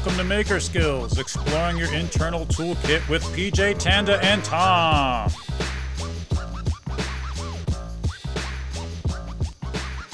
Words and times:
Welcome 0.00 0.16
to 0.16 0.24
Maker 0.24 0.60
Skills, 0.60 1.18
exploring 1.18 1.76
your 1.76 1.92
internal 1.92 2.46
toolkit 2.46 3.06
with 3.10 3.22
PJ 3.36 3.78
Tanda 3.78 4.18
and 4.24 4.42
Tom. 4.42 5.30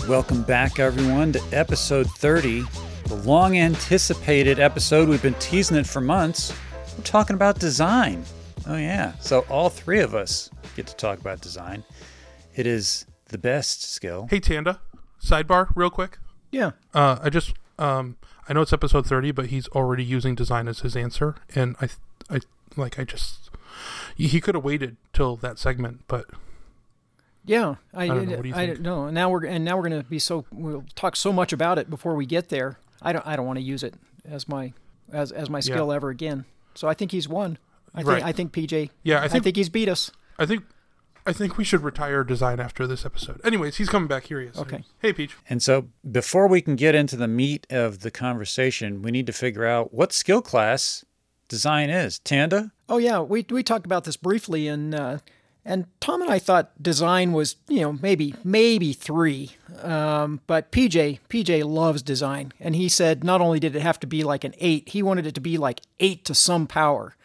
Welcome 0.09 0.43
back, 0.43 0.81
everyone, 0.81 1.31
to 1.35 1.43
episode 1.53 2.11
30, 2.11 2.65
the 3.07 3.15
long 3.15 3.57
anticipated 3.57 4.59
episode. 4.59 5.09
We've 5.09 5.23
been 5.23 5.35
teasing 5.35 5.77
it 5.77 5.87
for 5.87 6.01
months. 6.01 6.53
We're 6.99 7.05
talking 7.05 7.35
about 7.35 7.61
design. 7.61 8.25
Oh, 8.67 8.77
yeah. 8.77 9.13
So, 9.21 9.47
all 9.49 9.71
three 9.71 10.01
of 10.01 10.17
us 10.17 10.51
get 10.75 10.89
to 10.89 10.97
talk 10.97 11.21
about 11.21 11.41
design. 11.41 11.85
It 12.57 12.67
is 12.67 13.07
the 13.27 13.39
best 13.39 13.85
skill. 13.95 14.27
Hey 14.29 14.41
Tanda, 14.41 14.81
sidebar, 15.23 15.69
real 15.77 15.91
quick. 15.91 16.19
Yeah. 16.51 16.73
Uh, 16.93 17.21
I 17.23 17.31
just 17.31 17.55
um, 17.79 18.17
I 18.49 18.53
know 18.53 18.61
it's 18.63 18.73
episode 18.73 19.07
thirty, 19.07 19.31
but 19.33 19.47
he's 19.47 19.69
already 19.69 20.05
using 20.05 20.35
design 20.35 20.69
as 20.69 20.81
his 20.81 20.95
answer, 20.97 21.35
and 21.55 21.77
I, 21.81 21.89
I 22.35 22.41
like 22.77 22.99
I 22.99 23.05
just 23.05 23.51
he 24.17 24.41
could 24.41 24.55
have 24.55 24.65
waited 24.65 24.97
till 25.13 25.37
that 25.37 25.59
segment, 25.59 26.01
but 26.09 26.27
Yeah, 27.45 27.77
I, 27.95 28.05
I 28.05 28.07
don't 28.09 28.29
know. 28.29 28.37
What 28.37 28.43
do 28.43 28.49
you 28.49 28.55
I 28.55 28.67
think? 28.69 28.83
don't. 28.83 29.15
Now 29.15 29.31
we're 29.31 29.45
and 29.47 29.65
now 29.65 29.77
we're 29.77 29.89
going 29.89 30.03
to 30.03 30.09
be 30.09 30.19
so 30.19 30.45
we'll 30.53 30.85
talk 30.95 31.17
so 31.17 31.33
much 31.33 31.53
about 31.53 31.79
it 31.79 31.91
before 31.91 32.15
we 32.15 32.27
get 32.27 32.49
there. 32.49 32.79
I 33.03 33.13
don't 33.13 33.27
I 33.27 33.37
don't 33.37 33.47
want 33.47 33.59
to 33.59 33.65
use 33.65 33.83
it 33.83 33.95
as 34.25 34.49
my 34.49 34.73
as 35.13 35.33
as 35.33 35.51
my 35.51 35.61
skill 35.61 35.93
ever 35.93 36.11
again. 36.11 36.45
So 36.75 36.89
I 36.89 36.95
think 36.95 37.13
he's 37.13 37.29
won. 37.29 37.59
I 37.95 38.03
Right. 38.03 38.17
think 38.17 38.27
I 38.27 38.33
think 38.33 38.53
PJ. 38.53 38.91
Yeah, 39.03 39.19
I 39.19 39.21
think, 39.29 39.33
I 39.33 39.39
think, 39.45 39.57
he's 39.57 39.69
beat 39.69 39.89
us. 39.89 40.11
I 40.39 40.47
think 40.47 40.65
I 41.27 41.33
think 41.33 41.59
we 41.59 41.65
should 41.65 41.83
retire 41.83 42.23
design 42.23 42.61
after 42.61 42.87
this 42.87 43.05
episode. 43.05 43.41
Anyways, 43.45 43.77
he's 43.77 43.89
coming 43.89 44.07
back. 44.07 44.27
Here 44.27 44.41
he 44.41 44.47
is. 44.47 44.57
Okay. 44.57 44.85
Hey 45.01 45.13
Peach. 45.13 45.37
And 45.51 45.63
so, 45.63 45.89
before 46.09 46.47
we 46.47 46.61
can 46.61 46.77
get 46.77 46.95
into 46.95 47.17
the 47.17 47.27
meat 47.29 47.67
of 47.69 48.01
the 48.01 48.13
conversation, 48.13 49.03
we 49.03 49.11
need 49.11 49.27
to 49.27 49.33
figure 49.33 49.67
out 49.67 49.93
what 49.93 50.13
skill 50.13 50.41
class 50.41 51.05
design 51.49 51.91
is. 51.91 52.21
Tanda? 52.21 52.73
Oh 52.89 52.99
yeah, 52.99 53.21
we 53.21 53.45
we 53.51 53.63
talked 53.63 53.87
about 53.87 54.05
this 54.05 54.17
briefly 54.17 54.69
and 54.69 54.95
uh, 54.95 55.19
and 55.65 55.87
Tom 56.01 56.23
and 56.23 56.31
I 56.31 56.39
thought 56.39 56.81
design 56.81 57.33
was 57.33 57.57
you 57.69 57.81
know 57.81 57.93
maybe 57.95 58.35
maybe 58.45 58.93
three, 58.93 59.57
um, 59.83 60.41
but 60.47 60.71
PJ 60.71 61.19
PJ 61.29 61.65
loves 61.65 62.03
design 62.03 62.53
and 62.61 62.77
he 62.77 62.89
said 62.89 63.25
not 63.25 63.41
only 63.41 63.59
did 63.59 63.75
it 63.75 63.83
have 63.83 63.99
to 64.01 64.07
be 64.07 64.23
like 64.23 64.45
an 64.45 64.55
eight, 64.59 64.91
he 64.91 65.03
wanted 65.03 65.27
it 65.27 65.35
to 65.35 65.41
be 65.41 65.59
like 65.59 65.81
eight 65.99 66.25
to 66.27 66.35
some 66.35 66.67
power. 66.67 67.17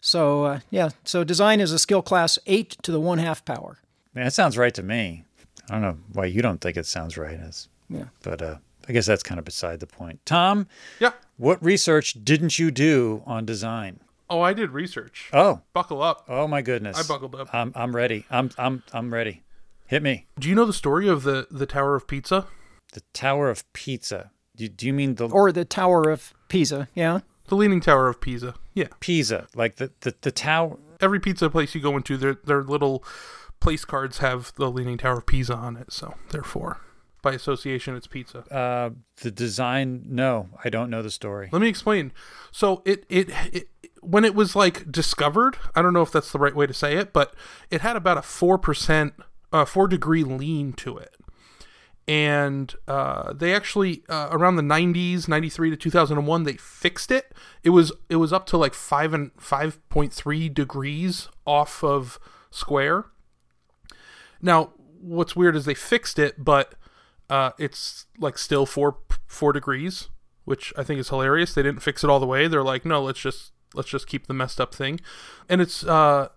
So 0.00 0.44
uh, 0.44 0.60
yeah, 0.70 0.90
so 1.04 1.24
design 1.24 1.60
is 1.60 1.72
a 1.72 1.78
skill 1.78 2.02
class 2.02 2.38
eight 2.46 2.76
to 2.82 2.92
the 2.92 3.00
one 3.00 3.18
half 3.18 3.44
power. 3.44 3.78
Man, 4.14 4.24
that 4.24 4.32
sounds 4.32 4.56
right 4.56 4.74
to 4.74 4.82
me. 4.82 5.24
I 5.68 5.72
don't 5.74 5.82
know 5.82 5.98
why 6.12 6.26
you 6.26 6.40
don't 6.42 6.60
think 6.60 6.76
it 6.76 6.86
sounds 6.86 7.16
right, 7.18 7.38
as, 7.38 7.68
Yeah. 7.90 8.04
but 8.22 8.40
uh, 8.40 8.56
I 8.88 8.92
guess 8.92 9.04
that's 9.06 9.22
kind 9.22 9.38
of 9.38 9.44
beside 9.44 9.80
the 9.80 9.86
point. 9.86 10.20
Tom, 10.24 10.66
Yeah. 10.98 11.12
what 11.36 11.62
research 11.62 12.16
didn't 12.24 12.58
you 12.58 12.70
do 12.70 13.22
on 13.26 13.44
design? 13.44 14.00
Oh, 14.30 14.40
I 14.40 14.52
did 14.54 14.70
research. 14.70 15.28
Oh, 15.32 15.60
Buckle 15.74 16.02
up. 16.02 16.24
oh 16.28 16.46
my 16.46 16.62
goodness! 16.62 16.98
I 16.98 17.02
buckled 17.12 17.34
up. 17.34 17.48
I'm 17.54 17.72
I'm 17.74 17.94
ready. 17.96 18.24
I'm 18.30 18.50
I'm 18.58 18.82
I'm 18.92 19.12
ready. 19.12 19.42
Hit 19.86 20.02
me. 20.02 20.26
Do 20.38 20.48
you 20.48 20.54
know 20.54 20.64
the 20.66 20.72
story 20.74 21.08
of 21.08 21.22
the 21.22 21.46
the 21.50 21.66
Tower 21.66 21.94
of 21.96 22.06
Pizza? 22.06 22.46
The 22.92 23.02
Tower 23.14 23.48
of 23.50 23.70
Pizza. 23.72 24.30
Do, 24.56 24.68
do 24.68 24.86
you 24.86 24.92
mean 24.92 25.14
the 25.16 25.28
Or 25.28 25.50
the 25.52 25.64
Tower 25.64 26.10
of 26.10 26.34
Pisa, 26.48 26.88
yeah. 26.94 27.20
The 27.46 27.54
Leaning 27.56 27.80
Tower 27.80 28.08
of 28.08 28.20
Pisa. 28.20 28.54
Yeah. 28.78 28.88
Pisa? 29.00 29.46
Like 29.54 29.76
the 29.76 29.90
the, 30.00 30.14
the 30.20 30.30
tower? 30.30 30.78
Every 31.00 31.20
pizza 31.20 31.50
place 31.50 31.74
you 31.74 31.80
go 31.80 31.96
into, 31.96 32.16
their 32.16 32.34
their 32.44 32.62
little 32.62 33.04
place 33.60 33.84
cards 33.84 34.18
have 34.18 34.52
the 34.56 34.70
Leaning 34.70 34.98
Tower 34.98 35.18
of 35.18 35.26
Pisa 35.26 35.54
on 35.54 35.76
it. 35.76 35.92
So 35.92 36.14
therefore, 36.30 36.80
by 37.22 37.32
association, 37.32 37.96
it's 37.96 38.06
pizza. 38.06 38.38
Uh, 38.52 38.90
the 39.22 39.30
design? 39.30 40.04
No, 40.06 40.48
I 40.64 40.68
don't 40.68 40.90
know 40.90 41.02
the 41.02 41.10
story. 41.10 41.48
Let 41.50 41.60
me 41.60 41.68
explain. 41.68 42.12
So 42.52 42.82
it, 42.84 43.04
it 43.08 43.30
it 43.52 43.68
when 44.00 44.24
it 44.24 44.34
was 44.34 44.54
like 44.54 44.90
discovered, 44.90 45.56
I 45.74 45.82
don't 45.82 45.92
know 45.92 46.02
if 46.02 46.12
that's 46.12 46.30
the 46.30 46.38
right 46.38 46.54
way 46.54 46.66
to 46.66 46.74
say 46.74 46.96
it, 46.96 47.12
but 47.12 47.34
it 47.70 47.80
had 47.80 47.96
about 47.96 48.18
a 48.18 48.22
four 48.22 48.58
percent, 48.58 49.14
uh, 49.52 49.64
four 49.64 49.88
degree 49.88 50.22
lean 50.22 50.72
to 50.74 50.96
it, 50.98 51.16
and 52.08 52.74
uh, 52.88 53.34
they 53.34 53.54
actually 53.54 54.02
uh, 54.08 54.28
around 54.30 54.56
the 54.56 54.62
'90s, 54.62 55.28
'93 55.28 55.70
to 55.70 55.76
2001, 55.76 56.42
they 56.44 56.54
fixed 56.54 57.10
it. 57.10 57.34
It 57.62 57.70
was 57.70 57.92
it 58.08 58.16
was 58.16 58.32
up 58.32 58.46
to 58.46 58.56
like 58.56 58.72
five 58.72 59.12
and 59.12 59.30
five 59.36 59.86
point 59.90 60.12
three 60.12 60.48
degrees 60.48 61.28
off 61.46 61.84
of 61.84 62.18
square. 62.50 63.04
Now, 64.40 64.72
what's 65.00 65.36
weird 65.36 65.54
is 65.54 65.66
they 65.66 65.74
fixed 65.74 66.18
it, 66.18 66.42
but 66.42 66.74
uh, 67.28 67.50
it's 67.58 68.06
like 68.18 68.38
still 68.38 68.64
four 68.64 68.96
four 69.26 69.52
degrees, 69.52 70.08
which 70.46 70.72
I 70.78 70.84
think 70.84 70.98
is 71.00 71.10
hilarious. 71.10 71.52
They 71.52 71.62
didn't 71.62 71.82
fix 71.82 72.02
it 72.02 72.08
all 72.08 72.20
the 72.20 72.26
way. 72.26 72.48
They're 72.48 72.64
like, 72.64 72.86
no, 72.86 73.02
let's 73.02 73.20
just 73.20 73.52
let's 73.74 73.90
just 73.90 74.06
keep 74.06 74.26
the 74.26 74.34
messed 74.34 74.62
up 74.62 74.74
thing. 74.74 74.98
And 75.46 75.60
it's 75.60 75.84
uh, 75.84 76.28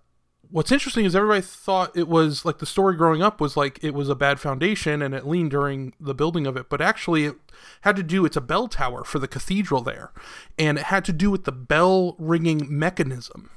what's 0.52 0.70
interesting 0.70 1.04
is 1.04 1.16
everybody 1.16 1.40
thought 1.40 1.96
it 1.96 2.06
was 2.06 2.44
like 2.44 2.58
the 2.58 2.66
story 2.66 2.94
growing 2.94 3.22
up 3.22 3.40
was 3.40 3.56
like 3.56 3.82
it 3.82 3.94
was 3.94 4.08
a 4.08 4.14
bad 4.14 4.38
foundation 4.38 5.02
and 5.02 5.14
it 5.14 5.26
leaned 5.26 5.50
during 5.50 5.94
the 5.98 6.14
building 6.14 6.46
of 6.46 6.56
it, 6.56 6.68
but 6.68 6.80
actually 6.80 7.24
it 7.24 7.34
had 7.80 7.96
to 7.96 8.02
do. 8.02 8.24
It's 8.24 8.36
a 8.36 8.40
bell 8.40 8.68
tower 8.68 9.02
for 9.02 9.18
the 9.18 9.28
cathedral 9.28 9.80
there, 9.82 10.12
and 10.58 10.78
it 10.78 10.84
had 10.84 11.04
to 11.06 11.12
do 11.12 11.30
with 11.30 11.44
the 11.44 11.52
bell 11.52 12.14
ringing 12.18 12.66
mechanism. 12.68 13.50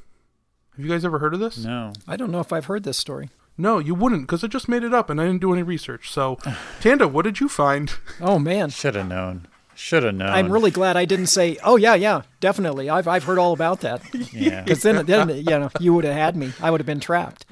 Have 0.75 0.85
you 0.85 0.91
guys 0.91 1.05
ever 1.05 1.19
heard 1.19 1.33
of 1.33 1.39
this? 1.39 1.63
No. 1.63 1.93
I 2.07 2.15
don't 2.17 2.31
know 2.31 2.39
if 2.39 2.51
I've 2.51 2.65
heard 2.65 2.83
this 2.83 2.97
story. 2.97 3.29
No, 3.57 3.79
you 3.79 3.95
wouldn't, 3.95 4.23
because 4.23 4.43
I 4.43 4.47
just 4.47 4.67
made 4.67 4.83
it 4.83 4.93
up 4.93 5.09
and 5.09 5.21
I 5.21 5.25
didn't 5.25 5.39
do 5.39 5.53
any 5.53 5.63
research. 5.63 6.11
So, 6.11 6.37
Tanda, 6.81 7.07
what 7.07 7.23
did 7.23 7.39
you 7.39 7.47
find? 7.47 7.93
Oh 8.19 8.39
man. 8.39 8.69
Should 8.69 8.95
have 8.95 9.07
known. 9.07 9.47
Should 9.75 10.03
have 10.03 10.15
known. 10.15 10.29
I'm 10.29 10.51
really 10.51 10.71
glad 10.71 10.95
I 10.95 11.05
didn't 11.05 11.27
say, 11.27 11.57
"Oh 11.63 11.75
yeah, 11.75 11.95
yeah, 11.95 12.21
definitely. 12.39 12.89
I've 12.89 13.07
I've 13.07 13.25
heard 13.25 13.37
all 13.37 13.53
about 13.53 13.81
that." 13.81 14.01
Yeah. 14.33 14.61
Because 14.65 14.81
then, 14.83 15.05
then 15.05 15.29
you 15.29 15.43
know, 15.43 15.69
you 15.79 15.93
would 15.93 16.05
have 16.05 16.15
had 16.15 16.35
me. 16.35 16.53
I 16.61 16.71
would 16.71 16.79
have 16.79 16.85
been 16.85 16.99
trapped. 16.99 17.45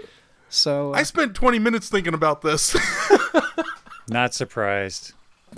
So 0.49 0.93
uh, 0.93 0.97
I 0.97 1.03
spent 1.03 1.35
20 1.35 1.59
minutes 1.59 1.89
thinking 1.89 2.13
about 2.13 2.41
this. 2.41 2.75
Not 4.09 4.33
surprised. 4.33 5.13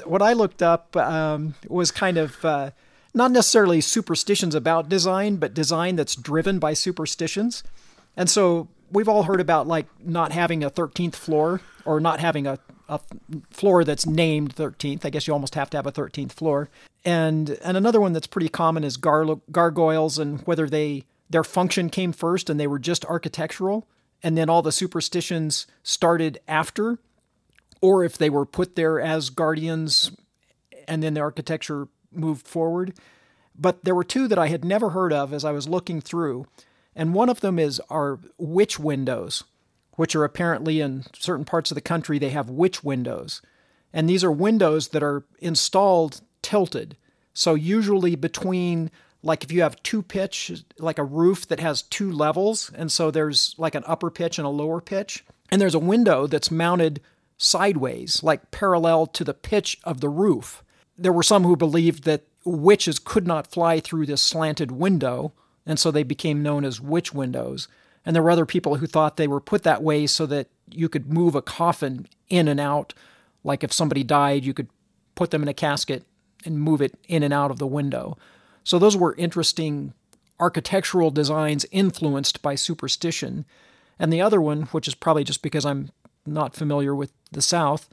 what 0.06 0.22
I 0.22 0.34
looked 0.34 0.62
up 0.62 0.96
um, 0.98 1.56
was 1.68 1.92
kind 1.92 2.18
of 2.18 2.44
uh, 2.46 2.72
not 3.14 3.32
necessarily 3.32 3.82
superstitions 3.82 4.56
about 4.56 4.88
design, 4.90 5.38
but 5.38 5.54
design 5.54 5.96
that's 5.96 6.16
driven 6.16 6.60
by 6.60 6.74
superstitions. 6.74 7.64
And 8.16 8.30
so 8.30 8.68
we've 8.92 9.10
all 9.10 9.24
heard 9.24 9.42
about 9.42 9.68
like 9.68 9.88
not 10.04 10.32
having 10.32 10.64
a 10.64 10.70
13th 10.70 11.16
floor 11.16 11.62
or 11.86 12.00
not 12.00 12.20
having 12.20 12.46
a, 12.48 12.60
a 12.88 13.00
floor 13.52 13.84
that's 13.84 14.06
named 14.06 14.56
13th. 14.56 15.06
I 15.06 15.10
guess 15.10 15.28
you 15.28 15.34
almost 15.34 15.56
have 15.56 15.70
to 15.72 15.78
have 15.78 15.88
a 15.88 15.92
13th 15.92 16.32
floor. 16.32 16.70
And 17.04 17.52
and 17.64 17.78
another 17.78 18.02
one 18.02 18.14
that's 18.14 18.28
pretty 18.28 18.50
common 18.50 18.84
is 18.84 18.98
gar- 18.98 19.40
gargoyles 19.52 20.18
and 20.18 20.42
whether 20.42 20.68
they 20.68 21.04
their 21.30 21.44
function 21.44 21.90
came 21.90 22.12
first 22.12 22.50
and 22.50 22.60
they 22.60 22.68
were 22.68 22.80
just 22.80 23.06
architectural 23.06 23.88
and 24.24 24.38
then 24.38 24.50
all 24.50 24.62
the 24.62 24.72
superstitions 24.72 25.68
started 25.84 26.40
after 26.48 26.98
or 27.82 28.04
if 28.04 28.18
they 28.18 28.30
were 28.30 28.46
put 28.46 28.76
there 28.76 29.00
as 29.00 29.30
guardians 29.30 30.12
and 30.88 31.04
then 31.04 31.14
the 31.14 31.22
architecture 31.22 31.88
moved 32.12 32.48
forward. 32.48 32.94
But 33.58 33.84
there 33.84 33.96
were 33.96 34.04
two 34.04 34.28
that 34.28 34.40
I 34.40 34.48
had 34.48 34.66
never 34.66 34.90
heard 34.90 35.14
of 35.14 35.34
as 35.34 35.46
I 35.46 35.52
was 35.52 35.70
looking 35.70 36.02
through, 36.02 36.46
and 36.96 37.14
one 37.14 37.30
of 37.30 37.40
them 37.40 37.58
is 37.58 37.80
our 37.90 38.20
witch 38.38 38.80
windows, 38.80 39.44
which 39.96 40.16
are 40.16 40.24
apparently 40.24 40.82
in 40.82 41.04
certain 41.14 41.46
parts 41.46 41.72
of 41.72 41.76
the 41.76 41.82
country 41.82 42.20
they 42.20 42.30
have 42.30 42.50
witch 42.50 42.84
windows. 42.84 43.42
And 43.94 44.10
these 44.10 44.24
are 44.24 44.32
windows 44.32 44.90
that 44.90 45.04
are 45.04 45.24
installed 45.40 46.22
tilted. 46.42 46.98
So 47.34 47.56
usually 47.56 48.16
between 48.16 48.92
like 49.26 49.44
if 49.44 49.52
you 49.52 49.62
have 49.64 49.82
two 49.84 50.02
pitch 50.02 50.64
like 50.78 51.00
a 51.00 51.04
roof 51.04 51.48
that 51.48 51.60
has 51.60 51.82
two 51.82 52.12
levels 52.12 52.72
and 52.76 52.92
so 52.92 53.12
there's 53.12 53.56
like 53.58 53.76
an 53.76 53.84
upper 53.86 54.10
pitch 54.10 54.38
and 54.38 54.46
a 54.46 54.50
lower 54.50 54.80
pitch 54.80 55.26
and 55.52 55.60
there's 55.60 55.76
a 55.76 55.80
window 55.80 56.28
that's 56.28 56.52
mounted 56.52 57.02
sideways 57.38 58.24
like 58.24 58.52
parallel 58.52 59.08
to 59.08 59.24
the 59.24 59.34
pitch 59.34 59.78
of 59.84 60.00
the 60.00 60.10
roof 60.10 60.64
there 60.98 61.12
were 61.12 61.24
some 61.24 61.44
who 61.44 61.58
believed 61.58 62.04
that 62.04 62.24
witches 62.46 63.00
could 63.00 63.28
not 63.28 63.52
fly 63.52 63.80
through 63.80 64.06
this 64.06 64.22
slanted 64.22 64.72
window 64.72 65.34
and 65.66 65.80
so 65.80 65.90
they 65.92 66.04
became 66.04 66.44
known 66.44 66.64
as 66.64 66.80
witch 66.80 67.14
windows 67.14 67.68
and 68.06 68.16
there 68.16 68.24
were 68.24 68.32
other 68.32 68.46
people 68.46 68.76
who 68.76 68.88
thought 68.88 69.18
they 69.18 69.28
were 69.28 69.42
put 69.42 69.64
that 69.64 69.84
way 69.84 70.06
so 70.08 70.26
that 70.26 70.48
you 70.70 70.90
could 70.90 71.12
move 71.12 71.36
a 71.36 71.42
coffin 71.42 72.08
in 72.30 72.48
and 72.48 72.60
out 72.60 72.94
like 73.44 73.64
if 73.64 73.74
somebody 73.74 74.04
died 74.04 74.44
you 74.44 74.54
could 74.54 74.70
put 75.16 75.32
them 75.32 75.42
in 75.42 75.48
a 75.48 75.54
casket 75.54 76.04
and 76.46 76.60
move 76.60 76.82
it 76.82 76.96
in 77.08 77.24
and 77.24 77.34
out 77.34 77.52
of 77.52 77.60
the 77.60 77.68
window 77.68 78.18
so 78.64 78.80
those 78.80 78.98
were 78.98 79.16
interesting 79.18 79.94
architectural 80.40 81.12
designs 81.12 81.66
influenced 81.72 82.42
by 82.42 82.56
superstition. 82.56 83.46
And 83.98 84.12
the 84.12 84.22
other 84.22 84.42
one, 84.42 84.64
which 84.64 84.88
is 84.88 84.96
probably 84.96 85.24
just 85.24 85.42
because 85.42 85.66
I'm 85.66 85.92
not 86.26 86.56
familiar 86.56 86.94
with 86.94 87.12
the 87.32 87.42
South, 87.42 87.88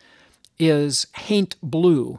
is 0.59 1.07
haint 1.15 1.57
blue. 1.63 2.19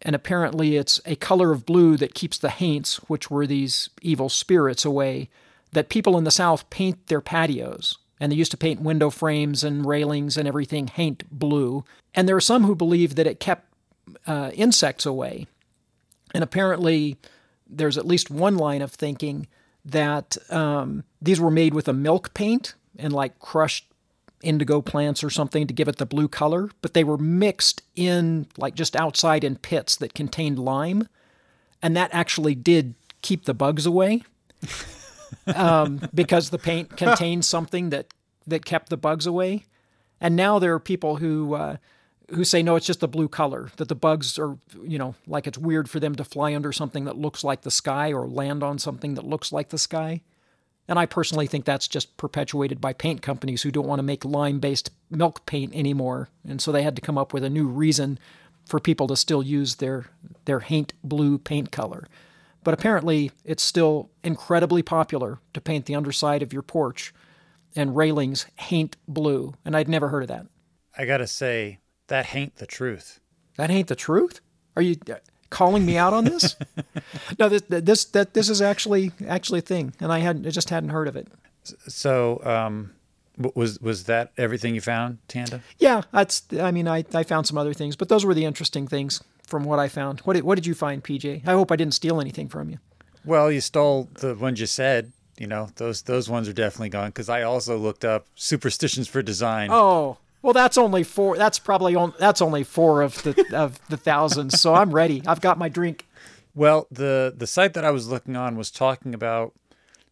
And 0.00 0.16
apparently 0.16 0.76
it's 0.76 1.00
a 1.04 1.16
color 1.16 1.52
of 1.52 1.66
blue 1.66 1.96
that 1.98 2.14
keeps 2.14 2.38
the 2.38 2.50
haints, 2.50 2.96
which 3.08 3.30
were 3.30 3.46
these 3.46 3.90
evil 4.00 4.28
spirits, 4.28 4.84
away, 4.84 5.28
that 5.72 5.88
people 5.88 6.18
in 6.18 6.24
the 6.24 6.30
South 6.30 6.68
paint 6.70 7.06
their 7.06 7.20
patios. 7.20 7.98
And 8.20 8.30
they 8.30 8.36
used 8.36 8.52
to 8.52 8.56
paint 8.56 8.80
window 8.80 9.10
frames 9.10 9.64
and 9.64 9.84
railings 9.84 10.36
and 10.36 10.46
everything 10.46 10.86
haint 10.86 11.28
blue. 11.30 11.84
And 12.14 12.28
there 12.28 12.36
are 12.36 12.40
some 12.40 12.64
who 12.64 12.74
believe 12.74 13.16
that 13.16 13.26
it 13.26 13.40
kept 13.40 13.72
uh, 14.26 14.50
insects 14.54 15.06
away. 15.06 15.46
And 16.34 16.44
apparently, 16.44 17.16
there's 17.66 17.98
at 17.98 18.06
least 18.06 18.30
one 18.30 18.56
line 18.56 18.82
of 18.82 18.92
thinking 18.92 19.48
that 19.84 20.36
um, 20.50 21.04
these 21.20 21.40
were 21.40 21.50
made 21.50 21.74
with 21.74 21.88
a 21.88 21.92
milk 21.92 22.32
paint 22.34 22.74
and 22.98 23.12
like 23.12 23.38
crushed 23.38 23.86
indigo 24.42 24.80
plants 24.80 25.22
or 25.22 25.30
something 25.30 25.66
to 25.66 25.74
give 25.74 25.88
it 25.88 25.96
the 25.96 26.06
blue 26.06 26.28
color, 26.28 26.68
but 26.80 26.94
they 26.94 27.04
were 27.04 27.18
mixed 27.18 27.82
in 27.96 28.46
like 28.56 28.74
just 28.74 28.96
outside 28.96 29.44
in 29.44 29.56
pits 29.56 29.96
that 29.96 30.14
contained 30.14 30.58
lime, 30.58 31.08
and 31.80 31.96
that 31.96 32.10
actually 32.12 32.54
did 32.54 32.94
keep 33.22 33.44
the 33.44 33.54
bugs 33.54 33.86
away 33.86 34.22
um, 35.54 36.00
because 36.14 36.50
the 36.50 36.58
paint 36.58 36.96
contained 36.96 37.44
something 37.44 37.90
that 37.90 38.12
that 38.46 38.64
kept 38.64 38.88
the 38.88 38.96
bugs 38.96 39.26
away. 39.26 39.64
And 40.20 40.36
now 40.36 40.58
there 40.58 40.74
are 40.74 40.80
people 40.80 41.16
who 41.16 41.54
uh, 41.54 41.76
who 42.30 42.44
say 42.44 42.62
no, 42.62 42.76
it's 42.76 42.86
just 42.86 43.00
the 43.00 43.08
blue 43.08 43.28
color 43.28 43.70
that 43.76 43.88
the 43.88 43.94
bugs 43.94 44.38
are 44.38 44.56
you 44.82 44.98
know 44.98 45.14
like 45.26 45.46
it's 45.46 45.58
weird 45.58 45.88
for 45.90 46.00
them 46.00 46.14
to 46.16 46.24
fly 46.24 46.54
under 46.54 46.72
something 46.72 47.04
that 47.04 47.18
looks 47.18 47.44
like 47.44 47.62
the 47.62 47.70
sky 47.70 48.12
or 48.12 48.26
land 48.26 48.62
on 48.62 48.78
something 48.78 49.14
that 49.14 49.26
looks 49.26 49.52
like 49.52 49.70
the 49.70 49.78
sky. 49.78 50.22
And 50.88 50.98
I 50.98 51.06
personally 51.06 51.46
think 51.46 51.64
that's 51.64 51.86
just 51.86 52.16
perpetuated 52.16 52.80
by 52.80 52.92
paint 52.92 53.22
companies 53.22 53.62
who 53.62 53.70
don't 53.70 53.86
want 53.86 54.00
to 54.00 54.04
make 54.04 54.24
lime 54.24 54.58
based 54.58 54.90
milk 55.10 55.46
paint 55.46 55.74
anymore. 55.74 56.28
And 56.46 56.60
so 56.60 56.72
they 56.72 56.82
had 56.82 56.96
to 56.96 57.02
come 57.02 57.16
up 57.16 57.32
with 57.32 57.44
a 57.44 57.50
new 57.50 57.66
reason 57.66 58.18
for 58.66 58.80
people 58.80 59.06
to 59.08 59.16
still 59.16 59.42
use 59.42 59.76
their, 59.76 60.06
their 60.44 60.60
haint 60.60 60.92
blue 61.02 61.38
paint 61.38 61.70
color. 61.70 62.08
But 62.64 62.74
apparently, 62.74 63.32
it's 63.44 63.62
still 63.62 64.10
incredibly 64.22 64.82
popular 64.82 65.40
to 65.54 65.60
paint 65.60 65.86
the 65.86 65.94
underside 65.94 66.42
of 66.42 66.52
your 66.52 66.62
porch 66.62 67.12
and 67.74 67.96
railings 67.96 68.46
haint 68.56 68.96
blue. 69.08 69.54
And 69.64 69.76
I'd 69.76 69.88
never 69.88 70.08
heard 70.08 70.22
of 70.22 70.28
that. 70.28 70.46
I 70.96 71.06
gotta 71.06 71.26
say, 71.26 71.80
that 72.08 72.34
ain't 72.34 72.56
the 72.56 72.66
truth. 72.66 73.20
That 73.56 73.70
ain't 73.70 73.88
the 73.88 73.96
truth? 73.96 74.40
Are 74.76 74.82
you 74.82 74.96
calling 75.50 75.84
me 75.84 75.96
out 75.96 76.12
on 76.12 76.24
this? 76.24 76.56
no, 77.38 77.48
this 77.48 77.62
this 77.68 78.04
that 78.06 78.34
this 78.34 78.48
is 78.48 78.60
actually 78.60 79.12
actually 79.26 79.60
a 79.60 79.62
thing, 79.62 79.94
and 80.00 80.12
I 80.12 80.18
hadn't 80.18 80.46
I 80.46 80.50
just 80.50 80.70
hadn't 80.70 80.90
heard 80.90 81.08
of 81.08 81.16
it. 81.16 81.28
So, 81.88 82.40
um, 82.44 82.92
was 83.54 83.80
was 83.80 84.04
that 84.04 84.32
everything 84.36 84.74
you 84.74 84.80
found, 84.80 85.18
Tanda? 85.28 85.62
Yeah, 85.78 86.02
that's. 86.12 86.42
I 86.58 86.70
mean, 86.70 86.88
I 86.88 87.04
I 87.14 87.22
found 87.22 87.46
some 87.46 87.58
other 87.58 87.74
things, 87.74 87.96
but 87.96 88.08
those 88.08 88.24
were 88.24 88.34
the 88.34 88.44
interesting 88.44 88.86
things 88.86 89.22
from 89.46 89.64
what 89.64 89.78
I 89.78 89.88
found. 89.88 90.20
What 90.20 90.34
did 90.34 90.44
what 90.44 90.56
did 90.56 90.66
you 90.66 90.74
find, 90.74 91.02
PJ? 91.02 91.46
I 91.46 91.52
hope 91.52 91.70
I 91.72 91.76
didn't 91.76 91.94
steal 91.94 92.20
anything 92.20 92.48
from 92.48 92.70
you. 92.70 92.78
Well, 93.24 93.52
you 93.52 93.60
stole 93.60 94.08
the 94.14 94.34
ones 94.34 94.60
you 94.60 94.66
said. 94.66 95.12
You 95.38 95.46
know, 95.46 95.68
those 95.76 96.02
those 96.02 96.28
ones 96.28 96.48
are 96.48 96.52
definitely 96.52 96.90
gone 96.90 97.08
because 97.08 97.28
I 97.28 97.42
also 97.42 97.76
looked 97.76 98.04
up 98.04 98.26
superstitions 98.34 99.08
for 99.08 99.22
design. 99.22 99.70
Oh, 99.70 100.18
well, 100.42 100.52
that's 100.52 100.76
only 100.76 101.04
four. 101.04 101.36
That's 101.36 101.58
probably 101.58 101.94
on. 101.94 102.14
That's 102.18 102.42
only 102.42 102.64
four 102.64 103.02
of 103.02 103.22
the 103.22 103.46
of 103.52 103.78
the 103.88 103.96
thousands. 103.96 104.60
So 104.60 104.74
I'm 104.74 104.92
ready. 104.92 105.22
I've 105.26 105.40
got 105.40 105.58
my 105.58 105.68
drink. 105.68 106.06
Well, 106.54 106.86
the 106.90 107.32
the 107.36 107.46
site 107.46 107.74
that 107.74 107.84
I 107.84 107.90
was 107.90 108.08
looking 108.08 108.36
on 108.36 108.56
was 108.56 108.70
talking 108.70 109.14
about 109.14 109.54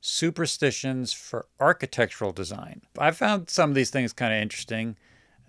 superstitions 0.00 1.12
for 1.12 1.46
architectural 1.58 2.32
design. 2.32 2.80
I 2.98 3.10
found 3.10 3.50
some 3.50 3.70
of 3.70 3.74
these 3.74 3.90
things 3.90 4.12
kind 4.12 4.32
of 4.32 4.40
interesting. 4.40 4.96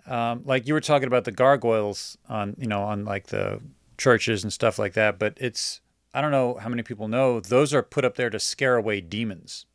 Um, 0.06 0.42
like 0.44 0.66
you 0.66 0.74
were 0.74 0.80
talking 0.80 1.06
about 1.06 1.24
the 1.24 1.32
gargoyles 1.32 2.18
on, 2.28 2.56
you 2.58 2.66
know, 2.66 2.82
on 2.82 3.04
like 3.04 3.28
the 3.28 3.60
churches 3.98 4.42
and 4.42 4.52
stuff 4.52 4.78
like 4.78 4.94
that. 4.94 5.18
But 5.18 5.38
it's 5.40 5.80
I 6.12 6.20
don't 6.20 6.32
know 6.32 6.54
how 6.54 6.68
many 6.68 6.82
people 6.82 7.08
know 7.08 7.40
those 7.40 7.72
are 7.72 7.82
put 7.82 8.04
up 8.04 8.16
there 8.16 8.30
to 8.30 8.40
scare 8.40 8.76
away 8.76 9.00
demons. 9.00 9.66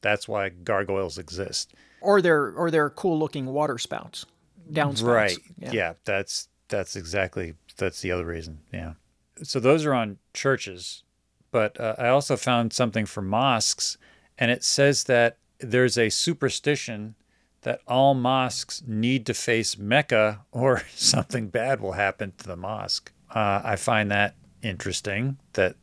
That's 0.00 0.26
why 0.26 0.48
gargoyles 0.48 1.18
exist 1.18 1.74
or 2.02 2.20
they're 2.20 2.52
or 2.52 2.70
they're 2.70 2.90
cool 2.90 3.18
looking 3.18 3.46
water 3.46 3.78
spouts, 3.78 4.26
downspouts. 4.70 5.06
Right. 5.06 5.38
Yeah. 5.58 5.70
yeah, 5.72 5.92
that's 6.04 6.48
that's 6.68 6.96
exactly 6.96 7.54
that's 7.76 8.00
the 8.00 8.12
other 8.12 8.26
reason. 8.26 8.60
Yeah. 8.72 8.94
So 9.42 9.60
those 9.60 9.86
are 9.86 9.94
on 9.94 10.18
churches, 10.34 11.04
but 11.50 11.80
uh, 11.80 11.94
I 11.98 12.08
also 12.08 12.36
found 12.36 12.72
something 12.72 13.06
for 13.06 13.22
mosques, 13.22 13.96
and 14.38 14.50
it 14.50 14.62
says 14.62 15.04
that 15.04 15.38
there's 15.58 15.96
a 15.96 16.10
superstition 16.10 17.14
that 17.62 17.80
all 17.86 18.14
mosques 18.14 18.82
need 18.86 19.26
to 19.26 19.34
face 19.34 19.78
Mecca 19.78 20.44
or 20.52 20.82
something 20.94 21.48
bad 21.48 21.80
will 21.80 21.92
happen 21.92 22.32
to 22.38 22.46
the 22.46 22.56
mosque. 22.56 23.12
Uh, 23.30 23.62
I 23.64 23.76
find 23.76 24.10
that 24.10 24.34
interesting. 24.62 25.38
That 25.54 25.76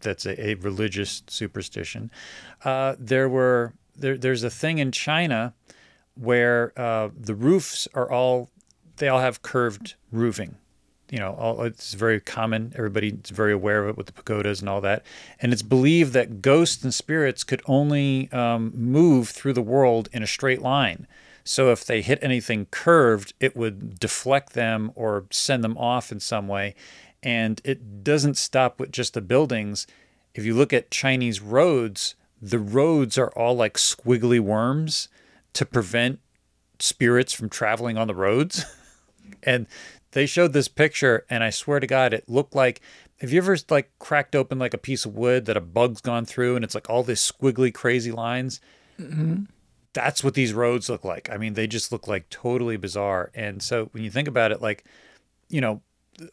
that's 0.00 0.26
a, 0.26 0.48
a 0.48 0.54
religious 0.54 1.22
superstition. 1.26 2.10
Uh, 2.64 2.96
there 2.98 3.28
were 3.28 3.74
there, 3.96 4.16
there's 4.16 4.42
a 4.42 4.50
thing 4.50 4.78
in 4.78 4.92
China 4.92 5.54
where 6.14 6.72
uh, 6.78 7.10
the 7.16 7.34
roofs 7.34 7.88
are 7.94 8.10
all 8.10 8.50
they 8.96 9.08
all 9.08 9.20
have 9.20 9.42
curved 9.42 9.94
roofing. 10.12 10.56
You 11.10 11.18
know, 11.18 11.34
all, 11.34 11.62
it's 11.62 11.94
very 11.94 12.20
common. 12.20 12.72
Everybody's 12.76 13.30
very 13.30 13.52
aware 13.52 13.82
of 13.82 13.90
it 13.90 13.96
with 13.96 14.06
the 14.06 14.12
pagodas 14.12 14.60
and 14.60 14.68
all 14.68 14.80
that. 14.82 15.04
And 15.40 15.52
it's 15.52 15.62
believed 15.62 16.12
that 16.12 16.40
ghosts 16.40 16.84
and 16.84 16.94
spirits 16.94 17.42
could 17.42 17.62
only 17.66 18.30
um, 18.32 18.72
move 18.74 19.28
through 19.28 19.54
the 19.54 19.62
world 19.62 20.08
in 20.12 20.22
a 20.22 20.26
straight 20.26 20.62
line. 20.62 21.06
So 21.42 21.72
if 21.72 21.84
they 21.84 22.00
hit 22.02 22.18
anything 22.22 22.66
curved, 22.70 23.32
it 23.40 23.56
would 23.56 23.98
deflect 23.98 24.52
them 24.52 24.92
or 24.94 25.24
send 25.30 25.64
them 25.64 25.76
off 25.76 26.12
in 26.12 26.20
some 26.20 26.46
way. 26.46 26.74
And 27.22 27.60
it 27.64 28.04
doesn't 28.04 28.38
stop 28.38 28.78
with 28.78 28.92
just 28.92 29.14
the 29.14 29.20
buildings. 29.20 29.86
If 30.34 30.44
you 30.44 30.54
look 30.54 30.72
at 30.72 30.90
Chinese 30.90 31.40
roads, 31.40 32.14
the 32.40 32.58
roads 32.58 33.18
are 33.18 33.30
all 33.30 33.54
like 33.54 33.74
squiggly 33.74 34.38
worms 34.38 35.08
to 35.54 35.66
prevent 35.66 36.20
spirits 36.78 37.32
from 37.32 37.48
traveling 37.48 37.98
on 37.98 38.06
the 38.06 38.14
roads. 38.14 38.64
and 39.42 39.66
they 40.12 40.26
showed 40.26 40.52
this 40.52 40.68
picture, 40.68 41.24
and 41.30 41.44
I 41.44 41.50
swear 41.50 41.80
to 41.80 41.86
God, 41.86 42.12
it 42.12 42.28
looked 42.28 42.54
like 42.54 42.80
have 43.20 43.32
you 43.32 43.38
ever 43.38 43.56
like 43.68 43.90
cracked 43.98 44.34
open 44.34 44.58
like 44.58 44.74
a 44.74 44.78
piece 44.78 45.04
of 45.04 45.14
wood 45.14 45.44
that 45.44 45.56
a 45.56 45.60
bug's 45.60 46.00
gone 46.00 46.24
through 46.24 46.56
and 46.56 46.64
it's 46.64 46.74
like 46.74 46.88
all 46.88 47.02
these 47.02 47.20
squiggly 47.20 47.72
crazy 47.72 48.10
lines? 48.10 48.60
Mm-hmm. 48.98 49.44
That's 49.92 50.24
what 50.24 50.34
these 50.34 50.54
roads 50.54 50.88
look 50.88 51.04
like. 51.04 51.28
I 51.30 51.36
mean, 51.36 51.54
they 51.54 51.66
just 51.66 51.92
look 51.92 52.08
like 52.08 52.30
totally 52.30 52.76
bizarre. 52.76 53.30
And 53.34 53.62
so 53.62 53.86
when 53.92 54.04
you 54.04 54.10
think 54.10 54.28
about 54.28 54.52
it, 54.52 54.62
like, 54.62 54.84
you 55.48 55.60
know, 55.60 55.82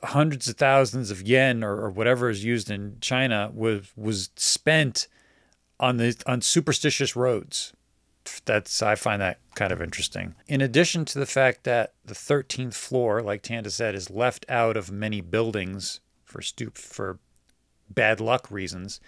hundreds 0.03 0.47
of 0.47 0.55
thousands 0.55 1.11
of 1.11 1.21
yen 1.21 1.63
or, 1.63 1.75
or 1.75 1.89
whatever 1.89 2.29
is 2.29 2.43
used 2.43 2.69
in 2.69 2.97
China 3.01 3.51
was 3.53 3.91
was 3.95 4.29
spent 4.35 5.07
on 5.79 5.97
the 5.97 6.15
on 6.25 6.41
superstitious 6.41 7.15
roads 7.15 7.73
that's 8.45 8.81
I 8.81 8.95
find 8.95 9.21
that 9.21 9.39
kind 9.55 9.71
of 9.71 9.81
interesting. 9.81 10.35
In 10.47 10.61
addition 10.61 11.05
to 11.05 11.19
the 11.19 11.25
fact 11.25 11.63
that 11.63 11.93
the 12.05 12.13
13th 12.13 12.73
floor, 12.73 13.21
like 13.21 13.41
Tanda 13.41 13.69
said, 13.69 13.95
is 13.95 14.09
left 14.09 14.45
out 14.49 14.77
of 14.77 14.91
many 14.91 15.21
buildings 15.21 15.99
for 16.23 16.41
stoop 16.41 16.77
for 16.77 17.19
bad 17.89 18.19
luck 18.19 18.51
reasons. 18.51 18.99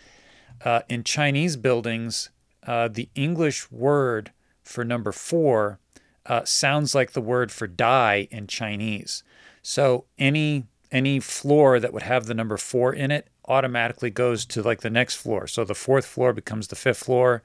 Uh, 0.63 0.81
in 0.89 1.03
Chinese 1.03 1.55
buildings, 1.57 2.29
uh, 2.65 2.87
the 2.87 3.09
English 3.15 3.71
word 3.71 4.31
for 4.63 4.83
number 4.83 5.11
four 5.11 5.79
uh, 6.25 6.43
sounds 6.45 6.93
like 6.93 7.11
the 7.11 7.21
word 7.21 7.51
for 7.51 7.67
die 7.67 8.27
in 8.31 8.47
Chinese. 8.47 9.23
So 9.61 10.05
any 10.17 10.65
any 10.91 11.19
floor 11.19 11.79
that 11.79 11.93
would 11.93 12.03
have 12.03 12.25
the 12.25 12.33
number 12.33 12.57
four 12.57 12.91
in 12.93 13.11
it 13.11 13.27
automatically 13.47 14.09
goes 14.09 14.45
to 14.45 14.61
like 14.61 14.81
the 14.81 14.89
next 14.89 15.15
floor. 15.15 15.47
So 15.47 15.63
the 15.63 15.75
fourth 15.75 16.05
floor 16.05 16.33
becomes 16.33 16.67
the 16.67 16.75
fifth 16.75 17.03
floor, 17.03 17.43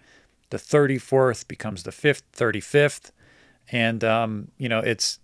the 0.54 0.60
34th 0.60 1.48
becomes 1.48 1.82
the 1.82 1.90
fifth, 1.90 2.22
35th, 2.30 3.10
and 3.72 4.04
um, 4.04 4.52
you 4.56 4.68
know 4.68 4.78
it's 4.78 5.18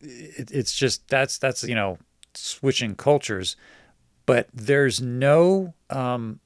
it, 0.00 0.50
it's 0.50 0.74
just 0.74 1.06
that's 1.06 1.38
that's 1.38 1.62
you 1.62 1.76
know 1.76 1.98
switching 2.34 2.96
cultures, 2.96 3.54
but 4.26 4.48
there's 4.52 5.00
no 5.00 5.74
um, 5.88 6.40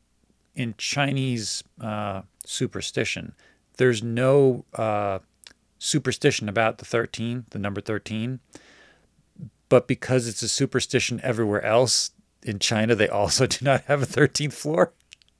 in 0.55 0.75
Chinese 0.77 1.65
uh, 1.81 2.21
superstition. 2.45 3.33
There's 3.79 4.03
no 4.03 4.67
uh, 4.75 5.21
superstition 5.79 6.47
about 6.47 6.77
the 6.77 6.85
13, 6.85 7.47
the 7.51 7.59
number 7.59 7.81
13, 7.81 8.39
but 9.71 9.89
because 9.89 10.29
it's 10.29 10.43
a 10.43 10.49
superstition 10.49 11.23
everywhere 11.23 11.65
else 11.65 12.11
in 12.43 12.59
China, 12.59 12.95
they 12.95 13.09
also 13.09 13.47
do 13.47 13.65
not 13.65 13.85
have 13.85 14.03
a 14.03 14.07
13th 14.07 14.53
floor, 14.53 14.93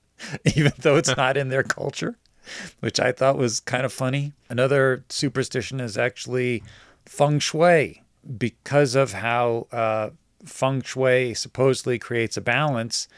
even 0.57 0.73
though 0.79 0.97
it's 0.97 1.15
not 1.19 1.37
in 1.37 1.51
their 1.51 1.63
culture. 1.63 2.17
Which 2.81 3.01
I 3.01 3.13
thought 3.13 3.39
was 3.39 3.61
kind 3.61 3.85
of 3.85 3.93
funny. 3.93 4.33
Another 4.49 5.05
superstition 5.09 5.81
is 5.81 5.97
actually 5.99 6.63
feng 7.07 7.39
shui 7.39 8.03
because 8.39 8.95
of 8.95 9.13
how 9.13 9.67
uh, 9.73 10.11
feng 10.45 10.83
shui 10.83 11.35
supposedly 11.35 11.99
creates 11.99 12.37
a 12.37 12.41
balance. 12.41 13.09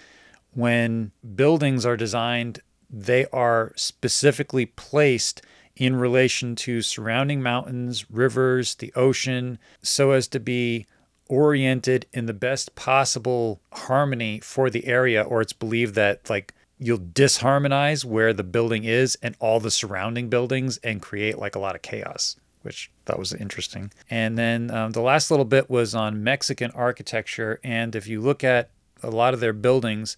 When 0.52 1.12
buildings 1.34 1.84
are 1.84 1.96
designed, 1.96 2.60
they 2.90 3.26
are 3.26 3.72
specifically 3.76 4.66
placed 4.66 5.42
in 5.76 5.94
relation 5.96 6.56
to 6.56 6.80
surrounding 6.80 7.42
mountains, 7.42 8.10
rivers, 8.10 8.76
the 8.76 8.92
ocean, 8.94 9.58
so 9.82 10.12
as 10.12 10.26
to 10.28 10.40
be 10.40 10.86
oriented 11.28 12.06
in 12.12 12.26
the 12.26 12.32
best 12.32 12.74
possible 12.74 13.60
harmony 13.72 14.40
for 14.40 14.70
the 14.70 14.86
area, 14.86 15.22
or 15.22 15.40
it's 15.40 15.52
believed 15.52 15.94
that 15.94 16.30
like 16.30 16.54
you'll 16.78 16.98
disharmonize 16.98 18.04
where 18.04 18.32
the 18.32 18.44
building 18.44 18.84
is 18.84 19.16
and 19.22 19.34
all 19.40 19.60
the 19.60 19.70
surrounding 19.70 20.28
buildings 20.28 20.78
and 20.84 21.00
create 21.02 21.38
like 21.38 21.54
a 21.54 21.58
lot 21.60 21.74
of 21.74 21.82
chaos 21.82 22.36
which 22.62 22.90
that 23.04 23.18
was 23.18 23.32
interesting 23.32 23.92
and 24.10 24.36
then 24.36 24.70
um, 24.70 24.92
the 24.92 25.00
last 25.00 25.30
little 25.30 25.44
bit 25.44 25.70
was 25.70 25.94
on 25.94 26.22
mexican 26.24 26.70
architecture 26.72 27.60
and 27.64 27.94
if 27.96 28.06
you 28.06 28.20
look 28.20 28.42
at 28.44 28.70
a 29.02 29.10
lot 29.10 29.34
of 29.34 29.40
their 29.40 29.52
buildings 29.54 30.16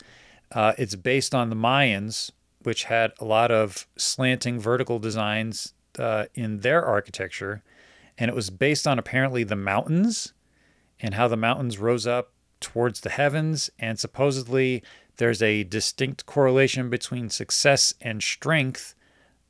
Uh, 0.50 0.72
it's 0.78 0.94
based 0.96 1.34
on 1.34 1.50
the 1.50 1.56
Mayans, 1.56 2.32
which 2.64 2.84
had 2.84 3.12
a 3.20 3.24
lot 3.24 3.50
of 3.50 3.86
slanting 3.96 4.58
vertical 4.58 4.98
designs 4.98 5.74
uh, 5.98 6.24
in 6.34 6.60
their 6.60 6.82
architecture. 6.82 7.60
And 8.16 8.30
it 8.30 8.34
was 8.34 8.48
based 8.50 8.86
on 8.86 8.98
apparently 8.98 9.44
the 9.44 9.56
mountains 9.56 10.32
and 11.00 11.14
how 11.14 11.28
the 11.28 11.36
mountains 11.36 11.76
rose 11.78 12.06
up 12.06 12.32
towards 12.60 13.00
the 13.00 13.10
heavens. 13.10 13.70
And 13.78 13.98
supposedly 13.98 14.82
there's 15.18 15.42
a 15.42 15.64
distinct 15.64 16.26
correlation 16.26 16.90
between 16.90 17.28
success 17.28 17.92
and 18.00 18.22
strength 18.22 18.94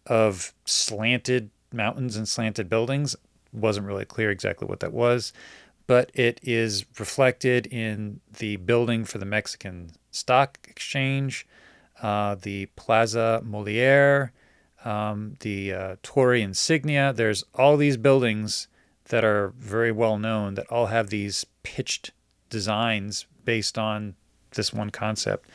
of 0.06 0.52
slanted 0.64 1.50
mountains 1.72 2.16
and 2.16 2.26
slanted 2.26 2.68
buildings. 2.68 3.14
Wasn't 3.52 3.86
really 3.86 4.04
clear 4.04 4.30
exactly 4.30 4.66
what 4.66 4.80
that 4.80 4.92
was, 4.92 5.32
but 5.86 6.10
it 6.14 6.40
is 6.42 6.84
reflected 6.98 7.66
in 7.66 8.20
the 8.38 8.56
building 8.56 9.04
for 9.04 9.18
the 9.18 9.26
Mexican 9.26 9.90
Stock 10.10 10.58
Exchange, 10.68 11.46
uh, 12.02 12.34
the 12.34 12.66
Plaza 12.76 13.42
Moliere, 13.44 14.32
um, 14.84 15.36
the 15.40 15.72
uh, 15.72 15.96
Torre 16.02 16.34
Insignia. 16.34 17.12
There's 17.12 17.44
all 17.54 17.76
these 17.76 17.96
buildings 17.96 18.68
that 19.08 19.24
are 19.24 19.48
very 19.56 19.92
well 19.92 20.18
known 20.18 20.54
that 20.54 20.70
all 20.70 20.86
have 20.86 21.10
these 21.10 21.44
pitched 21.62 22.12
designs 22.48 23.26
based 23.44 23.76
on 23.78 24.14
this 24.52 24.72
one 24.72 24.90
concept. 24.90 25.48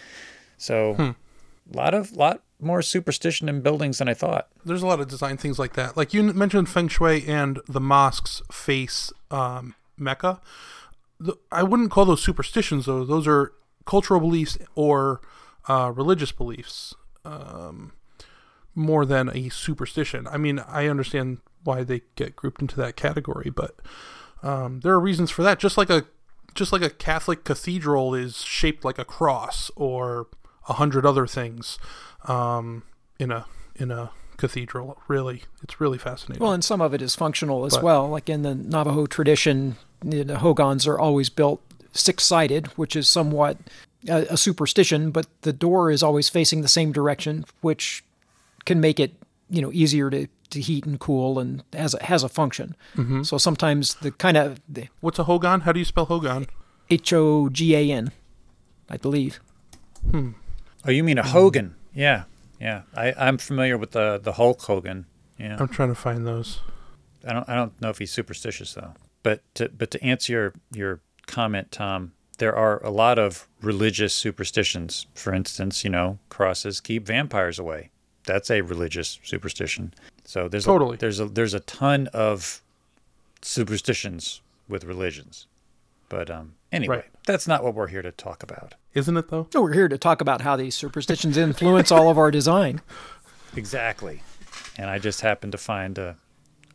So, 0.58 0.96
a 1.72 1.78
lot 1.78 1.94
of 1.94 2.14
lot 2.14 2.42
more 2.60 2.82
superstition 2.82 3.50
in 3.50 3.62
buildings 3.62 3.98
than 3.98 4.08
I 4.08 4.14
thought. 4.14 4.48
There's 4.66 4.82
a 4.82 4.88
lot 4.88 5.00
of 5.00 5.08
design 5.08 5.38
things 5.38 5.60
like 5.60 5.74
that. 5.74 5.98
Like 5.98 6.14
you 6.14 6.24
mentioned 6.24 6.70
feng 6.70 6.88
shui 6.88 7.26
and 7.28 7.60
the 7.68 7.82
mosques 7.82 8.42
face 8.52 9.12
um, 9.30 9.76
Mecca. 9.98 10.40
The, 11.20 11.38
I 11.52 11.64
wouldn't 11.64 11.92
call 11.92 12.06
those 12.06 12.24
superstitions 12.24 12.86
though. 12.86 13.04
Those 13.04 13.28
are 13.28 13.54
cultural 13.86 14.20
beliefs 14.20 14.58
or 14.76 15.22
uh, 15.68 15.92
religious 15.94 16.32
beliefs 16.32 16.96
um, 17.26 17.94
more 18.76 19.06
than 19.06 19.30
a 19.36 19.50
superstition. 19.50 20.28
I 20.28 20.38
mean, 20.38 20.60
I 20.60 20.88
understand 20.88 21.40
why 21.64 21.84
they 21.84 22.02
get 22.16 22.36
grouped 22.36 22.62
into 22.62 22.76
that 22.78 22.96
category, 22.96 23.50
but 23.50 23.76
um, 24.42 24.82
there 24.82 24.94
are 24.94 25.00
reasons 25.00 25.32
for 25.32 25.44
that. 25.44 25.60
Just 25.60 25.78
like 25.78 25.90
a 25.90 26.06
just 26.54 26.72
like 26.72 26.82
a 26.82 26.90
Catholic 26.90 27.44
cathedral 27.44 28.14
is 28.16 28.42
shaped 28.44 28.84
like 28.86 28.98
a 28.98 29.06
cross, 29.06 29.72
or 29.76 30.28
a 30.68 30.74
hundred 30.74 31.06
other 31.06 31.28
things 31.28 31.78
um, 32.28 32.84
in 33.20 33.32
a 33.32 33.46
in 33.76 33.92
a 33.92 34.12
cathedral. 34.38 34.98
Really, 35.08 35.44
it's 35.64 35.80
really 35.80 35.98
fascinating. 35.98 36.44
Well, 36.44 36.54
and 36.54 36.64
some 36.64 36.82
of 36.82 36.94
it 36.94 37.02
is 37.02 37.16
functional 37.16 37.66
as 37.66 37.74
But- 37.76 37.84
well. 37.84 38.10
Like 38.10 38.30
in 38.30 38.42
the 38.44 38.56
Navajo 38.56 39.06
tradition, 39.06 39.76
the 40.02 40.40
hogans 40.40 40.86
are 40.88 41.00
always 41.00 41.30
built 41.30 41.62
six 41.94 42.24
sided, 42.24 42.68
which 42.78 42.96
is 42.96 43.08
somewhat 43.08 43.58
a, 44.08 44.26
a 44.32 44.38
superstition, 44.38 45.12
but 45.12 45.28
the 45.42 45.54
door 45.54 45.92
is 45.92 46.04
always 46.04 46.30
facing 46.30 46.62
the 46.62 46.68
same 46.68 46.92
direction, 46.92 47.46
which 47.62 48.04
can 48.66 48.80
make 48.80 49.00
it 49.00 49.14
you 49.50 49.62
know 49.62 49.72
easier 49.72 50.10
to, 50.10 50.28
to 50.54 50.62
heat 50.62 50.86
and 50.86 51.00
cool 51.00 51.40
and 51.40 51.64
has 51.74 51.94
a, 51.94 52.04
has 52.06 52.24
a 52.24 52.30
function. 52.30 52.76
Mm-hmm. 52.96 53.24
So 53.24 53.38
sometimes 53.38 53.96
the 53.96 54.12
kind 54.12 54.38
of 54.38 54.62
the 54.68 54.88
What's 55.02 55.20
a 55.20 55.26
Hogan? 55.26 55.62
How 55.62 55.72
do 55.72 55.80
you 55.80 55.86
spell 55.86 56.06
Hogan? 56.06 56.48
H 56.90 57.14
O 57.14 57.50
G 57.50 57.76
A 57.76 57.92
N, 57.92 58.12
I 58.90 58.98
believe. 58.98 59.40
Oh, 60.14 60.92
you 60.92 61.04
mean 61.04 61.18
a 61.18 61.24
Hogan? 61.24 61.76
Yeah, 61.94 62.24
yeah. 62.60 62.82
I, 62.96 63.14
I'm 63.18 63.38
familiar 63.38 63.78
with 63.78 63.92
the 63.92 64.20
the 64.22 64.34
Hulk 64.34 64.62
Hogan. 64.62 65.06
Yeah, 65.38 65.58
I'm 65.60 65.68
trying 65.68 65.90
to 65.90 65.96
find 65.96 66.26
those. 66.26 66.60
I 67.26 67.34
don't 67.34 67.48
I 67.48 67.56
don't 67.56 67.80
know 67.82 67.90
if 67.90 68.00
he's 68.00 68.12
superstitious 68.12 68.74
though. 68.74 68.94
But 69.24 69.42
to, 69.56 69.70
but 69.70 69.92
to 69.92 70.04
answer 70.04 70.34
your 70.34 70.54
your 70.74 71.00
comment, 71.26 71.72
Tom, 71.72 72.12
there 72.38 72.56
are 72.56 72.84
a 72.84 72.90
lot 72.90 73.18
of 73.18 73.48
religious 73.62 74.14
superstitions. 74.14 75.08
For 75.16 75.34
instance, 75.34 75.84
you 75.84 75.90
know, 75.90 76.20
crosses 76.30 76.82
keep 76.82 77.08
vampires 77.08 77.58
away. 77.58 77.90
That's 78.26 78.52
a 78.52 78.62
religious 78.62 79.20
superstition. 79.24 79.94
So 80.26 80.48
there's 80.48 80.66
Totally. 80.66 80.96
a, 80.96 80.98
there's 81.00 81.20
a 81.20 81.26
there's 81.26 81.54
a 81.54 81.60
ton 81.62 82.08
of 82.14 82.62
superstitions 83.42 84.42
with 84.68 84.84
religions. 84.84 85.48
But 86.10 86.30
um, 86.30 86.54
anyway, 86.72 86.98
Right. 86.98 87.06
that's 87.26 87.48
not 87.48 87.64
what 87.64 87.74
we're 87.76 87.88
here 87.88 88.02
to 88.02 88.12
talk 88.12 88.44
about. 88.44 88.76
Isn't 88.94 89.18
it 89.18 89.30
though? 89.30 89.48
So 89.52 89.62
we're 89.62 89.74
here 89.74 89.88
to 89.88 89.98
talk 89.98 90.22
about 90.22 90.42
how 90.42 90.56
these 90.56 90.76
superstitions 90.76 91.38
influence 91.38 91.92
all 91.92 92.10
of 92.10 92.18
our 92.18 92.32
design. 92.32 92.82
Exactly. 93.56 94.24
And 94.80 94.90
I 94.90 94.98
just 94.98 95.22
happened 95.22 95.52
to 95.52 95.60
find 95.60 96.00
a 96.00 96.16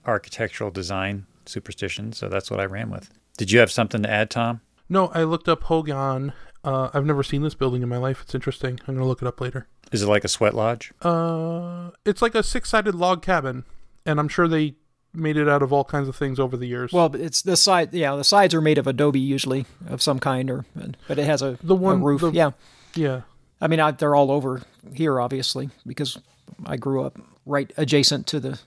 architectural 0.06 0.70
design 0.70 1.26
superstition, 1.44 2.12
so 2.12 2.28
that's 2.28 2.52
what 2.52 2.60
I 2.60 2.66
ran 2.66 2.88
with. 2.88 3.10
Did 3.36 3.50
you 3.50 3.58
have 3.58 3.72
something 3.72 4.00
to 4.04 4.08
add, 4.08 4.30
Tom? 4.30 4.60
No, 4.88 5.08
I 5.08 5.24
looked 5.24 5.48
up 5.48 5.64
Hogan. 5.64 6.32
Uh, 6.64 6.90
I've 6.92 7.06
never 7.06 7.22
seen 7.22 7.42
this 7.42 7.54
building 7.54 7.82
in 7.82 7.88
my 7.88 7.96
life. 7.98 8.20
It's 8.22 8.34
interesting. 8.34 8.80
I'm 8.86 8.94
gonna 8.94 9.06
look 9.06 9.22
it 9.22 9.28
up 9.28 9.40
later. 9.40 9.66
Is 9.92 10.02
it 10.02 10.08
like 10.08 10.24
a 10.24 10.28
sweat 10.28 10.54
lodge? 10.54 10.92
Uh, 11.00 11.90
it's 12.04 12.20
like 12.20 12.34
a 12.34 12.42
six-sided 12.42 12.94
log 12.94 13.22
cabin, 13.22 13.64
and 14.04 14.18
I'm 14.20 14.28
sure 14.28 14.46
they 14.48 14.74
made 15.14 15.36
it 15.38 15.48
out 15.48 15.62
of 15.62 15.72
all 15.72 15.84
kinds 15.84 16.08
of 16.08 16.16
things 16.16 16.38
over 16.38 16.56
the 16.56 16.66
years. 16.66 16.92
Well, 16.92 17.08
but 17.08 17.20
it's 17.20 17.40
the 17.42 17.56
side. 17.56 17.94
Yeah, 17.94 18.14
the 18.16 18.24
sides 18.24 18.54
are 18.54 18.60
made 18.60 18.76
of 18.78 18.86
adobe 18.86 19.20
usually 19.20 19.64
of 19.86 20.02
some 20.02 20.18
kind, 20.18 20.50
or 20.50 20.64
but 21.06 21.18
it 21.18 21.24
has 21.24 21.40
a 21.42 21.58
The 21.62 21.74
a 21.74 21.76
one- 21.78 22.02
roof. 22.02 22.20
the- 22.20 22.32
yeah, 22.32 22.50
yeah, 22.94 23.22
I 23.60 23.68
mean 23.68 23.80
I, 23.80 23.92
they're 23.92 24.14
all 24.16 24.30
over 24.30 24.60
here, 24.94 25.20
obviously, 25.20 25.70
because 25.86 26.18
I 26.66 26.76
grew 26.76 27.02
up 27.04 27.18
right 27.46 27.72
adjacent 27.78 28.26
to 28.28 28.40
the 28.40 28.58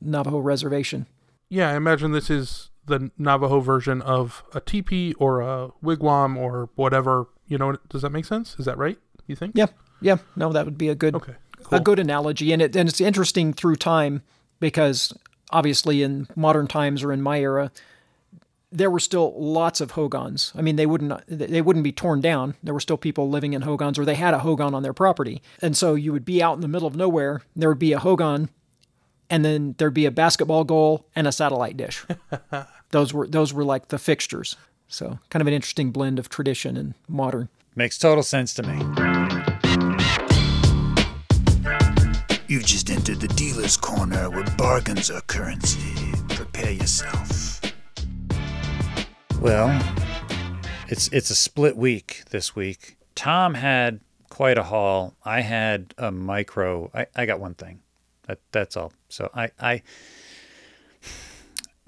Navajo 0.00 0.38
reservation. 0.38 1.06
yeah. 1.48 1.70
I 1.70 1.76
imagine 1.76 2.10
this 2.12 2.30
is 2.30 2.70
the 2.86 3.10
Navajo 3.16 3.60
version 3.60 4.02
of 4.02 4.42
a 4.52 4.60
teepee 4.60 5.14
or 5.14 5.40
a 5.40 5.70
wigwam 5.82 6.36
or 6.36 6.68
whatever. 6.74 7.28
You 7.54 7.58
know, 7.58 7.76
does 7.88 8.02
that 8.02 8.10
make 8.10 8.24
sense? 8.24 8.56
Is 8.58 8.64
that 8.64 8.76
right? 8.76 8.98
You 9.28 9.36
think? 9.36 9.52
Yeah, 9.54 9.66
yeah. 10.00 10.16
No, 10.34 10.52
that 10.52 10.64
would 10.64 10.76
be 10.76 10.88
a 10.88 10.96
good 10.96 11.14
Okay. 11.14 11.34
Cool. 11.62 11.78
a 11.78 11.80
good 11.80 12.00
analogy, 12.00 12.52
and 12.52 12.60
it 12.60 12.74
and 12.74 12.88
it's 12.88 13.00
interesting 13.00 13.52
through 13.52 13.76
time 13.76 14.22
because 14.58 15.16
obviously 15.50 16.02
in 16.02 16.26
modern 16.34 16.66
times 16.66 17.04
or 17.04 17.12
in 17.12 17.22
my 17.22 17.38
era, 17.38 17.70
there 18.72 18.90
were 18.90 18.98
still 18.98 19.40
lots 19.40 19.80
of 19.80 19.92
hogans. 19.92 20.52
I 20.56 20.62
mean, 20.62 20.74
they 20.74 20.84
wouldn't 20.84 21.22
they 21.28 21.62
wouldn't 21.62 21.84
be 21.84 21.92
torn 21.92 22.20
down. 22.20 22.56
There 22.60 22.74
were 22.74 22.80
still 22.80 22.96
people 22.96 23.30
living 23.30 23.52
in 23.52 23.62
hogans, 23.62 24.00
or 24.00 24.04
they 24.04 24.16
had 24.16 24.34
a 24.34 24.40
hogan 24.40 24.74
on 24.74 24.82
their 24.82 24.92
property, 24.92 25.40
and 25.62 25.76
so 25.76 25.94
you 25.94 26.12
would 26.12 26.24
be 26.24 26.42
out 26.42 26.56
in 26.56 26.60
the 26.60 26.66
middle 26.66 26.88
of 26.88 26.96
nowhere. 26.96 27.42
There 27.54 27.68
would 27.68 27.78
be 27.78 27.92
a 27.92 28.00
hogan, 28.00 28.50
and 29.30 29.44
then 29.44 29.76
there'd 29.78 29.94
be 29.94 30.06
a 30.06 30.10
basketball 30.10 30.64
goal 30.64 31.06
and 31.14 31.28
a 31.28 31.30
satellite 31.30 31.76
dish. 31.76 32.04
those 32.90 33.14
were 33.14 33.28
those 33.28 33.52
were 33.52 33.64
like 33.64 33.90
the 33.90 33.98
fixtures. 33.98 34.56
So 34.88 35.18
kind 35.30 35.40
of 35.40 35.46
an 35.46 35.54
interesting 35.54 35.90
blend 35.90 36.18
of 36.18 36.28
tradition 36.28 36.76
and 36.76 36.94
modern. 37.08 37.48
Makes 37.74 37.98
total 37.98 38.22
sense 38.22 38.54
to 38.54 38.62
me. 38.62 38.76
You've 42.46 42.66
just 42.66 42.90
entered 42.90 43.20
the 43.20 43.32
dealer's 43.34 43.76
corner 43.76 44.30
where 44.30 44.44
bargains 44.56 45.10
are 45.10 45.22
currency. 45.22 46.12
Prepare 46.28 46.72
yourself. 46.72 47.60
Well, 49.40 49.76
it's 50.88 51.08
it's 51.08 51.30
a 51.30 51.34
split 51.34 51.76
week 51.76 52.22
this 52.30 52.54
week. 52.54 52.96
Tom 53.14 53.54
had 53.54 54.00
quite 54.30 54.58
a 54.58 54.64
haul. 54.64 55.14
I 55.24 55.40
had 55.40 55.94
a 55.98 56.10
micro. 56.10 56.90
I, 56.94 57.06
I 57.16 57.26
got 57.26 57.40
one 57.40 57.54
thing. 57.54 57.80
That 58.26 58.38
that's 58.52 58.76
all. 58.76 58.92
So 59.08 59.30
I, 59.34 59.50
I 59.58 59.82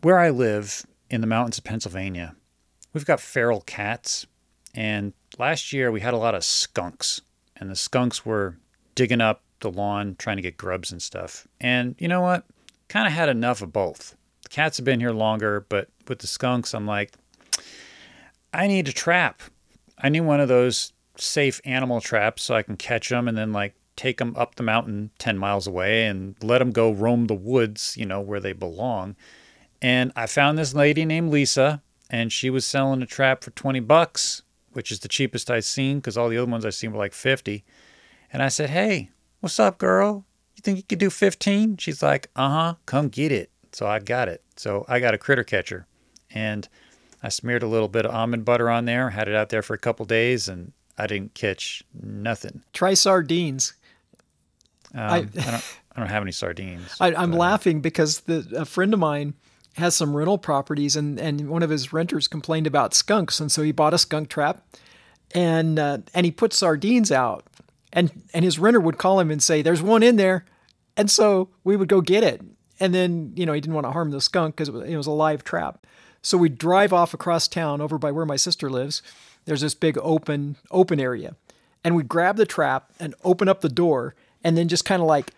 where 0.02 0.18
I 0.18 0.30
live 0.30 0.84
in 1.10 1.20
the 1.20 1.26
mountains 1.26 1.58
of 1.58 1.64
Pennsylvania, 1.64 2.34
we've 2.96 3.04
got 3.04 3.20
feral 3.20 3.60
cats. 3.60 4.26
And 4.74 5.12
last 5.38 5.70
year 5.70 5.92
we 5.92 6.00
had 6.00 6.14
a 6.14 6.16
lot 6.16 6.34
of 6.34 6.42
skunks. 6.42 7.20
And 7.54 7.70
the 7.70 7.76
skunks 7.76 8.24
were 8.24 8.56
digging 8.94 9.20
up 9.20 9.42
the 9.60 9.70
lawn 9.70 10.16
trying 10.18 10.36
to 10.36 10.42
get 10.42 10.56
grubs 10.56 10.92
and 10.92 11.02
stuff. 11.02 11.46
And 11.60 11.94
you 11.98 12.08
know 12.08 12.22
what? 12.22 12.44
Kind 12.88 13.06
of 13.06 13.12
had 13.12 13.28
enough 13.28 13.60
of 13.60 13.70
both. 13.70 14.16
The 14.44 14.48
cats 14.48 14.78
have 14.78 14.86
been 14.86 15.00
here 15.00 15.10
longer, 15.10 15.66
but 15.68 15.90
with 16.08 16.20
the 16.20 16.26
skunks, 16.26 16.72
I'm 16.72 16.86
like, 16.86 17.12
I 18.54 18.66
need 18.66 18.88
a 18.88 18.94
trap. 18.94 19.42
I 19.98 20.08
need 20.08 20.20
one 20.20 20.40
of 20.40 20.48
those 20.48 20.94
safe 21.18 21.60
animal 21.66 22.00
traps 22.00 22.44
so 22.44 22.54
I 22.54 22.62
can 22.62 22.78
catch 22.78 23.10
them 23.10 23.28
and 23.28 23.36
then 23.36 23.52
like 23.52 23.74
take 23.96 24.16
them 24.16 24.34
up 24.38 24.54
the 24.54 24.62
mountain 24.62 25.10
10 25.18 25.36
miles 25.36 25.66
away 25.66 26.06
and 26.06 26.34
let 26.42 26.60
them 26.60 26.72
go 26.72 26.92
roam 26.92 27.26
the 27.26 27.34
woods, 27.34 27.94
you 27.98 28.06
know, 28.06 28.22
where 28.22 28.40
they 28.40 28.54
belong. 28.54 29.16
And 29.82 30.12
I 30.16 30.24
found 30.24 30.56
this 30.56 30.72
lady 30.72 31.04
named 31.04 31.30
Lisa 31.30 31.82
and 32.10 32.32
she 32.32 32.50
was 32.50 32.64
selling 32.64 33.02
a 33.02 33.06
trap 33.06 33.42
for 33.42 33.50
20 33.50 33.80
bucks, 33.80 34.42
which 34.72 34.90
is 34.90 35.00
the 35.00 35.08
cheapest 35.08 35.50
I've 35.50 35.64
seen 35.64 35.98
because 35.98 36.16
all 36.16 36.28
the 36.28 36.38
other 36.38 36.50
ones 36.50 36.64
I've 36.64 36.74
seen 36.74 36.92
were 36.92 36.98
like 36.98 37.12
50. 37.14 37.64
And 38.32 38.42
I 38.42 38.48
said, 38.48 38.70
"Hey, 38.70 39.10
what's 39.40 39.58
up, 39.58 39.78
girl? 39.78 40.24
You 40.54 40.62
think 40.62 40.76
you 40.78 40.82
could 40.82 40.98
do 40.98 41.10
15?" 41.10 41.76
She's 41.78 42.02
like, 42.02 42.30
"Uh-huh, 42.36 42.74
come 42.86 43.08
get 43.08 43.32
it." 43.32 43.50
So 43.72 43.86
I 43.86 43.98
got 43.98 44.28
it. 44.28 44.42
So 44.56 44.84
I 44.88 45.00
got 45.00 45.14
a 45.14 45.18
critter 45.18 45.44
catcher. 45.44 45.86
And 46.30 46.68
I 47.22 47.28
smeared 47.28 47.62
a 47.62 47.66
little 47.66 47.88
bit 47.88 48.06
of 48.06 48.14
almond 48.14 48.44
butter 48.44 48.70
on 48.70 48.84
there, 48.84 49.10
had 49.10 49.28
it 49.28 49.34
out 49.34 49.48
there 49.48 49.62
for 49.62 49.74
a 49.74 49.78
couple 49.78 50.04
days, 50.06 50.48
and 50.48 50.72
I 50.98 51.06
didn't 51.06 51.34
catch 51.34 51.82
nothing. 52.02 52.62
Try 52.72 52.94
sardines. 52.94 53.74
Um, 54.94 55.00
I, 55.02 55.20
don't. 55.22 55.64
I 55.94 56.00
don't 56.00 56.08
have 56.08 56.22
any 56.22 56.32
sardines. 56.32 56.96
I, 57.00 57.14
I'm 57.14 57.32
laughing 57.32 57.80
because 57.80 58.20
the, 58.20 58.46
a 58.56 58.64
friend 58.64 58.94
of 58.94 59.00
mine 59.00 59.34
has 59.76 59.94
some 59.94 60.16
rental 60.16 60.38
properties, 60.38 60.96
and, 60.96 61.18
and 61.18 61.48
one 61.48 61.62
of 61.62 61.70
his 61.70 61.92
renters 61.92 62.28
complained 62.28 62.66
about 62.66 62.94
skunks, 62.94 63.40
and 63.40 63.50
so 63.52 63.62
he 63.62 63.72
bought 63.72 63.94
a 63.94 63.98
skunk 63.98 64.28
trap, 64.28 64.62
and 65.34 65.78
uh, 65.78 65.98
and 66.14 66.24
he 66.26 66.32
put 66.32 66.52
sardines 66.52 67.12
out, 67.12 67.44
and 67.92 68.10
and 68.32 68.44
his 68.44 68.58
renter 68.58 68.80
would 68.80 68.98
call 68.98 69.20
him 69.20 69.30
and 69.30 69.42
say, 69.42 69.62
"There's 69.62 69.82
one 69.82 70.02
in 70.02 70.16
there," 70.16 70.44
and 70.96 71.10
so 71.10 71.48
we 71.64 71.76
would 71.76 71.88
go 71.88 72.00
get 72.00 72.22
it. 72.24 72.40
And 72.78 72.94
then 72.94 73.32
you 73.36 73.46
know 73.46 73.52
he 73.52 73.60
didn't 73.60 73.74
want 73.74 73.86
to 73.86 73.92
harm 73.92 74.10
the 74.10 74.20
skunk 74.20 74.56
because 74.56 74.68
it, 74.68 74.72
was- 74.74 74.88
it 74.88 74.96
was 74.96 75.06
a 75.06 75.10
live 75.12 75.44
trap. 75.44 75.86
So 76.22 76.36
we 76.36 76.48
drive 76.48 76.92
off 76.92 77.14
across 77.14 77.46
town 77.46 77.80
over 77.80 77.98
by 77.98 78.10
where 78.10 78.26
my 78.26 78.36
sister 78.36 78.68
lives. 78.68 79.02
There's 79.44 79.60
this 79.60 79.74
big 79.74 79.96
open 79.98 80.56
open 80.70 80.98
area, 81.00 81.36
and 81.84 81.94
we 81.94 82.02
grab 82.02 82.36
the 82.36 82.46
trap 82.46 82.92
and 82.98 83.14
open 83.24 83.48
up 83.48 83.60
the 83.60 83.68
door, 83.68 84.14
and 84.42 84.56
then 84.56 84.68
just 84.68 84.84
kind 84.84 85.00
of 85.02 85.06
like, 85.08 85.30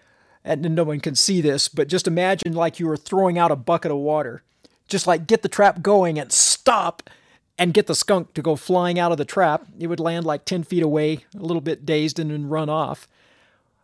and 0.44 0.62
no 0.74 0.84
one 0.84 1.00
can 1.00 1.14
see 1.14 1.40
this, 1.40 1.68
but 1.68 1.88
just 1.88 2.06
imagine 2.06 2.54
like 2.54 2.78
you 2.78 2.86
were 2.86 2.96
throwing 2.96 3.38
out 3.38 3.50
a 3.50 3.56
bucket 3.56 3.90
of 3.90 3.98
water, 3.98 4.42
just 4.86 5.06
like 5.06 5.26
get 5.26 5.42
the 5.42 5.48
trap 5.48 5.82
going 5.82 6.18
and 6.18 6.32
stop 6.32 7.10
and 7.58 7.74
get 7.74 7.86
the 7.86 7.94
skunk 7.94 8.34
to 8.34 8.42
go 8.42 8.56
flying 8.56 8.98
out 8.98 9.12
of 9.12 9.18
the 9.18 9.24
trap. 9.24 9.66
It 9.78 9.88
would 9.88 10.00
land 10.00 10.24
like 10.24 10.44
10 10.44 10.62
feet 10.62 10.82
away, 10.82 11.24
a 11.34 11.42
little 11.42 11.60
bit 11.60 11.84
dazed, 11.84 12.18
and 12.18 12.30
then 12.30 12.48
run 12.48 12.68
off. 12.68 13.08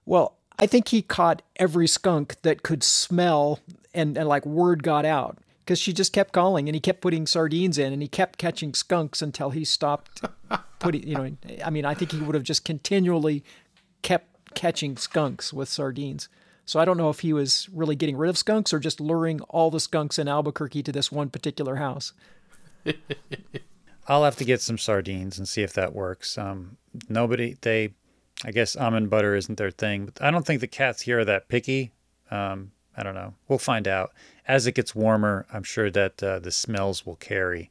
Well, 0.07 0.37
I 0.59 0.67
think 0.67 0.89
he 0.89 1.03
caught 1.03 1.43
every 1.57 1.89
skunk 1.89 2.41
that 2.43 2.63
could 2.63 2.85
smell, 2.85 3.59
and, 3.93 4.17
and 4.17 4.29
like 4.29 4.47
word 4.47 4.83
got 4.83 5.05
out 5.05 5.39
because 5.65 5.79
she 5.79 5.93
just 5.93 6.13
kept 6.13 6.33
calling 6.33 6.69
and 6.69 6.77
he 6.77 6.81
kept 6.81 7.01
putting 7.01 7.27
sardines 7.27 7.79
in 7.79 7.93
and 7.93 8.03
he 8.03 8.09
kept 8.09 8.39
catching 8.39 8.75
skunks 8.75 9.23
until 9.23 9.51
he 9.51 9.65
stopped 9.65 10.23
putting, 10.79 11.07
you 11.09 11.15
know, 11.15 11.37
I 11.65 11.71
mean, 11.71 11.85
I 11.85 11.95
think 11.95 12.13
he 12.13 12.21
would 12.21 12.35
have 12.35 12.45
just 12.45 12.65
continually 12.65 13.43
kept 14.03 14.55
catching 14.55 14.97
skunks 14.97 15.53
with 15.53 15.69
sardines. 15.69 16.29
So 16.67 16.81
I 16.81 16.85
don't 16.85 16.97
know 16.97 17.11
if 17.11 17.21
he 17.21 17.33
was 17.33 17.69
really 17.73 17.95
getting 17.95 18.17
rid 18.17 18.31
of 18.31 18.39
skunks 18.39 18.73
or 18.73 18.79
just 18.79 19.01
luring 19.01 19.41
all 19.43 19.71
the 19.71 19.81
skunks 19.81 20.19
in 20.19 20.29
Albuquerque 20.29 20.83
to 20.85 20.93
this 20.93 21.13
one 21.13 21.29
particular 21.29 21.77
house. 21.77 22.13
I'll 24.09 24.25
have 24.25 24.37
to 24.37 24.45
get 24.45 24.61
some 24.61 24.79
sardines 24.79 25.39
and 25.39 25.49
see 25.49 25.63
if 25.63 25.73
that 25.75 25.95
works. 25.95 26.37
Um, 26.37 26.77
nobody, 27.09 27.57
they, 27.61 27.95
I 28.45 28.51
guess 28.51 28.77
almond 28.77 29.11
butter 29.11 29.35
isn't 29.35 29.57
their 29.57 29.71
thing. 29.71 30.07
But 30.07 30.23
I 30.23 30.31
don't 30.31 30.47
think 30.47 30.61
the 30.61 30.67
cats 30.67 31.03
here 31.03 31.21
are 31.21 31.25
that 31.25 31.49
picky. 31.49 31.93
Um, 32.31 32.73
I 32.97 33.03
don't 33.03 33.15
know. 33.15 33.35
We'll 33.49 33.59
find 33.59 33.89
out. 33.89 34.13
As 34.47 34.67
it 34.67 34.73
gets 34.73 34.95
warmer, 34.95 35.47
I'm 35.53 35.63
sure 35.63 35.91
that 35.91 36.23
uh, 36.23 36.39
the 36.39 36.51
smells 36.51 37.07
will 37.07 37.17
carry. 37.17 37.71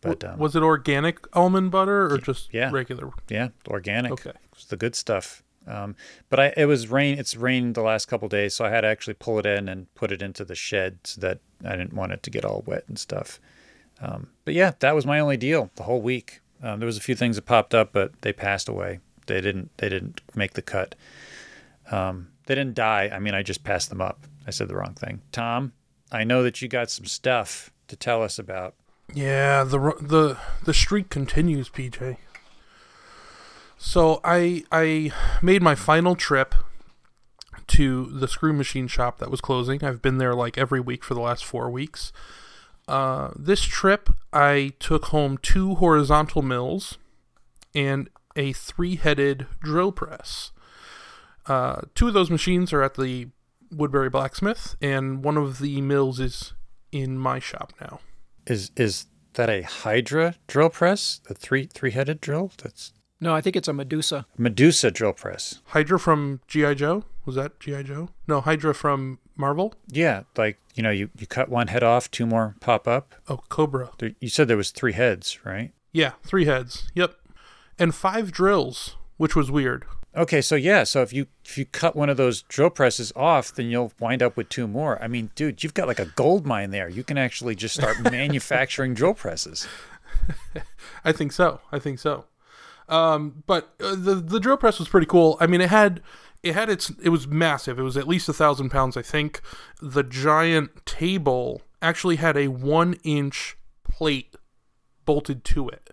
But 0.00 0.22
um, 0.22 0.38
Was 0.38 0.54
it 0.54 0.62
organic 0.62 1.34
almond 1.36 1.70
butter 1.70 2.12
or 2.12 2.18
just 2.18 2.52
yeah. 2.52 2.70
regular? 2.70 3.10
yeah, 3.28 3.48
organic. 3.66 4.12
Okay. 4.12 4.32
It's 4.52 4.66
the 4.66 4.76
good 4.76 4.94
stuff. 4.94 5.42
Um, 5.68 5.96
but 6.30 6.40
I, 6.40 6.54
it 6.56 6.64
was 6.64 6.88
rain. 6.88 7.18
It's 7.18 7.36
rained 7.36 7.74
the 7.74 7.82
last 7.82 8.06
couple 8.06 8.28
days, 8.28 8.54
so 8.54 8.64
I 8.64 8.70
had 8.70 8.80
to 8.80 8.88
actually 8.88 9.14
pull 9.14 9.38
it 9.38 9.46
in 9.46 9.68
and 9.68 9.92
put 9.94 10.10
it 10.10 10.22
into 10.22 10.44
the 10.44 10.54
shed 10.54 10.98
so 11.04 11.20
that 11.20 11.40
I 11.64 11.76
didn't 11.76 11.92
want 11.92 12.12
it 12.12 12.22
to 12.22 12.30
get 12.30 12.44
all 12.44 12.64
wet 12.66 12.84
and 12.88 12.98
stuff. 12.98 13.38
Um, 14.00 14.28
but 14.44 14.54
yeah, 14.54 14.72
that 14.78 14.94
was 14.94 15.04
my 15.04 15.20
only 15.20 15.36
deal 15.36 15.70
the 15.76 15.82
whole 15.82 16.00
week. 16.00 16.40
Um, 16.62 16.80
there 16.80 16.86
was 16.86 16.96
a 16.96 17.02
few 17.02 17.14
things 17.14 17.36
that 17.36 17.46
popped 17.46 17.74
up, 17.74 17.92
but 17.92 18.20
they 18.22 18.32
passed 18.32 18.68
away. 18.68 19.00
They 19.26 19.40
didn't. 19.40 19.70
They 19.76 19.88
didn't 19.88 20.22
make 20.34 20.54
the 20.54 20.62
cut. 20.62 20.94
Um, 21.90 22.28
they 22.46 22.54
didn't 22.54 22.74
die. 22.74 23.10
I 23.12 23.18
mean, 23.18 23.34
I 23.34 23.42
just 23.42 23.62
passed 23.62 23.90
them 23.90 24.00
up. 24.00 24.26
I 24.46 24.50
said 24.50 24.68
the 24.68 24.76
wrong 24.76 24.94
thing. 24.94 25.20
Tom, 25.32 25.72
I 26.10 26.24
know 26.24 26.42
that 26.42 26.62
you 26.62 26.68
got 26.68 26.90
some 26.90 27.04
stuff 27.04 27.70
to 27.88 27.96
tell 27.96 28.22
us 28.22 28.38
about. 28.38 28.74
Yeah, 29.12 29.64
the 29.64 29.78
the 30.00 30.38
the 30.64 30.74
streak 30.74 31.10
continues, 31.10 31.68
PJ. 31.68 32.16
So 33.78 34.20
I 34.24 34.64
I 34.72 35.12
made 35.40 35.62
my 35.62 35.74
final 35.74 36.16
trip 36.16 36.54
to 37.68 38.06
the 38.06 38.26
screw 38.26 38.52
machine 38.52 38.88
shop 38.88 39.18
that 39.18 39.30
was 39.30 39.40
closing. 39.40 39.84
I've 39.84 40.02
been 40.02 40.18
there 40.18 40.34
like 40.34 40.58
every 40.58 40.80
week 40.80 41.04
for 41.04 41.14
the 41.14 41.20
last 41.20 41.44
four 41.44 41.70
weeks. 41.70 42.12
Uh, 42.88 43.30
this 43.36 43.62
trip, 43.62 44.08
I 44.32 44.72
took 44.80 45.06
home 45.06 45.38
two 45.38 45.76
horizontal 45.76 46.40
mills 46.40 46.96
and 47.74 48.08
a 48.34 48.54
three-headed 48.54 49.46
drill 49.60 49.92
press. 49.92 50.52
Uh, 51.46 51.82
two 51.94 52.08
of 52.08 52.14
those 52.14 52.30
machines 52.30 52.72
are 52.72 52.82
at 52.82 52.94
the 52.94 53.28
Woodbury 53.70 54.08
Blacksmith, 54.08 54.74
and 54.80 55.22
one 55.22 55.36
of 55.36 55.58
the 55.58 55.82
mills 55.82 56.18
is 56.18 56.54
in 56.90 57.18
my 57.18 57.38
shop 57.38 57.74
now. 57.80 58.00
Is 58.46 58.70
is 58.76 59.06
that 59.34 59.50
a 59.50 59.62
Hydra 59.62 60.34
drill 60.46 60.70
press? 60.70 61.20
The 61.28 61.34
three 61.34 61.66
three 61.66 61.90
headed 61.90 62.20
drill? 62.20 62.50
That's 62.62 62.92
No, 63.20 63.34
I 63.34 63.40
think 63.40 63.56
it's 63.56 63.68
a 63.68 63.72
Medusa. 63.72 64.26
Medusa 64.36 64.90
drill 64.90 65.12
press. 65.12 65.60
Hydra 65.66 65.98
from 65.98 66.40
G.I. 66.46 66.74
Joe? 66.74 67.04
Was 67.24 67.34
that 67.34 67.58
G.I. 67.58 67.82
Joe? 67.82 68.10
No, 68.28 68.40
Hydra 68.40 68.74
from 68.74 69.18
Marvel? 69.36 69.74
Yeah, 69.88 70.22
like 70.36 70.58
you 70.74 70.82
know, 70.82 70.90
you, 70.90 71.10
you 71.18 71.26
cut 71.26 71.48
one 71.48 71.66
head 71.68 71.82
off, 71.82 72.10
two 72.10 72.26
more 72.26 72.54
pop 72.60 72.86
up. 72.86 73.14
Oh, 73.28 73.40
Cobra. 73.48 73.90
There, 73.98 74.12
you 74.20 74.28
said 74.28 74.46
there 74.48 74.56
was 74.56 74.70
three 74.70 74.92
heads, 74.92 75.44
right? 75.44 75.72
Yeah, 75.92 76.12
three 76.24 76.44
heads. 76.44 76.90
Yep. 76.94 77.14
And 77.78 77.94
five 77.94 78.30
drills, 78.30 78.96
which 79.16 79.34
was 79.34 79.50
weird. 79.50 79.84
Okay, 80.16 80.40
so 80.40 80.54
yeah, 80.56 80.84
so 80.84 81.02
if 81.02 81.12
you 81.12 81.26
if 81.44 81.58
you 81.58 81.64
cut 81.64 81.94
one 81.94 82.08
of 82.08 82.16
those 82.16 82.42
drill 82.42 82.70
presses 82.70 83.12
off, 83.14 83.54
then 83.54 83.68
you'll 83.68 83.92
wind 84.00 84.22
up 84.22 84.36
with 84.36 84.48
two 84.48 84.66
more. 84.66 85.00
I 85.02 85.06
mean, 85.06 85.30
dude, 85.34 85.62
you've 85.62 85.74
got 85.74 85.86
like 85.86 86.00
a 86.00 86.06
gold 86.06 86.46
mine 86.46 86.70
there. 86.70 86.88
You 86.88 87.04
can 87.04 87.18
actually 87.18 87.54
just 87.54 87.74
start 87.74 88.00
manufacturing 88.10 88.94
drill 88.94 89.14
presses. 89.14 89.68
I 91.04 91.12
think 91.12 91.32
so. 91.32 91.60
I 91.70 91.78
think 91.78 91.98
so. 91.98 92.24
Um, 92.88 93.42
but 93.46 93.74
uh, 93.80 93.94
the 93.94 94.14
the 94.14 94.40
drill 94.40 94.56
press 94.56 94.78
was 94.78 94.88
pretty 94.88 95.06
cool. 95.06 95.36
I 95.40 95.46
mean, 95.46 95.60
it 95.60 95.70
had 95.70 96.02
it 96.42 96.54
had 96.54 96.70
its 96.70 96.90
it 97.02 97.10
was 97.10 97.26
massive. 97.26 97.78
It 97.78 97.82
was 97.82 97.96
at 97.96 98.08
least 98.08 98.28
a 98.28 98.32
thousand 98.32 98.70
pounds, 98.70 98.96
I 98.96 99.02
think. 99.02 99.40
The 99.80 100.02
giant 100.02 100.86
table 100.86 101.62
actually 101.82 102.16
had 102.16 102.36
a 102.36 102.48
one 102.48 102.94
inch 103.04 103.56
plate 103.84 104.36
bolted 105.04 105.44
to 105.44 105.68
it 105.68 105.90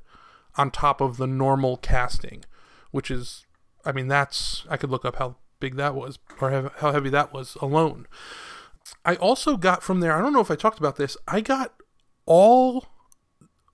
on 0.57 0.71
top 0.71 1.01
of 1.01 1.17
the 1.17 1.27
normal 1.27 1.77
casting, 1.77 2.45
which 2.91 3.11
is, 3.11 3.45
I 3.83 3.91
mean, 3.91 4.07
that's 4.07 4.65
I 4.69 4.77
could 4.77 4.89
look 4.89 5.05
up 5.05 5.17
how 5.17 5.35
big 5.59 5.75
that 5.75 5.95
was 5.95 6.19
or 6.39 6.71
how 6.77 6.91
heavy 6.91 7.09
that 7.09 7.33
was 7.33 7.55
alone. 7.61 8.07
I 9.03 9.15
also 9.15 9.57
got 9.57 9.83
from 9.83 9.99
there. 9.99 10.13
I 10.13 10.21
don't 10.21 10.33
know 10.33 10.41
if 10.41 10.51
I 10.51 10.55
talked 10.55 10.79
about 10.79 10.95
this. 10.95 11.17
I 11.27 11.41
got 11.41 11.73
all 12.25 12.85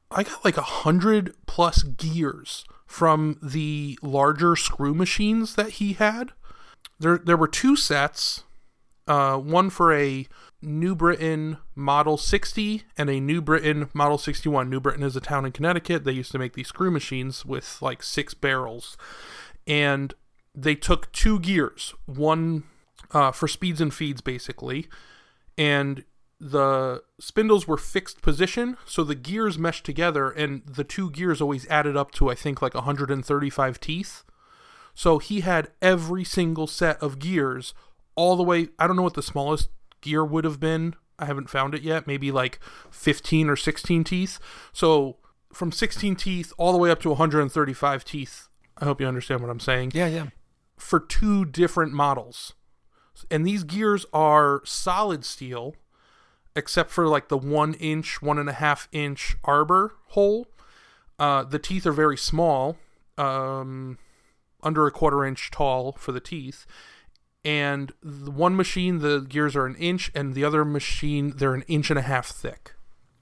I 0.10 0.24
got 0.24 0.44
like 0.44 0.58
a 0.58 0.62
hundred 0.62 1.36
plus 1.46 1.84
gears 1.84 2.66
from 2.92 3.40
the 3.42 3.98
larger 4.02 4.54
screw 4.58 4.94
machines 4.94 5.56
that 5.56 5.70
he 5.70 5.94
had. 5.94 6.34
There, 7.00 7.18
there 7.18 7.38
were 7.38 7.48
two 7.48 7.78
sets, 7.78 8.44
uh, 9.08 9.38
one 9.38 9.70
for 9.70 9.94
a 9.94 10.28
New 10.62 10.94
Britain 10.94 11.58
Model 11.74 12.18
60 12.18 12.84
and 12.98 13.10
a 13.10 13.22
New 13.22 13.42
Britain 13.42 13.90
Model 13.94 14.18
61. 14.18 14.70
New 14.70 14.82
Britain 14.82 15.04
is 15.04 15.16
a 15.16 15.22
town 15.22 15.46
in 15.46 15.54
Connecticut. 15.54 16.04
They 16.04 16.12
used 16.12 16.34
to 16.34 16.38
make 16.38 16.52
these 16.52 16.68
screw 16.68 16.92
machines 16.92 17.46
with 17.46 17.82
like 17.82 18.04
six 18.04 18.34
barrels, 18.34 18.98
and 19.66 20.14
they 20.54 20.76
took 20.76 21.10
two 21.14 21.40
gears, 21.40 21.94
one 22.06 22.64
uh, 23.12 23.32
for 23.32 23.48
speeds 23.48 23.80
and 23.80 23.94
feeds, 23.94 24.20
basically, 24.20 24.90
and 25.58 26.04
the 26.44 27.04
spindles 27.20 27.68
were 27.68 27.78
fixed 27.78 28.22
position, 28.24 28.76
so 28.86 29.04
the 29.04 29.14
gears 29.16 29.60
meshed 29.60 29.86
together, 29.86 30.32
and 30.32 30.64
the 30.66 30.84
two 30.84 31.12
gears 31.12 31.40
always 31.40 31.68
added 31.68 31.96
up 31.96 32.12
to 32.14 32.30
I 32.32 32.36
think 32.36 32.62
like 32.62 32.74
135 32.74 33.80
teeth. 33.80 34.24
So 34.96 35.20
he 35.20 35.42
had 35.42 35.70
every 35.82 36.24
single 36.24 36.66
set 36.68 37.02
of 37.02 37.20
gears 37.20 37.74
all 38.16 38.36
the 38.36 38.44
way. 38.44 38.70
I 38.80 38.88
don't 38.88 38.96
know 38.96 39.04
what 39.04 39.14
the 39.14 39.22
smallest 39.22 39.70
gear 40.02 40.26
would 40.26 40.44
have 40.44 40.60
been. 40.60 40.96
I 41.20 41.26
haven't 41.26 41.50
found 41.50 41.76
it 41.76 41.84
yet. 41.84 42.08
Maybe 42.08 42.32
like 42.32 42.60
15 42.90 43.48
or 43.48 43.56
16 43.56 44.04
teeth. 44.04 44.40
So 44.74 45.18
from 45.54 45.72
16 45.72 46.16
teeth 46.16 46.52
all 46.58 46.72
the 46.72 46.78
way 46.80 46.90
up 46.90 47.00
to 47.02 47.10
135 47.10 48.04
teeth. 48.04 48.48
I 48.80 48.86
hope 48.86 49.00
you 49.00 49.08
understand 49.08 49.42
what 49.42 49.52
I'm 49.52 49.60
saying 49.60 49.92
Yeah, 49.94 50.08
yeah. 50.08 50.26
for 50.76 51.00
two 51.00 51.46
different 51.46 51.94
models. 51.94 52.54
And 53.30 53.46
these 53.46 53.64
gears 53.64 54.06
are 54.12 54.62
solid 54.66 55.24
steel, 55.24 55.76
except 56.56 56.92
for 56.92 57.08
like 57.08 57.30
the 57.30 57.38
one 57.38 57.74
inch, 57.76 58.22
one 58.22 58.38
and 58.38 58.50
a 58.50 58.54
half 58.54 58.88
inch 58.92 59.36
arbor 59.44 59.96
hole. 60.10 60.48
Uh, 61.20 61.44
the 61.44 61.60
teeth 61.60 61.86
are 61.86 61.92
very 61.92 62.18
small, 62.18 62.78
um, 63.18 63.98
under 64.64 64.88
a 64.88 64.92
quarter 64.92 65.24
inch 65.24 65.52
tall 65.52 65.94
for 65.94 66.12
the 66.12 66.20
teeth. 66.20 66.66
And 67.44 67.92
the 68.04 68.32
one 68.32 68.56
machine, 68.56 69.00
the 69.00 69.20
gears 69.20 69.56
are 69.56 69.66
an 69.66 69.76
inch, 69.76 70.12
and 70.14 70.36
the 70.36 70.44
other 70.44 70.64
machine, 70.64 71.34
they're 71.38 71.56
an 71.56 71.64
inch 71.68 71.90
and 71.90 71.98
a 71.98 72.04
half 72.04 72.28
thick. 72.28 72.74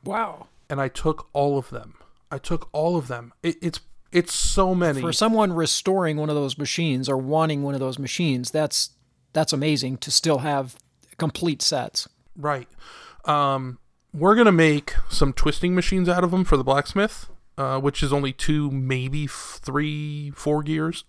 Wow. 0.03 0.47
And 0.69 0.81
I 0.81 0.87
took 0.87 1.29
all 1.33 1.57
of 1.57 1.69
them. 1.69 1.95
I 2.31 2.37
took 2.37 2.69
all 2.73 2.97
of 2.97 3.07
them. 3.07 3.33
It, 3.43 3.55
it's 3.61 3.79
it's 4.11 4.33
so 4.33 4.73
many. 4.73 5.01
For 5.01 5.13
someone 5.13 5.53
restoring 5.53 6.17
one 6.17 6.29
of 6.29 6.35
those 6.35 6.57
machines 6.57 7.07
or 7.07 7.17
wanting 7.17 7.63
one 7.63 7.75
of 7.75 7.79
those 7.79 7.99
machines, 7.99 8.51
that's 8.51 8.91
that's 9.33 9.53
amazing 9.53 9.97
to 9.97 10.11
still 10.11 10.39
have 10.39 10.75
complete 11.17 11.61
sets. 11.61 12.07
Right. 12.35 12.67
Um, 13.29 13.77
we're 14.11 14.35
gonna 14.35 14.51
make 14.51 14.95
some 15.09 15.33
twisting 15.33 15.75
machines 15.75 16.09
out 16.09 16.23
of 16.23 16.31
them 16.31 16.43
for 16.43 16.57
the 16.57 16.63
blacksmith, 16.63 17.29
uh, 17.57 17.79
which 17.79 18.01
is 18.01 18.11
only 18.11 18.33
two, 18.33 18.71
maybe 18.71 19.27
three, 19.27 20.31
four 20.31 20.63
gears. 20.63 21.03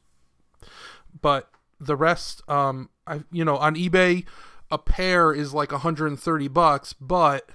But 1.20 1.50
the 1.80 1.96
rest, 1.96 2.42
um, 2.48 2.90
I 3.06 3.22
you 3.32 3.44
know, 3.44 3.56
on 3.56 3.74
eBay, 3.74 4.26
a 4.70 4.78
pair 4.78 5.32
is 5.32 5.54
like 5.54 5.72
130 5.72 6.48
bucks, 6.48 6.92
but 6.92 7.48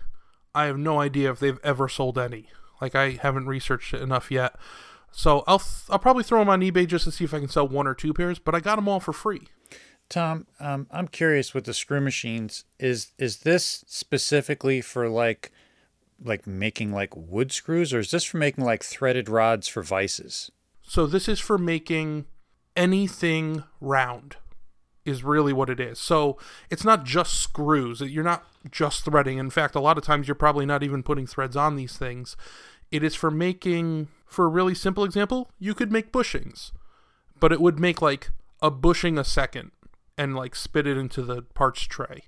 I 0.56 0.66
have 0.66 0.80
no 0.80 1.00
idea 1.00 1.32
if 1.32 1.40
they've 1.40 1.60
ever 1.64 1.88
sold 1.88 2.18
any. 2.18 2.50
Like 2.82 2.96
I 2.96 3.12
haven't 3.12 3.46
researched 3.46 3.94
it 3.94 4.02
enough 4.02 4.32
yet. 4.32 4.56
So 5.12 5.44
I'll 5.48 5.60
th- 5.60 5.90
I'll 5.90 6.00
probably 6.00 6.24
throw 6.24 6.40
them 6.40 6.50
on 6.50 6.62
eBay 6.62 6.88
just 6.88 7.06
to 7.06 7.12
see 7.12 7.24
if 7.24 7.34
I 7.34 7.40
can 7.40 7.50
sell 7.50 7.68
one 7.68 7.88
or 7.88 7.94
two 7.94 8.14
pairs. 8.14 8.40
But 8.40 8.56
I 8.56 8.60
got 8.60 8.78
them 8.78 8.90
all 8.90 9.00
for 9.00 9.14
free. 9.14 9.44
Tom, 10.10 10.46
um, 10.60 10.88
I'm 10.92 11.08
curious 11.08 11.54
with 11.54 11.66
the 11.66 11.74
screw 11.74 12.02
machines. 12.02 12.64
Is 12.80 13.12
is 13.18 13.38
this 13.38 13.84
specifically 13.88 14.82
for 14.82 15.10
like 15.10 15.52
like 16.24 16.46
making 16.46 16.92
like 16.92 17.16
wood 17.16 17.52
screws, 17.52 17.94
or 17.94 18.00
is 18.00 18.12
this 18.12 18.24
for 18.24 18.38
making 18.38 18.64
like 18.64 18.84
threaded 18.84 19.30
rods 19.30 19.68
for 19.68 19.82
vices? 19.82 20.52
So 20.84 21.08
this 21.08 21.28
is 21.28 21.40
for 21.40 21.58
making 21.58 22.26
anything 22.76 23.64
round. 23.82 24.38
Is 25.06 25.24
really 25.24 25.54
what 25.54 25.70
it 25.70 25.80
is. 25.80 26.00
So 26.00 26.38
it's 26.72 26.84
not 26.84 27.04
just 27.04 27.40
screws. 27.40 28.02
You're 28.02 28.24
not 28.24 28.44
just 28.72 29.06
threading. 29.06 29.38
In 29.38 29.52
fact, 29.52 29.76
a 29.76 29.80
lot 29.80 30.00
of 30.00 30.04
times 30.04 30.28
you're 30.28 30.34
probably 30.34 30.66
not 30.66 30.82
even 30.82 31.04
putting 31.04 31.28
threads 31.28 31.56
on 31.56 31.76
these 31.76 31.96
things. 31.96 32.36
It 32.90 33.04
is 33.04 33.14
for 33.14 33.30
making, 33.30 34.08
for 34.26 34.46
a 34.46 34.50
really 34.50 34.74
simple 34.74 35.04
example, 35.04 35.52
you 35.60 35.76
could 35.76 35.92
make 35.92 36.12
bushings, 36.12 36.72
but 37.40 37.52
it 37.52 37.62
would 37.62 37.80
make 37.80 38.02
like 38.02 38.32
a 38.64 38.72
bushing 38.72 39.20
a 39.20 39.24
second 39.24 39.72
and 40.18 40.36
like 40.36 40.56
spit 40.56 40.88
it 40.88 40.98
into 40.98 41.22
the 41.22 41.42
parts 41.42 41.82
tray. 41.84 42.24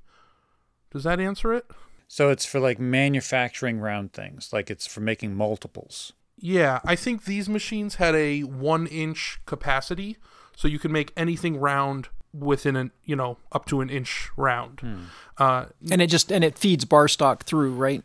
Does 0.91 1.03
that 1.03 1.19
answer 1.19 1.53
it? 1.53 1.65
So 2.07 2.29
it's 2.29 2.45
for 2.45 2.59
like 2.59 2.79
manufacturing 2.79 3.79
round 3.79 4.13
things, 4.13 4.51
like 4.53 4.69
it's 4.69 4.87
for 4.87 5.01
making 5.01 5.35
multiples. 5.35 6.13
Yeah, 6.39 6.79
I 6.85 6.95
think 6.95 7.25
these 7.25 7.49
machines 7.49 7.95
had 7.95 8.15
a 8.15 8.41
one 8.41 8.87
inch 8.87 9.39
capacity, 9.45 10.17
so 10.55 10.67
you 10.67 10.79
can 10.79 10.91
make 10.91 11.11
anything 11.17 11.57
round 11.59 12.09
within 12.33 12.75
an 12.75 12.91
you 13.03 13.15
know 13.15 13.37
up 13.51 13.65
to 13.65 13.81
an 13.81 13.89
inch 13.89 14.29
round. 14.37 15.09
Uh, 15.37 15.65
And 15.91 16.01
it 16.01 16.07
just 16.07 16.31
and 16.31 16.43
it 16.43 16.57
feeds 16.57 16.85
bar 16.85 17.07
stock 17.07 17.43
through 17.43 17.73
right 17.73 18.03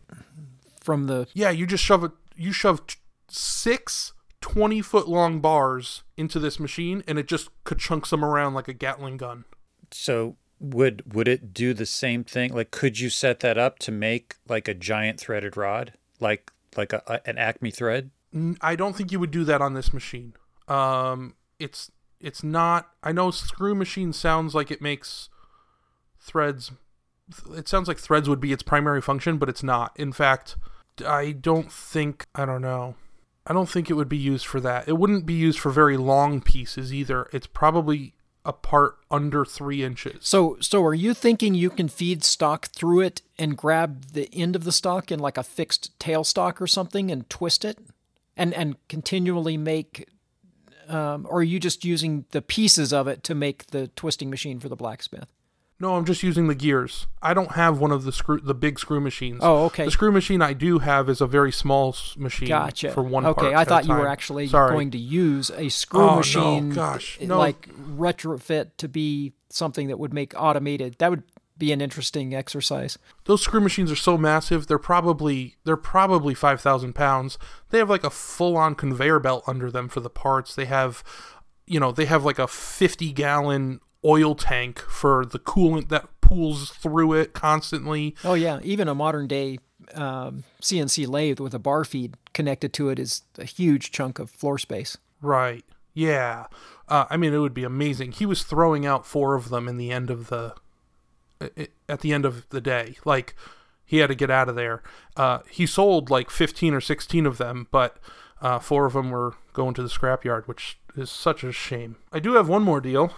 from 0.80 1.06
the 1.06 1.28
yeah, 1.34 1.50
you 1.50 1.66
just 1.66 1.84
shove 1.84 2.02
it. 2.04 2.12
You 2.34 2.52
shove 2.52 2.86
t- 2.86 2.96
six 3.28 4.12
20 4.40 4.80
foot 4.82 5.06
long 5.08 5.38
bars 5.40 6.02
into 6.16 6.40
this 6.40 6.58
machine, 6.58 7.04
and 7.06 7.18
it 7.18 7.28
just 7.28 7.50
chunks 7.78 8.10
them 8.10 8.24
around 8.24 8.54
like 8.54 8.66
a 8.66 8.72
Gatling 8.72 9.16
gun. 9.16 9.44
So 9.94 10.36
would 10.60 11.14
would 11.14 11.28
it 11.28 11.52
do 11.52 11.74
the 11.74 11.86
same 11.86 12.24
thing? 12.24 12.54
Like, 12.54 12.70
could 12.70 12.98
you 12.98 13.10
set 13.10 13.40
that 13.40 13.58
up 13.58 13.78
to 13.80 13.92
make 13.92 14.36
like 14.48 14.68
a 14.68 14.74
giant 14.74 15.18
threaded 15.20 15.56
rod, 15.56 15.94
like 16.20 16.50
like 16.76 16.92
a, 16.92 17.02
a- 17.06 17.28
an 17.28 17.38
Acme 17.38 17.70
thread? 17.70 18.10
I 18.62 18.76
don't 18.76 18.96
think 18.96 19.12
you 19.12 19.20
would 19.20 19.30
do 19.30 19.44
that 19.44 19.60
on 19.60 19.74
this 19.74 19.92
machine. 19.92 20.34
Um, 20.68 21.34
it's 21.58 21.90
it's 22.20 22.42
not. 22.42 22.90
I 23.02 23.12
know 23.12 23.30
screw 23.30 23.74
machine 23.74 24.12
sounds 24.12 24.54
like 24.54 24.70
it 24.70 24.80
makes 24.80 25.28
threads. 26.20 26.70
It 27.54 27.68
sounds 27.68 27.88
like 27.88 27.98
threads 27.98 28.28
would 28.28 28.40
be 28.40 28.52
its 28.52 28.62
primary 28.62 29.00
function, 29.02 29.38
but 29.38 29.48
it's 29.48 29.62
not. 29.62 29.92
In 29.98 30.12
fact, 30.12 30.56
I 31.04 31.32
don't 31.32 31.70
think. 31.72 32.26
I 32.34 32.44
don't 32.44 32.62
know. 32.62 32.94
I 33.46 33.52
don't 33.52 33.68
think 33.68 33.90
it 33.90 33.94
would 33.94 34.08
be 34.08 34.16
used 34.16 34.46
for 34.46 34.60
that. 34.60 34.88
It 34.88 34.96
wouldn't 34.98 35.26
be 35.26 35.34
used 35.34 35.58
for 35.58 35.70
very 35.70 35.96
long 35.96 36.40
pieces 36.40 36.94
either. 36.94 37.28
It's 37.32 37.46
probably 37.48 38.14
a 38.44 38.52
part 38.52 38.98
under 39.10 39.44
three 39.44 39.82
inches. 39.82 40.26
So 40.26 40.56
so 40.60 40.84
are 40.84 40.94
you 40.94 41.14
thinking 41.14 41.54
you 41.54 41.70
can 41.70 41.88
feed 41.88 42.24
stock 42.24 42.66
through 42.68 43.00
it 43.00 43.22
and 43.38 43.56
grab 43.56 44.12
the 44.12 44.28
end 44.34 44.56
of 44.56 44.64
the 44.64 44.72
stock 44.72 45.12
in 45.12 45.20
like 45.20 45.38
a 45.38 45.42
fixed 45.42 45.98
tail 45.98 46.24
stock 46.24 46.60
or 46.60 46.66
something 46.66 47.10
and 47.10 47.28
twist 47.30 47.64
it? 47.64 47.78
And 48.36 48.54
and 48.54 48.76
continually 48.88 49.56
make 49.56 50.08
um, 50.88 51.26
or 51.28 51.40
are 51.40 51.42
you 51.42 51.60
just 51.60 51.84
using 51.84 52.24
the 52.32 52.42
pieces 52.42 52.92
of 52.92 53.06
it 53.06 53.22
to 53.24 53.34
make 53.34 53.68
the 53.68 53.88
twisting 53.88 54.30
machine 54.30 54.58
for 54.58 54.68
the 54.68 54.76
blacksmith? 54.76 55.28
No, 55.82 55.96
I'm 55.96 56.04
just 56.04 56.22
using 56.22 56.46
the 56.46 56.54
gears. 56.54 57.08
I 57.20 57.34
don't 57.34 57.50
have 57.52 57.80
one 57.80 57.90
of 57.90 58.04
the 58.04 58.12
screw, 58.12 58.38
the 58.38 58.54
big 58.54 58.78
screw 58.78 59.00
machines. 59.00 59.40
Oh, 59.42 59.64
okay. 59.64 59.84
The 59.86 59.90
screw 59.90 60.12
machine 60.12 60.40
I 60.40 60.52
do 60.52 60.78
have 60.78 61.08
is 61.08 61.20
a 61.20 61.26
very 61.26 61.50
small 61.50 61.96
machine. 62.16 62.46
Gotcha. 62.46 62.92
For 62.92 63.02
one 63.02 63.24
part. 63.24 63.38
okay, 63.38 63.52
I 63.52 63.64
thought 63.64 63.86
you 63.88 63.92
were 63.92 64.06
actually 64.06 64.46
Sorry. 64.46 64.70
going 64.72 64.92
to 64.92 64.98
use 64.98 65.50
a 65.56 65.68
screw 65.70 66.00
Oh, 66.00 66.06
no, 66.10 66.16
machine, 66.18 66.70
gosh, 66.70 67.18
eh, 67.20 67.26
no. 67.26 67.36
like 67.36 67.68
retrofit 67.96 68.70
to 68.76 68.86
be 68.86 69.32
something 69.48 69.88
that 69.88 69.98
would 69.98 70.14
make 70.14 70.34
automated. 70.40 70.98
That 71.00 71.10
would 71.10 71.24
be 71.58 71.72
an 71.72 71.80
interesting 71.80 72.32
exercise. 72.32 72.96
Those 73.24 73.42
screw 73.42 73.60
machines 73.60 73.90
are 73.90 73.96
so 73.96 74.16
massive. 74.16 74.68
They're 74.68 74.78
probably 74.78 75.56
they're 75.64 75.76
probably 75.76 76.34
five 76.34 76.60
thousand 76.60 76.92
pounds. 76.92 77.38
They 77.70 77.78
have 77.78 77.90
like 77.90 78.04
a 78.04 78.10
full 78.10 78.56
on 78.56 78.76
conveyor 78.76 79.18
belt 79.18 79.42
under 79.48 79.68
them 79.68 79.88
for 79.88 79.98
the 79.98 80.10
parts. 80.10 80.54
They 80.54 80.66
have, 80.66 81.02
you 81.66 81.80
know, 81.80 81.90
they 81.90 82.04
have 82.04 82.24
like 82.24 82.38
a 82.38 82.46
fifty 82.46 83.10
gallon 83.10 83.80
oil 84.04 84.34
tank 84.34 84.80
for 84.80 85.24
the 85.24 85.38
coolant 85.38 85.88
that 85.88 86.08
pools 86.20 86.70
through 86.70 87.12
it 87.14 87.32
constantly. 87.32 88.14
Oh 88.24 88.34
yeah, 88.34 88.60
even 88.62 88.88
a 88.88 88.94
modern 88.94 89.26
day 89.26 89.58
um, 89.94 90.44
CNC 90.60 91.06
lathe 91.08 91.40
with 91.40 91.54
a 91.54 91.58
bar 91.58 91.84
feed 91.84 92.14
connected 92.32 92.72
to 92.74 92.88
it 92.88 92.98
is 92.98 93.22
a 93.38 93.44
huge 93.44 93.90
chunk 93.90 94.18
of 94.18 94.30
floor 94.30 94.58
space. 94.58 94.96
Right. 95.20 95.64
Yeah. 95.94 96.46
Uh, 96.88 97.04
I 97.10 97.16
mean, 97.16 97.32
it 97.34 97.38
would 97.38 97.54
be 97.54 97.64
amazing. 97.64 98.12
He 98.12 98.26
was 98.26 98.42
throwing 98.42 98.86
out 98.86 99.06
four 99.06 99.34
of 99.34 99.50
them 99.50 99.68
in 99.68 99.76
the 99.76 99.90
end 99.90 100.10
of 100.10 100.28
the 100.28 100.54
at 101.88 102.00
the 102.00 102.12
end 102.12 102.24
of 102.24 102.48
the 102.50 102.60
day. 102.60 102.96
Like 103.04 103.34
he 103.84 103.98
had 103.98 104.08
to 104.08 104.14
get 104.14 104.30
out 104.30 104.48
of 104.48 104.54
there. 104.54 104.82
Uh, 105.16 105.40
he 105.50 105.66
sold 105.66 106.08
like 106.08 106.30
15 106.30 106.72
or 106.74 106.80
16 106.80 107.26
of 107.26 107.38
them, 107.38 107.66
but 107.70 107.98
uh, 108.40 108.58
four 108.58 108.86
of 108.86 108.94
them 108.94 109.10
were 109.10 109.34
going 109.52 109.74
to 109.74 109.82
the 109.82 109.88
scrapyard, 109.88 110.46
which 110.46 110.78
is 110.96 111.10
such 111.10 111.44
a 111.44 111.52
shame. 111.52 111.96
I 112.12 112.18
do 112.18 112.34
have 112.34 112.48
one 112.48 112.62
more 112.62 112.80
deal, 112.80 113.12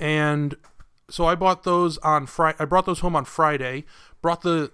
and 0.00 0.56
so 1.10 1.26
I 1.26 1.34
bought 1.34 1.64
those 1.64 1.98
on 1.98 2.26
Friday. 2.26 2.56
I 2.58 2.64
brought 2.64 2.86
those 2.86 3.00
home 3.00 3.14
on 3.14 3.26
Friday. 3.26 3.84
Brought 4.22 4.42
the 4.42 4.72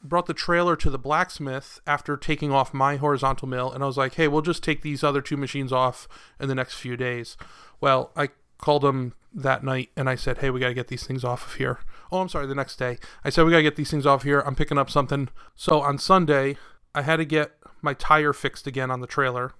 brought 0.00 0.26
the 0.26 0.34
trailer 0.34 0.76
to 0.76 0.90
the 0.90 0.98
blacksmith 0.98 1.80
after 1.84 2.16
taking 2.16 2.52
off 2.52 2.72
my 2.72 2.96
horizontal 2.96 3.48
mill 3.48 3.72
and 3.72 3.82
I 3.82 3.86
was 3.86 3.96
like, 3.96 4.14
"Hey, 4.14 4.28
we'll 4.28 4.42
just 4.42 4.62
take 4.62 4.82
these 4.82 5.02
other 5.02 5.20
two 5.20 5.36
machines 5.36 5.72
off 5.72 6.06
in 6.38 6.48
the 6.48 6.54
next 6.54 6.74
few 6.74 6.96
days." 6.96 7.36
Well, 7.80 8.12
I 8.14 8.28
called 8.58 8.84
him 8.84 9.14
that 9.32 9.64
night 9.64 9.90
and 9.96 10.08
I 10.08 10.14
said, 10.14 10.38
"Hey, 10.38 10.50
we 10.50 10.60
got 10.60 10.68
to 10.68 10.74
get 10.74 10.88
these 10.88 11.06
things 11.06 11.24
off 11.24 11.46
of 11.46 11.54
here." 11.54 11.78
Oh, 12.12 12.20
I'm 12.20 12.28
sorry, 12.28 12.46
the 12.46 12.54
next 12.54 12.76
day. 12.76 12.98
I 13.24 13.30
said, 13.30 13.44
"We 13.44 13.50
got 13.50 13.58
to 13.58 13.62
get 13.62 13.76
these 13.76 13.90
things 13.90 14.06
off 14.06 14.22
here. 14.22 14.40
I'm 14.40 14.54
picking 14.54 14.78
up 14.78 14.90
something." 14.90 15.30
So 15.54 15.80
on 15.80 15.98
Sunday, 15.98 16.56
I 16.94 17.02
had 17.02 17.16
to 17.16 17.24
get 17.24 17.52
my 17.80 17.94
tire 17.94 18.32
fixed 18.32 18.66
again 18.66 18.90
on 18.90 19.00
the 19.00 19.06
trailer. 19.06 19.52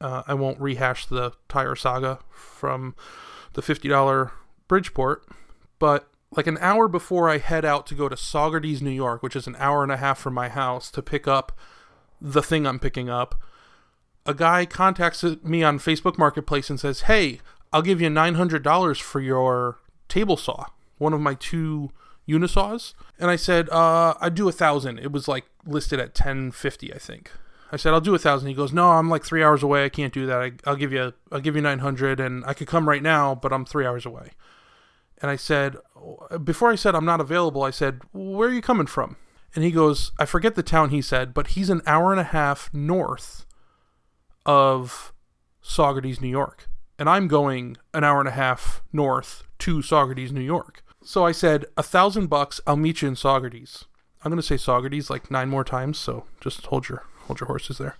Uh, 0.00 0.22
I 0.26 0.34
won't 0.34 0.60
rehash 0.60 1.06
the 1.06 1.32
tire 1.48 1.74
saga 1.74 2.20
from 2.30 2.94
the 3.58 3.74
$50 3.74 4.30
Bridgeport, 4.68 5.26
but 5.80 6.08
like 6.30 6.46
an 6.46 6.58
hour 6.60 6.86
before 6.86 7.28
I 7.28 7.38
head 7.38 7.64
out 7.64 7.88
to 7.88 7.94
go 7.96 8.08
to 8.08 8.14
Saugerties, 8.14 8.80
New 8.80 8.90
York, 8.90 9.20
which 9.20 9.34
is 9.34 9.48
an 9.48 9.56
hour 9.58 9.82
and 9.82 9.90
a 9.90 9.96
half 9.96 10.20
from 10.20 10.34
my 10.34 10.48
house 10.48 10.92
to 10.92 11.02
pick 11.02 11.26
up 11.26 11.58
the 12.20 12.42
thing 12.42 12.68
I'm 12.68 12.78
picking 12.78 13.10
up, 13.10 13.34
a 14.24 14.32
guy 14.32 14.64
contacts 14.64 15.24
me 15.42 15.64
on 15.64 15.80
Facebook 15.80 16.18
Marketplace 16.18 16.70
and 16.70 16.78
says, 16.78 17.02
"Hey, 17.02 17.40
I'll 17.72 17.82
give 17.82 18.00
you 18.00 18.08
$900 18.08 19.00
for 19.00 19.20
your 19.20 19.80
table 20.08 20.36
saw, 20.36 20.66
one 20.98 21.12
of 21.12 21.20
my 21.20 21.34
two 21.34 21.90
unisaws." 22.28 22.94
And 23.18 23.28
I 23.28 23.36
said, 23.36 23.68
"Uh, 23.70 24.14
I'd 24.20 24.36
do 24.36 24.48
a 24.48 24.52
thousand. 24.52 24.98
It 25.00 25.10
was 25.10 25.26
like 25.26 25.46
listed 25.66 25.98
at 25.98 26.14
1050, 26.14 26.94
I 26.94 26.98
think." 26.98 27.32
I 27.70 27.76
said, 27.76 27.92
"I'll 27.92 28.00
do 28.00 28.14
a 28.14 28.18
thousand. 28.18 28.48
He 28.48 28.54
goes, 28.54 28.72
"No, 28.72 28.90
I'm 28.90 29.10
like 29.10 29.24
three 29.24 29.42
hours 29.42 29.62
away. 29.62 29.84
I 29.84 29.88
can't 29.88 30.12
do 30.12 30.26
that. 30.26 30.40
I, 30.40 30.52
I'll 30.64 30.76
give 30.76 30.92
you, 30.92 31.12
I'll 31.30 31.40
give 31.40 31.54
you 31.56 31.62
900, 31.62 32.20
and 32.20 32.44
I 32.46 32.54
could 32.54 32.66
come 32.66 32.88
right 32.88 33.02
now, 33.02 33.34
but 33.34 33.52
I'm 33.52 33.64
three 33.64 33.86
hours 33.86 34.06
away." 34.06 34.32
And 35.20 35.30
I 35.30 35.36
said, 35.36 35.76
before 36.44 36.70
I 36.70 36.76
said 36.76 36.94
I'm 36.94 37.04
not 37.04 37.20
available, 37.20 37.62
I 37.62 37.70
said, 37.70 38.00
where 38.12 38.48
are 38.48 38.52
you 38.52 38.62
coming 38.62 38.86
from? 38.86 39.16
And 39.54 39.64
he 39.64 39.70
goes, 39.70 40.12
I 40.18 40.24
forget 40.24 40.54
the 40.54 40.62
town 40.62 40.90
he 40.90 41.02
said, 41.02 41.34
but 41.34 41.48
he's 41.48 41.70
an 41.70 41.82
hour 41.86 42.12
and 42.12 42.20
a 42.20 42.24
half 42.24 42.72
north 42.72 43.46
of 44.46 45.12
Saugerties, 45.62 46.20
New 46.20 46.28
York. 46.28 46.68
And 46.98 47.08
I'm 47.08 47.28
going 47.28 47.76
an 47.94 48.04
hour 48.04 48.20
and 48.20 48.28
a 48.28 48.32
half 48.32 48.82
north 48.92 49.44
to 49.60 49.78
Saugerties, 49.78 50.30
New 50.30 50.40
York. 50.40 50.82
So 51.02 51.24
I 51.24 51.32
said, 51.32 51.64
a 51.76 51.82
thousand 51.82 52.26
bucks, 52.26 52.60
I'll 52.66 52.76
meet 52.76 53.02
you 53.02 53.08
in 53.08 53.14
Saugerties. 53.14 53.84
I'm 54.24 54.30
going 54.30 54.40
to 54.40 54.46
say 54.46 54.56
Saugerties 54.56 55.10
like 55.10 55.30
nine 55.30 55.48
more 55.48 55.64
times, 55.64 55.98
so 55.98 56.24
just 56.40 56.66
hold 56.66 56.88
your 56.88 57.04
hold 57.28 57.40
your 57.40 57.46
horses 57.46 57.78
there. 57.78 57.96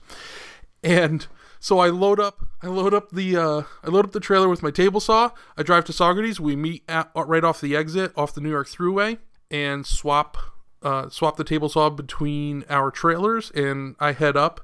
And 0.82 1.26
so 1.60 1.78
I 1.78 1.88
load 1.88 2.18
up, 2.18 2.46
I 2.62 2.66
load 2.66 2.94
up 2.94 3.10
the, 3.10 3.36
uh, 3.36 3.62
I 3.84 3.88
load 3.88 4.04
up 4.04 4.12
the 4.12 4.20
trailer 4.20 4.48
with 4.48 4.62
my 4.62 4.70
table 4.70 5.00
saw. 5.00 5.30
I 5.56 5.62
drive 5.62 5.84
to 5.86 5.92
Saugerties. 5.92 6.40
We 6.40 6.56
meet 6.56 6.82
at, 6.88 7.10
uh, 7.14 7.24
right 7.24 7.44
off 7.44 7.60
the 7.60 7.76
exit, 7.76 8.12
off 8.16 8.34
the 8.34 8.40
New 8.40 8.50
York 8.50 8.68
Thruway, 8.68 9.18
and 9.50 9.86
swap, 9.86 10.36
uh, 10.82 11.08
swap 11.08 11.36
the 11.36 11.44
table 11.44 11.68
saw 11.68 11.90
between 11.90 12.64
our 12.68 12.90
trailers. 12.90 13.50
And 13.52 13.96
I 14.00 14.12
head 14.12 14.36
up 14.36 14.60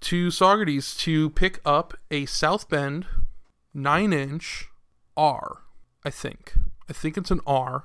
to 0.00 0.28
Saugerties 0.28 0.98
to 1.00 1.30
pick 1.30 1.60
up 1.64 1.94
a 2.10 2.26
South 2.26 2.68
Bend 2.68 3.06
nine 3.74 4.12
inch 4.12 4.68
R. 5.16 5.62
I 6.04 6.10
think. 6.10 6.54
I 6.88 6.92
think 6.92 7.16
it's 7.16 7.30
an 7.30 7.40
R. 7.46 7.84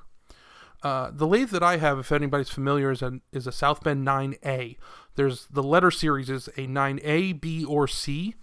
Uh, 0.86 1.10
the 1.12 1.25
lathe 1.25 1.49
that 1.49 1.63
I 1.63 1.78
have, 1.78 1.97
if 1.97 2.12
anybody's 2.12 2.49
familiar, 2.49 2.91
is 2.91 3.01
a, 3.01 3.19
is 3.32 3.47
a 3.47 3.51
South 3.51 3.84
Bend 3.84 4.06
9A. 4.06 4.78
There's 5.15 5.47
the 5.47 5.63
letter 5.63 5.91
series 5.91 6.30
is 6.30 6.47
a 6.49 6.67
9A, 6.67 7.39
B, 7.39 7.63
or 7.65 7.88
C. 7.88 8.36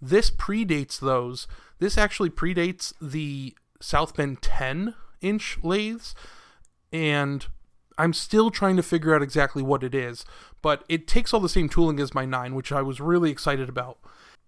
This 0.00 0.30
predates 0.30 1.00
those. 1.00 1.46
This 1.78 1.98
actually 1.98 2.30
predates 2.30 2.92
the 3.00 3.54
South 3.80 4.16
Bend 4.16 4.42
10 4.42 4.94
inch 5.20 5.58
lathes, 5.62 6.14
and 6.92 7.46
I'm 7.96 8.12
still 8.12 8.50
trying 8.50 8.76
to 8.76 8.82
figure 8.82 9.14
out 9.14 9.22
exactly 9.22 9.62
what 9.62 9.82
it 9.82 9.94
is. 9.94 10.24
But 10.62 10.84
it 10.88 11.06
takes 11.06 11.32
all 11.32 11.40
the 11.40 11.48
same 11.48 11.68
tooling 11.68 12.00
as 12.00 12.14
my 12.14 12.24
9, 12.24 12.54
which 12.54 12.72
I 12.72 12.82
was 12.82 13.00
really 13.00 13.30
excited 13.30 13.68
about. 13.68 13.98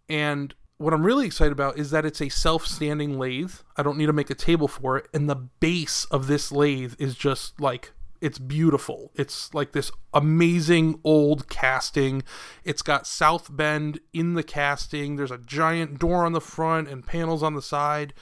And 0.08 0.54
what 0.78 0.94
I'm 0.94 1.04
really 1.04 1.26
excited 1.26 1.52
about 1.52 1.78
is 1.78 1.90
that 1.90 2.04
it's 2.04 2.22
a 2.22 2.28
self-standing 2.28 3.18
lathe. 3.18 3.52
I 3.76 3.82
don't 3.82 3.98
need 3.98 4.06
to 4.06 4.12
make 4.12 4.30
a 4.30 4.34
table 4.34 4.66
for 4.66 4.96
it, 4.96 5.08
and 5.12 5.28
the 5.28 5.36
base 5.36 6.04
of 6.06 6.26
this 6.26 6.50
lathe 6.50 6.94
is 6.98 7.14
just 7.14 7.60
like 7.60 7.92
it's 8.20 8.38
beautiful. 8.38 9.10
It's 9.14 9.52
like 9.54 9.72
this 9.72 9.90
amazing 10.12 11.00
old 11.04 11.48
casting. 11.48 12.22
It's 12.64 12.82
got 12.82 13.06
South 13.06 13.54
Bend 13.54 14.00
in 14.12 14.34
the 14.34 14.42
casting. 14.42 15.16
There's 15.16 15.30
a 15.30 15.38
giant 15.38 15.98
door 15.98 16.24
on 16.24 16.32
the 16.32 16.40
front 16.40 16.88
and 16.88 17.06
panels 17.06 17.42
on 17.42 17.54
the 17.54 17.62
side, 17.62 18.12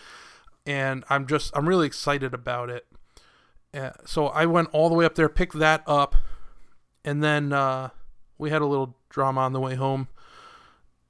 and 0.65 1.05
I'm 1.11 1.27
just 1.27 1.57
I'm 1.57 1.69
really 1.69 1.87
excited 1.87 2.33
about 2.33 2.71
it. 2.71 2.87
Uh, 3.75 3.91
so 4.07 4.29
I 4.29 4.47
went 4.47 4.69
all 4.73 4.89
the 4.89 4.95
way 4.95 5.05
up 5.05 5.17
there, 5.17 5.29
picked 5.29 5.59
that 5.59 5.83
up, 5.87 6.15
and 7.05 7.23
then 7.23 7.53
uh, 7.53 7.91
we 8.39 8.51
had 8.51 8.63
a 8.63 8.67
little 8.67 8.97
drama 9.09 9.41
on 9.41 9.53
the 9.53 9.61
way 9.61 9.75
home. 9.75 10.09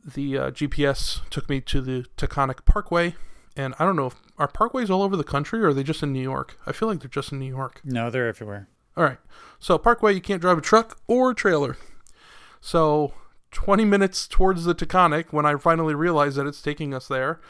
The 0.05 0.39
uh, 0.39 0.51
GPS 0.51 1.29
took 1.29 1.49
me 1.51 1.61
to 1.63 1.83
the 1.83 2.07
Taconic 2.17 2.65
Parkway, 2.65 3.17
and 3.55 3.75
I 3.79 3.85
don't 3.85 3.97
know 3.97 4.07
if 4.07 4.15
are 4.39 4.49
parkways 4.49 4.89
all 4.89 5.03
over 5.03 5.17
the 5.17 5.25
country 5.25 5.61
or 5.61 5.69
are 5.69 5.75
they 5.75 5.83
just 5.83 6.03
in 6.03 6.13
New 6.13 6.23
York? 6.23 6.57
I 6.65 6.73
feel 6.73 6.89
like 6.89 7.01
they're 7.01 7.09
just 7.09 7.33
in 7.33 7.39
New 7.39 7.47
York. 7.47 7.81
No, 7.85 8.09
they're 8.09 8.29
everywhere. 8.29 8.69
All 8.99 9.05
right. 9.05 9.19
So 9.61 9.79
Parkway, 9.79 10.13
you 10.13 10.21
can't 10.21 10.43
drive 10.43 10.59
a 10.59 10.61
truck 10.61 10.99
or 11.07 11.31
a 11.31 11.35
trailer. 11.35 11.77
So 12.61 13.15
20 13.53 13.85
minutes 13.85 14.27
towards 14.27 14.65
the 14.65 14.75
Taconic 14.75 15.33
when 15.33 15.47
I 15.47 15.55
finally 15.57 15.95
realized 15.95 16.37
that 16.37 16.49
it's 16.49 16.61
taking 16.61 16.93
us 16.93 17.07
there, 17.07 17.41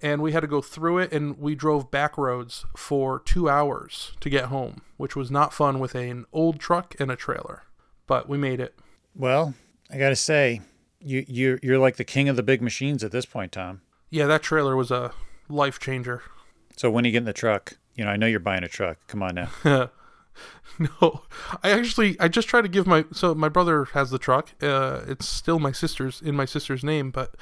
and 0.00 0.22
we 0.22 0.32
had 0.32 0.40
to 0.40 0.46
go 0.46 0.62
through 0.62 0.98
it, 0.98 1.12
and 1.12 1.38
we 1.38 1.54
drove 1.54 1.90
back 1.90 2.16
roads 2.16 2.64
for 2.74 3.20
two 3.20 3.46
hours 3.48 4.12
to 4.20 4.30
get 4.30 4.46
home, 4.46 4.80
which 4.96 5.14
was 5.14 5.30
not 5.30 5.52
fun 5.52 5.78
with 5.78 5.94
an 5.94 6.24
old 6.32 6.58
truck 6.58 6.94
and 6.98 7.10
a 7.10 7.16
trailer, 7.16 7.64
but 8.06 8.26
we 8.26 8.38
made 8.38 8.58
it. 8.58 8.74
Well, 9.14 9.52
I 9.90 9.98
got 9.98 10.08
to 10.08 10.16
say, 10.16 10.62
you 10.98 11.26
you 11.28 11.58
you're 11.62 11.78
like 11.78 11.96
the 11.96 12.04
king 12.04 12.28
of 12.30 12.36
the 12.36 12.42
big 12.42 12.62
machines 12.62 13.04
at 13.04 13.12
this 13.12 13.26
point, 13.26 13.52
Tom. 13.52 13.82
Yeah, 14.08 14.26
that 14.26 14.42
trailer 14.42 14.74
was 14.74 14.90
a 14.90 15.12
life 15.48 15.78
changer. 15.78 16.22
So 16.76 16.90
when 16.90 17.04
you 17.04 17.12
get 17.12 17.18
in 17.18 17.24
the 17.24 17.34
truck, 17.34 17.74
you 17.94 18.04
know, 18.04 18.10
I 18.10 18.16
know 18.16 18.26
you're 18.26 18.40
buying 18.40 18.64
a 18.64 18.68
truck. 18.68 18.98
Come 19.08 19.22
on 19.22 19.34
now. 19.34 19.90
no, 20.78 21.22
I 21.62 21.70
actually 21.70 22.18
I 22.20 22.28
just 22.28 22.48
try 22.48 22.60
to 22.60 22.68
give 22.68 22.86
my 22.86 23.04
so 23.12 23.34
my 23.34 23.48
brother 23.48 23.86
has 23.86 24.10
the 24.10 24.18
truck. 24.18 24.50
Uh, 24.62 25.00
it's 25.06 25.26
still 25.26 25.58
my 25.58 25.72
sister's 25.72 26.20
in 26.20 26.34
my 26.34 26.44
sister's 26.44 26.84
name, 26.84 27.10
but 27.10 27.34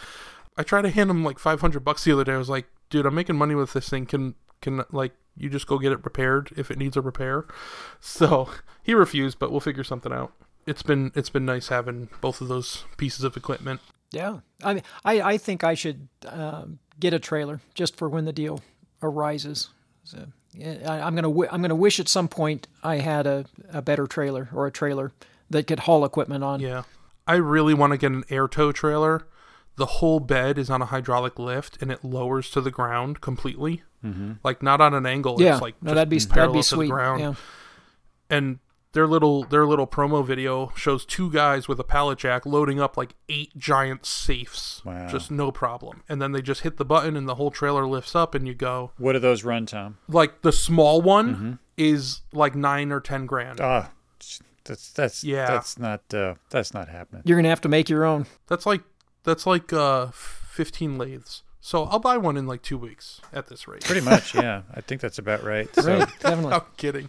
I 0.57 0.62
tried 0.62 0.83
to 0.83 0.90
hand 0.90 1.11
him 1.11 1.24
like 1.24 1.38
five 1.38 1.61
hundred 1.61 1.85
bucks 1.85 2.04
the 2.04 2.12
other 2.12 2.24
day. 2.24 2.35
I 2.35 2.38
was 2.38 2.48
like, 2.48 2.66
dude, 2.90 3.07
I'm 3.07 3.14
making 3.14 3.37
money 3.37 3.54
with 3.54 3.72
this 3.72 3.88
thing. 3.88 4.07
Can 4.07 4.35
can 4.61 4.85
like 4.92 5.12
you 5.37 5.50
just 5.50 5.66
go 5.66 5.78
get 5.78 5.92
it 5.92 6.04
repaired 6.04 6.52
if 6.57 6.70
it 6.70 6.78
needs 6.78 6.96
a 6.96 7.02
repair? 7.02 7.46
So 8.00 8.50
he 8.83 8.92
refused, 8.92 9.38
but 9.38 9.50
we'll 9.50 9.61
figure 9.61 9.83
something 9.83 10.12
out. 10.12 10.33
It's 10.66 10.83
been 10.83 11.11
it's 11.14 11.30
been 11.30 11.46
nice 11.46 11.68
having 11.68 12.11
both 12.20 12.40
of 12.40 12.48
those 12.48 12.85
pieces 12.98 13.24
of 13.24 13.37
equipment. 13.37 13.80
Yeah, 14.11 14.40
I 14.62 14.74
mean, 14.74 14.83
I 15.04 15.20
I 15.20 15.38
think 15.38 15.64
I 15.64 15.74
should 15.74 16.09
um, 16.26 16.78
get 17.00 17.14
a 17.14 17.18
trailer 17.18 17.61
just 17.74 17.96
for 17.96 18.09
when 18.09 18.26
the 18.26 18.33
deal 18.33 18.61
arises. 19.02 19.70
So 20.04 20.26
I, 20.61 21.01
I'm 21.01 21.14
gonna 21.14 21.29
w- 21.29 21.49
I'm 21.51 21.62
gonna 21.62 21.75
wish 21.75 21.99
at 21.99 22.09
some 22.09 22.29
point 22.29 22.69
I 22.83 22.97
had 22.97 23.27
a, 23.27 23.45
a 23.71 23.83
better 23.83 24.07
trailer 24.07 24.49
or 24.55 24.67
a 24.67 24.71
trailer 24.71 25.12
that 25.51 25.67
could 25.67 25.81
haul 25.81 26.05
equipment 26.05 26.45
on. 26.45 26.61
Yeah, 26.61 26.83
I 27.27 27.37
really 27.37 27.75
want 27.75 27.93
to 27.93 27.97
get 27.97 28.12
an 28.12 28.25
air 28.31 28.49
tow 28.49 28.73
trailer. 28.73 29.27
The 29.77 29.87
whole 29.87 30.21
bed 30.21 30.57
is 30.59 30.71
on 30.71 30.83
a 30.83 30.87
hydraulic 30.87 31.38
lift 31.38 31.83
and 31.83 31.90
it 31.90 32.05
lowers 32.05 32.51
to 32.51 32.61
the 32.61 32.71
ground 32.71 33.21
completely, 33.21 33.83
mm-hmm. 34.05 34.35
like 34.45 34.62
not 34.62 34.81
on 34.81 34.95
an 34.95 35.07
angle. 35.07 35.40
Yeah, 35.40 35.55
it's 35.55 35.62
like 35.62 35.75
no, 35.83 35.88
just 35.88 35.95
that'd 35.97 36.09
be 36.09 36.19
that'd 36.19 36.33
parallel 36.33 36.55
be 36.55 36.62
to 36.62 36.69
the 36.69 36.77
sweet. 36.77 36.90
ground. 36.90 37.21
Yeah. 37.21 37.35
and 38.31 38.59
their 38.94 39.07
little 39.07 39.44
their 39.44 39.66
little 39.66 39.87
promo 39.87 40.24
video 40.26 40.72
shows 40.74 41.04
two 41.04 41.30
guys 41.30 41.68
with 41.68 41.78
a 41.78 41.85
pallet 41.85 42.18
jack 42.18 42.46
loading 42.46 42.80
up 42.80 42.96
like 42.96 43.14
eight 43.28 43.57
giant 43.59 44.07
safes 44.07 44.80
Wow. 44.85 45.07
just 45.09 45.30
no 45.30 45.52
problem 45.52 46.02
and 46.09 46.22
then 46.22 46.33
they 46.33 46.40
just 46.42 46.62
hit 46.62 46.78
the 46.78 46.85
button 46.85 47.16
and 47.16 47.28
the 47.28 47.35
whole 47.35 47.50
trailer 47.50 47.87
lifts 47.87 48.14
up 48.16 48.35
and 48.35 48.48
you 48.48 48.54
go 48.54 48.92
What 48.96 49.12
do 49.12 49.18
those 49.18 49.44
run, 49.44 49.66
Tom? 49.66 49.98
like 50.09 50.40
the 50.42 50.52
small 50.52 51.02
one 51.02 51.35
Mm-hmm. 51.35 51.52
is 51.76 52.22
like 52.33 52.54
nine 52.54 52.90
or 52.92 53.00
ten 53.00 53.26
grand 53.26 53.61
Ah, 53.61 53.90
that's 54.64 54.92
that's 54.92 55.22
Yeah. 55.24 55.46
That's 55.46 55.78
not 55.78 56.02
uh, 56.14 56.35
that's 56.50 56.72
not 56.72 56.88
happening. 56.88 57.22
You're 57.26 57.37
gonna 57.37 57.50
have 57.50 57.61
to 57.62 57.68
make 57.68 57.88
your 57.90 58.04
own. 58.04 58.26
that's 58.46 58.64
like 58.64 58.83
that's 59.24 59.46
like 59.46 59.72
uh 59.72 60.07
15 60.12 60.96
lathes 60.98 61.42
so 61.61 61.85
i'll 61.85 61.98
buy 61.98 62.16
one 62.16 62.37
in 62.37 62.46
like 62.46 62.61
two 62.62 62.76
weeks 62.78 63.20
at 63.33 63.48
this 63.48 63.66
rate 63.66 63.83
Pretty 63.85 64.02
much, 64.02 64.35
yeah. 64.37 64.62
I 64.72 64.80
think 64.83 65.00
that's 65.00 65.18
about 65.18 65.42
right. 65.42 65.68
So, 65.74 65.98
Right, 65.98 66.09
definitely. 66.20 66.52
i'm 66.54 66.62
kidding 66.76 67.09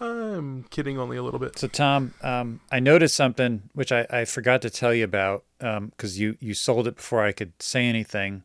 i'm 0.00 0.64
kidding 0.70 0.98
only 0.98 1.16
a 1.16 1.22
little 1.22 1.38
bit 1.40 1.58
so 1.58 1.68
Tom, 1.68 2.14
um, 2.22 2.60
I 2.72 2.80
noticed 2.80 3.14
something 3.14 3.62
which 3.74 3.92
I, 3.92 4.06
I 4.10 4.24
forgot 4.24 4.62
to 4.62 4.70
tell 4.70 4.94
you 4.94 5.04
about 5.04 5.44
because 5.58 6.18
you 6.18 6.36
you 6.40 6.54
sold 6.54 6.86
it 6.88 6.96
before 6.96 7.22
I 7.22 7.32
could 7.32 7.52
say 7.62 7.86
anything. 7.86 8.42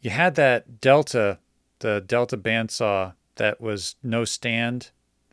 You 0.00 0.10
had 0.10 0.34
that 0.36 0.80
Delta, 0.80 1.38
the 1.80 2.02
Delta 2.04 2.36
bandsaw 2.36 3.14
that 3.36 3.60
was 3.60 3.94
no 4.02 4.24
stand, 4.24 4.90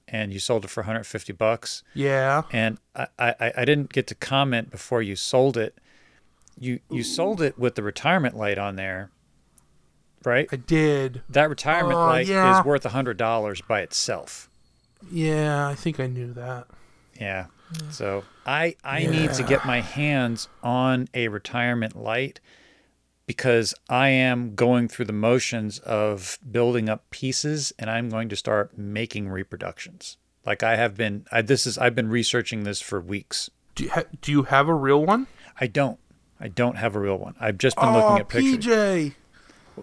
and 0.07 0.31
you 0.31 0.39
sold 0.39 0.65
it 0.65 0.69
for 0.69 0.81
150 0.81 1.33
bucks. 1.33 1.83
yeah 1.93 2.43
and 2.51 2.77
I, 2.95 3.07
I, 3.17 3.53
I 3.57 3.65
didn't 3.65 3.91
get 3.91 4.05
to 4.07 4.15
comment 4.15 4.69
before 4.71 5.01
you 5.01 5.15
sold 5.15 5.57
it. 5.57 5.77
You 6.59 6.79
you 6.91 7.03
sold 7.03 7.41
it 7.41 7.57
with 7.57 7.73
the 7.75 7.83
retirement 7.83 8.37
light 8.37 8.57
on 8.59 8.75
there, 8.75 9.09
right? 10.23 10.47
i 10.51 10.55
did 10.55 11.21
That 11.29 11.49
retirement 11.49 11.95
Oh, 11.97 12.05
light 12.05 12.27
yeah. 12.27 12.59
is 12.59 12.65
worth 12.65 12.85
a 12.85 12.89
hundred 12.89 13.17
dollars 13.17 13.61
by 13.61 13.81
itself. 13.81 14.49
Yeah 15.11 15.67
i 15.67 15.75
think 15.75 15.99
i 15.99 16.07
knew 16.07 16.33
that 16.33 16.67
Yeah. 17.19 17.45
So 17.89 18.23
I 18.45 18.75
I 18.83 19.05
need 19.07 19.33
to 19.33 19.43
get 19.43 19.65
my 19.65 19.81
hands 19.81 20.47
on 20.61 21.07
a 21.13 21.29
retirement 21.29 21.95
light 21.95 22.39
because 23.25 23.73
I 23.89 24.09
am 24.09 24.53
going 24.53 24.87
through 24.87 25.05
the 25.05 25.13
motions 25.13 25.79
of 25.79 26.37
building 26.51 26.89
up 26.89 27.09
pieces 27.09 27.73
and 27.79 27.89
I'm 27.89 28.09
going 28.09 28.29
to 28.29 28.35
start 28.35 28.77
making 28.77 29.29
reproductions. 29.29 30.17
Like 30.45 30.61
I 30.61 30.75
have 30.75 30.95
been 30.95 31.25
I, 31.31 31.41
this 31.41 31.65
is 31.65 31.77
I've 31.77 31.95
been 31.95 32.09
researching 32.09 32.63
this 32.63 32.81
for 32.81 33.01
weeks. 33.01 33.49
do 33.73 33.85
you, 33.85 33.89
ha- 33.89 34.03
do 34.21 34.31
you 34.31 34.43
have 34.43 34.67
a 34.67 34.75
real 34.75 35.03
one 35.03 35.27
I 35.59 35.67
don't. 35.67 35.99
I 36.39 36.49
don't 36.49 36.75
have 36.75 36.95
a 36.95 36.99
real 36.99 37.17
one. 37.17 37.33
I've 37.39 37.57
just 37.57 37.77
been 37.77 37.93
looking 37.93 38.09
oh 38.09 38.17
at 38.17 38.27
pictures. 38.29 38.65
pj 38.65 39.15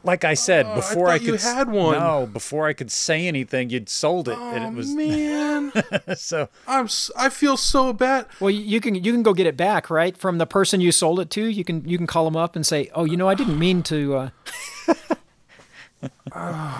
Like 0.04 0.24
I 0.24 0.34
said, 0.34 0.64
Oh, 0.66 0.74
before 0.76 1.08
I, 1.08 1.18
thought 1.18 1.22
you 1.26 1.32
could 1.32 1.40
s- 1.40 1.52
had 1.52 1.68
one. 1.70 1.98
No, 1.98 2.26
before 2.26 2.66
I 2.66 2.72
could 2.72 2.90
say 2.90 3.26
anything, 3.26 3.68
you'd 3.70 3.88
sold 3.90 4.26
it, 4.28 4.38
and 4.38 4.64
Oh, 4.64 4.68
it 4.68 4.74
was 4.74 4.94
man, 4.94 5.70
so. 6.16 6.48
I'm 6.66 6.86
s- 6.86 7.10
I 7.16 7.28
feel 7.28 7.56
so 7.58 7.92
bad. 7.92 8.26
Well, 8.40 8.50
you 8.50 8.60
you 8.62 8.80
can 8.80 8.94
you 8.94 9.12
can 9.12 9.22
go 9.22 9.34
get 9.34 9.46
it 9.46 9.56
back, 9.56 9.90
right, 9.90 10.16
from 10.16 10.38
the 10.38 10.46
person 10.46 10.80
you 10.80 10.92
sold 10.92 11.20
it 11.20 11.28
to. 11.30 11.44
You 11.44 11.62
can 11.64 11.86
you 11.86 11.98
can 11.98 12.06
call 12.06 12.24
them 12.24 12.36
up 12.36 12.56
and 12.56 12.64
say, 12.66 12.88
"Oh, 12.94 13.04
you 13.04 13.16
know, 13.18 13.28
I 13.28 13.34
didn't 13.34 13.58
mean 13.58 13.82
to." 13.84 14.14
Uh, 14.16 14.30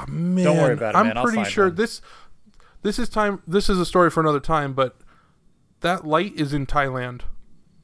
Man, 0.09 0.45
Don't 0.45 0.57
worry 0.57 0.73
about 0.75 0.95
it, 0.95 0.99
I'm 0.99 1.09
man. 1.09 1.17
I'll 1.19 1.23
pretty 1.25 1.37
find 1.37 1.49
sure 1.49 1.67
one. 1.67 1.75
this 1.77 2.01
this 2.83 2.99
is 2.99 3.09
time. 3.09 3.43
This 3.47 3.69
is 3.69 3.79
a 3.79 3.87
story 3.87 4.11
for 4.11 4.21
another 4.21 4.41
time. 4.41 4.73
But 4.73 4.97
that 5.81 6.07
light 6.07 6.33
is 6.35 6.53
in 6.53 6.67
Thailand, 6.67 7.21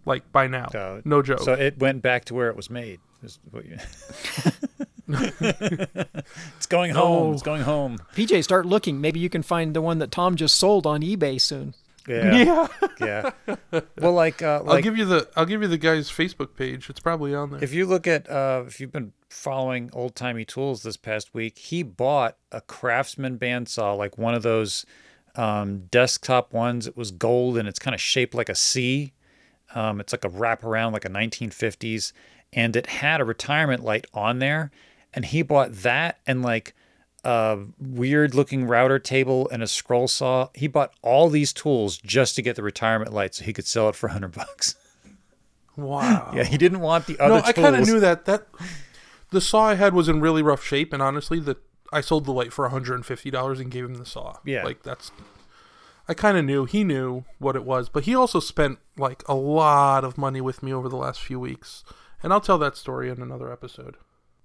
like 0.06 0.32
by 0.32 0.46
now. 0.46 0.66
Uh, 0.66 1.00
no 1.04 1.20
joke. 1.22 1.40
So 1.40 1.52
it 1.52 1.78
went 1.78 2.02
back 2.02 2.24
to 2.26 2.34
where 2.34 2.48
it 2.48 2.56
was 2.56 2.70
made. 2.70 3.00
is 5.08 5.32
what 5.40 5.60
you- 5.60 5.86
it's 6.56 6.66
going 6.66 6.92
home. 6.92 7.34
It's 7.34 7.42
going 7.42 7.62
home. 7.62 7.98
PJ, 8.14 8.42
start 8.44 8.66
looking. 8.66 9.00
Maybe 9.00 9.20
you 9.20 9.28
can 9.30 9.42
find 9.42 9.74
the 9.74 9.80
one 9.82 9.98
that 9.98 10.10
Tom 10.10 10.36
just 10.36 10.56
sold 10.56 10.86
on 10.86 11.02
eBay 11.02 11.40
soon. 11.40 11.74
Yeah, 12.06 12.36
yeah, 12.36 12.66
yeah. 13.72 13.80
Well, 13.98 14.12
like, 14.14 14.40
uh, 14.40 14.62
I'll 14.66 14.80
give 14.80 14.96
you 14.96 15.04
the 15.04 15.28
I'll 15.36 15.44
give 15.44 15.60
you 15.60 15.68
the 15.68 15.76
guy's 15.76 16.10
Facebook 16.10 16.56
page. 16.56 16.88
It's 16.88 17.00
probably 17.00 17.34
on 17.34 17.50
there. 17.50 17.62
if 17.62 17.74
you 17.74 17.84
look 17.84 18.06
at 18.06 18.30
uh, 18.30 18.64
if 18.66 18.80
you've 18.80 18.92
been 18.92 19.12
following 19.28 19.90
old 19.92 20.14
timey 20.14 20.46
tools 20.46 20.82
this 20.82 20.96
past 20.96 21.34
week, 21.34 21.58
he 21.58 21.82
bought 21.82 22.38
a 22.50 22.62
Craftsman 22.62 23.38
bandsaw, 23.38 23.94
like 23.98 24.16
one 24.16 24.34
of 24.34 24.42
those 24.42 24.86
um, 25.36 25.80
desktop 25.90 26.54
ones. 26.54 26.86
It 26.86 26.96
was 26.96 27.10
gold 27.10 27.58
and 27.58 27.68
it's 27.68 27.78
kind 27.78 27.94
of 27.94 28.00
shaped 28.00 28.34
like 28.34 28.48
a 28.48 28.54
C. 28.54 29.12
Um, 29.74 30.00
it's 30.00 30.14
like 30.14 30.24
a 30.24 30.30
wraparound, 30.30 30.92
like 30.94 31.04
a 31.04 31.10
1950s, 31.10 32.12
and 32.54 32.74
it 32.74 32.86
had 32.86 33.20
a 33.20 33.24
retirement 33.26 33.84
light 33.84 34.06
on 34.14 34.38
there. 34.38 34.70
And 35.14 35.24
he 35.24 35.42
bought 35.42 35.72
that 35.72 36.18
and 36.26 36.42
like 36.42 36.74
a 37.24 37.58
weird 37.78 38.34
looking 38.34 38.66
router 38.66 38.98
table 38.98 39.48
and 39.50 39.62
a 39.62 39.66
scroll 39.66 40.08
saw. 40.08 40.48
He 40.54 40.66
bought 40.66 40.92
all 41.02 41.28
these 41.28 41.52
tools 41.52 41.98
just 41.98 42.36
to 42.36 42.42
get 42.42 42.56
the 42.56 42.62
retirement 42.62 43.12
light 43.12 43.34
so 43.34 43.44
he 43.44 43.52
could 43.52 43.66
sell 43.66 43.88
it 43.88 43.94
for 43.94 44.08
100 44.08 44.32
bucks. 44.32 44.76
wow. 45.76 46.32
Yeah, 46.34 46.44
he 46.44 46.56
didn't 46.58 46.80
want 46.80 47.06
the 47.06 47.18
other 47.18 47.36
no, 47.36 47.42
I 47.44 47.52
kind 47.52 47.76
of 47.76 47.86
knew 47.86 48.00
that. 48.00 48.24
That 48.26 48.46
the 49.30 49.40
saw 49.40 49.66
I 49.66 49.74
had 49.74 49.94
was 49.94 50.08
in 50.08 50.20
really 50.20 50.42
rough 50.42 50.64
shape, 50.64 50.92
and 50.92 51.02
honestly, 51.02 51.40
the 51.40 51.56
I 51.92 52.00
sold 52.00 52.24
the 52.26 52.32
light 52.32 52.52
for 52.52 52.64
150 52.66 53.30
dollars 53.30 53.60
and 53.60 53.70
gave 53.70 53.84
him 53.84 53.94
the 53.94 54.06
saw. 54.06 54.36
Yeah. 54.44 54.64
like 54.64 54.82
that's. 54.82 55.10
I 56.10 56.14
kind 56.14 56.38
of 56.38 56.44
knew 56.46 56.64
he 56.64 56.84
knew 56.84 57.24
what 57.38 57.54
it 57.54 57.64
was, 57.64 57.90
but 57.90 58.04
he 58.04 58.14
also 58.14 58.40
spent 58.40 58.78
like 58.96 59.22
a 59.28 59.34
lot 59.34 60.04
of 60.04 60.16
money 60.16 60.40
with 60.40 60.62
me 60.62 60.72
over 60.72 60.88
the 60.88 60.96
last 60.96 61.20
few 61.20 61.38
weeks, 61.38 61.84
and 62.22 62.32
I'll 62.32 62.40
tell 62.40 62.58
that 62.58 62.76
story 62.76 63.10
in 63.10 63.20
another 63.20 63.52
episode. 63.52 63.96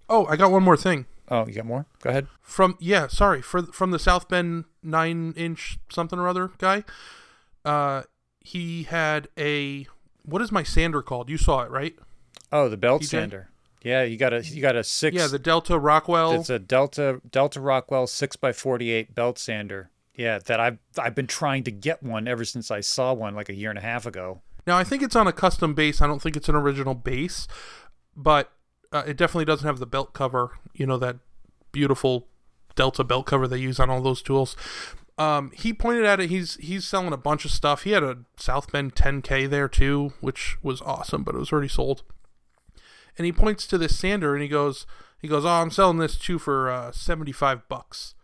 Oh, 0.10 0.26
I 0.28 0.36
got 0.36 0.52
one 0.52 0.64
more 0.64 0.78
thing 0.78 1.06
Oh, 1.30 1.48
you 1.48 1.54
got 1.54 1.66
more? 1.66 1.86
Go 2.02 2.10
ahead. 2.10 2.28
from 2.42 2.78
yeah, 2.80 3.08
sorry 3.08 3.42
for 3.42 3.64
from 3.64 3.92
the 3.92 4.00
South 4.00 4.28
Bend 4.28 4.66
nine 4.82 5.34
inch 5.36 5.78
something 5.90 6.20
or 6.20 6.28
other 6.28 6.52
guy. 6.58 6.84
Uh, 7.64 8.04
he 8.40 8.84
had 8.84 9.30
a 9.38 9.88
what 10.24 10.42
is 10.42 10.52
my 10.52 10.64
sander 10.64 11.02
called? 11.02 11.30
You 11.30 11.38
saw 11.38 11.62
it 11.62 11.72
right? 11.72 11.96
Oh, 12.52 12.70
the 12.70 12.78
belt 12.78 13.04
sander. 13.04 13.50
Yeah, 13.82 14.04
you 14.04 14.18
got 14.18 14.34
a 14.34 14.44
you 14.46 14.62
got 14.62 14.76
a 14.76 14.84
six. 14.84 15.16
Yeah, 15.16 15.28
the 15.28 15.40
Delta 15.40 15.80
Rockwell. 15.80 16.34
It's 16.34 16.50
a 16.50 16.60
Delta 16.60 17.22
Delta 17.30 17.60
Rockwell 17.60 18.08
six 18.08 18.38
x 18.42 18.60
forty 18.60 18.92
eight 18.92 19.16
belt 19.16 19.40
sander. 19.40 19.90
Yeah, 20.16 20.40
that 20.40 20.60
I've 20.60 20.78
I've 20.98 21.16
been 21.16 21.28
trying 21.28 21.64
to 21.64 21.72
get 21.72 22.04
one 22.04 22.28
ever 22.28 22.46
since 22.46 22.70
I 22.70 22.82
saw 22.82 23.14
one 23.14 23.34
like 23.34 23.50
a 23.50 23.56
year 23.56 23.70
and 23.70 23.80
a 23.80 23.82
half 23.82 24.06
ago. 24.06 24.42
Now 24.68 24.78
I 24.78 24.84
think 24.84 25.02
it's 25.02 25.16
on 25.16 25.28
a 25.28 25.34
custom 25.34 25.74
base. 25.74 26.02
I 26.02 26.08
don't 26.08 26.22
think 26.22 26.38
it's 26.38 26.48
an 26.48 26.56
original 26.56 26.94
base, 26.94 27.48
but 28.16 28.52
uh, 28.94 29.04
it 29.06 29.18
definitely 29.18 29.46
doesn't 29.46 29.68
have 29.68 29.80
the 29.80 29.86
belt 29.86 30.14
cover. 30.14 30.52
You 30.74 30.86
know 30.86 30.98
that 30.98 31.18
beautiful 31.72 32.28
Delta 32.76 33.04
belt 33.04 33.26
cover 33.26 33.48
they 33.48 33.58
use 33.58 33.80
on 33.80 33.90
all 33.90 34.02
those 34.02 34.22
tools. 34.22 34.56
Um, 35.18 35.52
he 35.54 35.74
pointed 35.74 36.06
at 36.06 36.20
it. 36.20 36.30
He's 36.30 36.56
he's 36.56 36.86
selling 36.86 37.14
a 37.14 37.18
bunch 37.18 37.46
of 37.46 37.52
stuff. 37.52 37.84
He 37.84 37.92
had 37.92 38.04
a 38.04 38.20
South 38.38 38.72
Bend 38.72 38.96
10K 38.96 39.50
there 39.50 39.68
too, 39.68 40.14
which 40.22 40.58
was 40.64 40.82
awesome, 40.82 41.24
but 41.24 41.36
it 41.36 41.40
was 41.40 41.52
already 41.52 41.68
sold. 41.68 42.04
And 43.18 43.26
he 43.26 43.32
points 43.32 43.68
to 43.68 43.78
this 43.78 43.98
sander 43.98 44.34
and 44.34 44.42
he 44.42 44.50
goes, 44.50 44.88
he 45.20 45.28
goes, 45.28 45.46
oh, 45.46 45.50
I'm 45.50 45.70
selling 45.70 46.00
this 46.00 46.18
too 46.18 46.40
for 46.40 46.70
uh, 46.70 46.92
75 46.92 47.68
bucks. 47.70 48.16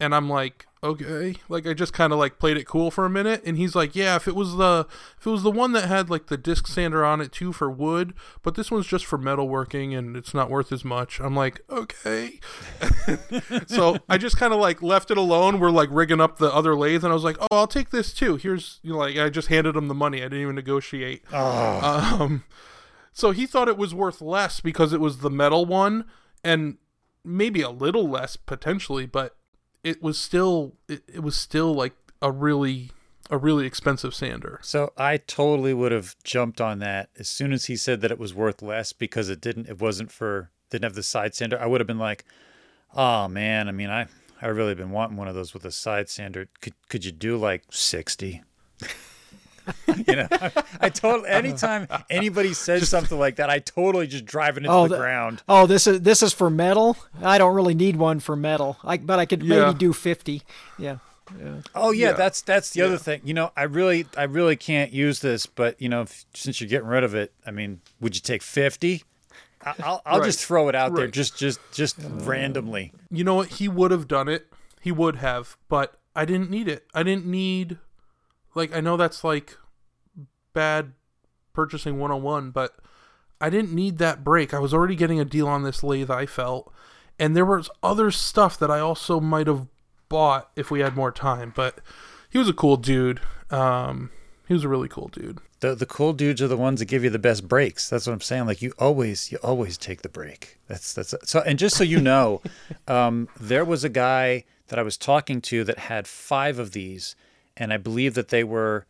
And 0.00 0.14
I'm 0.14 0.30
like, 0.30 0.66
okay. 0.82 1.34
Like 1.48 1.66
I 1.66 1.74
just 1.74 1.92
kind 1.92 2.12
of 2.12 2.20
like 2.20 2.38
played 2.38 2.56
it 2.56 2.66
cool 2.66 2.90
for 2.90 3.04
a 3.04 3.10
minute, 3.10 3.42
and 3.44 3.56
he's 3.56 3.74
like, 3.74 3.96
yeah, 3.96 4.14
if 4.14 4.28
it 4.28 4.36
was 4.36 4.56
the 4.56 4.86
if 5.18 5.26
it 5.26 5.30
was 5.30 5.42
the 5.42 5.50
one 5.50 5.72
that 5.72 5.88
had 5.88 6.08
like 6.08 6.26
the 6.26 6.36
disc 6.36 6.68
sander 6.68 7.04
on 7.04 7.20
it 7.20 7.32
too 7.32 7.52
for 7.52 7.68
wood, 7.68 8.14
but 8.42 8.54
this 8.54 8.70
one's 8.70 8.86
just 8.86 9.04
for 9.04 9.18
metalworking 9.18 9.98
and 9.98 10.16
it's 10.16 10.32
not 10.32 10.50
worth 10.50 10.70
as 10.70 10.84
much. 10.84 11.18
I'm 11.20 11.34
like, 11.34 11.62
okay. 11.68 12.38
so 13.66 13.98
I 14.08 14.18
just 14.18 14.36
kind 14.36 14.52
of 14.52 14.60
like 14.60 14.82
left 14.82 15.10
it 15.10 15.18
alone. 15.18 15.58
We're 15.58 15.70
like 15.70 15.88
rigging 15.90 16.20
up 16.20 16.38
the 16.38 16.54
other 16.54 16.76
lathe, 16.76 17.02
and 17.02 17.10
I 17.10 17.14
was 17.14 17.24
like, 17.24 17.38
oh, 17.40 17.46
I'll 17.50 17.66
take 17.66 17.90
this 17.90 18.12
too. 18.14 18.36
Here's 18.36 18.78
you 18.82 18.92
know, 18.92 18.98
like 18.98 19.16
I 19.16 19.30
just 19.30 19.48
handed 19.48 19.74
him 19.76 19.88
the 19.88 19.94
money. 19.94 20.18
I 20.18 20.26
didn't 20.26 20.42
even 20.42 20.54
negotiate. 20.54 21.24
Um, 22.22 22.44
so 23.12 23.32
he 23.32 23.46
thought 23.46 23.66
it 23.66 23.76
was 23.76 23.96
worth 23.96 24.20
less 24.20 24.60
because 24.60 24.92
it 24.92 25.00
was 25.00 25.18
the 25.18 25.30
metal 25.30 25.66
one, 25.66 26.04
and 26.44 26.76
maybe 27.24 27.62
a 27.62 27.70
little 27.70 28.08
less 28.08 28.36
potentially, 28.36 29.04
but 29.04 29.34
it 29.84 30.02
was 30.02 30.18
still 30.18 30.74
it, 30.88 31.02
it 31.06 31.22
was 31.22 31.36
still 31.36 31.74
like 31.74 31.94
a 32.20 32.30
really 32.30 32.90
a 33.30 33.36
really 33.36 33.66
expensive 33.66 34.14
sander. 34.14 34.58
So 34.62 34.92
I 34.96 35.18
totally 35.18 35.74
would 35.74 35.92
have 35.92 36.16
jumped 36.24 36.60
on 36.60 36.78
that 36.78 37.10
as 37.18 37.28
soon 37.28 37.52
as 37.52 37.66
he 37.66 37.76
said 37.76 38.00
that 38.00 38.10
it 38.10 38.18
was 38.18 38.34
worth 38.34 38.62
less 38.62 38.92
because 38.92 39.28
it 39.28 39.40
didn't 39.40 39.68
it 39.68 39.80
wasn't 39.80 40.10
for 40.10 40.50
didn't 40.70 40.84
have 40.84 40.94
the 40.94 41.02
side 41.02 41.34
sander. 41.34 41.60
I 41.60 41.66
would 41.66 41.80
have 41.80 41.86
been 41.86 41.98
like, 41.98 42.24
oh 42.94 43.28
man, 43.28 43.68
I 43.68 43.72
mean 43.72 43.90
I 43.90 44.06
I 44.40 44.46
really 44.46 44.74
been 44.74 44.90
wanting 44.90 45.16
one 45.16 45.28
of 45.28 45.34
those 45.34 45.52
with 45.52 45.64
a 45.64 45.72
side 45.72 46.08
sander. 46.08 46.48
Could 46.60 46.74
could 46.88 47.04
you 47.04 47.12
do 47.12 47.36
like 47.36 47.64
sixty? 47.70 48.42
you 50.06 50.16
know, 50.16 50.28
I, 50.30 50.52
I 50.80 50.88
totally. 50.88 51.28
Anytime 51.28 51.86
anybody 52.10 52.54
says 52.54 52.88
something 52.88 53.18
like 53.18 53.36
that, 53.36 53.50
I 53.50 53.58
totally 53.58 54.06
just 54.06 54.24
drive 54.24 54.56
it 54.56 54.60
into 54.64 54.70
Oh, 54.70 54.84
the, 54.84 54.94
the- 54.94 55.00
ground. 55.00 55.42
Oh, 55.48 55.66
this 55.66 55.86
is 55.86 56.00
this 56.02 56.22
is 56.22 56.32
for 56.32 56.50
metal. 56.50 56.96
I 57.22 57.38
don't 57.38 57.54
really 57.54 57.74
need 57.74 57.96
one 57.96 58.20
for 58.20 58.36
metal. 58.36 58.76
I 58.84 58.96
but 58.98 59.18
I 59.18 59.26
could 59.26 59.42
Yeah. 59.42 59.66
maybe 59.66 59.78
do 59.78 59.92
fifty. 59.92 60.42
Yeah. 60.78 60.98
Oh 61.74 61.90
yeah, 61.90 62.08
Yeah. 62.08 62.12
that's 62.12 62.40
that's 62.42 62.70
the 62.70 62.82
other 62.82 62.96
thing. 62.96 63.20
You 63.24 63.34
know, 63.34 63.52
I 63.56 63.64
really 63.64 64.06
I 64.16 64.22
really 64.24 64.56
can't 64.56 64.92
use 64.92 65.20
this, 65.20 65.44
but 65.46 65.80
you 65.80 65.88
know, 65.88 66.02
if, 66.02 66.24
since 66.34 66.60
you're 66.60 66.70
getting 66.70 66.88
rid 66.88 67.04
of 67.04 67.14
it, 67.14 67.32
I 67.46 67.50
mean, 67.50 67.80
would 68.00 68.14
you 68.14 68.22
take 68.22 68.42
fifty? 68.42 69.02
I- 69.64 69.74
I'll 69.82 70.02
I'll 70.06 70.24
just 70.24 70.42
throw 70.44 70.68
it 70.68 70.74
out 70.74 70.94
there, 70.94 71.04
Right. 71.04 71.12
just 71.12 71.36
just 71.36 71.60
just 71.72 71.96
randomly. 72.00 72.92
You 73.10 73.24
know 73.24 73.34
what? 73.34 73.48
He 73.48 73.68
would 73.68 73.90
have 73.90 74.08
done 74.08 74.28
it. 74.28 74.46
He 74.80 74.90
would 74.92 75.16
have, 75.16 75.56
but 75.68 75.98
I 76.16 76.24
didn't 76.24 76.48
need 76.50 76.66
it. 76.68 76.86
I 76.94 77.02
didn't 77.02 77.26
need 77.26 77.76
like 78.54 78.74
I 78.74 78.80
know 78.80 78.96
that's 78.96 79.24
like 79.24 79.56
bad 80.52 80.92
purchasing 81.52 81.98
101, 81.98 82.50
but 82.50 82.76
I 83.40 83.50
didn't 83.50 83.72
need 83.72 83.98
that 83.98 84.24
break. 84.24 84.52
I 84.52 84.58
was 84.58 84.74
already 84.74 84.96
getting 84.96 85.20
a 85.20 85.24
deal 85.24 85.48
on 85.48 85.62
this 85.62 85.82
lathe, 85.82 86.10
I 86.10 86.26
felt. 86.26 86.72
And 87.18 87.36
there 87.36 87.44
was 87.44 87.70
other 87.82 88.10
stuff 88.10 88.58
that 88.58 88.70
I 88.70 88.78
also 88.78 89.20
might 89.20 89.46
have 89.46 89.66
bought 90.08 90.50
if 90.56 90.70
we 90.70 90.80
had 90.80 90.96
more 90.96 91.12
time, 91.12 91.52
but 91.54 91.78
he 92.30 92.38
was 92.38 92.48
a 92.48 92.52
cool 92.52 92.76
dude. 92.76 93.20
Um 93.50 94.10
he 94.48 94.54
was 94.54 94.64
a 94.64 94.68
really 94.68 94.88
cool 94.88 95.08
dude. 95.08 95.38
The 95.60 95.74
the 95.74 95.86
cool 95.86 96.14
dudes 96.14 96.40
are 96.40 96.48
the 96.48 96.56
ones 96.56 96.80
that 96.80 96.86
give 96.86 97.04
you 97.04 97.10
the 97.10 97.18
best 97.18 97.46
breaks. 97.46 97.90
That's 97.90 98.06
what 98.06 98.14
I'm 98.14 98.20
saying. 98.20 98.46
Like 98.46 98.62
you 98.62 98.72
always 98.78 99.30
you 99.30 99.38
always 99.42 99.76
take 99.76 100.02
the 100.02 100.08
break. 100.08 100.58
That's 100.68 100.94
that's 100.94 101.14
so. 101.24 101.40
And 101.40 101.58
just 101.58 101.76
so 101.76 101.84
you 101.84 102.00
know, 102.00 102.40
um, 102.88 103.28
there 103.38 103.64
was 103.64 103.84
a 103.84 103.90
guy 103.90 104.44
that 104.68 104.78
I 104.78 104.82
was 104.82 104.96
talking 104.96 105.40
to 105.42 105.64
that 105.64 105.78
had 105.78 106.06
five 106.06 106.58
of 106.58 106.72
these, 106.72 107.14
and 107.58 107.72
I 107.72 107.76
believe 107.76 108.14
that 108.14 108.28
they 108.28 108.44
were 108.44 108.86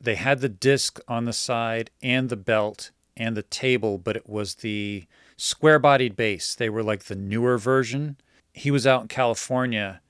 they 0.00 0.16
had 0.16 0.40
the 0.40 0.48
disc 0.48 0.98
on 1.08 1.24
the 1.24 1.32
side 1.32 1.90
and 2.02 2.28
the 2.28 2.36
belt 2.36 2.90
and 3.16 3.36
the 3.36 3.42
table, 3.42 3.98
but 3.98 4.16
it 4.16 4.28
was 4.28 4.56
the 4.56 5.06
square 5.36 5.78
bodied 5.78 6.16
base. 6.16 6.54
They 6.54 6.68
were 6.68 6.82
like 6.82 7.04
the 7.04 7.14
newer 7.14 7.56
version. 7.58 8.16
He 8.52 8.70
was 8.70 8.86
out 8.86 9.02
in 9.02 9.08
California 9.08 10.00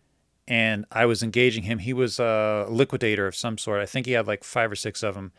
and 0.48 0.86
I 0.90 1.06
was 1.06 1.22
engaging 1.22 1.64
him. 1.64 1.78
He 1.78 1.92
was 1.92 2.18
a 2.18 2.66
liquidator 2.68 3.26
of 3.26 3.36
some 3.36 3.58
sort. 3.58 3.80
I 3.80 3.86
think 3.86 4.06
he 4.06 4.12
had 4.12 4.26
like 4.26 4.44
five 4.44 4.70
or 4.70 4.76
six 4.76 5.02
of 5.02 5.14
them. 5.14 5.32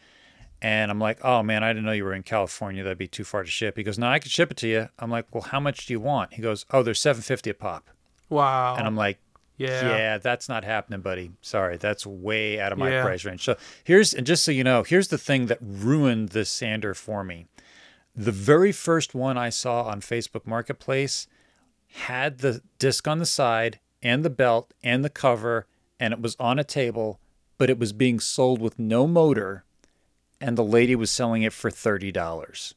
And 0.62 0.90
I'm 0.90 1.00
like, 1.00 1.24
oh 1.24 1.44
man, 1.44 1.64
I 1.64 1.70
didn't 1.70 1.86
know 1.86 1.92
you 1.92 2.04
were 2.04 2.14
in 2.14 2.24
California. 2.24 2.84
That'd 2.84 2.98
be 2.98 3.08
too 3.08 3.24
far 3.24 3.44
to 3.44 3.50
ship. 3.50 3.78
He 3.78 3.84
goes, 3.84 4.00
no, 4.00 4.08
I 4.08 4.20
could 4.20 4.32
ship 4.32 4.50
it 4.52 4.58
to 4.58 4.68
you. 4.68 4.90
I'm 4.98 5.12
like, 5.12 5.28
well, 5.34 5.44
how 5.44 5.60
much 5.60 5.86
do 5.86 5.94
you 5.94 6.00
want? 6.00 6.34
He 6.34 6.42
goes, 6.42 6.66
oh, 6.72 6.84
they're 6.84 6.94
750 6.94 7.50
a 7.50 7.54
pop. 7.54 7.90
Wow. 8.30 8.76
And 8.76 8.88
I'm 8.88 8.96
like, 8.96 9.20
yeah. 9.58 9.98
yeah, 9.98 10.18
that's 10.18 10.48
not 10.48 10.64
happening, 10.64 11.02
buddy. 11.02 11.32
Sorry, 11.42 11.78
that's 11.78 12.06
way 12.06 12.60
out 12.60 12.72
of 12.72 12.78
my 12.78 12.90
Yeah. 12.92 13.04
price 13.04 13.26
range. 13.26 13.44
So 13.44 13.58
here's, 13.84 14.14
and 14.14 14.26
just 14.26 14.44
so 14.44 14.52
you 14.52 14.64
know, 14.64 14.84
here's 14.84 15.08
the 15.10 15.18
thing 15.18 15.48
that 15.48 15.60
ruined 15.62 16.30
this 16.30 16.50
sander 16.50 16.94
for 16.94 17.24
me. 17.24 17.48
The 18.16 18.32
very 18.32 18.72
first 18.72 19.14
one 19.14 19.38
I 19.38 19.50
saw 19.50 19.84
on 19.84 20.02
Facebook 20.02 20.46
Marketplace 20.48 21.28
had 21.94 22.40
the 22.40 22.62
disc 22.80 23.08
on 23.08 23.20
the 23.20 23.26
side 23.26 23.80
and 24.02 24.24
the 24.24 24.30
belt 24.30 24.74
and 24.84 25.04
the 25.04 25.10
cover, 25.10 25.68
and 26.00 26.14
it 26.14 26.22
was 26.22 26.36
on 26.40 26.60
a 26.60 26.64
table, 26.64 27.20
but 27.58 27.70
it 27.70 27.80
was 27.80 27.94
being 27.94 28.20
sold 28.20 28.62
with 28.62 28.78
no 28.80 29.08
motor, 29.08 29.64
and 30.40 30.58
the 30.58 30.64
lady 30.64 30.96
was 30.96 31.10
selling 31.12 31.44
it 31.44 31.54
for 31.54 31.72
thirty 31.72 32.12
dollars. 32.12 32.76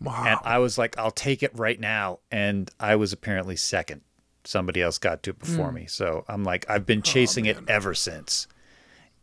Wow. 0.00 0.24
And 0.26 0.38
I 0.44 0.58
was 0.58 0.78
like, 0.78 0.96
I'll 0.96 1.10
take 1.10 1.42
it 1.42 1.50
right 1.58 1.78
now. 1.78 2.20
And 2.30 2.70
I 2.78 2.94
was 2.96 3.12
apparently 3.12 3.56
second. 3.56 4.02
Somebody 4.44 4.80
else 4.80 4.98
got 4.98 5.22
to 5.24 5.30
it 5.30 5.38
before 5.38 5.72
me. 5.72 5.86
So 5.86 6.24
I'm 6.28 6.44
like, 6.44 6.64
I've 6.68 6.82
Oh, 6.82 6.84
been 6.84 7.02
chasing 7.02 7.46
it 7.46 7.58
ever 7.68 7.94
since. 7.94 8.46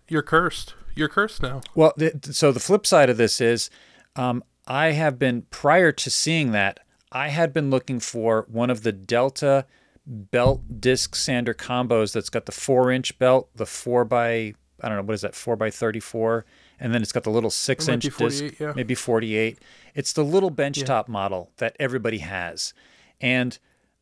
You're 0.07 0.21
cursed. 0.21 0.75
You're 0.95 1.09
cursed 1.09 1.41
now. 1.41 1.61
Well, 1.73 1.93
th- 1.97 2.13
so 2.31 2.51
the 2.51 2.59
flip 2.59 2.85
side 2.85 3.09
of 3.09 3.17
this 3.17 3.41
is, 3.41 3.69
um, 4.15 4.43
I 4.67 4.91
have 4.91 5.17
been 5.17 5.43
prior 5.49 5.91
to 5.91 6.09
seeing 6.09 6.51
that, 6.51 6.79
I 7.11 7.29
had 7.29 7.53
been 7.53 7.69
looking 7.69 7.99
for 7.99 8.45
one 8.49 8.69
of 8.69 8.83
the 8.83 8.91
Delta 8.91 9.65
belt 10.05 10.79
disc 10.79 11.15
sander 11.15 11.53
combos 11.53 12.13
that's 12.13 12.29
got 12.29 12.45
the 12.45 12.51
four 12.51 12.91
inch 12.91 13.17
belt, 13.17 13.49
the 13.55 13.65
four 13.65 14.05
by 14.05 14.53
I 14.81 14.89
don't 14.89 14.97
know 14.97 15.03
what 15.03 15.13
is 15.15 15.21
that 15.21 15.33
four 15.33 15.55
by 15.55 15.69
thirty 15.71 15.99
four, 16.01 16.45
and 16.79 16.93
then 16.93 17.01
it's 17.01 17.11
got 17.11 17.23
the 17.23 17.29
little 17.31 17.49
six 17.49 17.87
inch 17.87 18.03
disc, 18.17 18.59
yeah. 18.59 18.73
maybe 18.75 18.93
forty 18.93 19.35
eight. 19.35 19.59
It's 19.95 20.13
the 20.13 20.23
little 20.23 20.51
benchtop 20.51 21.07
model 21.07 21.51
that 21.57 21.75
everybody 21.79 22.19
has, 22.19 22.73
and 23.21 23.57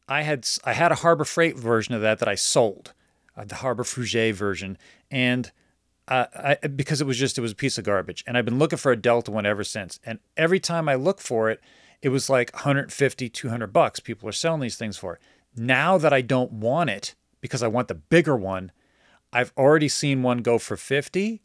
I 0.07 0.23
had 0.23 0.47
I 0.63 0.73
had 0.73 0.91
a 0.91 0.95
Harbor 0.95 1.25
Freight 1.25 1.57
version 1.57 1.93
of 1.93 2.01
that 2.01 2.19
that 2.19 2.27
I 2.27 2.35
sold, 2.35 2.93
uh, 3.37 3.45
the 3.45 3.55
Harbor 3.55 3.83
Frouget 3.83 4.33
version, 4.33 4.77
and 5.09 5.51
uh, 6.07 6.25
I, 6.35 6.67
because 6.67 6.99
it 6.99 7.07
was 7.07 7.17
just 7.17 7.37
it 7.37 7.41
was 7.41 7.53
a 7.53 7.55
piece 7.55 7.77
of 7.77 7.85
garbage, 7.85 8.23
and 8.27 8.37
I've 8.37 8.45
been 8.45 8.59
looking 8.59 8.77
for 8.77 8.91
a 8.91 8.97
Delta 8.97 9.31
one 9.31 9.45
ever 9.45 9.63
since. 9.63 9.99
And 10.05 10.19
every 10.35 10.59
time 10.59 10.89
I 10.89 10.95
look 10.95 11.21
for 11.21 11.49
it, 11.49 11.61
it 12.01 12.09
was 12.09 12.29
like 12.29 12.53
150, 12.53 13.29
200 13.29 13.67
bucks. 13.67 13.99
People 13.99 14.27
are 14.27 14.33
selling 14.33 14.61
these 14.61 14.77
things 14.77 14.97
for. 14.97 15.19
Now 15.55 15.97
that 15.97 16.11
I 16.11 16.21
don't 16.21 16.51
want 16.51 16.89
it 16.89 17.15
because 17.39 17.63
I 17.63 17.67
want 17.67 17.87
the 17.87 17.95
bigger 17.95 18.35
one, 18.35 18.71
I've 19.31 19.53
already 19.57 19.87
seen 19.87 20.21
one 20.21 20.39
go 20.39 20.59
for 20.59 20.75
50. 20.75 21.41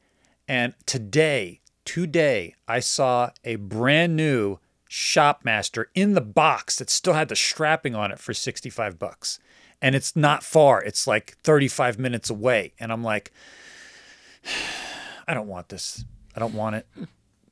And 0.48 0.74
today, 0.86 1.60
today, 1.84 2.54
I 2.66 2.80
saw 2.80 3.30
a 3.44 3.56
brand 3.56 4.16
new 4.16 4.58
Shopmaster 4.88 5.86
in 5.94 6.14
the 6.14 6.20
box 6.20 6.76
that 6.76 6.90
still 6.90 7.14
had 7.14 7.28
the 7.28 7.36
strapping 7.36 7.94
on 7.94 8.10
it 8.10 8.18
for 8.18 8.32
65 8.32 8.98
bucks. 8.98 9.38
And 9.80 9.94
it's 9.94 10.16
not 10.16 10.42
far. 10.42 10.82
It's 10.82 11.06
like 11.06 11.36
35 11.44 11.98
minutes 11.98 12.30
away. 12.30 12.72
And 12.80 12.92
I'm 12.92 13.04
like, 13.04 13.32
I 15.28 15.34
don't 15.34 15.48
want 15.48 15.68
this. 15.68 16.04
I 16.34 16.40
don't 16.40 16.54
want 16.54 16.76
it. 16.76 16.86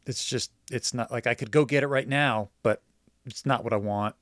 It's 0.07 0.25
just, 0.25 0.51
it's 0.71 0.95
not 0.95 1.11
like 1.11 1.27
I 1.27 1.35
could 1.35 1.51
go 1.51 1.65
get 1.65 1.83
it 1.83 1.89
right 1.89 2.09
now, 2.09 2.49
but 2.63 2.83
it's 3.25 3.45
not 3.45 3.65
what 3.65 3.73
I 3.73 3.77
want. 3.77 4.15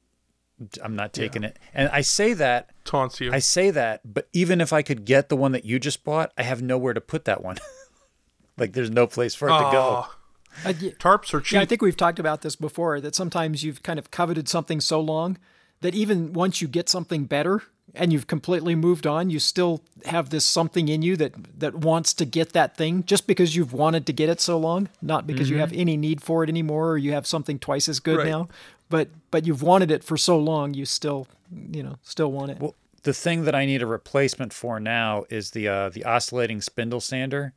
I'm 0.83 0.97
not 0.97 1.13
taking 1.13 1.45
it. 1.45 1.59
And 1.73 1.89
I 1.89 2.01
say 2.01 2.33
that, 2.35 2.71
Taunts 2.85 3.21
you. 3.21 3.33
I 3.33 3.41
say 3.41 3.71
that, 3.71 4.01
but 4.05 4.29
even 4.33 4.61
if 4.61 4.73
I 4.73 4.83
could 4.83 5.05
get 5.05 5.29
the 5.29 5.37
one 5.37 5.53
that 5.53 5.65
you 5.65 5.79
just 5.79 6.05
bought, 6.05 6.33
I 6.39 6.43
have 6.43 6.63
nowhere 6.63 6.95
to 6.95 7.01
put 7.01 7.25
that 7.25 7.43
one. 7.43 7.59
like 8.57 8.73
there's 8.73 8.91
no 8.91 9.07
place 9.07 9.35
for 9.35 9.49
it 9.49 9.53
to 9.53 9.69
go. 9.73 10.07
Uh, 10.65 10.73
y- 10.81 10.93
tarps 10.99 11.33
are 11.35 11.41
cheap. 11.41 11.55
Yeah, 11.57 11.61
I 11.61 11.65
think 11.65 11.83
we've 11.83 11.97
talked 11.97 12.19
about 12.19 12.43
this 12.43 12.57
before 12.57 13.01
that 13.01 13.15
sometimes 13.15 13.63
you've 13.65 13.83
kind 13.83 13.99
of 13.99 14.11
coveted 14.11 14.49
something 14.49 14.81
so 14.81 15.01
long 15.01 15.39
that 15.81 15.95
even 15.95 16.33
once 16.33 16.61
you 16.63 16.69
get 16.69 16.89
something 16.89 17.25
better, 17.25 17.63
and 17.95 18.13
you've 18.13 18.27
completely 18.27 18.75
moved 18.75 19.07
on, 19.07 19.31
you 19.31 19.39
still 19.39 19.83
have 20.07 20.31
this 20.31 20.45
something 20.45 20.89
in 20.89 21.03
you 21.03 21.17
that 21.17 21.33
that 21.61 21.75
wants 21.77 22.13
to 22.15 22.25
get 22.25 22.53
that 22.53 22.77
thing 22.77 23.05
just 23.05 23.27
because 23.27 23.55
you've 23.55 23.73
wanted 23.73 24.07
to 24.07 24.13
get 24.13 24.29
it 24.29 24.41
so 24.41 24.59
long, 24.59 24.89
not 25.03 25.27
because 25.27 25.49
you 25.51 25.59
have 25.59 25.73
any 25.73 25.97
need 25.97 26.21
for 26.21 26.43
it 26.43 26.49
anymore 26.49 26.93
or 26.93 26.99
you 26.99 27.13
have 27.13 27.27
something 27.27 27.59
twice 27.59 27.89
as 27.89 28.01
good 28.01 28.19
Right. 28.19 28.27
now, 28.27 28.49
but 28.89 29.09
but 29.31 29.47
you've 29.47 29.63
wanted 29.63 29.91
it 29.93 30.03
for 30.03 30.17
so 30.17 30.37
long, 30.39 30.75
you 30.75 30.87
still, 30.87 31.29
you 31.71 31.83
know, 31.85 31.97
still 32.03 32.33
want 32.33 32.53
it. 32.53 32.59
Well, 32.59 32.75
the 33.03 33.13
thing 33.15 33.45
that 33.45 33.55
I 33.55 33.65
need 33.67 33.83
a 33.83 33.87
replacement 33.87 34.53
for 34.53 34.81
now 34.81 35.25
is 35.29 35.51
the 35.51 35.69
uh, 35.69 35.89
the 35.91 36.05
oscillating 36.05 36.63
spindle 36.63 37.01
sander, 37.01 37.53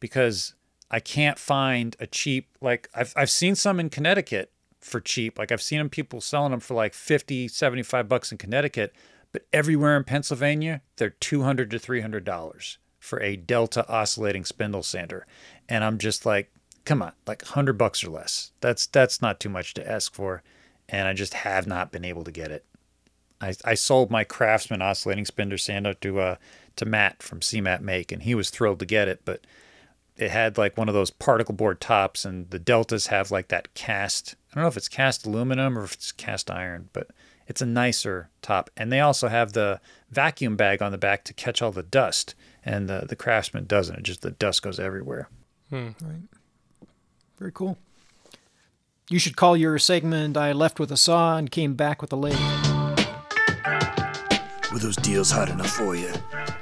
because 0.00 0.54
I 0.94 1.00
can't 1.00 1.40
find 1.40 1.96
a 1.98 2.06
cheap 2.06 2.56
like 2.60 2.88
I've 2.94 3.12
I've 3.16 3.30
seen 3.30 3.56
some 3.56 3.80
in 3.80 3.90
Connecticut 3.90 4.52
for 4.80 5.00
cheap. 5.00 5.40
Like 5.40 5.50
I've 5.50 5.60
seen 5.60 5.78
them 5.78 5.90
people 5.90 6.20
selling 6.20 6.52
them 6.52 6.60
for 6.60 6.74
like 6.74 6.94
50, 6.94 7.48
75 7.48 8.08
bucks 8.08 8.30
in 8.30 8.38
Connecticut, 8.38 8.94
but 9.32 9.44
everywhere 9.52 9.96
in 9.96 10.04
Pennsylvania 10.04 10.82
they're 10.96 11.10
200 11.10 11.68
to 11.72 11.80
300 11.80 12.24
dollars 12.24 12.78
for 13.00 13.20
a 13.20 13.34
Delta 13.34 13.84
oscillating 13.88 14.44
spindle 14.44 14.84
sander. 14.84 15.26
And 15.68 15.82
I'm 15.82 15.98
just 15.98 16.24
like, 16.24 16.52
come 16.84 17.02
on, 17.02 17.10
like 17.26 17.42
100 17.42 17.72
bucks 17.72 18.04
or 18.04 18.10
less. 18.10 18.52
That's 18.60 18.86
that's 18.86 19.20
not 19.20 19.40
too 19.40 19.48
much 19.48 19.74
to 19.74 19.90
ask 19.90 20.14
for, 20.14 20.44
and 20.88 21.08
I 21.08 21.12
just 21.12 21.34
have 21.34 21.66
not 21.66 21.90
been 21.90 22.04
able 22.04 22.22
to 22.22 22.30
get 22.30 22.52
it. 22.52 22.64
I, 23.40 23.54
I 23.64 23.74
sold 23.74 24.12
my 24.12 24.22
Craftsman 24.22 24.80
oscillating 24.80 25.24
spindle 25.24 25.58
sander 25.58 25.94
to 25.94 26.20
uh 26.20 26.36
to 26.76 26.84
Matt 26.84 27.20
from 27.20 27.40
CMAT 27.40 27.80
Make, 27.80 28.12
and 28.12 28.22
he 28.22 28.36
was 28.36 28.50
thrilled 28.50 28.78
to 28.78 28.86
get 28.86 29.08
it. 29.08 29.22
But 29.24 29.44
it 30.16 30.30
had 30.30 30.56
like 30.56 30.76
one 30.76 30.88
of 30.88 30.94
those 30.94 31.10
particle 31.10 31.54
board 31.54 31.80
tops, 31.80 32.24
and 32.24 32.50
the 32.50 32.58
Deltas 32.58 33.08
have 33.08 33.30
like 33.30 33.48
that 33.48 33.74
cast. 33.74 34.36
I 34.52 34.56
don't 34.56 34.64
know 34.64 34.68
if 34.68 34.76
it's 34.76 34.88
cast 34.88 35.26
aluminum 35.26 35.78
or 35.78 35.84
if 35.84 35.94
it's 35.94 36.12
cast 36.12 36.50
iron, 36.50 36.88
but 36.92 37.08
it's 37.46 37.60
a 37.60 37.66
nicer 37.66 38.30
top. 38.40 38.70
And 38.76 38.92
they 38.92 39.00
also 39.00 39.28
have 39.28 39.52
the 39.52 39.80
vacuum 40.10 40.56
bag 40.56 40.80
on 40.80 40.92
the 40.92 40.98
back 40.98 41.24
to 41.24 41.34
catch 41.34 41.60
all 41.60 41.72
the 41.72 41.82
dust, 41.82 42.34
and 42.64 42.88
the 42.88 43.06
the 43.08 43.16
Craftsman 43.16 43.66
doesn't. 43.66 43.98
It 43.98 44.04
just 44.04 44.22
the 44.22 44.30
dust 44.30 44.62
goes 44.62 44.78
everywhere. 44.78 45.28
Hmm. 45.70 45.90
Right. 46.02 46.22
Very 47.38 47.52
cool. 47.52 47.78
You 49.10 49.18
should 49.18 49.36
call 49.36 49.56
your 49.56 49.78
segment 49.78 50.36
I 50.36 50.52
left 50.52 50.80
with 50.80 50.90
a 50.90 50.96
saw 50.96 51.36
and 51.36 51.50
came 51.50 51.74
back 51.74 52.00
with 52.00 52.12
a 52.12 52.16
lathe. 52.16 52.73
Were 54.74 54.80
those 54.80 54.96
deals 54.96 55.30
hot 55.30 55.50
enough 55.50 55.70
for 55.70 55.94
you? 55.94 56.10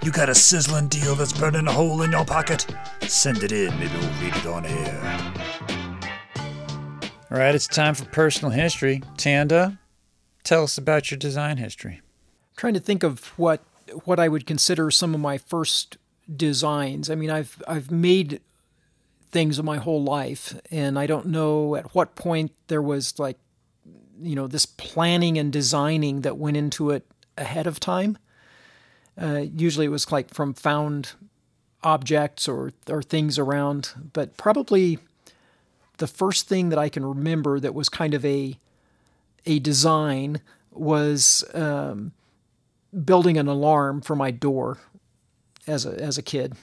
You 0.03 0.11
got 0.11 0.29
a 0.29 0.35
sizzling 0.35 0.89
deal 0.89 1.15
that's 1.15 1.33
burning 1.33 1.67
a 1.67 1.73
hole 1.73 2.03
in 2.03 2.13
your 2.13 2.27
pocket? 2.27 2.67
Send 3.09 3.43
it 3.43 3.53
in, 3.53 3.71
maybe 3.79 3.95
we'll 3.95 4.21
read 4.21 4.37
it 4.37 4.45
on 4.45 4.67
air. 4.67 5.33
All 7.31 7.39
right, 7.39 7.55
it's 7.55 7.67
time 7.67 7.95
for 7.95 8.05
personal 8.05 8.51
history. 8.51 9.03
Tanda, 9.17 9.79
tell 10.45 10.65
us 10.65 10.77
about 10.77 11.11
your 11.11 11.17
design 11.17 11.57
history. 11.57 12.03
trying 12.55 12.75
to 12.75 12.81
think 12.81 13.03
of 13.03 13.29
what 13.39 13.65
what 14.05 14.21
I 14.21 14.29
would 14.29 14.47
consider 14.47 14.91
some 14.91 15.15
of 15.15 15.21
my 15.21 15.39
first 15.39 15.97
designs. 16.37 17.09
I 17.09 17.15
mean, 17.15 17.31
I've 17.31 17.63
I've 17.67 17.91
made 17.91 18.43
things 19.31 19.63
my 19.63 19.79
whole 19.79 20.05
life, 20.05 20.55
and 20.71 20.99
I 20.99 21.07
don't 21.07 21.29
know 21.29 21.77
at 21.77 21.95
what 21.95 22.15
point 22.15 22.53
there 22.67 22.83
was 22.83 23.19
like, 23.19 23.39
you 24.21 24.37
know, 24.37 24.49
this 24.49 24.67
planning 24.67 25.39
and 25.39 25.51
designing 25.51 26.21
that 26.21 26.37
went 26.37 26.59
into 26.59 26.91
it 26.91 27.07
ahead 27.37 27.67
of 27.67 27.81
time. 27.81 28.19
Uh, 29.21 29.45
usually, 29.55 29.87
it 29.87 29.91
was 29.91 30.11
like 30.11 30.33
from 30.33 30.55
found 30.55 31.13
objects 31.83 32.49
or 32.49 32.73
or 32.89 33.03
things 33.03 33.39
around, 33.39 34.11
but 34.13 34.37
probably 34.37 34.99
the 35.99 36.07
first 36.07 36.49
thing 36.49 36.71
that 36.71 36.79
I 36.79 36.89
can 36.89 37.05
remember 37.05 37.61
that 37.61 37.75
was 37.75 37.89
kind 37.89 38.15
of 38.15 38.25
a 38.25 38.59
a 39.45 39.59
design 39.59 40.41
was 40.71 41.45
um, 41.55 42.13
building 43.05 43.37
an 43.37 43.49
alarm 43.49 44.01
for 44.01 44.17
my 44.17 44.31
door 44.31 44.79
as 45.67 45.85
a 45.85 45.91
as 46.01 46.19
a 46.19 46.23
kid, 46.23 46.55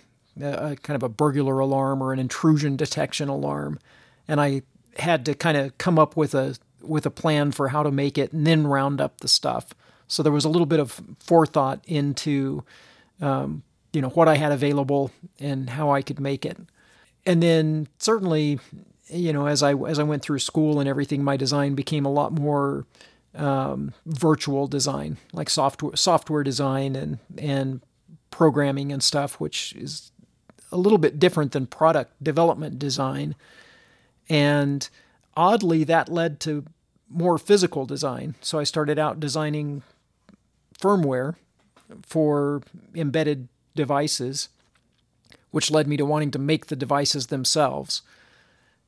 a, 0.41 0.71
a 0.71 0.75
kind 0.77 0.95
of 0.95 1.03
a 1.03 1.09
burglar 1.09 1.59
alarm 1.59 2.01
or 2.01 2.13
an 2.13 2.19
intrusion 2.19 2.75
detection 2.75 3.29
alarm, 3.29 3.79
and 4.27 4.41
I 4.41 4.63
had 4.97 5.25
to 5.25 5.35
kind 5.35 5.57
of 5.57 5.77
come 5.77 5.99
up 5.99 6.17
with 6.17 6.33
a 6.33 6.57
with 6.81 7.05
a 7.05 7.11
plan 7.11 7.51
for 7.51 7.69
how 7.69 7.83
to 7.83 7.91
make 7.91 8.17
it 8.17 8.31
and 8.31 8.47
then 8.47 8.65
round 8.65 9.01
up 9.01 9.19
the 9.19 9.27
stuff. 9.27 9.73
So 10.09 10.23
there 10.23 10.31
was 10.31 10.43
a 10.43 10.49
little 10.49 10.65
bit 10.65 10.79
of 10.79 10.99
forethought 11.19 11.81
into 11.87 12.65
um, 13.21 13.63
you 13.93 14.01
know 14.01 14.09
what 14.09 14.27
I 14.27 14.35
had 14.35 14.51
available 14.51 15.11
and 15.39 15.69
how 15.69 15.91
I 15.91 16.01
could 16.01 16.19
make 16.19 16.45
it, 16.45 16.57
and 17.25 17.41
then 17.41 17.87
certainly 17.99 18.59
you 19.07 19.31
know 19.31 19.47
as 19.47 19.63
I 19.63 19.73
as 19.73 19.99
I 19.99 20.03
went 20.03 20.23
through 20.23 20.39
school 20.39 20.79
and 20.79 20.89
everything, 20.89 21.23
my 21.23 21.37
design 21.37 21.75
became 21.75 22.05
a 22.05 22.11
lot 22.11 22.33
more 22.33 22.85
um, 23.35 23.93
virtual 24.05 24.67
design, 24.67 25.17
like 25.31 25.49
software 25.49 25.95
software 25.95 26.43
design 26.43 26.95
and 26.95 27.19
and 27.37 27.81
programming 28.31 28.91
and 28.91 29.03
stuff, 29.03 29.39
which 29.39 29.73
is 29.73 30.11
a 30.71 30.77
little 30.77 30.97
bit 30.97 31.19
different 31.19 31.51
than 31.51 31.67
product 31.67 32.11
development 32.23 32.79
design. 32.79 33.35
And 34.27 34.87
oddly, 35.35 35.83
that 35.85 36.09
led 36.09 36.39
to 36.41 36.65
more 37.09 37.37
physical 37.37 37.85
design. 37.85 38.35
So 38.41 38.59
I 38.59 38.63
started 38.63 38.99
out 38.99 39.19
designing 39.19 39.81
firmware 40.79 41.35
for 42.03 42.61
embedded 42.95 43.47
devices, 43.75 44.49
which 45.51 45.71
led 45.71 45.87
me 45.87 45.97
to 45.97 46.05
wanting 46.05 46.31
to 46.31 46.39
make 46.39 46.67
the 46.67 46.75
devices 46.75 47.27
themselves. 47.27 48.01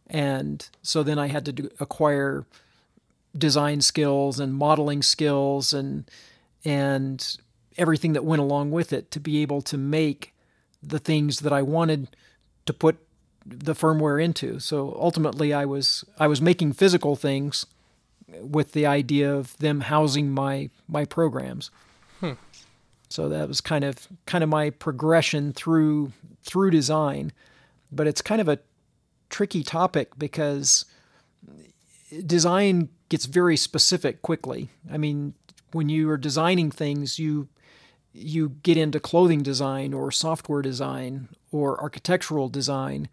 And 0.08 0.68
so 0.82 1.04
then 1.04 1.18
I 1.18 1.28
had 1.28 1.46
to 1.46 1.52
do, 1.52 1.70
acquire 1.80 2.46
design 3.38 3.82
skills 3.82 4.40
and 4.40 4.54
modeling 4.54 5.02
skills 5.02 5.74
and 5.74 6.10
and 6.66 7.38
everything 7.78 8.14
that 8.14 8.26
went 8.26 8.42
along 8.42 8.72
with 8.72 8.92
it 8.92 9.10
to 9.12 9.20
be 9.20 9.42
able 9.42 9.62
to 9.62 9.78
make 9.78 10.34
the 10.84 11.00
things 11.00 11.40
that 11.40 11.54
I 11.54 11.62
wanted 11.62 12.10
to 12.66 12.74
put 12.74 12.98
the 13.46 13.74
firmware 13.74 14.22
into. 14.22 14.60
So 14.60 14.96
ultimately 15.00 15.54
I 15.54 15.66
was 15.66 16.04
I 16.20 16.28
was 16.28 16.42
making 16.42 16.74
physical 16.74 17.16
things 17.16 17.66
with 18.40 18.72
the 18.74 18.86
idea 18.86 19.34
of 19.34 19.58
them 19.58 19.82
housing 19.82 20.30
my 20.30 20.70
my 20.88 21.06
programs. 21.06 21.72
Hmm. 22.20 22.34
So 23.10 23.28
that 23.30 23.48
was 23.48 23.62
kind 23.62 23.84
of 23.84 24.08
kind 24.26 24.44
of 24.44 24.50
my 24.50 24.70
progression 24.70 25.54
through 25.54 26.14
through 26.44 26.72
design, 26.72 27.34
but 27.92 28.08
it's 28.08 28.22
kind 28.22 28.42
of 28.42 28.48
a 28.48 28.60
tricky 29.30 29.64
topic 29.64 30.18
because 30.18 30.86
design 32.26 32.90
gets 33.10 33.26
very 33.26 33.58
specific 33.58 34.22
quickly. 34.22 34.70
I 34.92 34.98
mean, 34.98 35.34
when 35.72 35.90
you 35.90 36.10
are 36.10 36.18
designing 36.18 36.72
things, 36.72 37.20
you 37.20 37.48
you 38.14 38.50
get 38.64 38.78
into 38.78 39.00
clothing 39.00 39.42
design 39.42 39.94
or 39.94 40.12
software 40.12 40.62
design 40.62 41.30
or 41.52 41.82
architectural 41.82 42.50
design, 42.50 43.10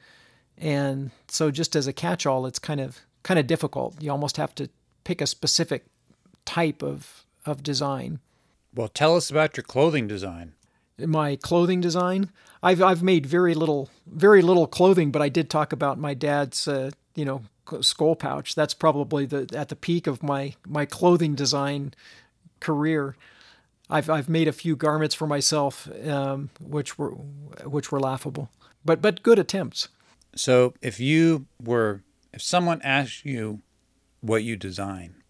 and 0.56 1.10
so 1.28 1.50
just 1.50 1.76
as 1.76 1.86
a 1.86 1.92
catch-all, 1.92 2.46
it's 2.46 2.58
kind 2.58 2.80
of 2.80 3.00
kind 3.22 3.38
of 3.38 3.46
difficult. 3.46 4.00
You 4.00 4.10
almost 4.10 4.36
have 4.36 4.54
to 4.56 4.68
pick 5.04 5.20
a 5.20 5.26
specific 5.26 5.86
type 6.44 6.82
of 6.82 7.24
of 7.46 7.62
design. 7.62 8.20
Well, 8.74 8.88
tell 8.88 9.16
us 9.16 9.30
about 9.30 9.56
your 9.56 9.64
clothing 9.64 10.06
design. 10.06 10.52
my 10.98 11.36
clothing 11.36 11.80
design. 11.80 12.30
I've 12.62 12.82
I've 12.82 13.02
made 13.02 13.26
very 13.26 13.54
little 13.54 13.88
very 14.06 14.42
little 14.42 14.66
clothing, 14.66 15.10
but 15.10 15.22
I 15.22 15.28
did 15.28 15.48
talk 15.48 15.72
about 15.72 15.98
my 15.98 16.14
dad's 16.14 16.66
uh, 16.68 16.90
you 17.14 17.24
know 17.24 17.42
skull 17.80 18.16
pouch. 18.16 18.54
That's 18.54 18.74
probably 18.74 19.26
the 19.26 19.48
at 19.54 19.68
the 19.68 19.76
peak 19.76 20.06
of 20.06 20.22
my 20.22 20.54
my 20.66 20.84
clothing 20.84 21.34
design 21.34 21.94
career. 22.60 23.16
I've 23.90 24.10
I've 24.10 24.28
made 24.28 24.48
a 24.48 24.52
few 24.52 24.76
garments 24.76 25.14
for 25.14 25.26
myself, 25.26 25.88
um, 26.06 26.50
which 26.60 26.98
were 26.98 27.10
which 27.10 27.90
were 27.92 28.00
laughable, 28.00 28.50
but 28.84 29.00
but 29.00 29.22
good 29.22 29.38
attempts. 29.38 29.88
So, 30.34 30.74
if 30.82 31.00
you 31.00 31.46
were, 31.62 32.02
if 32.34 32.42
someone 32.42 32.80
asked 32.82 33.24
you 33.24 33.62
what 34.20 34.44
you 34.44 34.56
design, 34.56 35.22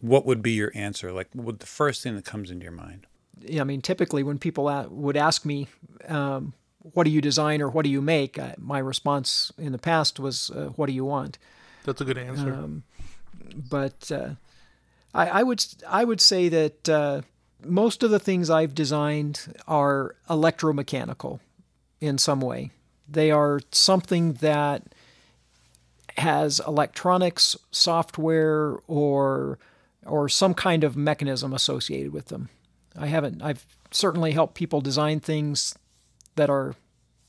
what 0.00 0.26
would 0.26 0.42
be 0.42 0.52
your 0.52 0.72
answer? 0.74 1.12
Like, 1.12 1.28
what 1.32 1.60
the 1.60 1.66
first 1.66 2.02
thing 2.02 2.14
that 2.16 2.24
comes 2.24 2.50
into 2.50 2.64
your 2.64 2.72
mind? 2.72 3.06
Yeah, 3.40 3.62
I 3.62 3.64
mean, 3.64 3.80
typically 3.80 4.22
when 4.22 4.38
people 4.38 4.64
would 4.90 5.16
ask 5.16 5.44
me, 5.44 5.68
um, 6.08 6.52
"What 6.78 7.04
do 7.04 7.10
you 7.10 7.20
design 7.20 7.62
or 7.62 7.68
what 7.70 7.84
do 7.84 7.90
you 7.90 8.02
make?" 8.02 8.38
My 8.58 8.78
response 8.78 9.52
in 9.58 9.72
the 9.72 9.78
past 9.78 10.20
was, 10.20 10.50
uh, 10.50 10.70
"What 10.76 10.86
do 10.86 10.92
you 10.92 11.04
want?" 11.04 11.38
That's 11.84 12.00
a 12.00 12.04
good 12.04 12.18
answer. 12.18 12.52
Um, 12.52 12.82
but 13.54 14.10
uh, 14.12 14.30
I, 15.14 15.28
I 15.28 15.42
would 15.42 15.64
I 15.88 16.04
would 16.04 16.20
say 16.20 16.48
that 16.48 16.88
uh, 16.88 17.22
most 17.64 18.02
of 18.02 18.10
the 18.10 18.18
things 18.18 18.50
I've 18.50 18.74
designed 18.74 19.54
are 19.66 20.16
electromechanical 20.28 21.40
in 22.00 22.18
some 22.18 22.40
way. 22.40 22.70
They 23.08 23.30
are 23.30 23.60
something 23.72 24.34
that 24.34 24.82
has 26.18 26.60
electronics, 26.66 27.56
software, 27.70 28.76
or 28.86 29.58
or 30.06 30.28
some 30.28 30.54
kind 30.54 30.82
of 30.84 30.96
mechanism 30.96 31.52
associated 31.52 32.12
with 32.12 32.26
them. 32.26 32.48
I 32.98 33.06
haven't. 33.06 33.42
I've 33.42 33.66
certainly 33.90 34.32
helped 34.32 34.54
people 34.54 34.80
design 34.80 35.20
things 35.20 35.74
that 36.36 36.48
are, 36.48 36.74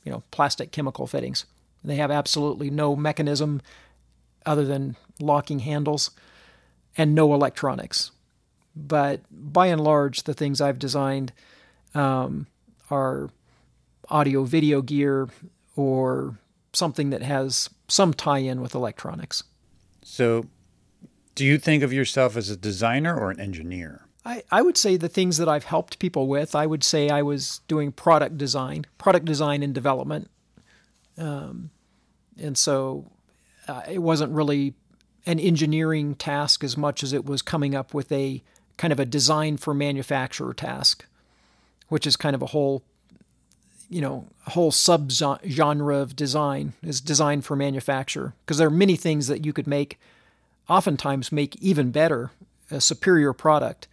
you 0.04 0.12
know, 0.12 0.24
plastic 0.32 0.72
chemical 0.72 1.06
fittings. 1.08 1.46
They 1.84 1.96
have 1.96 2.12
absolutely 2.12 2.70
no 2.70 2.96
mechanism 2.96 3.62
other 4.46 4.66
than 4.66 4.96
locking 5.20 5.60
handles 5.60 6.12
and 6.98 7.14
no 7.14 7.34
electronics. 7.34 8.12
but 8.76 9.22
by 9.32 9.68
and 9.68 9.82
large, 9.82 10.24
the 10.24 10.34
things 10.34 10.62
I've 10.62 10.80
designed 10.80 11.34
um, 11.94 12.48
are 12.90 13.30
audio 14.10 14.44
video 14.44 14.82
gear 14.82 15.30
or 15.76 16.38
something 16.74 17.10
that 17.10 17.22
has 17.22 17.70
some 17.88 18.14
tie 18.14 18.40
in 18.40 18.62
with 18.62 18.76
electronics. 18.76 19.44
So, 20.04 20.46
do 21.36 21.46
you 21.46 21.58
think 21.58 21.84
of 21.84 21.94
yourself 21.94 22.36
as 22.36 22.50
a 22.50 22.58
designer 22.58 23.18
or 23.18 23.32
an 23.32 23.40
engineer? 23.40 24.06
I, 24.26 24.44
I 24.52 24.62
would 24.62 24.78
say 24.78 24.98
the 24.98 25.10
things 25.10 25.38
that 25.38 25.50
I've 25.50 25.64
helped 25.64 26.00
people 26.00 26.28
with, 26.28 26.56
I 26.56 26.66
would 26.66 26.84
say 26.84 27.10
I 27.10 27.22
was 27.22 27.62
doing 27.68 27.92
product 27.92 28.38
design, 28.38 28.86
product 28.98 29.26
design 29.26 29.64
and 29.64 29.74
development. 29.74 30.30
Um, 31.18 31.72
and 32.38 32.58
so 32.58 33.12
uh, 33.68 33.82
it 33.90 34.00
wasn't 34.00 34.32
really 34.32 34.76
an 35.26 35.40
engineering 35.40 36.16
task 36.16 36.64
as 36.64 36.78
much 36.78 37.04
as 37.04 37.14
it 37.14 37.26
was 37.26 37.42
coming 37.42 37.76
up 37.76 37.94
with 37.94 38.12
a 38.12 38.44
kind 38.78 38.92
of 38.92 39.00
a 39.00 39.06
design 39.06 39.58
for 39.58 39.74
manufacturer 39.74 40.54
task, 40.54 41.06
which 41.90 42.08
is 42.08 42.16
kind 42.16 42.36
of 42.36 42.42
a 42.42 42.48
whole, 42.48 42.84
you 43.92 44.00
know, 44.00 44.26
a 44.48 44.52
whole 44.52 44.72
sub 44.72 45.12
genre 45.12 45.98
of 45.98 46.16
design 46.16 46.72
is 46.82 47.02
design 47.02 47.42
for 47.42 47.58
manufacture. 47.58 48.34
Because 48.46 48.58
there 48.58 48.68
are 48.68 48.72
many 48.72 48.96
things 48.96 49.28
that 49.28 49.46
you 49.46 49.52
could 49.52 49.68
make, 49.68 50.00
oftentimes 50.70 51.32
make 51.32 51.58
even 51.58 51.92
better, 51.92 52.32
a 52.72 52.80
superior 52.80 53.34
product, 53.34 53.90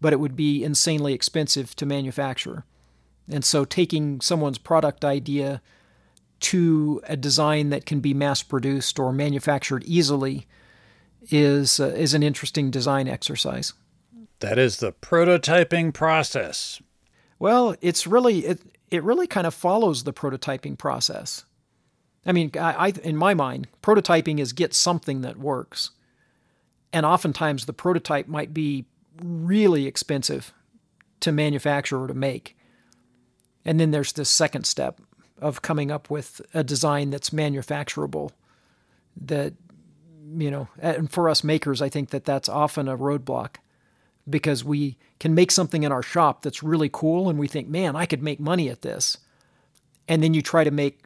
but 0.00 0.14
it 0.14 0.18
would 0.18 0.34
be 0.34 0.64
insanely 0.64 1.12
expensive 1.12 1.76
to 1.76 1.84
manufacture. 1.84 2.64
And 3.28 3.44
so 3.44 3.66
taking 3.66 4.22
someone's 4.22 4.56
product 4.56 5.04
idea 5.04 5.60
to 6.40 7.02
a 7.04 7.16
design 7.16 7.68
that 7.68 7.84
can 7.84 8.00
be 8.00 8.14
mass 8.14 8.42
produced 8.42 8.98
or 8.98 9.12
manufactured 9.12 9.84
easily 9.84 10.46
is 11.30 11.80
uh, 11.80 11.86
is 11.88 12.14
an 12.14 12.22
interesting 12.22 12.70
design 12.70 13.08
exercise. 13.08 13.72
That 14.40 14.58
is 14.58 14.78
the 14.78 14.92
prototyping 14.92 15.92
process. 15.92 16.80
Well, 17.38 17.76
it's 17.80 18.06
really 18.06 18.46
it 18.46 18.60
it 18.94 19.02
really 19.02 19.26
kind 19.26 19.46
of 19.46 19.54
follows 19.54 20.04
the 20.04 20.12
prototyping 20.12 20.78
process. 20.78 21.44
I 22.24 22.32
mean, 22.32 22.50
I, 22.54 22.88
I 22.88 22.88
in 23.02 23.16
my 23.16 23.34
mind, 23.34 23.68
prototyping 23.82 24.38
is 24.38 24.52
get 24.52 24.72
something 24.72 25.20
that 25.22 25.38
works, 25.38 25.90
and 26.92 27.04
oftentimes 27.04 27.66
the 27.66 27.72
prototype 27.72 28.28
might 28.28 28.54
be 28.54 28.86
really 29.22 29.86
expensive 29.86 30.52
to 31.20 31.32
manufacture 31.32 32.02
or 32.02 32.06
to 32.06 32.14
make. 32.14 32.56
And 33.64 33.80
then 33.80 33.90
there's 33.90 34.12
this 34.12 34.30
second 34.30 34.64
step 34.64 35.00
of 35.38 35.62
coming 35.62 35.90
up 35.90 36.10
with 36.10 36.40
a 36.52 36.62
design 36.62 37.10
that's 37.10 37.30
manufacturable 37.30 38.30
that 39.16 39.54
you 40.36 40.50
know, 40.50 40.68
and 40.78 41.10
for 41.10 41.28
us 41.28 41.44
makers, 41.44 41.82
I 41.82 41.88
think 41.88 42.10
that 42.10 42.24
that's 42.24 42.48
often 42.48 42.88
a 42.88 42.96
roadblock 42.96 43.56
because 44.28 44.64
we 44.64 44.96
can 45.20 45.34
make 45.34 45.50
something 45.50 45.82
in 45.82 45.92
our 45.92 46.02
shop 46.02 46.42
that's 46.42 46.62
really 46.62 46.88
cool 46.92 47.28
and 47.28 47.38
we 47.38 47.48
think, 47.48 47.68
man, 47.68 47.96
I 47.96 48.06
could 48.06 48.22
make 48.22 48.40
money 48.40 48.68
at 48.68 48.82
this. 48.82 49.18
And 50.08 50.22
then 50.22 50.34
you 50.34 50.42
try 50.42 50.64
to 50.64 50.70
make 50.70 51.02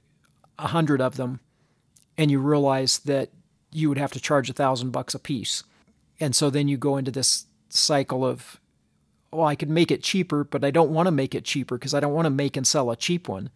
a 0.58 0.68
hundred 0.68 1.00
of 1.00 1.16
them 1.16 1.40
and 2.16 2.30
you 2.30 2.38
realize 2.38 2.98
that 3.00 3.30
you 3.72 3.88
would 3.88 3.98
have 3.98 4.12
to 4.12 4.20
charge 4.20 4.48
a 4.50 4.52
thousand 4.52 4.90
bucks 4.90 5.14
a 5.14 5.18
piece. 5.18 5.62
And 6.20 6.34
so 6.34 6.50
then 6.50 6.68
you 6.68 6.76
go 6.76 6.96
into 6.96 7.10
this 7.10 7.46
cycle 7.68 8.24
of, 8.24 8.60
well, 9.30 9.46
I 9.46 9.54
could 9.54 9.70
make 9.70 9.90
it 9.90 10.02
cheaper, 10.02 10.42
but 10.42 10.64
I 10.64 10.70
don't 10.70 10.90
want 10.90 11.06
to 11.06 11.12
make 11.12 11.34
it 11.34 11.44
cheaper 11.44 11.76
because 11.76 11.94
I 11.94 12.00
don't 12.00 12.14
want 12.14 12.26
to 12.26 12.30
make 12.30 12.56
and 12.56 12.66
sell 12.66 12.90
a 12.90 12.96
cheap 12.96 13.28
one. 13.28 13.50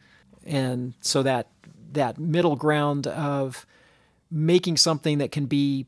And 0.45 0.95
so 1.01 1.23
that 1.23 1.49
that 1.93 2.19
middle 2.19 2.57
ground 2.57 3.07
of 3.07 3.67
making 4.31 4.77
something 4.77 5.19
that 5.19 5.31
can 5.31 5.47
be 5.47 5.87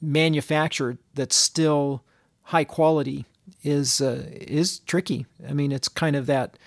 manufactured 0.00 0.98
that's 1.14 1.36
still 1.36 2.02
high 2.44 2.64
quality 2.64 3.26
is 3.62 4.00
uh, 4.00 4.28
is 4.30 4.80
tricky. 4.80 5.26
I 5.48 5.52
mean, 5.52 5.72
it's 5.72 5.88
kind 5.88 6.16
of 6.16 6.26
that 6.26 6.58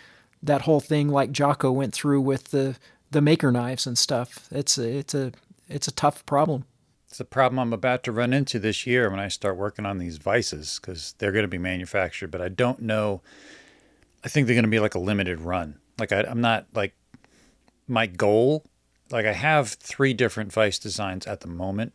that 0.42 0.62
whole 0.62 0.80
thing 0.80 1.10
like 1.10 1.32
Jocko 1.32 1.72
went 1.72 1.94
through 1.94 2.22
with 2.22 2.46
the 2.46 2.78
the 3.12 3.22
maker 3.22 3.52
knives 3.52 3.88
and 3.88 3.98
stuff. 3.98 4.48
It's 4.52 4.78
a, 4.78 4.90
it's 4.90 5.14
a 5.14 5.32
it's 5.68 5.88
a 5.88 5.92
tough 5.92 6.26
problem. 6.26 6.66
It's 7.10 7.20
a 7.20 7.26
problem 7.26 7.60
I'm 7.60 7.74
about 7.74 8.04
to 8.04 8.12
run 8.12 8.34
into 8.34 8.60
this 8.60 8.86
year 8.86 9.10
when 9.10 9.20
I 9.20 9.30
start 9.30 9.56
working 9.56 9.86
on 9.86 9.98
these 9.98 10.18
vices 10.18 10.78
because 10.80 11.16
they're 11.18 11.32
going 11.32 11.44
to 11.44 11.48
be 11.48 11.58
manufactured, 11.58 12.32
but 12.32 12.42
I 12.42 12.50
don't 12.50 12.82
know. 12.82 13.22
I 14.26 14.28
think 14.28 14.46
they're 14.46 14.56
going 14.56 14.66
to 14.66 14.70
be 14.70 14.82
like 14.82 14.94
a 14.94 15.00
limited 15.00 15.40
run. 15.40 15.80
Like 15.98 16.12
I, 16.12 16.24
I'm 16.24 16.42
not 16.42 16.66
like 16.74 16.96
my 17.88 18.08
goal 18.08 18.66
like 19.12 19.26
I 19.26 19.34
have 19.34 19.70
three 19.70 20.14
different 20.14 20.52
vice 20.52 20.80
designs 20.80 21.26
at 21.28 21.42
the 21.42 21.48
moment, 21.48 21.94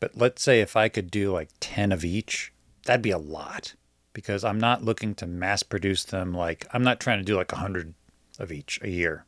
but 0.00 0.16
let's 0.16 0.42
say 0.42 0.60
if 0.60 0.76
I 0.76 0.88
could 0.88 1.10
do 1.10 1.32
like 1.32 1.48
10 1.60 1.92
of 1.92 2.04
each, 2.04 2.52
that'd 2.84 3.02
be 3.02 3.10
a 3.10 3.18
lot 3.18 3.74
because 4.12 4.44
I'm 4.44 4.58
not 4.58 4.84
looking 4.84 5.14
to 5.16 5.26
mass 5.26 5.62
produce 5.62 6.04
them 6.04 6.34
like 6.34 6.66
I'm 6.72 6.82
not 6.82 7.00
trying 7.00 7.18
to 7.18 7.24
do 7.24 7.36
like 7.36 7.52
a 7.52 7.56
100 7.56 7.94
of 8.38 8.52
each 8.52 8.80
a 8.82 8.90
year. 8.90 9.24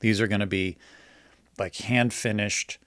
These 0.00 0.20
are 0.20 0.28
going 0.28 0.40
to 0.40 0.46
be 0.46 0.76
like 1.58 1.76
hand 1.76 2.12
finished. 2.12 2.78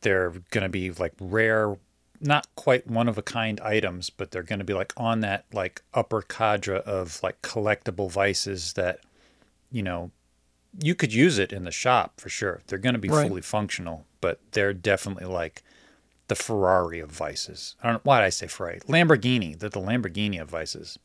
They're 0.00 0.30
going 0.50 0.62
to 0.62 0.68
be 0.68 0.90
like 0.90 1.12
rare, 1.20 1.76
not 2.20 2.48
quite 2.56 2.86
one 2.86 3.08
of 3.08 3.18
a 3.18 3.22
kind 3.22 3.60
items, 3.60 4.10
but 4.10 4.30
they're 4.30 4.42
going 4.42 4.58
to 4.58 4.64
be 4.64 4.74
like 4.74 4.92
on 4.96 5.20
that 5.20 5.44
like 5.52 5.82
upper 5.94 6.22
cadre 6.22 6.78
of 6.80 7.22
like 7.22 7.40
collectible 7.42 8.10
vices 8.10 8.72
that 8.74 9.00
you 9.70 9.82
know 9.82 10.10
you 10.82 10.94
could 10.94 11.12
use 11.12 11.38
it 11.38 11.52
in 11.52 11.64
the 11.64 11.70
shop 11.70 12.20
for 12.20 12.28
sure. 12.28 12.60
They're 12.66 12.78
going 12.78 12.94
to 12.94 13.00
be 13.00 13.08
right. 13.08 13.28
fully 13.28 13.42
functional, 13.42 14.06
but 14.20 14.40
they're 14.52 14.72
definitely 14.72 15.26
like 15.26 15.62
the 16.30 16.36
Ferrari 16.36 17.00
of 17.00 17.10
vices. 17.10 17.74
I 17.82 17.90
don't 17.90 18.04
why 18.04 18.20
did 18.20 18.26
I 18.26 18.30
say 18.30 18.46
Ferrari. 18.46 18.78
Lamborghini. 18.88 19.58
They're 19.58 19.68
the 19.68 19.80
Lamborghini 19.80 20.40
of 20.40 20.48
vices. 20.48 20.96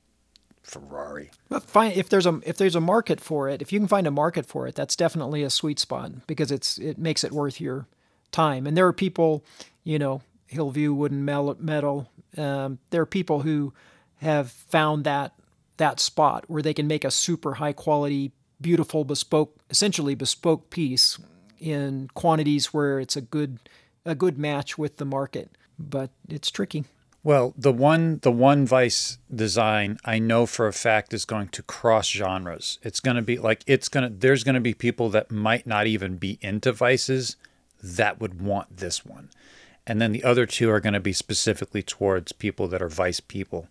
Ferrari. 0.62 1.32
But 1.50 1.64
fine 1.64 1.92
if 1.94 2.10
there's 2.10 2.28
a 2.28 2.40
if 2.44 2.58
there's 2.58 2.76
a 2.76 2.82
market 2.82 3.20
for 3.20 3.50
it, 3.50 3.60
if 3.62 3.74
you 3.74 3.80
can 3.80 3.88
find 3.88 4.06
a 4.06 4.12
market 4.12 4.46
for 4.46 4.68
it, 4.68 4.76
that's 4.76 4.96
definitely 4.96 5.42
a 5.42 5.50
sweet 5.50 5.80
spot 5.80 6.28
because 6.28 6.52
it's 6.52 6.78
it 6.78 7.00
makes 7.00 7.24
it 7.24 7.32
worth 7.32 7.60
your 7.60 7.88
time. 8.32 8.68
And 8.68 8.78
there 8.78 8.86
are 8.86 8.94
people, 8.94 9.44
you 9.84 9.98
know, 9.98 10.22
Hillview 10.46 10.94
Wooden 10.94 11.26
Metal. 11.26 12.08
Um, 12.38 12.78
there 12.92 13.02
are 13.02 13.08
people 13.08 13.42
who 13.42 13.74
have 14.18 14.52
found 14.52 15.06
that 15.06 15.34
that 15.78 16.00
spot 16.00 16.46
where 16.48 16.62
they 16.62 16.74
can 16.74 16.88
make 16.88 17.04
a 17.04 17.12
super 17.12 17.56
high 17.56 17.74
quality 17.74 18.32
beautiful 18.62 19.04
bespoke 19.04 19.58
essentially 19.72 20.14
bespoke 20.14 20.70
piece 20.70 21.18
in 21.60 22.10
quantities 22.14 22.74
where 22.74 23.00
it's 23.00 23.16
a 23.16 23.22
good 23.22 23.60
a 24.06 24.16
good 24.16 24.38
match 24.38 24.78
with 24.78 24.98
the 24.98 25.06
market 25.06 25.50
but 25.78 26.10
it's 26.30 26.52
tricky 26.52 26.86
well 27.24 27.54
the 27.58 27.72
one 27.72 28.20
the 28.20 28.32
one 28.32 28.66
vice 28.66 29.18
design 29.34 29.98
i 30.06 30.20
know 30.20 30.46
for 30.46 30.68
a 30.68 30.74
fact 30.74 31.14
is 31.14 31.26
going 31.26 31.48
to 31.48 31.64
cross 31.64 32.10
genres 32.10 32.80
it's 32.84 33.00
going 33.00 33.16
to 33.16 33.22
be 33.22 33.38
like 33.38 33.64
it's 33.68 33.90
going 33.90 34.08
to 34.08 34.16
there's 34.16 34.44
going 34.44 34.56
to 34.56 34.62
be 34.62 34.74
people 34.74 35.10
that 35.10 35.32
might 35.32 35.66
not 35.66 35.88
even 35.88 36.18
be 36.18 36.38
into 36.42 36.72
vices 36.72 37.36
that 37.82 38.20
would 38.20 38.42
want 38.42 38.78
this 38.78 39.06
one 39.06 39.30
and 39.88 40.02
then 40.02 40.12
the 40.12 40.24
other 40.24 40.46
two 40.46 40.70
are 40.70 40.80
going 40.80 40.94
to 40.94 41.00
be 41.00 41.14
specifically 41.14 41.84
towards 41.84 42.32
people 42.32 42.68
that 42.68 42.82
are 42.82 42.90
vice 42.90 43.20
people 43.20 43.68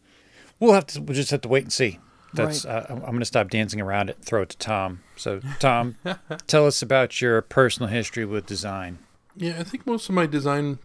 we'll 0.60 0.72
have 0.72 0.86
to 0.86 1.00
we'll 1.00 1.14
just 1.14 1.30
have 1.30 1.40
to 1.40 1.48
wait 1.48 1.64
and 1.64 1.72
see 1.72 1.98
that's 2.34 2.64
right. 2.64 2.90
uh, 2.90 2.94
I'm 2.94 3.00
going 3.00 3.18
to 3.20 3.24
stop 3.24 3.48
dancing 3.48 3.80
around 3.80 4.10
it 4.10 4.16
and 4.16 4.24
throw 4.24 4.42
it 4.42 4.48
to 4.50 4.58
Tom. 4.58 5.00
So, 5.16 5.40
Tom, 5.60 5.96
tell 6.46 6.66
us 6.66 6.82
about 6.82 7.20
your 7.20 7.40
personal 7.42 7.88
history 7.88 8.24
with 8.24 8.46
design. 8.46 8.98
Yeah, 9.36 9.56
I 9.58 9.64
think 9.64 9.86
most 9.86 10.08
of 10.08 10.14
my 10.14 10.26
design, 10.26 10.78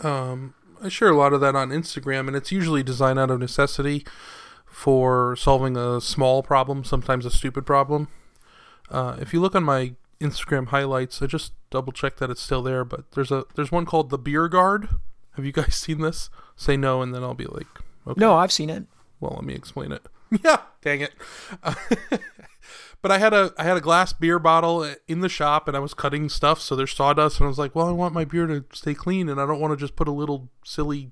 um, 0.00 0.54
I 0.82 0.88
share 0.88 1.10
a 1.10 1.16
lot 1.16 1.32
of 1.32 1.40
that 1.40 1.54
on 1.54 1.70
Instagram, 1.70 2.26
and 2.26 2.36
it's 2.36 2.50
usually 2.50 2.82
design 2.82 3.18
out 3.18 3.30
of 3.30 3.38
necessity 3.38 4.06
for 4.66 5.36
solving 5.36 5.76
a 5.76 6.00
small 6.00 6.42
problem, 6.42 6.84
sometimes 6.84 7.26
a 7.26 7.30
stupid 7.30 7.66
problem. 7.66 8.08
Uh, 8.90 9.16
if 9.20 9.32
you 9.32 9.40
look 9.40 9.54
on 9.54 9.64
my 9.64 9.92
Instagram 10.20 10.68
highlights, 10.68 11.20
I 11.22 11.26
just 11.26 11.52
double 11.70 11.92
check 11.92 12.16
that 12.16 12.30
it's 12.30 12.40
still 12.40 12.62
there. 12.62 12.84
But 12.84 13.10
there's 13.12 13.30
a 13.30 13.44
there's 13.54 13.72
one 13.72 13.86
called 13.86 14.10
the 14.10 14.18
Beer 14.18 14.48
Guard. 14.48 14.88
Have 15.32 15.44
you 15.44 15.52
guys 15.52 15.74
seen 15.76 16.00
this? 16.00 16.30
Say 16.56 16.76
no, 16.76 17.02
and 17.02 17.14
then 17.14 17.22
I'll 17.22 17.34
be 17.34 17.46
like, 17.46 17.66
okay. 18.06 18.20
No, 18.20 18.36
I've 18.36 18.52
seen 18.52 18.70
it. 18.70 18.84
Well, 19.18 19.34
let 19.36 19.44
me 19.44 19.54
explain 19.54 19.92
it. 19.92 20.02
yeah, 20.44 20.58
dang 20.82 21.00
it. 21.00 21.12
But 23.02 23.10
I 23.10 23.18
had 23.18 23.32
a 23.32 23.52
I 23.56 23.64
had 23.64 23.76
a 23.76 23.80
glass 23.80 24.12
beer 24.12 24.38
bottle 24.38 24.94
in 25.08 25.20
the 25.20 25.28
shop, 25.28 25.68
and 25.68 25.76
I 25.76 25.80
was 25.80 25.94
cutting 25.94 26.28
stuff, 26.28 26.60
so 26.60 26.76
there's 26.76 26.92
sawdust, 26.92 27.38
and 27.38 27.46
I 27.46 27.48
was 27.48 27.58
like, 27.58 27.74
well, 27.74 27.88
I 27.88 27.92
want 27.92 28.14
my 28.14 28.24
beer 28.24 28.46
to 28.46 28.64
stay 28.72 28.94
clean, 28.94 29.28
and 29.28 29.40
I 29.40 29.46
don't 29.46 29.60
want 29.60 29.72
to 29.72 29.76
just 29.76 29.96
put 29.96 30.08
a 30.08 30.12
little 30.12 30.50
silly, 30.64 31.10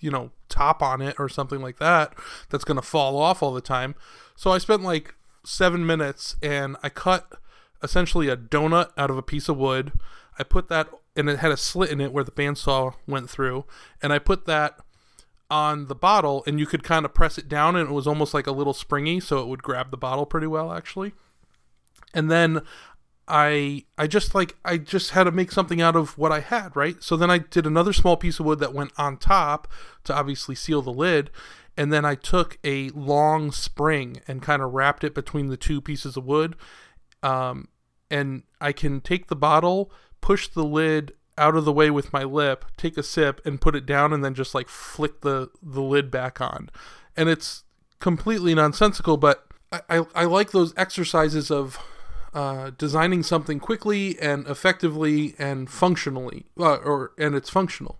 you 0.00 0.10
know, 0.10 0.30
top 0.48 0.82
on 0.82 1.00
it 1.00 1.16
or 1.18 1.28
something 1.28 1.60
like 1.60 1.78
that 1.78 2.14
that's 2.50 2.64
gonna 2.64 2.82
fall 2.82 3.16
off 3.16 3.42
all 3.42 3.52
the 3.52 3.60
time. 3.60 3.94
So 4.36 4.50
I 4.50 4.58
spent 4.58 4.82
like 4.82 5.14
seven 5.44 5.86
minutes, 5.86 6.36
and 6.42 6.76
I 6.82 6.90
cut 6.90 7.32
essentially 7.82 8.28
a 8.28 8.36
donut 8.36 8.90
out 8.98 9.10
of 9.10 9.16
a 9.16 9.22
piece 9.22 9.48
of 9.48 9.56
wood. 9.56 9.92
I 10.38 10.42
put 10.42 10.68
that, 10.68 10.88
and 11.16 11.30
it 11.30 11.38
had 11.38 11.50
a 11.50 11.56
slit 11.56 11.90
in 11.90 12.00
it 12.00 12.12
where 12.12 12.24
the 12.24 12.30
bandsaw 12.30 12.94
went 13.06 13.30
through, 13.30 13.64
and 14.02 14.12
I 14.12 14.18
put 14.18 14.44
that 14.46 14.78
on 15.50 15.86
the 15.86 15.94
bottle 15.94 16.44
and 16.46 16.60
you 16.60 16.66
could 16.66 16.84
kind 16.84 17.04
of 17.04 17.12
press 17.12 17.36
it 17.36 17.48
down 17.48 17.74
and 17.76 17.90
it 17.90 17.92
was 17.92 18.06
almost 18.06 18.32
like 18.32 18.46
a 18.46 18.52
little 18.52 18.72
springy 18.72 19.18
so 19.18 19.40
it 19.40 19.48
would 19.48 19.62
grab 19.62 19.90
the 19.90 19.96
bottle 19.96 20.24
pretty 20.24 20.46
well 20.46 20.72
actually 20.72 21.12
and 22.14 22.30
then 22.30 22.62
I 23.30 23.84
I 23.96 24.08
just 24.08 24.34
like 24.34 24.56
I 24.64 24.76
just 24.76 25.10
had 25.10 25.24
to 25.24 25.30
make 25.30 25.52
something 25.52 25.80
out 25.80 25.94
of 25.94 26.18
what 26.18 26.32
I 26.32 26.40
had, 26.40 26.74
right? 26.74 27.00
So 27.02 27.16
then 27.16 27.30
I 27.30 27.38
did 27.38 27.64
another 27.64 27.92
small 27.92 28.16
piece 28.16 28.40
of 28.40 28.46
wood 28.46 28.58
that 28.58 28.74
went 28.74 28.90
on 28.98 29.16
top 29.16 29.68
to 30.04 30.14
obviously 30.14 30.56
seal 30.56 30.82
the 30.82 30.92
lid, 30.92 31.30
and 31.76 31.92
then 31.92 32.04
I 32.04 32.16
took 32.16 32.58
a 32.64 32.90
long 32.90 33.52
spring 33.52 34.20
and 34.26 34.42
kind 34.42 34.60
of 34.60 34.72
wrapped 34.72 35.04
it 35.04 35.14
between 35.14 35.46
the 35.46 35.56
two 35.56 35.80
pieces 35.80 36.16
of 36.16 36.26
wood. 36.26 36.56
Um, 37.22 37.68
and 38.10 38.42
I 38.60 38.72
can 38.72 39.00
take 39.00 39.28
the 39.28 39.36
bottle, 39.36 39.92
push 40.20 40.48
the 40.48 40.64
lid 40.64 41.12
out 41.40 41.56
of 41.56 41.64
the 41.64 41.72
way 41.72 41.90
with 41.90 42.12
my 42.12 42.22
lip, 42.22 42.64
take 42.76 42.96
a 42.96 43.02
sip, 43.02 43.40
and 43.44 43.60
put 43.60 43.74
it 43.74 43.86
down, 43.86 44.12
and 44.12 44.24
then 44.24 44.34
just 44.34 44.54
like 44.54 44.68
flick 44.68 45.22
the 45.22 45.50
the 45.62 45.82
lid 45.82 46.10
back 46.10 46.40
on. 46.40 46.70
And 47.16 47.28
it's 47.28 47.64
completely 47.98 48.54
nonsensical, 48.54 49.16
but 49.16 49.46
I, 49.72 49.80
I, 49.88 50.04
I 50.14 50.24
like 50.24 50.52
those 50.52 50.72
exercises 50.76 51.50
of 51.50 51.78
uh, 52.32 52.70
designing 52.78 53.22
something 53.22 53.58
quickly 53.58 54.18
and 54.20 54.46
effectively 54.46 55.34
and 55.38 55.68
functionally, 55.68 56.46
uh, 56.58 56.76
or 56.76 57.12
and 57.18 57.34
it's 57.34 57.50
functional. 57.50 57.98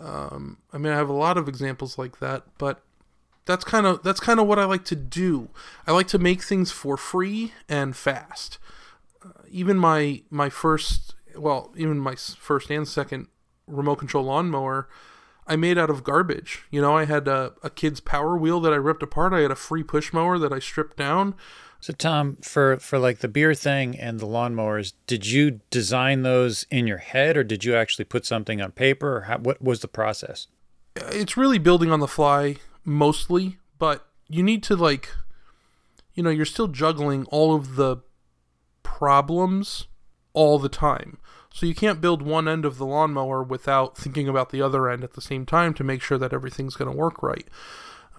Um, 0.00 0.58
I 0.72 0.78
mean, 0.78 0.92
I 0.92 0.96
have 0.96 1.08
a 1.08 1.14
lot 1.14 1.36
of 1.38 1.48
examples 1.48 1.98
like 1.98 2.18
that, 2.20 2.44
but 2.58 2.82
that's 3.46 3.64
kind 3.64 3.86
of 3.86 4.02
that's 4.02 4.20
kind 4.20 4.38
of 4.38 4.46
what 4.46 4.58
I 4.58 4.64
like 4.64 4.84
to 4.86 4.96
do. 4.96 5.48
I 5.86 5.92
like 5.92 6.08
to 6.08 6.18
make 6.18 6.42
things 6.42 6.70
for 6.70 6.96
free 6.96 7.54
and 7.68 7.96
fast. 7.96 8.58
Uh, 9.24 9.30
even 9.50 9.76
my 9.78 10.22
my 10.30 10.50
first, 10.50 11.14
well, 11.38 11.72
even 11.76 11.98
my 11.98 12.14
first 12.14 12.70
and 12.70 12.86
second 12.86 13.28
remote 13.66 13.96
control 13.96 14.24
lawnmower, 14.24 14.88
I 15.46 15.56
made 15.56 15.78
out 15.78 15.90
of 15.90 16.04
garbage. 16.04 16.64
You 16.70 16.80
know, 16.80 16.96
I 16.96 17.04
had 17.04 17.26
a, 17.26 17.54
a 17.62 17.70
kid's 17.70 18.00
power 18.00 18.36
wheel 18.36 18.60
that 18.60 18.72
I 18.72 18.76
ripped 18.76 19.02
apart. 19.02 19.32
I 19.32 19.40
had 19.40 19.50
a 19.50 19.56
free 19.56 19.82
push 19.82 20.12
mower 20.12 20.38
that 20.38 20.52
I 20.52 20.58
stripped 20.58 20.96
down. 20.96 21.34
So 21.80 21.92
Tom, 21.92 22.38
for 22.42 22.78
for 22.78 22.98
like 22.98 23.18
the 23.18 23.28
beer 23.28 23.54
thing 23.54 23.96
and 23.96 24.18
the 24.18 24.26
lawnmowers, 24.26 24.94
did 25.06 25.26
you 25.26 25.60
design 25.70 26.22
those 26.22 26.66
in 26.70 26.86
your 26.86 26.98
head, 26.98 27.36
or 27.36 27.44
did 27.44 27.64
you 27.64 27.76
actually 27.76 28.04
put 28.04 28.26
something 28.26 28.60
on 28.60 28.72
paper, 28.72 29.18
or 29.18 29.20
how, 29.22 29.38
what 29.38 29.62
was 29.62 29.80
the 29.80 29.88
process? 29.88 30.48
Uh, 31.00 31.06
it's 31.12 31.36
really 31.36 31.58
building 31.58 31.92
on 31.92 32.00
the 32.00 32.08
fly 32.08 32.56
mostly, 32.84 33.58
but 33.78 34.06
you 34.28 34.42
need 34.42 34.62
to 34.64 34.74
like, 34.74 35.10
you 36.14 36.22
know, 36.22 36.30
you're 36.30 36.44
still 36.44 36.68
juggling 36.68 37.24
all 37.26 37.54
of 37.54 37.76
the 37.76 37.98
problems 38.82 39.86
all 40.32 40.58
the 40.58 40.68
time. 40.68 41.18
So 41.52 41.66
you 41.66 41.74
can't 41.74 42.00
build 42.00 42.22
one 42.22 42.46
end 42.46 42.64
of 42.64 42.78
the 42.78 42.86
lawnmower 42.86 43.42
without 43.42 43.96
thinking 43.96 44.28
about 44.28 44.50
the 44.50 44.62
other 44.62 44.88
end 44.88 45.02
at 45.02 45.14
the 45.14 45.20
same 45.20 45.46
time 45.46 45.74
to 45.74 45.84
make 45.84 46.02
sure 46.02 46.18
that 46.18 46.32
everything's 46.32 46.76
going 46.76 46.90
to 46.90 46.96
work 46.96 47.22
right. 47.22 47.48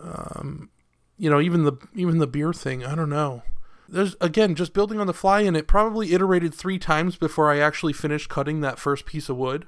Um, 0.01 0.69
you 1.17 1.29
know, 1.29 1.39
even 1.39 1.63
the 1.63 1.73
even 1.93 2.17
the 2.17 2.27
beer 2.27 2.53
thing, 2.53 2.83
I 2.85 2.95
don't 2.95 3.09
know. 3.09 3.43
There's 3.87 4.15
again 4.21 4.55
just 4.55 4.73
building 4.73 4.99
on 4.99 5.07
the 5.07 5.13
fly, 5.13 5.41
and 5.41 5.57
it 5.57 5.67
probably 5.67 6.13
iterated 6.13 6.53
three 6.53 6.79
times 6.79 7.17
before 7.17 7.51
I 7.51 7.59
actually 7.59 7.93
finished 7.93 8.29
cutting 8.29 8.61
that 8.61 8.79
first 8.79 9.05
piece 9.05 9.29
of 9.29 9.37
wood. 9.37 9.67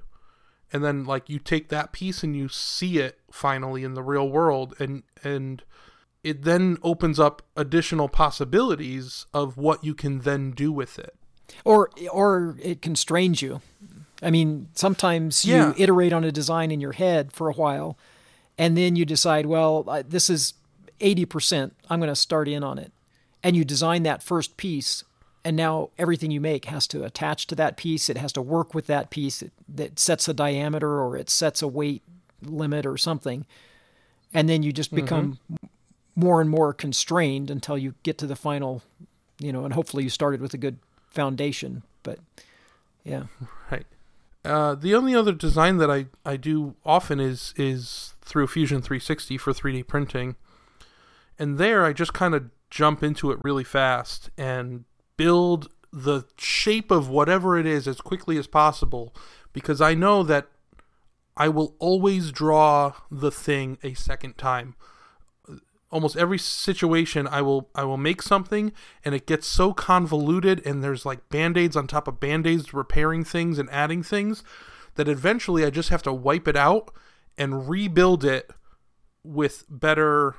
And 0.73 0.83
then 0.83 1.03
like 1.03 1.29
you 1.29 1.37
take 1.37 1.67
that 1.69 1.91
piece 1.91 2.23
and 2.23 2.35
you 2.35 2.47
see 2.47 2.99
it 2.99 3.19
finally 3.29 3.83
in 3.83 3.93
the 3.93 4.03
real 4.03 4.29
world, 4.29 4.73
and 4.79 5.03
and 5.23 5.63
it 6.23 6.43
then 6.43 6.77
opens 6.83 7.19
up 7.19 7.41
additional 7.57 8.07
possibilities 8.07 9.25
of 9.33 9.57
what 9.57 9.83
you 9.83 9.93
can 9.93 10.19
then 10.19 10.51
do 10.51 10.71
with 10.71 10.97
it. 10.97 11.15
Or 11.63 11.89
or 12.11 12.55
it 12.61 12.81
constrains 12.81 13.41
you. 13.41 13.61
I 14.21 14.29
mean, 14.29 14.67
sometimes 14.73 15.45
you 15.45 15.55
Yeah. 15.55 15.73
iterate 15.77 16.13
on 16.13 16.23
a 16.23 16.31
design 16.31 16.71
in 16.71 16.79
your 16.79 16.91
head 16.91 17.33
for 17.33 17.49
a 17.49 17.53
while, 17.53 17.97
and 18.57 18.77
then 18.77 18.95
you 18.95 19.05
decide, 19.05 19.47
well, 19.47 19.83
this 20.07 20.29
is 20.29 20.53
80%. 20.99 21.71
I'm 21.89 21.99
going 21.99 22.09
to 22.09 22.15
start 22.15 22.47
in 22.47 22.63
on 22.63 22.77
it. 22.77 22.91
And 23.43 23.55
you 23.55 23.65
design 23.65 24.03
that 24.03 24.21
first 24.21 24.55
piece, 24.57 25.03
and 25.43 25.57
now 25.57 25.89
everything 25.97 26.29
you 26.29 26.39
make 26.39 26.65
has 26.65 26.85
to 26.87 27.03
attach 27.03 27.47
to 27.47 27.55
that 27.55 27.75
piece. 27.77 28.09
It 28.09 28.17
has 28.17 28.31
to 28.33 28.41
work 28.41 28.75
with 28.75 28.85
that 28.87 29.09
piece 29.09 29.41
it, 29.41 29.51
that 29.67 29.97
sets 29.97 30.27
a 30.27 30.33
diameter 30.33 31.01
or 31.01 31.17
it 31.17 31.29
sets 31.29 31.63
a 31.63 31.67
weight 31.67 32.03
limit 32.43 32.85
or 32.85 32.97
something. 32.97 33.45
And 34.33 34.47
then 34.47 34.61
you 34.61 34.71
just 34.71 34.93
become 34.93 35.39
mm-hmm. 35.51 35.67
more 36.15 36.39
and 36.39 36.49
more 36.49 36.73
constrained 36.73 37.49
until 37.49 37.77
you 37.77 37.95
get 38.03 38.19
to 38.19 38.27
the 38.27 38.35
final, 38.35 38.83
you 39.39 39.51
know, 39.51 39.65
and 39.65 39.73
hopefully 39.73 40.03
you 40.03 40.09
started 40.11 40.39
with 40.39 40.53
a 40.53 40.57
good 40.57 40.77
foundation. 41.11 41.83
But 42.03 42.19
yeah. 43.03 43.23
Right. 43.69 43.85
Uh, 44.43 44.73
the 44.73 44.95
only 44.95 45.13
other 45.13 45.33
design 45.33 45.77
that 45.77 45.91
I, 45.91 46.07
I 46.25 46.35
do 46.35 46.75
often 46.83 47.19
is 47.19 47.53
is 47.57 48.15
through 48.21 48.47
Fusion 48.47 48.81
360 48.81 49.37
for 49.37 49.53
3D 49.53 49.85
printing. 49.87 50.35
And 51.37 51.57
there 51.57 51.85
I 51.85 51.93
just 51.93 52.13
kind 52.13 52.33
of 52.33 52.49
jump 52.69 53.03
into 53.03 53.31
it 53.31 53.39
really 53.43 53.63
fast 53.63 54.29
and 54.37 54.85
build 55.17 55.69
the 55.93 56.23
shape 56.37 56.89
of 56.89 57.09
whatever 57.09 57.57
it 57.57 57.65
is 57.65 57.87
as 57.87 57.99
quickly 57.99 58.37
as 58.37 58.47
possible 58.47 59.13
because 59.53 59.81
I 59.81 59.93
know 59.93 60.23
that 60.23 60.47
I 61.35 61.49
will 61.49 61.75
always 61.79 62.31
draw 62.31 62.93
the 63.09 63.31
thing 63.31 63.77
a 63.83 63.93
second 63.93 64.37
time. 64.37 64.75
Almost 65.91 66.15
every 66.15 66.37
situation 66.39 67.27
I 67.27 67.41
will 67.41 67.69
I 67.75 67.83
will 67.83 67.97
make 67.97 68.21
something 68.21 68.71
and 69.03 69.13
it 69.13 69.27
gets 69.27 69.45
so 69.45 69.73
convoluted 69.73 70.65
and 70.65 70.81
there's 70.83 71.05
like 71.05 71.27
band-aids 71.29 71.75
on 71.75 71.85
top 71.87 72.07
of 72.07 72.19
band-aids 72.19 72.73
repairing 72.73 73.23
things 73.25 73.59
and 73.59 73.69
adding 73.71 74.01
things 74.01 74.43
that 74.95 75.07
eventually 75.09 75.65
I 75.65 75.69
just 75.69 75.89
have 75.89 76.01
to 76.03 76.13
wipe 76.13 76.47
it 76.47 76.55
out 76.55 76.93
and 77.37 77.67
rebuild 77.69 78.23
it 78.23 78.51
with 79.23 79.65
better 79.69 80.35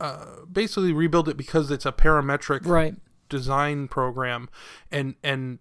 uh, 0.00 0.40
basically 0.50 0.92
rebuild 0.92 1.28
it 1.28 1.36
because 1.36 1.70
it's 1.70 1.86
a 1.86 1.92
parametric 1.92 2.66
Right. 2.66 2.96
design 3.28 3.86
program 3.86 4.48
and 4.90 5.14
and 5.22 5.60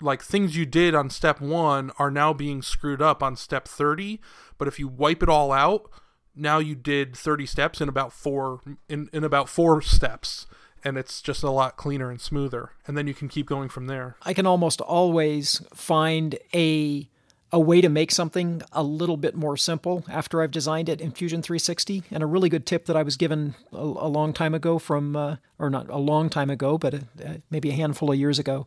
like 0.00 0.22
things 0.22 0.56
you 0.56 0.64
did 0.66 0.94
on 0.94 1.10
step 1.10 1.40
1 1.40 1.90
are 1.98 2.10
now 2.10 2.32
being 2.32 2.62
screwed 2.62 3.02
up 3.02 3.22
on 3.22 3.34
step 3.34 3.66
30 3.66 4.20
but 4.58 4.68
if 4.68 4.78
you 4.78 4.86
wipe 4.86 5.22
it 5.22 5.28
all 5.28 5.50
out 5.50 5.90
now 6.36 6.58
you 6.58 6.74
did 6.74 7.16
30 7.16 7.46
steps 7.46 7.80
in 7.80 7.88
about 7.88 8.12
4 8.12 8.60
in, 8.88 9.08
in 9.12 9.24
about 9.24 9.48
4 9.48 9.82
steps 9.82 10.46
and 10.84 10.96
it's 10.96 11.20
just 11.20 11.42
a 11.42 11.50
lot 11.50 11.76
cleaner 11.76 12.10
and 12.10 12.20
smoother 12.20 12.70
and 12.86 12.96
then 12.96 13.06
you 13.06 13.14
can 13.14 13.28
keep 13.28 13.46
going 13.46 13.68
from 13.68 13.86
there 13.86 14.16
I 14.22 14.34
can 14.34 14.46
almost 14.46 14.80
always 14.80 15.62
find 15.74 16.38
a 16.54 17.08
a 17.52 17.60
way 17.60 17.80
to 17.80 17.88
make 17.88 18.10
something 18.10 18.60
a 18.72 18.82
little 18.82 19.16
bit 19.16 19.34
more 19.34 19.56
simple 19.56 20.04
after 20.08 20.42
I've 20.42 20.50
designed 20.50 20.88
it 20.88 21.00
in 21.00 21.12
Fusion 21.12 21.42
360. 21.42 22.02
And 22.10 22.22
a 22.22 22.26
really 22.26 22.48
good 22.48 22.66
tip 22.66 22.86
that 22.86 22.96
I 22.96 23.02
was 23.02 23.16
given 23.16 23.54
a, 23.72 23.76
a 23.76 24.08
long 24.08 24.32
time 24.32 24.52
ago 24.52 24.78
from, 24.78 25.14
uh, 25.14 25.36
or 25.58 25.70
not 25.70 25.88
a 25.88 25.96
long 25.96 26.28
time 26.28 26.50
ago, 26.50 26.76
but 26.76 26.94
a, 26.94 27.00
uh, 27.24 27.34
maybe 27.50 27.70
a 27.70 27.74
handful 27.74 28.10
of 28.10 28.18
years 28.18 28.38
ago, 28.38 28.66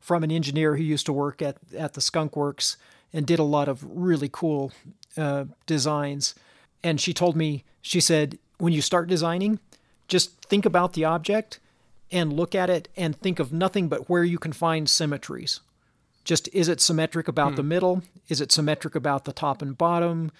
from 0.00 0.22
an 0.22 0.30
engineer 0.30 0.76
who 0.76 0.82
used 0.82 1.06
to 1.06 1.12
work 1.12 1.42
at 1.42 1.56
at 1.76 1.94
the 1.94 2.00
Skunk 2.00 2.36
Works 2.36 2.76
and 3.12 3.26
did 3.26 3.38
a 3.38 3.44
lot 3.44 3.68
of 3.68 3.84
really 3.84 4.30
cool 4.32 4.72
uh, 5.16 5.44
designs. 5.66 6.34
And 6.82 7.00
she 7.00 7.12
told 7.12 7.36
me, 7.36 7.64
she 7.82 8.00
said, 8.00 8.38
when 8.58 8.72
you 8.72 8.82
start 8.82 9.08
designing, 9.08 9.58
just 10.08 10.44
think 10.44 10.66
about 10.66 10.92
the 10.94 11.04
object 11.04 11.58
and 12.10 12.32
look 12.32 12.54
at 12.54 12.70
it 12.70 12.88
and 12.96 13.16
think 13.16 13.38
of 13.38 13.52
nothing 13.52 13.88
but 13.88 14.08
where 14.08 14.24
you 14.24 14.38
can 14.38 14.52
find 14.52 14.88
symmetries. 14.88 15.60
Just 16.24 16.48
is 16.52 16.68
it 16.68 16.80
symmetric 16.80 17.28
about 17.28 17.56
the 17.56 17.62
hmm. 17.62 17.68
middle? 17.68 18.02
Is 18.28 18.40
it 18.40 18.52
symmetric 18.52 18.94
about 18.94 19.24
the 19.24 19.32
top 19.32 19.62
and 19.62 19.76
bottom? 19.76 20.30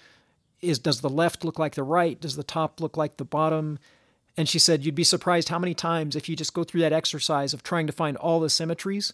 Is 0.61 0.77
does 0.77 1.01
the 1.01 1.09
left 1.09 1.43
look 1.43 1.57
like 1.57 1.75
the 1.75 1.83
right? 1.83 2.19
Does 2.19 2.35
the 2.35 2.43
top 2.43 2.79
look 2.79 2.97
like 2.97 3.17
the 3.17 3.25
bottom? 3.25 3.79
And 4.37 4.47
she 4.47 4.59
said 4.59 4.85
you'd 4.85 4.95
be 4.95 5.03
surprised 5.03 5.49
how 5.49 5.59
many 5.59 5.73
times 5.73 6.15
if 6.15 6.29
you 6.29 6.35
just 6.35 6.53
go 6.53 6.63
through 6.63 6.81
that 6.81 6.93
exercise 6.93 7.53
of 7.53 7.63
trying 7.63 7.87
to 7.87 7.93
find 7.93 8.15
all 8.17 8.39
the 8.39 8.49
symmetries, 8.49 9.13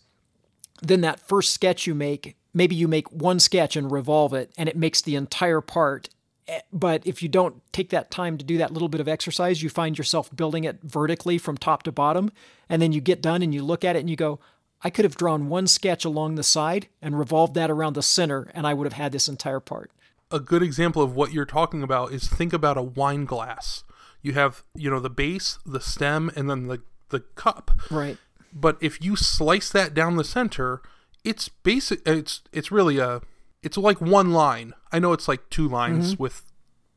then 0.81 1.01
that 1.01 1.19
first 1.19 1.53
sketch 1.53 1.87
you 1.87 1.95
make, 1.95 2.35
maybe 2.53 2.75
you 2.75 2.87
make 2.87 3.11
one 3.11 3.39
sketch 3.39 3.75
and 3.75 3.91
revolve 3.91 4.33
it 4.33 4.51
and 4.57 4.67
it 4.67 4.75
makes 4.75 5.01
the 5.01 5.15
entire 5.15 5.61
part. 5.61 6.09
Eh, 6.47 6.59
But 6.71 7.05
if 7.05 7.21
you 7.21 7.29
don't 7.29 7.61
take 7.73 7.89
that 7.89 8.09
time 8.11 8.37
to 8.37 8.45
do 8.45 8.57
that 8.57 8.71
little 8.71 8.89
bit 8.89 9.01
of 9.01 9.07
exercise, 9.07 9.61
you 9.61 9.69
find 9.69 9.97
yourself 9.97 10.33
building 10.35 10.63
it 10.63 10.79
vertically 10.83 11.37
from 11.37 11.57
top 11.57 11.83
to 11.83 11.91
bottom. 11.91 12.31
And 12.69 12.81
then 12.81 12.91
you 12.91 13.01
get 13.01 13.21
done 13.21 13.41
and 13.41 13.53
you 13.53 13.63
look 13.63 13.83
at 13.83 13.95
it 13.95 13.99
and 13.99 14.09
you 14.09 14.15
go, 14.15 14.39
I 14.83 14.89
could 14.89 15.05
have 15.05 15.15
drawn 15.15 15.49
one 15.49 15.67
sketch 15.67 16.05
along 16.05 16.35
the 16.35 16.43
side 16.43 16.87
and 17.01 17.17
revolved 17.17 17.55
that 17.55 17.71
around 17.71 17.93
the 17.93 18.03
center, 18.03 18.49
and 18.53 18.67
I 18.67 18.73
would 18.73 18.85
have 18.85 18.93
had 18.93 19.11
this 19.11 19.27
entire 19.27 19.59
part. 19.59 19.91
a 20.29 20.39
good 20.39 20.61
example 20.61 21.01
of 21.01 21.15
what 21.15 21.31
you're 21.33 21.45
talking 21.45 21.81
about 21.81 22.11
is 22.11 22.27
think 22.27 22.51
about 22.53 22.77
a 22.77 22.81
wine 22.81 23.23
glass 23.25 23.83
you 24.21 24.33
have 24.33 24.61
you 24.75 24.89
know 24.89 24.99
the 24.99 25.09
base 25.09 25.57
the 25.65 25.79
stem 25.79 26.29
and 26.35 26.49
then 26.49 26.67
the 26.67 26.81
the 27.09 27.21
cup 27.35 27.71
Right. 27.89 28.17
but 28.51 28.77
if 28.81 29.01
you 29.01 29.15
slice 29.15 29.69
that 29.71 29.93
down 29.93 30.17
the 30.17 30.25
center 30.25 30.81
it's 31.23 31.47
basic 31.47 32.01
it's 32.05 32.41
it's 32.51 32.71
really 32.73 32.97
a 32.99 33.21
it's 33.67 33.77
like 33.77 33.99
one 34.01 34.31
line 34.31 34.73
i 34.91 34.97
know 34.99 35.11
it's 35.13 35.27
like 35.27 35.49
two 35.49 35.67
lines 35.67 36.13
mm-hmm. 36.13 36.23
with 36.23 36.43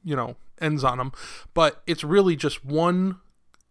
you 0.04 0.14
know 0.16 0.36
ends 0.60 0.84
on 0.84 0.98
them 0.98 1.12
but 1.54 1.82
it's 1.86 2.04
really 2.04 2.36
just 2.36 2.64
one 2.64 3.16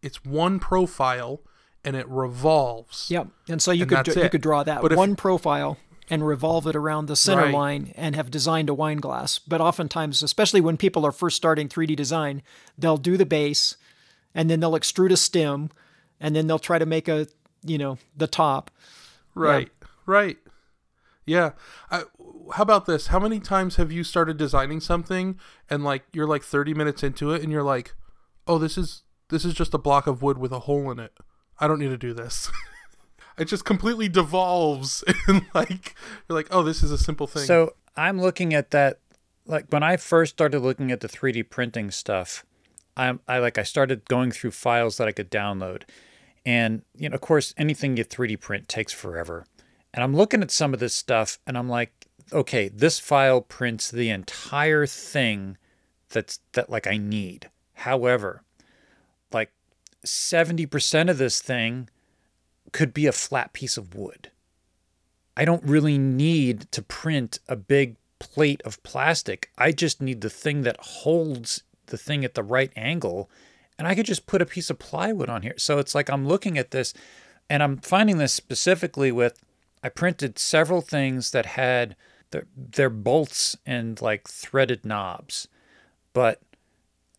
it's 0.02 0.24
one 0.26 0.60
profile 0.60 1.42
and 1.84 1.96
it 1.96 2.08
revolves 2.10 3.10
Yep. 3.10 3.28
And 3.48 3.62
so 3.62 3.72
you 3.72 3.84
And 3.84 3.90
could 3.90 4.06
that's 4.06 4.16
you 4.16 4.30
could 4.30 4.42
draw 4.42 4.64
that 4.64 4.82
But 4.82 4.92
if- 4.92 4.98
one 4.98 5.16
profile 5.16 5.78
and 6.10 6.26
revolve 6.28 6.68
it 6.68 6.76
around 6.76 7.06
the 7.06 7.16
center 7.16 7.44
Right. 7.44 7.54
line 7.54 7.94
and 7.96 8.16
have 8.16 8.30
designed 8.32 8.68
a 8.68 8.74
wine 8.74 8.98
glass. 8.98 9.38
But 9.40 9.62
oftentimes, 9.62 10.24
especially 10.24 10.60
when 10.60 10.76
people 10.76 11.06
are 11.06 11.12
first 11.14 11.38
starting 11.38 11.70
3D 11.70 11.96
design, 11.96 12.42
they'll 12.78 12.98
do 12.98 13.16
the 13.16 13.26
base 13.26 13.78
and 14.36 14.50
then 14.50 14.60
they'll 14.60 14.74
extrude 14.74 15.12
a 15.12 15.18
stem 15.18 15.70
and 16.20 16.36
then 16.36 16.48
they'll 16.48 16.60
try 16.60 16.80
to 16.80 16.86
make 16.86 17.08
a, 17.08 17.28
you 17.64 17.78
know, 17.78 17.98
the 18.18 18.28
top. 18.28 18.72
right 19.36 19.70
Right. 20.06 20.38
Yeah. 21.30 21.52
I, 21.92 22.04
how 22.54 22.64
about 22.64 22.88
this? 22.88 23.08
How 23.08 23.20
many 23.20 23.40
times 23.40 23.76
have 23.76 23.92
you 23.92 24.04
started 24.04 24.38
designing 24.38 24.80
something 24.80 25.40
and 25.70 25.84
like 25.84 26.06
you're 26.12 26.28
like 26.28 26.42
30 26.42 26.74
minutes 26.74 27.04
into 27.04 27.32
it 27.32 27.44
and 27.44 27.52
you're 27.52 27.64
like, 27.64 27.94
"Oh, 28.48 28.58
this 28.58 28.78
is 28.78 29.04
this 29.30 29.46
is 29.46 29.54
just 29.54 29.76
a 29.76 29.78
block 29.78 30.08
of 30.08 30.24
wood 30.24 30.40
with 30.40 30.52
a 30.52 30.62
hole 30.62 30.90
in 30.90 31.00
it. 31.00 31.16
I 31.60 31.68
don't 31.68 31.78
need 31.80 31.90
to 31.90 31.98
do 31.98 32.14
this." 32.14 32.52
it 33.38 33.46
just 33.46 33.64
completely 33.64 34.10
devolves 34.10 35.04
and 35.28 35.46
like 35.54 35.96
you're 36.28 36.36
like, 36.36 36.48
"Oh, 36.50 36.64
this 36.64 36.82
is 36.82 36.92
a 36.92 36.98
simple 36.98 37.28
thing." 37.28 37.44
So 37.44 37.76
I'm 37.96 38.20
looking 38.20 38.54
at 38.56 38.72
that. 38.72 39.00
Like 39.46 39.68
when 39.70 39.84
I 39.84 39.98
first 39.98 40.34
started 40.34 40.60
looking 40.62 40.92
at 40.92 41.00
the 41.00 41.08
3D 41.08 41.50
printing 41.52 41.92
stuff, 41.92 42.44
I 42.98 43.20
I 43.28 43.38
like 43.38 43.60
I 43.60 43.64
started 43.64 44.10
going 44.10 44.32
through 44.32 44.52
files 44.52 44.98
that 44.98 45.08
I 45.08 45.12
could 45.12 45.30
download, 45.30 45.84
and 46.44 46.82
you 46.96 47.08
know, 47.08 47.14
of 47.14 47.22
course, 47.22 47.54
anything 47.56 47.98
you 47.98 48.04
3D 48.04 48.40
print 48.40 48.68
takes 48.68 48.94
forever. 48.94 49.46
And 50.00 50.04
I'm 50.06 50.16
looking 50.16 50.42
at 50.42 50.50
some 50.50 50.74
of 50.74 50.80
this 50.80 50.94
stuff, 50.94 51.40
and 51.46 51.58
I'm 51.58 51.68
like, 51.68 52.08
okay, 52.32 52.70
this 52.70 53.00
file 53.00 53.42
prints 53.42 53.92
the 53.92 54.10
entire 54.10 54.86
thing 54.86 55.58
that's 56.08 56.40
that 56.54 56.70
like 56.70 56.88
I 56.88 56.96
need. 56.96 57.50
However, 57.74 58.42
like 59.34 59.52
70% 60.06 61.10
of 61.10 61.18
this 61.18 61.42
thing 61.42 61.90
could 62.72 62.94
be 62.94 63.08
a 63.08 63.12
flat 63.12 63.52
piece 63.52 63.76
of 63.76 63.94
wood. 63.94 64.32
I 65.36 65.44
don't 65.44 65.66
really 65.66 65.98
need 65.98 66.72
to 66.72 66.82
print 66.82 67.40
a 67.50 67.58
big 67.58 67.98
plate 68.20 68.62
of 68.64 68.82
plastic. 68.84 69.52
I 69.58 69.74
just 69.74 70.02
need 70.02 70.22
the 70.22 70.30
thing 70.30 70.62
that 70.62 70.80
holds 70.80 71.64
the 71.88 71.98
thing 71.98 72.24
at 72.24 72.36
the 72.36 72.44
right 72.44 72.72
angle. 72.78 73.30
And 73.78 73.86
I 73.86 73.96
could 73.96 74.06
just 74.06 74.28
put 74.28 74.42
a 74.42 74.46
piece 74.46 74.70
of 74.70 74.80
plywood 74.80 75.28
on 75.28 75.42
here. 75.42 75.56
So 75.58 75.78
it's 75.78 75.94
like 75.94 76.10
I'm 76.10 76.26
looking 76.26 76.58
at 76.58 76.72
this 76.72 76.94
and 77.50 77.62
I'm 77.62 77.76
finding 77.80 78.18
this 78.18 78.32
specifically 78.32 79.12
with 79.12 79.44
I 79.84 79.90
printed 79.90 80.38
several 80.38 80.82
things 80.82 81.32
that 81.32 81.46
had 81.46 81.96
their, 82.32 82.46
their 82.56 82.90
bolts 82.90 83.58
and 83.66 84.00
like 84.02 84.28
threaded 84.28 84.86
knobs. 84.86 85.48
But 86.14 86.42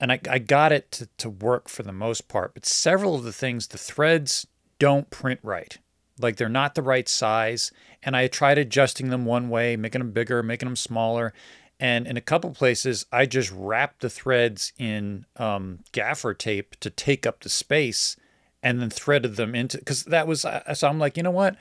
and 0.00 0.11
I, 0.11 0.20
I 0.30 0.38
got 0.38 0.72
it 0.72 0.90
to, 0.92 1.08
to 1.18 1.28
work 1.28 1.68
for 1.68 1.82
the 1.82 1.92
most 1.92 2.28
part, 2.28 2.54
but 2.54 2.64
several 2.64 3.14
of 3.14 3.24
the 3.24 3.32
things, 3.32 3.68
the 3.68 3.78
threads 3.78 4.46
don't 4.78 5.11
print 5.11 5.40
right. 5.42 5.76
Like 6.18 6.36
they're 6.36 6.48
not 6.48 6.74
the 6.74 6.82
right 6.82 7.08
size. 7.08 7.70
And 8.02 8.16
I 8.16 8.26
tried 8.26 8.58
adjusting 8.58 9.11
them 9.11 9.26
one 9.26 9.50
way, 9.50 9.76
making 9.76 10.00
them 10.00 10.12
bigger, 10.12 10.42
making 10.42 10.68
them 10.68 10.76
smaller. 10.76 11.34
And 11.78 12.06
in 12.06 12.16
a 12.16 12.22
couple 12.22 12.50
places, 12.50 13.06
I 13.12 13.26
just 13.26 13.50
wrapped 13.52 14.00
the 14.00 14.11
threads 14.11 14.72
in 14.78 15.26
um, 15.36 15.80
gaffer 15.92 16.34
tape 16.34 16.78
to 16.80 16.90
take 16.90 17.26
up 17.26 17.40
the 17.40 17.48
space 17.48 18.16
and 18.62 18.80
then 18.80 18.90
threaded 18.90 19.36
them 19.36 19.54
into, 19.54 19.78
because 19.78 20.04
that 20.04 20.26
was, 20.26 20.44
so 20.74 20.88
I'm 20.88 20.98
like, 20.98 21.16
you 21.16 21.22
know 21.22 21.30
what? 21.30 21.56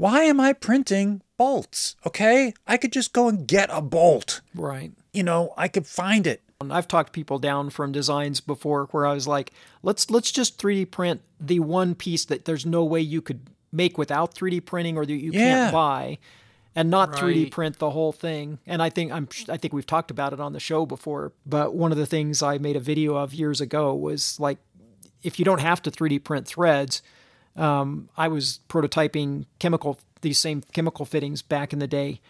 Why 0.00 0.22
am 0.22 0.40
I 0.40 0.54
printing 0.54 1.20
bolts? 1.36 1.94
Okay. 2.06 2.54
I 2.66 2.78
could 2.78 2.90
just 2.90 3.12
go 3.12 3.28
and 3.28 3.46
get 3.46 3.68
a 3.70 3.82
bolt. 3.82 4.40
Right. 4.54 4.92
You 5.12 5.22
know, 5.22 5.52
I 5.58 5.68
could 5.68 5.86
find 5.86 6.26
it. 6.26 6.40
I've 6.70 6.88
talked 6.88 7.12
people 7.12 7.38
down 7.38 7.68
from 7.68 7.92
designs 7.92 8.40
before 8.40 8.86
where 8.92 9.04
I 9.04 9.12
was 9.12 9.26
like, 9.28 9.52
let's 9.82 10.10
let's 10.10 10.30
just 10.32 10.58
3D 10.58 10.90
print 10.90 11.20
the 11.38 11.60
one 11.60 11.94
piece 11.94 12.24
that 12.26 12.46
there's 12.46 12.64
no 12.64 12.82
way 12.82 13.00
you 13.00 13.20
could 13.20 13.48
make 13.72 13.98
without 13.98 14.34
3D 14.34 14.64
printing 14.64 14.96
or 14.96 15.04
that 15.04 15.12
you 15.12 15.32
Yeah. 15.32 15.38
can't 15.40 15.72
buy 15.72 16.18
and 16.74 16.88
not 16.88 17.12
3D 17.12 17.50
print 17.50 17.78
the 17.78 17.90
whole 17.90 18.12
thing. 18.12 18.58
And 18.66 18.82
I 18.82 18.88
think 18.88 19.12
I'm 19.12 19.28
I 19.50 19.58
think 19.58 19.74
we've 19.74 19.86
talked 19.86 20.10
about 20.10 20.32
it 20.32 20.40
on 20.40 20.54
the 20.54 20.60
show 20.60 20.86
before, 20.86 21.32
but 21.44 21.74
one 21.74 21.92
of 21.92 21.98
the 21.98 22.06
things 22.06 22.42
I 22.42 22.56
made 22.56 22.76
a 22.76 22.80
video 22.80 23.16
of 23.16 23.34
years 23.34 23.60
ago 23.60 23.94
was 23.94 24.40
like 24.40 24.58
if 25.22 25.38
you 25.38 25.44
don't 25.44 25.60
have 25.60 25.82
to 25.82 25.90
3D 25.90 26.24
print 26.24 26.46
threads, 26.46 27.02
um, 27.60 28.08
I 28.16 28.28
was 28.28 28.60
prototyping 28.68 29.44
chemical 29.58 29.98
these 30.22 30.38
same 30.38 30.62
chemical 30.72 31.04
fittings 31.04 31.42
back 31.42 31.72
in 31.72 31.78
the 31.78 31.86
day, 31.86 32.20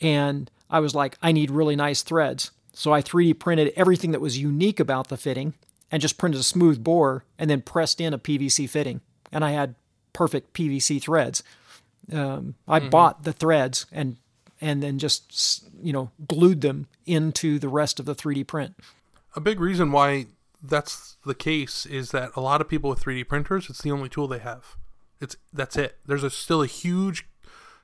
and 0.00 0.50
I 0.70 0.80
was 0.80 0.94
like, 0.94 1.16
I 1.22 1.32
need 1.32 1.50
really 1.50 1.76
nice 1.76 2.02
threads. 2.02 2.50
So 2.72 2.92
I 2.92 3.02
3D 3.02 3.38
printed 3.38 3.72
everything 3.76 4.12
that 4.12 4.20
was 4.20 4.38
unique 4.38 4.80
about 4.80 5.08
the 5.08 5.16
fitting 5.16 5.54
and 5.90 6.02
just 6.02 6.18
printed 6.18 6.40
a 6.40 6.44
smooth 6.44 6.82
bore 6.82 7.24
and 7.38 7.48
then 7.48 7.62
pressed 7.62 8.00
in 8.00 8.12
a 8.12 8.18
PVC 8.18 8.68
fitting, 8.68 9.00
and 9.32 9.44
I 9.44 9.50
had 9.50 9.74
perfect 10.12 10.52
PVC 10.54 11.02
threads. 11.02 11.42
Um, 12.12 12.54
I 12.68 12.78
bought 12.78 13.24
the 13.24 13.32
threads 13.32 13.86
and 13.90 14.16
and 14.60 14.82
then 14.82 14.98
just 14.98 15.64
you 15.82 15.92
know 15.92 16.10
glued 16.28 16.60
them 16.60 16.86
into 17.04 17.58
the 17.58 17.68
rest 17.68 17.98
of 17.98 18.06
the 18.06 18.14
3D 18.14 18.46
print. 18.46 18.74
a 19.34 19.40
big 19.40 19.60
reason 19.60 19.90
why 19.92 20.26
that's 20.62 21.16
the 21.24 21.34
case 21.34 21.86
is 21.86 22.10
that 22.10 22.30
a 22.34 22.40
lot 22.40 22.60
of 22.60 22.68
people 22.68 22.90
with 22.90 23.02
3D 23.02 23.28
printers, 23.28 23.68
it's 23.68 23.82
the 23.82 23.90
only 23.90 24.08
tool 24.08 24.28
they 24.28 24.38
have. 24.38 24.76
It's 25.20 25.36
that's 25.52 25.76
it. 25.76 25.98
There's 26.06 26.24
a, 26.24 26.30
still 26.30 26.62
a 26.62 26.66
huge 26.66 27.26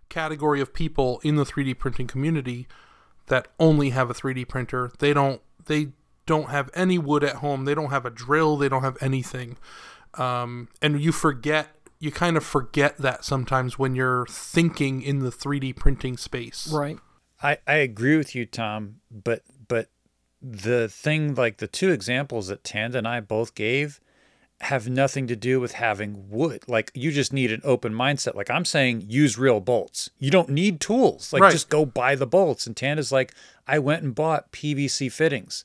category 0.09 0.61
of 0.61 0.75
people 0.75 1.21
in 1.25 1.37
the 1.37 1.45
3D 1.45 1.79
printing 1.79 2.07
community 2.07 2.67
that 3.29 3.49
only 3.59 3.91
have 3.91 4.11
a 4.11 4.15
3D 4.15 4.49
printer. 4.49 4.93
They 4.99 5.15
don't 5.15 5.41
they 5.65 5.89
don't 6.27 6.51
have 6.51 6.71
any 6.75 6.99
wood 6.99 7.25
at 7.25 7.37
home. 7.37 7.65
They 7.65 7.75
don't 7.75 7.91
have 7.91 8.05
a 8.05 8.11
drill. 8.11 8.57
They 8.57 8.69
don't 8.69 8.83
have 8.83 8.99
anything. 9.01 9.57
Um, 10.15 10.69
and 10.81 11.01
you 11.01 11.13
forget 11.13 11.69
you 11.99 12.11
kind 12.11 12.37
of 12.37 12.45
forget 12.45 12.99
that 12.99 13.25
sometimes 13.25 13.79
when 13.79 13.95
you're 13.95 14.27
thinking 14.27 15.03
in 15.03 15.21
the 15.21 15.31
3D 15.31 15.77
printing 15.77 16.17
space. 16.17 16.71
Right. 16.73 16.99
I, 17.41 17.59
I 17.67 17.75
agree 17.75 18.17
with 18.17 18.35
you, 18.35 18.45
Tom, 18.45 18.97
but 19.11 19.43
but 19.62 19.62
the 20.43 20.89
thing 20.89 21.35
like 21.35 21.59
the 21.59 21.69
two 21.69 21.91
examples 21.91 22.49
that 22.49 22.65
Tanda 22.65 22.99
and 22.99 23.07
I 23.09 23.21
both 23.21 23.55
gave 23.55 24.01
have 24.63 24.89
nothing 24.89 25.27
to 25.27 25.35
do 25.37 25.61
with 25.61 25.73
having 25.73 26.29
wood. 26.31 26.63
Like 26.69 26.91
you 26.95 27.11
just 27.11 27.33
need 27.33 27.51
an 27.53 27.61
open 27.65 27.93
mindset. 27.93 28.35
Like 28.35 28.51
I'm 28.51 28.65
saying 28.65 29.07
use 29.09 29.39
real 29.39 29.61
bolts. 29.61 30.11
You 30.19 30.31
don't 30.31 30.49
need 30.49 30.81
tools. 30.81 31.33
Like 31.33 31.43
Right. 31.43 31.53
just 31.53 31.69
go 31.69 31.85
buy 31.85 32.15
the 32.15 32.27
bolts. 32.27 32.67
And 32.67 32.77
Tanda's 32.77 33.11
like, 33.13 33.35
I 33.67 33.79
went 33.79 34.03
and 34.03 34.15
bought 34.15 34.53
PVC 34.53 35.11
fittings. 35.11 35.65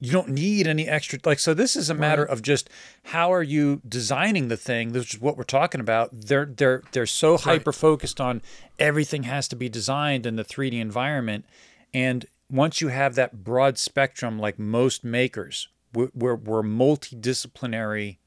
You 0.00 0.10
don't 0.12 0.30
need 0.30 0.66
any 0.66 0.88
extra 0.88 1.18
like 1.24 1.38
so 1.38 1.54
this 1.54 1.76
is 1.76 1.88
a 1.88 1.94
matter 1.94 2.24
of 2.24 2.42
just 2.42 2.68
how 3.04 3.32
are 3.32 3.42
you 3.42 3.80
designing 3.88 4.48
the 4.48 4.56
thing, 4.56 4.92
This 4.92 5.14
is 5.14 5.20
what 5.20 5.36
we're 5.36 5.44
talking 5.44 5.80
about. 5.80 6.10
They're 6.12 6.46
they're 6.46 6.82
they're 6.92 7.06
so 7.06 7.36
hyper 7.36 7.70
focused 7.72 8.20
on 8.20 8.42
everything 8.78 9.22
has 9.24 9.46
to 9.48 9.56
be 9.56 9.68
designed 9.68 10.26
in 10.26 10.36
the 10.36 10.44
3D 10.44 10.80
environment 10.80 11.44
and 11.94 12.26
once 12.52 12.80
you 12.80 12.88
have 12.88 13.14
that 13.16 13.42
broad 13.42 13.78
spectrum 13.78 14.38
like 14.38 14.58
most 14.58 15.02
makers, 15.02 15.68
we're 15.92 16.10
we're, 16.14 16.36
we're 16.36 16.62
multidisciplinary, 16.62 18.18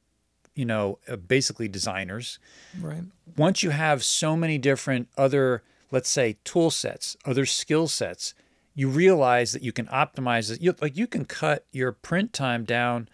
you 0.54 0.64
know, 0.64 0.98
uh, 1.08 1.16
basically 1.16 1.68
designers 1.68 2.38
Right. 2.78 3.04
once 3.36 3.62
you 3.62 3.70
have 3.70 4.04
so 4.04 4.36
many 4.36 4.58
different 4.58 5.08
other, 5.16 5.62
let's 5.90 6.10
say, 6.10 6.36
tool 6.44 6.70
sets, 6.70 7.16
other 7.24 7.46
skill 7.46 7.88
sets, 7.88 8.34
you 8.74 8.88
realize 8.88 9.52
that 9.52 9.62
you 9.62 9.72
can 9.72 9.86
optimize 9.86 10.50
it. 10.50 10.60
You, 10.60 10.74
like 10.80 10.96
you 10.96 11.06
can 11.06 11.24
cut 11.24 11.64
your 11.72 11.92
print 11.92 12.32
time 12.32 12.64
down 12.64 13.08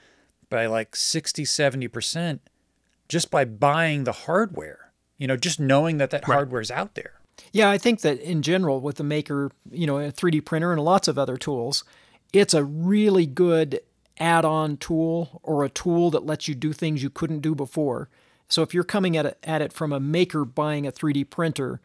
by 0.51 0.67
like 0.67 0.97
60, 0.97 1.45
70% 1.45 2.41
just 3.09 3.31
by 3.31 3.45
buying 3.45 4.05
the 4.05 4.13
hardware, 4.13 4.93
you 5.19 5.27
know, 5.27 5.37
just 5.37 5.61
knowing 5.61 5.99
that 5.99 6.11
that 6.11 6.25
hardware 6.25 6.61
is 6.61 6.71
out 6.71 6.95
there. 6.95 7.21
Yeah, 7.53 7.71
I 7.71 7.79
think 7.79 8.01
that 8.03 8.21
in 8.21 8.43
general, 8.43 8.81
with 8.81 8.97
the 8.97 9.05
Maker, 9.05 9.51
you 9.71 9.87
know, 9.87 9.99
a 9.99 10.13
3D 10.13 10.45
printer 10.45 10.73
and 10.73 10.83
lots 10.83 11.09
of 11.09 11.19
other 11.19 11.37
tools, 11.37 11.85
it's 12.33 12.55
a 12.55 12.65
really 12.65 13.27
good 13.27 13.81
add 14.19 14.45
on 14.45 14.77
tool 14.77 15.41
or 15.43 15.65
a 15.65 15.69
tool 15.69 16.11
that 16.11 16.25
lets 16.25 16.47
you 16.49 16.55
do 16.55 16.73
things 16.73 17.03
you 17.03 17.11
couldn't 17.11 17.41
do 17.41 17.55
before. 17.55 18.09
So 18.49 18.63
if 18.63 18.73
you're 18.75 18.85
coming 18.85 19.17
at 19.17 19.27
it, 19.27 19.39
at 19.43 19.63
it 19.63 19.73
from 19.73 19.93
a 19.93 20.01
maker 20.01 20.45
buying 20.45 20.87
a 20.87 20.93
3D 20.93 21.31
printer, 21.31 21.81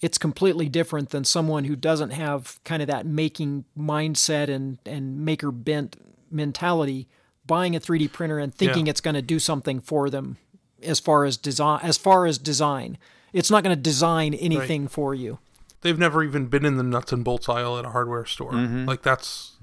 it's 0.00 0.18
completely 0.18 0.68
different 0.68 1.10
than 1.10 1.24
someone 1.24 1.64
who 1.64 1.76
doesn't 1.76 2.10
have 2.10 2.62
kind 2.64 2.80
of 2.82 2.88
that 2.88 3.06
making 3.06 3.64
mindset 3.78 4.48
and, 4.48 4.78
and 4.86 5.24
maker 5.24 5.50
bent 5.50 5.96
mentality 6.30 7.08
buying 7.46 7.74
a 7.74 7.80
3D 7.80 8.12
printer 8.12 8.38
and 8.38 8.54
thinking 8.54 8.86
Yeah. 8.86 8.90
it's 8.90 9.00
going 9.00 9.14
to 9.14 9.22
do 9.22 9.38
something 9.38 9.80
for 9.80 10.08
them 10.08 10.36
as 10.82 11.00
far 11.00 11.24
as 11.24 11.36
design 11.36 11.80
as 11.82 11.98
far 11.98 12.24
as 12.26 12.38
design. 12.38 12.96
It's 13.32 13.50
not 13.50 13.62
going 13.62 13.74
to 13.74 13.80
design 13.80 14.34
anything 14.34 14.88
for 14.88 15.14
you. 15.14 15.38
they've 15.82 15.98
never 15.98 16.22
even 16.22 16.46
been 16.46 16.64
in 16.64 16.76
the 16.76 16.82
nuts 16.82 17.12
and 17.12 17.24
bolts 17.24 17.48
aisle 17.48 17.78
at 17.78 17.84
a 17.84 17.90
hardware 17.90 18.26
store. 18.26 18.52
Mm-hmm. 18.52 18.86
Like 18.86 19.02
that's 19.02 19.56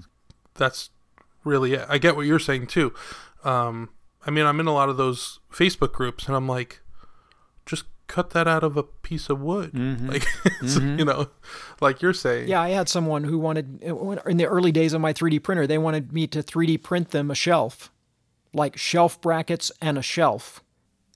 that's 0.56 0.90
really 1.44 1.74
it. 1.74 1.86
I 1.88 1.98
get 1.98 2.16
what 2.16 2.26
you're 2.26 2.40
saying 2.40 2.68
too. 2.68 2.94
Um, 3.44 3.90
I 4.26 4.32
mean, 4.32 4.46
I'm 4.46 4.60
in 4.60 4.68
a 4.68 4.74
lot 4.74 4.90
of 4.90 4.98
those 4.98 5.40
Facebook 5.52 5.94
groups, 5.94 6.28
and 6.28 6.36
I'm 6.36 6.48
like, 6.48 6.82
just 7.66 7.86
cut 8.08 8.32
that 8.32 8.48
out 8.48 8.64
of 8.64 8.78
a 8.78 8.84
piece 8.84 9.30
of 9.30 9.42
wood, 9.42 9.72
mm-hmm. 9.74 10.10
like 10.10 10.26
it's, 10.62 10.76
mm-hmm. 10.76 11.00
you 11.00 11.06
know, 11.06 11.30
like 11.82 12.02
you're 12.02 12.14
saying. 12.14 12.48
Yeah, 12.48 12.62
I 12.62 12.70
had 12.70 12.90
someone 12.90 13.24
who 13.24 13.38
wanted 13.38 13.82
in 13.82 14.38
the 14.38 14.46
early 14.46 14.72
days 14.72 14.94
of 14.94 15.02
my 15.02 15.14
3D 15.14 15.44
printer, 15.44 15.68
they 15.68 15.78
wanted 15.78 16.12
me 16.12 16.28
to 16.28 16.42
3D 16.44 16.82
print 16.84 17.12
them 17.12 17.32
a 17.32 17.36
shelf, 17.36 17.92
like 18.54 18.78
shelf 18.78 19.22
brackets 19.22 19.72
and 19.82 19.98
a 19.98 20.02
shelf. 20.02 20.64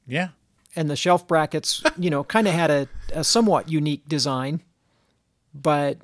Yeah. 0.07 0.29
And 0.75 0.89
the 0.89 0.95
shelf 0.95 1.27
brackets, 1.27 1.83
you 1.97 2.09
know, 2.09 2.23
kind 2.23 2.47
of 2.47 2.53
had 2.53 2.71
a, 2.71 2.87
a 3.13 3.23
somewhat 3.23 3.69
unique 3.69 4.07
design, 4.07 4.61
but 5.53 5.97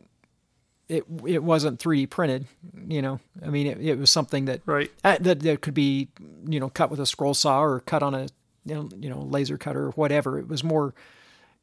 it 0.90 1.06
it 1.26 1.44
wasn't 1.44 1.80
3D 1.80 2.10
printed. 2.10 2.48
You 2.88 3.02
know, 3.02 3.20
I 3.46 3.48
mean, 3.50 3.68
it, 3.68 3.80
it 3.82 3.98
was 3.98 4.10
something 4.10 4.46
that 4.46 4.62
Right. 4.66 4.92
uh, 5.04 5.18
that 5.22 5.40
that 5.42 5.62
could 5.62 5.74
be 5.74 6.10
you 6.46 6.60
know 6.60 6.70
cut 6.70 6.90
with 6.92 7.00
a 7.00 7.06
scroll 7.06 7.34
saw 7.34 7.62
or 7.62 7.80
cut 7.82 8.04
on 8.04 8.14
a 8.14 8.28
you 8.66 8.76
know, 8.76 8.90
you 8.98 9.10
know 9.10 9.22
laser 9.22 9.58
cutter 9.58 9.86
or 9.86 9.92
whatever. 9.92 10.38
It 10.38 10.48
was 10.48 10.64
more 10.64 10.94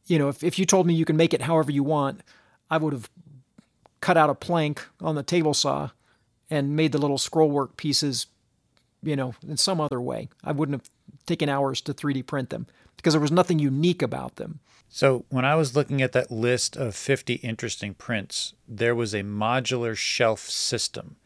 you 0.07 0.19
know, 0.19 0.29
if, 0.29 0.45
if 0.45 0.59
you 0.59 0.67
told 0.67 0.87
me 0.87 0.95
you 0.95 1.05
can 1.07 1.17
make 1.17 1.33
it 1.33 1.43
however 1.43 1.71
you 1.73 1.83
want, 1.83 2.21
I 2.71 2.77
would 2.77 2.93
have 2.93 3.09
cut 4.01 4.17
out 4.19 4.29
a 4.29 4.35
plank 4.35 4.87
on 5.01 5.15
the 5.15 5.23
table 5.23 5.55
saw 5.55 5.91
and 6.51 6.77
made 6.77 6.93
the 6.93 6.99
little 6.99 7.17
scrollwork 7.17 7.77
pieces, 7.79 8.27
you 9.03 9.17
know, 9.17 9.35
in 9.49 9.57
some 9.57 9.81
other 9.81 10.01
way. 10.01 10.29
I 10.43 10.53
wouldn't 10.53 10.79
have 10.79 10.91
taken 11.27 11.49
hours 11.49 11.81
to 11.83 11.95
3D 11.95 12.27
print 12.27 12.51
them 12.51 12.67
because 12.97 13.15
there 13.15 13.21
was 13.21 13.33
nothing 13.33 13.59
unique 13.59 14.03
about 14.03 14.37
them. 14.37 14.61
So 14.89 15.25
when 15.29 15.45
I 15.45 15.57
was 15.57 15.75
looking 15.75 16.03
at 16.03 16.13
that 16.13 16.31
list 16.31 16.77
of 16.77 16.95
50 16.95 17.35
interesting 17.35 17.95
prints, 17.95 18.55
there 18.69 18.95
was 18.95 19.13
a 19.13 19.23
modular 19.23 19.97
shelf 19.97 20.41
system. 20.49 21.17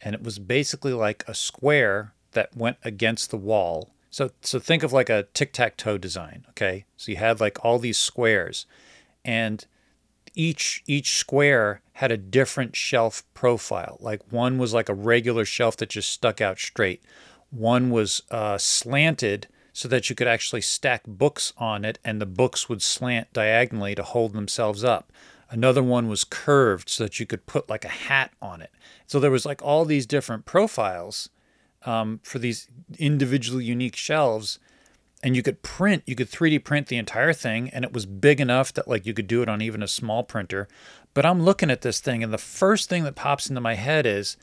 And 0.00 0.14
it 0.14 0.22
was 0.22 0.38
basically 0.38 0.92
like 0.92 1.24
a 1.26 1.34
square 1.34 2.12
that 2.32 2.56
went 2.56 2.76
against 2.84 3.30
the 3.30 3.36
wall. 3.36 3.90
So 4.10 4.30
so 4.42 4.58
think 4.58 4.82
of 4.82 4.92
like 4.92 5.10
a 5.10 5.26
tic-tac-toe 5.34 5.98
design, 5.98 6.46
okay? 6.50 6.84
So 6.96 7.10
you 7.10 7.16
had 7.16 7.40
like 7.40 7.64
all 7.64 7.78
these 7.78 7.98
squares 7.98 8.66
and 9.24 9.66
each 10.36 10.84
each 10.86 11.16
square 11.18 11.80
had 11.94 12.12
a 12.12 12.16
different 12.16 12.76
shelf 12.76 13.24
profile. 13.34 13.96
Like 14.00 14.22
one 14.30 14.58
was 14.58 14.72
like 14.72 14.88
a 14.88 14.94
regular 14.94 15.44
shelf 15.44 15.76
that 15.78 15.88
just 15.88 16.10
stuck 16.10 16.40
out 16.40 16.58
straight. 16.58 17.02
One 17.50 17.90
was 17.90 18.22
uh, 18.30 18.58
slanted 18.58 19.48
so 19.76 19.88
that 19.88 20.08
you 20.08 20.16
could 20.16 20.26
actually 20.26 20.62
stack 20.62 21.02
books 21.06 21.52
on 21.58 21.84
it 21.84 21.98
and 22.02 22.18
the 22.18 22.24
books 22.24 22.66
would 22.66 22.80
slant 22.80 23.30
diagonally 23.34 23.94
to 23.94 24.02
hold 24.02 24.32
themselves 24.32 24.82
up. 24.82 25.12
Another 25.50 25.82
one 25.82 26.08
was 26.08 26.24
curved 26.24 26.88
so 26.88 27.04
that 27.04 27.20
you 27.20 27.26
could 27.26 27.44
put 27.44 27.68
like 27.68 27.84
a 27.84 27.88
hat 27.88 28.32
on 28.40 28.62
it. 28.62 28.70
So 29.06 29.20
there 29.20 29.30
was 29.30 29.44
like 29.44 29.60
all 29.62 29.84
these 29.84 30.06
different 30.06 30.46
profiles 30.46 31.28
um, 31.84 32.20
for 32.22 32.38
these 32.38 32.68
individual 32.98 33.60
unique 33.60 33.96
shelves 33.96 34.58
and 35.22 35.36
you 35.36 35.42
could 35.42 35.60
print 35.60 36.02
you 36.06 36.14
could 36.14 36.30
3d 36.30 36.64
print 36.64 36.86
the 36.86 36.96
entire 36.96 37.34
thing 37.34 37.68
and 37.68 37.84
it 37.84 37.92
was 37.92 38.06
big 38.06 38.40
enough 38.40 38.72
that 38.72 38.88
like 38.88 39.04
you 39.04 39.12
could 39.12 39.26
do 39.26 39.42
it 39.42 39.48
on 39.48 39.60
even 39.60 39.82
a 39.82 39.88
small 39.88 40.22
printer 40.22 40.68
but 41.14 41.24
i'm 41.24 41.42
looking 41.42 41.70
at 41.70 41.80
this 41.80 42.00
thing 42.00 42.22
and 42.22 42.32
the 42.32 42.38
first 42.38 42.90
thing 42.90 43.04
that 43.04 43.14
pops 43.14 43.48
into 43.48 43.60
my 43.60 43.74
head 43.74 44.04
is 44.04 44.36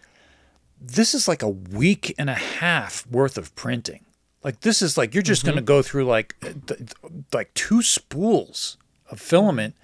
this 0.81 1.13
is 1.13 1.27
like 1.27 1.43
a 1.43 1.49
week 1.49 2.13
and 2.17 2.29
a 2.29 2.36
half 2.36 3.05
worth 3.07 3.38
of 3.38 3.53
printing 3.55 4.03
like 4.43 4.61
this 4.61 4.81
is 4.81 4.97
like 4.97 5.13
you're 5.13 5.23
just 5.23 5.45
going 5.45 5.55
to 5.55 5.61
go 5.61 5.81
through 5.81 6.05
like 6.05 6.35
th- 6.41 6.91
like 7.33 7.53
two 7.53 7.81
spools 7.81 8.77
of 9.09 9.19
filament 9.19 9.75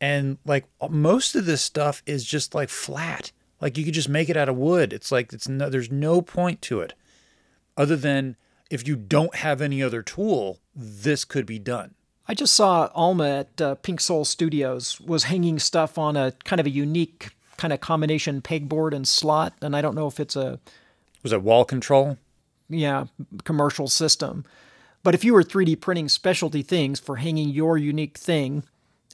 and 0.00 0.38
like 0.44 0.64
most 0.90 1.34
of 1.34 1.46
this 1.46 1.62
stuff 1.62 2.02
is 2.06 2.24
just 2.24 2.54
like 2.54 2.68
flat 2.68 3.32
like 3.60 3.78
you 3.78 3.84
could 3.84 3.94
just 3.94 4.08
make 4.08 4.28
it 4.28 4.36
out 4.36 4.48
of 4.48 4.56
wood 4.56 4.92
it's 4.92 5.12
like 5.12 5.32
it's 5.32 5.48
no 5.48 5.68
there's 5.68 5.90
no 5.90 6.20
point 6.20 6.60
to 6.62 6.80
it 6.80 6.94
other 7.76 7.96
than 7.96 8.36
if 8.72 8.88
you 8.88 8.96
don't 8.96 9.34
have 9.36 9.60
any 9.60 9.82
other 9.82 10.02
tool, 10.02 10.58
this 10.74 11.26
could 11.26 11.44
be 11.44 11.58
done. 11.58 11.94
I 12.26 12.32
just 12.32 12.54
saw 12.54 12.88
Alma 12.94 13.28
at 13.28 13.60
uh, 13.60 13.74
Pink 13.76 14.00
Soul 14.00 14.24
Studios 14.24 14.98
was 15.00 15.24
hanging 15.24 15.58
stuff 15.58 15.98
on 15.98 16.16
a 16.16 16.32
kind 16.44 16.58
of 16.58 16.66
a 16.66 16.70
unique 16.70 17.36
kind 17.58 17.72
of 17.72 17.80
combination 17.80 18.40
pegboard 18.40 18.94
and 18.94 19.06
slot, 19.06 19.52
and 19.60 19.76
I 19.76 19.82
don't 19.82 19.94
know 19.94 20.06
if 20.06 20.18
it's 20.18 20.36
a 20.36 20.58
Was 21.22 21.32
it 21.32 21.42
wall 21.42 21.66
control? 21.66 22.16
Yeah 22.72 23.06
commercial 23.44 23.88
system, 23.88 24.44
but 25.02 25.14
if 25.14 25.24
you 25.24 25.34
were 25.34 25.42
3D 25.42 25.80
printing 25.80 26.08
specialty 26.08 26.62
things 26.62 27.00
for 27.00 27.16
hanging 27.16 27.50
your 27.50 27.76
unique 27.76 28.18
thing, 28.18 28.64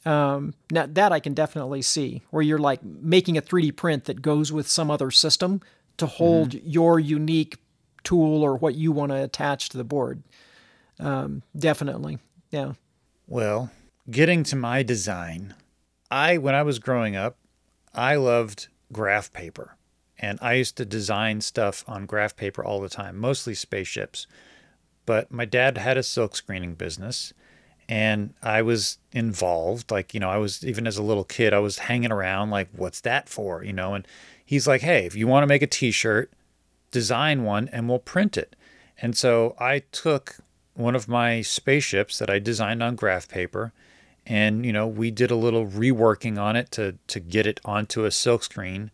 um, 0.04 0.54
now 0.70 0.86
that 0.86 1.12
I 1.12 1.20
can 1.20 1.34
definitely 1.34 1.82
see 1.82 2.22
where 2.30 2.42
you're 2.42 2.58
like 2.58 2.82
making 2.82 3.36
a 3.36 3.42
3D 3.42 3.76
print 3.76 4.04
that 4.04 4.22
goes 4.22 4.52
with 4.52 4.68
some 4.68 4.90
other 4.90 5.10
system 5.10 5.60
to 5.96 6.06
hold 6.06 6.54
your 6.54 7.00
unique 7.00 7.58
tool 8.04 8.42
or 8.42 8.56
what 8.56 8.74
you 8.74 8.92
want 8.92 9.10
to 9.12 9.22
attach 9.22 9.68
to 9.70 9.76
the 9.76 9.84
board. 9.84 10.22
Um, 11.00 11.42
definitely, 11.56 12.18
yeah. 12.50 12.72
Well, 13.26 13.70
getting 14.10 14.42
to 14.44 14.56
my 14.56 14.82
design, 14.82 15.54
I 16.10 16.38
when 16.38 16.54
I 16.54 16.62
was 16.62 16.78
growing 16.78 17.16
up, 17.16 17.36
I 17.94 18.16
loved 18.16 18.68
graph 18.92 19.32
paper. 19.32 19.76
And 20.18 20.38
I 20.42 20.54
used 20.54 20.76
to 20.78 20.84
design 20.84 21.40
stuff 21.40 21.84
on 21.86 22.06
graph 22.06 22.36
paper 22.36 22.64
all 22.64 22.80
the 22.80 22.88
time, 22.88 23.16
mostly 23.16 23.54
spaceships. 23.54 24.26
But 25.06 25.30
my 25.30 25.44
dad 25.44 25.78
had 25.78 25.96
a 25.96 26.02
silk 26.02 26.36
screening 26.36 26.74
business 26.74 27.32
and 27.88 28.34
I 28.42 28.62
was 28.62 28.98
involved. 29.12 29.90
Like, 29.90 30.12
you 30.12 30.20
know, 30.20 30.28
I 30.28 30.36
was 30.36 30.64
even 30.66 30.86
as 30.86 30.98
a 30.98 31.02
little 31.02 31.24
kid, 31.24 31.54
I 31.54 31.60
was 31.60 31.78
hanging 31.78 32.12
around 32.12 32.50
like, 32.50 32.68
what's 32.74 33.00
that 33.02 33.28
for? 33.28 33.64
You 33.64 33.72
know, 33.72 33.94
and 33.94 34.06
he's 34.44 34.66
like, 34.66 34.82
hey, 34.82 35.06
if 35.06 35.14
you 35.14 35.26
want 35.26 35.44
to 35.44 35.48
make 35.48 35.62
a 35.62 35.66
t 35.66 35.90
shirt, 35.90 36.30
design 36.90 37.44
one 37.44 37.68
and 37.68 37.88
we'll 37.88 37.98
print 37.98 38.36
it. 38.36 38.56
And 39.00 39.16
so 39.16 39.54
I 39.58 39.80
took 39.92 40.36
one 40.74 40.94
of 40.94 41.08
my 41.08 41.42
spaceships 41.42 42.18
that 42.18 42.28
I 42.30 42.38
designed 42.38 42.82
on 42.82 42.96
graph 42.96 43.28
paper 43.28 43.72
and 44.28 44.66
you 44.66 44.72
know 44.72 44.86
we 44.86 45.10
did 45.10 45.30
a 45.30 45.36
little 45.36 45.66
reworking 45.66 46.38
on 46.38 46.54
it 46.54 46.70
to 46.70 46.96
to 47.06 47.18
get 47.18 47.46
it 47.46 47.58
onto 47.64 48.04
a 48.04 48.08
silkscreen 48.08 48.90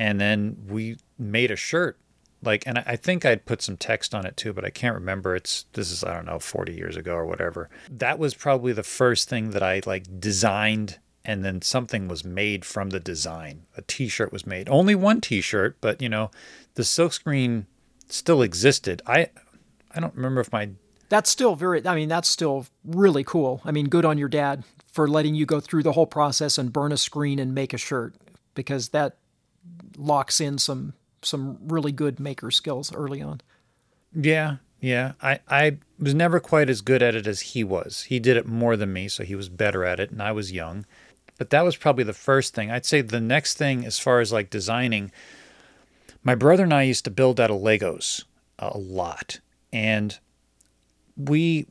and 0.00 0.18
then 0.18 0.56
we 0.66 0.96
made 1.18 1.50
a 1.50 1.56
shirt. 1.56 1.98
Like 2.42 2.66
and 2.66 2.78
I 2.78 2.96
think 2.96 3.26
I'd 3.26 3.44
put 3.44 3.60
some 3.60 3.76
text 3.76 4.14
on 4.14 4.24
it 4.24 4.34
too 4.34 4.54
but 4.54 4.64
I 4.64 4.70
can't 4.70 4.94
remember. 4.94 5.36
It's 5.36 5.66
this 5.74 5.90
is 5.90 6.02
I 6.02 6.14
don't 6.14 6.24
know 6.24 6.38
40 6.38 6.72
years 6.72 6.96
ago 6.96 7.14
or 7.14 7.26
whatever. 7.26 7.68
That 7.90 8.18
was 8.18 8.34
probably 8.34 8.72
the 8.72 8.82
first 8.82 9.28
thing 9.28 9.50
that 9.50 9.62
I 9.62 9.82
like 9.84 10.18
designed 10.18 10.98
and 11.22 11.44
then 11.44 11.60
something 11.60 12.08
was 12.08 12.24
made 12.24 12.64
from 12.64 12.90
the 12.90 12.98
design. 12.98 13.66
A 13.76 13.82
t-shirt 13.82 14.32
was 14.32 14.46
made. 14.46 14.70
Only 14.70 14.94
one 14.94 15.20
t-shirt 15.20 15.76
but 15.82 16.00
you 16.00 16.08
know 16.08 16.30
the 16.76 16.82
silkscreen 16.82 17.66
still 18.08 18.40
existed. 18.40 19.02
I 19.06 19.28
I 19.94 20.00
don't 20.00 20.14
remember 20.14 20.40
if 20.40 20.50
my 20.50 20.70
That's 21.10 21.28
still 21.28 21.56
very, 21.56 21.86
I 21.86 21.94
mean, 21.94 22.08
that's 22.08 22.28
still 22.28 22.66
really 22.84 23.24
cool. 23.24 23.60
I 23.66 23.70
mean, 23.70 23.88
good 23.88 24.06
on 24.06 24.16
your 24.16 24.28
dad 24.28 24.64
for 24.90 25.06
letting 25.06 25.34
you 25.34 25.44
go 25.44 25.60
through 25.60 25.82
the 25.82 25.92
whole 25.92 26.06
process 26.06 26.56
and 26.56 26.72
burn 26.72 26.90
a 26.90 26.96
screen 26.96 27.38
and 27.38 27.54
make 27.54 27.74
a 27.74 27.78
shirt 27.78 28.14
because 28.54 28.90
that 28.90 29.16
locks 29.96 30.40
in 30.40 30.58
some 30.58 30.94
some 31.22 31.58
really 31.62 31.92
good 31.92 32.18
maker 32.18 32.50
skills 32.50 32.94
early 32.94 33.20
on. 33.20 33.40
Yeah, 34.14 34.56
yeah. 34.80 35.12
I, 35.20 35.40
I 35.48 35.78
was 35.98 36.14
never 36.14 36.40
quite 36.40 36.70
as 36.70 36.80
good 36.80 37.02
at 37.02 37.14
it 37.14 37.26
as 37.26 37.40
he 37.40 37.62
was. 37.62 38.04
He 38.04 38.18
did 38.18 38.36
it 38.36 38.46
more 38.46 38.76
than 38.76 38.92
me, 38.92 39.08
so 39.08 39.22
he 39.22 39.34
was 39.34 39.48
better 39.50 39.84
at 39.84 40.00
it, 40.00 40.10
and 40.10 40.22
I 40.22 40.32
was 40.32 40.50
young. 40.52 40.86
But 41.38 41.50
that 41.50 41.64
was 41.64 41.76
probably 41.76 42.04
the 42.04 42.12
first 42.12 42.54
thing. 42.54 42.70
I'd 42.70 42.86
say 42.86 43.00
the 43.00 43.20
next 43.20 43.56
thing, 43.56 43.84
as 43.84 43.98
far 43.98 44.20
as 44.20 44.32
like 44.32 44.50
designing, 44.50 45.12
my 46.22 46.34
brother 46.34 46.64
and 46.64 46.74
I 46.74 46.82
used 46.82 47.04
to 47.04 47.10
build 47.10 47.40
out 47.40 47.50
of 47.50 47.60
Legos 47.60 48.24
a 48.58 48.76
lot. 48.76 49.40
And 49.72 50.18
we, 51.16 51.66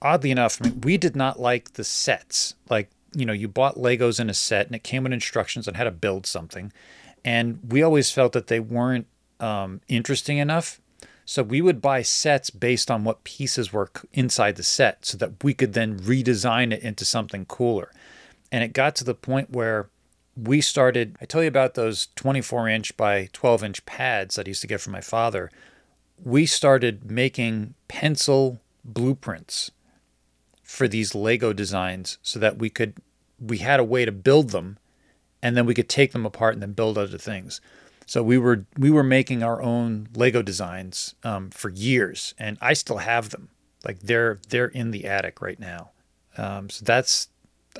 oddly 0.00 0.30
enough, 0.30 0.58
I 0.60 0.68
mean, 0.68 0.80
we 0.82 0.96
did 0.96 1.16
not 1.16 1.40
like 1.40 1.72
the 1.72 1.84
sets. 1.84 2.54
Like, 2.68 2.90
you 3.14 3.26
know, 3.26 3.32
you 3.32 3.48
bought 3.48 3.76
Legos 3.76 4.20
in 4.20 4.30
a 4.30 4.34
set 4.34 4.66
and 4.66 4.74
it 4.74 4.84
came 4.84 5.04
with 5.04 5.12
instructions 5.12 5.68
on 5.68 5.74
how 5.74 5.84
to 5.84 5.90
build 5.90 6.26
something. 6.26 6.72
And 7.24 7.60
we 7.68 7.82
always 7.82 8.10
felt 8.10 8.32
that 8.32 8.48
they 8.48 8.60
weren't 8.60 9.06
um, 9.40 9.80
interesting 9.88 10.38
enough. 10.38 10.80
So 11.24 11.42
we 11.42 11.60
would 11.60 11.80
buy 11.80 12.02
sets 12.02 12.50
based 12.50 12.90
on 12.90 13.04
what 13.04 13.24
pieces 13.24 13.72
were 13.72 13.90
inside 14.12 14.56
the 14.56 14.62
set 14.62 15.06
so 15.06 15.16
that 15.18 15.44
we 15.44 15.54
could 15.54 15.72
then 15.72 15.98
redesign 15.98 16.72
it 16.72 16.82
into 16.82 17.04
something 17.04 17.44
cooler. 17.46 17.92
And 18.50 18.64
it 18.64 18.72
got 18.72 18.96
to 18.96 19.04
the 19.04 19.14
point 19.14 19.50
where 19.50 19.88
we 20.36 20.60
started. 20.60 21.16
I 21.20 21.26
tell 21.26 21.42
you 21.42 21.48
about 21.48 21.74
those 21.74 22.08
24 22.16 22.68
inch 22.68 22.96
by 22.96 23.28
12 23.32 23.64
inch 23.64 23.86
pads 23.86 24.34
that 24.34 24.46
I 24.46 24.50
used 24.50 24.62
to 24.62 24.66
get 24.66 24.80
from 24.80 24.92
my 24.92 25.00
father. 25.00 25.50
We 26.22 26.46
started 26.46 27.10
making 27.10 27.74
pencil 27.88 28.60
blueprints 28.84 29.70
for 30.72 30.88
these 30.88 31.14
Lego 31.14 31.52
designs 31.52 32.16
so 32.22 32.38
that 32.38 32.58
we 32.58 32.70
could 32.70 32.94
we 33.38 33.58
had 33.58 33.78
a 33.78 33.84
way 33.84 34.06
to 34.06 34.10
build 34.10 34.50
them 34.50 34.78
and 35.42 35.54
then 35.54 35.66
we 35.66 35.74
could 35.74 35.88
take 35.88 36.12
them 36.12 36.24
apart 36.24 36.54
and 36.54 36.62
then 36.62 36.72
build 36.72 36.96
other 36.96 37.18
things. 37.18 37.60
So 38.06 38.22
we 38.22 38.38
were 38.38 38.64
we 38.78 38.90
were 38.90 39.02
making 39.02 39.42
our 39.42 39.60
own 39.60 40.08
Lego 40.14 40.40
designs 40.40 41.14
um, 41.24 41.50
for 41.50 41.68
years, 41.68 42.34
and 42.38 42.56
I 42.62 42.72
still 42.72 42.96
have 42.96 43.28
them. 43.28 43.50
Like 43.84 44.00
they're 44.00 44.40
they're 44.48 44.68
in 44.68 44.92
the 44.92 45.04
attic 45.04 45.42
right 45.42 45.60
now. 45.60 45.90
Um, 46.38 46.70
so 46.70 46.86
that's 46.86 47.28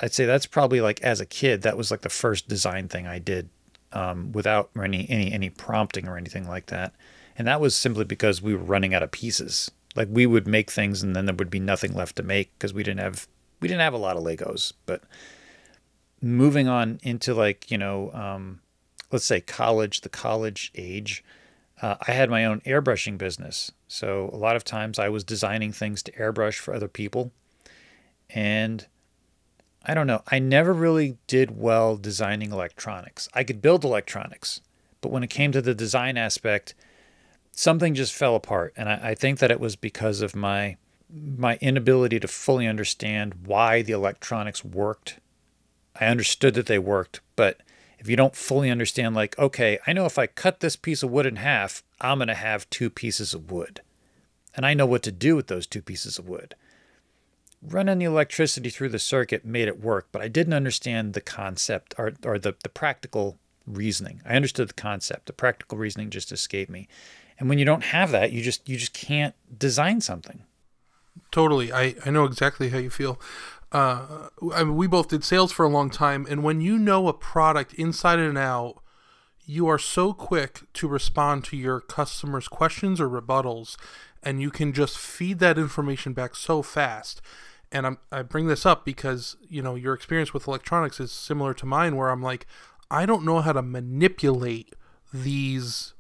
I'd 0.03 0.13
say 0.13 0.27
that's 0.27 0.47
probably 0.47 0.83
like 0.83 1.01
as 1.01 1.19
a 1.19 1.27
kid 1.27 1.63
that 1.63 1.79
was 1.79 1.91
like 1.91 2.03
the 2.03 2.11
first 2.11 2.47
design 2.47 2.89
thing 2.89 3.07
I 3.07 3.19
did 3.19 3.49
um, 3.95 4.33
without 4.33 4.69
any 4.77 5.09
any 5.09 5.33
any 5.33 5.49
prompting 5.49 6.09
or 6.09 6.19
anything 6.19 6.47
like 6.47 6.67
that. 6.67 6.93
And 7.39 7.49
that 7.49 7.61
was 7.63 7.75
simply 7.75 8.05
because 8.05 8.43
we 8.43 8.55
were 8.55 8.63
running 8.63 8.93
out 8.93 9.03
of 9.03 9.13
pieces. 9.13 9.71
Like 9.95 10.09
we 10.11 10.27
would 10.27 10.47
make 10.47 10.71
things 10.71 11.03
and 11.03 11.15
then 11.15 11.27
there 11.27 11.35
would 11.35 11.51
be 11.51 11.61
nothing 11.61 11.93
left 11.95 12.17
to 12.17 12.23
make 12.23 12.53
because 12.55 12.73
we 12.73 12.83
didn't 12.83 13.01
have 13.01 13.29
we 13.61 13.69
didn't 13.69 13.83
have 13.83 13.95
a 13.95 13.99
lot 13.99 14.17
of 14.17 14.25
Legos. 14.25 14.73
But 14.87 15.03
moving 16.21 16.69
on 16.69 16.99
into 17.03 17.35
like 17.35 17.71
you 17.71 17.79
know 17.79 18.11
um, 18.13 18.61
let's 19.13 19.27
say 19.27 19.41
college, 19.41 20.01
the 20.01 20.09
college 20.09 20.73
age, 20.75 21.23
uh, 21.81 21.97
I 22.07 22.13
had 22.13 22.31
my 22.31 22.45
own 22.45 22.61
airbrushing 22.61 23.19
business. 23.19 23.71
So 23.87 24.31
a 24.33 24.37
lot 24.37 24.57
of 24.57 24.65
times 24.65 24.99
I 24.99 25.09
was 25.09 25.23
designing 25.23 25.73
things 25.73 26.03
to 26.05 26.13
airbrush 26.13 26.59
for 26.59 26.75
other 26.75 26.89
people. 26.89 27.33
And 28.31 28.87
I 29.85 29.95
don't 29.95 30.07
know, 30.07 30.23
I 30.29 30.39
never 30.39 30.73
really 30.73 31.19
did 31.27 31.59
well 31.59 31.97
designing 31.97 32.53
electronics. 32.53 33.29
I 33.35 33.45
could 33.45 33.61
build 33.61 33.85
electronics, 33.85 34.61
but 35.01 35.11
when 35.11 35.23
it 35.23 35.31
came 35.31 35.53
to 35.53 35.61
the 35.61 35.75
design 35.75 36.17
aspect, 36.17 36.75
something 37.53 37.95
just 37.95 38.13
fell 38.13 38.35
apart. 38.35 38.73
And 38.77 38.89
I, 38.89 39.11
I 39.11 39.15
think 39.15 39.39
that 39.39 39.51
it 39.51 39.61
was 39.61 39.77
because 39.77 40.21
of 40.21 40.35
my 40.35 40.77
my 41.15 41.59
inability 41.61 42.19
to 42.19 42.27
fully 42.27 42.67
understand 42.67 43.35
why 43.45 43.83
the 43.83 43.93
electronics 43.93 44.65
worked. 44.65 45.21
I 46.01 46.07
understood 46.07 46.55
that 46.55 46.65
they 46.65 46.79
worked, 46.79 47.21
but 47.37 47.61
if 47.99 48.09
you 48.09 48.17
don't 48.17 48.35
fully 48.35 48.71
understand, 48.71 49.15
like, 49.15 49.39
okay, 49.39 49.79
I 49.87 49.93
know 49.93 50.07
if 50.07 50.19
I 50.19 50.27
cut 50.27 50.61
this 50.61 50.75
piece 50.75 51.03
of 51.03 51.11
wood 51.11 51.27
in 51.27 51.37
half, 51.37 51.85
I'm 52.01 52.19
going 52.19 52.29
to 52.29 52.35
have 52.35 52.69
two 52.71 52.89
pieces 52.89 53.35
of 53.35 53.51
wood. 53.51 53.83
And 54.57 54.65
I 54.65 54.75
know 54.75 54.87
what 54.87 55.03
to 55.03 55.13
do 55.13 55.37
with 55.37 55.47
those 55.47 55.67
two 55.67 55.83
pieces 55.83 56.19
of 56.19 56.29
wood. 56.29 56.55
Running 57.63 57.99
the 57.99 58.07
electricity 58.07 58.71
through 58.71 58.89
the 58.89 58.99
circuit 58.99 59.45
made 59.45 59.69
it 59.69 59.81
work, 59.81 60.09
but 60.11 60.21
I 60.23 60.29
didn't 60.29 60.55
understand 60.55 61.13
the 61.13 61.21
concept 61.21 61.95
or, 61.97 62.15
or 62.25 62.39
the, 62.39 62.57
the 62.63 62.69
practical 62.69 63.39
reasoning. 63.67 64.21
I 64.25 64.35
understood 64.35 64.71
the 64.71 64.75
concept. 64.75 65.27
The 65.27 65.33
practical 65.33 65.79
reasoning 65.79 66.11
just 66.11 66.33
escaped 66.33 66.71
me. 66.71 66.89
And 67.43 67.49
when 67.49 67.59
you 67.59 67.65
don't 67.65 67.83
have 67.83 68.13
that, 68.13 68.31
you 68.31 68.41
just 68.41 68.69
you 68.69 68.77
just 68.77 68.93
can't 68.93 69.35
design 69.59 70.01
something. 70.01 70.45
Totally. 71.33 71.73
I, 71.73 71.97
I 72.07 72.11
know 72.11 72.25
exactly 72.25 72.69
how 72.69 72.79
you 72.79 72.89
feel. 72.89 73.21
Uh, 73.73 74.29
I 74.55 74.63
mean, 74.63 74.77
we 74.77 74.87
both 74.87 75.09
did 75.09 75.25
sales 75.25 75.51
for 75.51 75.65
a 75.67 75.69
long 75.69 75.91
time, 75.91 76.25
and 76.31 76.45
when 76.45 76.61
you 76.61 76.79
know 76.79 77.09
a 77.09 77.13
product 77.13 77.75
inside 77.75 78.21
and 78.21 78.39
out, 78.39 78.81
you 79.45 79.67
are 79.67 79.77
so 79.77 80.13
quick 80.13 80.61
to 80.75 80.87
respond 80.87 81.43
to 81.47 81.57
your 81.57 81.81
customers' 81.81 82.47
questions 82.47 83.01
or 83.01 83.09
rebuttals, 83.09 83.77
and 84.23 84.41
you 84.41 84.53
can 84.53 84.73
just 84.73 84.97
feed 84.97 85.41
that 85.41 85.59
information 85.59 86.13
back 86.13 86.37
so 86.37 86.63
fast. 86.63 87.21
And 87.73 87.89
I'm, 87.89 87.99
I 88.13 88.23
bring 88.23 88.47
this 88.47 88.65
up 88.65 88.85
because 88.85 89.35
you 89.49 89.63
know 89.63 89.75
your 89.75 89.95
experience 89.95 90.33
with 90.33 90.47
electronics 90.47 91.01
is 91.01 91.11
similar 91.11 91.55
to 91.55 91.67
mine, 91.67 91.97
where 91.97 92.11
I'm 92.11 92.23
like, 92.23 92.47
I 92.89 93.05
don't 93.05 93.25
know 93.25 93.41
how 93.41 93.51
to 93.51 93.63
manipulate 93.63 94.77
these 95.13 95.95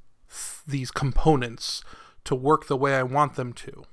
these 0.67 0.91
components 0.91 1.83
to 2.25 2.35
work 2.35 2.67
the 2.67 2.77
way 2.77 2.95
I 2.95 3.03
want 3.03 3.35
them 3.35 3.53
to. 3.55 3.85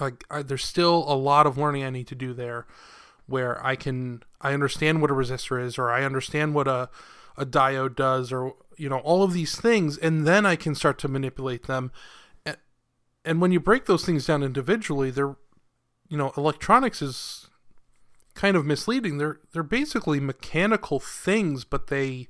Like 0.00 0.24
I, 0.30 0.42
there's 0.42 0.64
still 0.64 1.04
a 1.08 1.14
lot 1.14 1.46
of 1.46 1.58
learning 1.58 1.84
I 1.84 1.90
need 1.90 2.06
to 2.08 2.14
do 2.14 2.34
there, 2.34 2.66
where 3.26 3.64
I 3.64 3.76
can 3.76 4.22
I 4.40 4.52
understand 4.52 5.00
what 5.00 5.10
a 5.10 5.14
resistor 5.14 5.62
is, 5.62 5.78
or 5.78 5.90
I 5.90 6.04
understand 6.04 6.54
what 6.54 6.68
a 6.68 6.90
a 7.36 7.46
diode 7.46 7.96
does, 7.96 8.32
or 8.32 8.54
you 8.76 8.88
know 8.88 8.98
all 8.98 9.22
of 9.22 9.32
these 9.32 9.56
things, 9.56 9.96
and 9.96 10.26
then 10.26 10.44
I 10.44 10.56
can 10.56 10.74
start 10.74 10.98
to 11.00 11.08
manipulate 11.08 11.66
them. 11.66 11.92
And, 12.44 12.56
and 13.24 13.40
when 13.40 13.52
you 13.52 13.60
break 13.60 13.86
those 13.86 14.04
things 14.04 14.26
down 14.26 14.42
individually, 14.42 15.10
they're 15.10 15.36
you 16.08 16.16
know 16.16 16.32
electronics 16.36 17.00
is 17.00 17.48
kind 18.34 18.56
of 18.56 18.66
misleading. 18.66 19.18
They're 19.18 19.40
they're 19.52 19.62
basically 19.62 20.20
mechanical 20.20 21.00
things, 21.00 21.64
but 21.64 21.88
they 21.88 22.28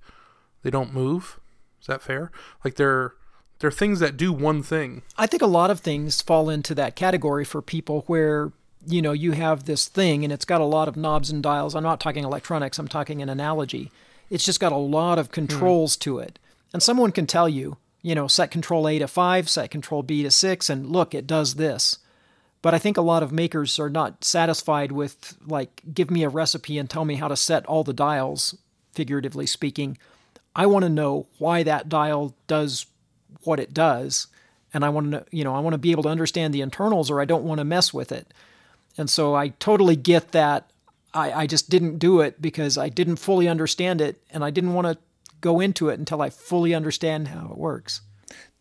they 0.62 0.70
don't 0.70 0.94
move. 0.94 1.40
Is 1.86 1.88
that 1.88 2.02
fair? 2.02 2.32
Like 2.64 2.74
they're 2.74 3.14
they're 3.60 3.70
things 3.70 4.00
that 4.00 4.16
do 4.16 4.32
one 4.32 4.60
thing. 4.64 5.02
I 5.16 5.28
think 5.28 5.40
a 5.40 5.46
lot 5.46 5.70
of 5.70 5.78
things 5.78 6.20
fall 6.20 6.50
into 6.50 6.74
that 6.74 6.96
category 6.96 7.44
for 7.44 7.62
people 7.62 8.02
where 8.08 8.50
you 8.84 9.00
know 9.00 9.12
you 9.12 9.32
have 9.32 9.66
this 9.66 9.86
thing 9.86 10.24
and 10.24 10.32
it's 10.32 10.44
got 10.44 10.60
a 10.60 10.64
lot 10.64 10.88
of 10.88 10.96
knobs 10.96 11.30
and 11.30 11.40
dials. 11.40 11.76
I'm 11.76 11.84
not 11.84 12.00
talking 12.00 12.24
electronics. 12.24 12.80
I'm 12.80 12.88
talking 12.88 13.22
an 13.22 13.28
analogy. 13.28 13.92
It's 14.30 14.44
just 14.44 14.58
got 14.58 14.72
a 14.72 14.76
lot 14.76 15.20
of 15.20 15.30
controls 15.30 15.96
to 15.98 16.18
it, 16.18 16.40
and 16.72 16.82
someone 16.82 17.12
can 17.12 17.28
tell 17.28 17.48
you, 17.48 17.76
you 18.02 18.16
know, 18.16 18.26
set 18.26 18.50
control 18.50 18.88
A 18.88 18.98
to 18.98 19.06
five, 19.06 19.48
set 19.48 19.70
control 19.70 20.02
B 20.02 20.24
to 20.24 20.30
six, 20.32 20.68
and 20.68 20.90
look, 20.90 21.14
it 21.14 21.28
does 21.28 21.54
this. 21.54 21.98
But 22.62 22.74
I 22.74 22.80
think 22.80 22.96
a 22.96 23.00
lot 23.02 23.22
of 23.22 23.30
makers 23.30 23.78
are 23.78 23.88
not 23.88 24.24
satisfied 24.24 24.90
with 24.90 25.36
like 25.46 25.82
give 25.94 26.10
me 26.10 26.24
a 26.24 26.28
recipe 26.28 26.78
and 26.78 26.90
tell 26.90 27.04
me 27.04 27.14
how 27.14 27.28
to 27.28 27.36
set 27.36 27.64
all 27.66 27.84
the 27.84 27.92
dials, 27.92 28.58
figuratively 28.92 29.46
speaking. 29.46 29.98
I 30.56 30.66
want 30.66 30.84
to 30.84 30.88
know 30.88 31.28
why 31.38 31.62
that 31.62 31.88
dial 31.88 32.34
does 32.46 32.86
what 33.44 33.60
it 33.60 33.74
does 33.74 34.26
and 34.72 34.84
I 34.84 34.88
want 34.88 35.12
to 35.12 35.24
you 35.30 35.44
know 35.44 35.54
I 35.54 35.60
want 35.60 35.74
to 35.74 35.78
be 35.78 35.92
able 35.92 36.02
to 36.04 36.08
understand 36.08 36.52
the 36.52 36.62
internals 36.62 37.10
or 37.10 37.20
I 37.20 37.26
don't 37.26 37.44
want 37.44 37.58
to 37.58 37.64
mess 37.64 37.94
with 37.94 38.10
it. 38.10 38.32
And 38.98 39.08
so 39.08 39.34
I 39.34 39.48
totally 39.48 39.94
get 39.94 40.32
that 40.32 40.70
I, 41.14 41.32
I 41.32 41.46
just 41.46 41.70
didn't 41.70 41.98
do 41.98 42.20
it 42.20 42.40
because 42.40 42.76
I 42.76 42.88
didn't 42.88 43.16
fully 43.16 43.48
understand 43.48 44.00
it 44.00 44.22
and 44.30 44.42
I 44.42 44.50
didn't 44.50 44.74
want 44.74 44.86
to 44.86 44.98
go 45.40 45.60
into 45.60 45.88
it 45.90 45.98
until 45.98 46.22
I 46.22 46.30
fully 46.30 46.74
understand 46.74 47.28
how 47.28 47.48
it 47.50 47.58
works. 47.58 48.00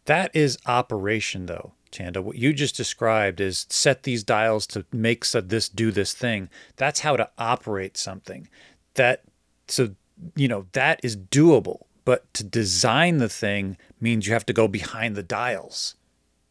That 0.05 0.35
is 0.35 0.57
operation 0.65 1.47
though, 1.47 1.73
Chanda. 1.91 2.21
What 2.21 2.37
you 2.37 2.53
just 2.53 2.75
described 2.77 3.41
is 3.41 3.65
set 3.69 4.03
these 4.03 4.23
dials 4.23 4.67
to 4.67 4.85
make 4.91 5.25
so 5.25 5.41
this 5.41 5.69
do 5.69 5.91
this 5.91 6.13
thing. 6.13 6.49
That's 6.75 6.99
how 6.99 7.15
to 7.15 7.29
operate 7.37 7.97
something. 7.97 8.47
That 8.95 9.23
so 9.67 9.95
you 10.35 10.47
know 10.47 10.65
that 10.71 10.99
is 11.03 11.17
doable 11.17 11.81
but 12.05 12.31
to 12.35 12.43
design 12.43 13.17
the 13.17 13.27
thing 13.27 13.77
means 13.99 14.27
you 14.27 14.33
have 14.33 14.45
to 14.45 14.53
go 14.53 14.67
behind 14.67 15.15
the 15.15 15.23
dials. 15.23 15.95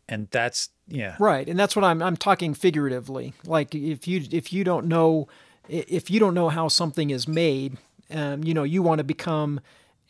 And 0.08 0.28
that's 0.30 0.68
yeah. 0.86 1.16
Right. 1.18 1.48
And 1.48 1.58
that's 1.58 1.74
what 1.74 1.84
I'm 1.84 2.02
I'm 2.02 2.16
talking 2.16 2.52
figuratively. 2.52 3.32
Like 3.46 3.74
if 3.74 4.06
you 4.06 4.26
if 4.30 4.52
you 4.52 4.64
don't 4.64 4.86
know 4.86 5.28
if 5.68 6.10
you 6.10 6.20
don't 6.20 6.34
know 6.34 6.50
how 6.50 6.68
something 6.68 7.08
is 7.08 7.26
made, 7.26 7.78
um, 8.10 8.44
you 8.44 8.52
know, 8.52 8.64
you 8.64 8.82
want 8.82 8.98
to 8.98 9.04
become 9.04 9.60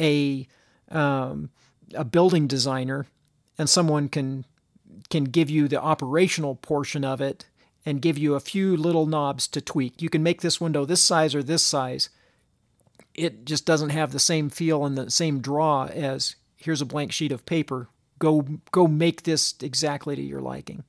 a 0.01 0.49
um, 0.91 1.51
a 1.95 2.05
building 2.05 2.49
designer 2.49 3.07
and 3.57 3.71
someone 3.71 4.09
can 4.09 4.47
can 5.11 5.25
give 5.25 5.51
you 5.51 5.69
the 5.69 5.81
operational 5.81 6.57
portion 6.57 7.05
of 7.05 7.21
it 7.21 7.45
and 7.87 8.01
give 8.01 8.17
you 8.17 8.35
a 8.35 8.41
few 8.41 8.77
little 8.77 9.07
knobs 9.07 9.47
to 9.49 9.61
tweak. 9.61 10.01
You 10.01 10.09
can 10.09 10.23
make 10.23 10.41
this 10.41 10.61
window 10.61 10.87
this 10.87 11.03
size 11.03 11.35
or 11.35 11.43
this 11.43 11.63
size 11.63 12.09
it 13.15 13.45
just 13.45 13.65
doesn't 13.65 13.91
have 13.91 14.13
the 14.13 14.19
same 14.19 14.51
feel 14.51 14.85
and 14.85 14.99
the 14.99 15.11
same 15.11 15.41
draw 15.41 15.87
as 15.87 16.37
here's 16.57 16.81
a 16.81 16.87
blank 16.87 17.13
sheet 17.13 17.33
of 17.33 17.47
paper. 17.47 17.89
Go 18.19 18.47
go 18.71 18.87
make 18.87 19.23
this 19.23 19.55
exactly 19.61 20.17
to 20.17 20.23
your 20.23 20.41
liking. 20.41 20.85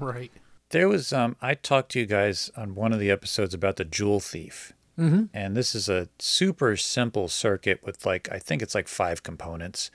Right. 0.00 0.32
There 0.70 0.88
was 0.88 1.12
um 1.12 1.36
I 1.40 1.54
talked 1.54 1.92
to 1.92 2.00
you 2.00 2.06
guys 2.06 2.50
on 2.56 2.74
one 2.74 2.92
of 2.92 3.00
the 3.00 3.10
episodes 3.10 3.54
about 3.54 3.76
the 3.76 3.84
Joule 3.84 4.20
Thief. 4.20 4.72
Mm-hmm. 4.98 5.24
And 5.32 5.56
this 5.56 5.74
is 5.74 5.88
a 5.88 6.08
super 6.18 6.76
simple 6.76 7.28
circuit 7.28 7.80
with 7.84 8.04
like 8.04 8.28
I 8.32 8.38
think 8.38 8.62
it's 8.62 8.74
like 8.74 8.88
five 8.88 9.22
components. 9.22 9.90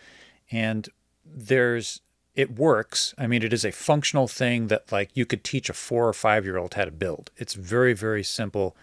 And 0.52 0.90
there's 1.26 2.02
it 2.36 2.58
works. 2.58 3.14
I 3.18 3.28
mean, 3.28 3.44
it 3.44 3.54
is 3.54 3.64
a 3.64 3.72
functional 3.72 4.28
thing 4.28 4.68
that 4.68 4.92
like 4.92 5.12
you 5.14 5.26
could 5.26 5.44
teach 5.44 5.70
a 5.70 5.74
four 5.74 6.08
or 6.08 6.14
five 6.14 6.46
year 6.46 6.58
old 6.58 6.74
how 6.74 6.86
to 6.86 6.92
build. 6.92 7.32
It's 7.38 7.54
very, 7.54 7.94
very 7.94 8.24
simple. 8.24 8.76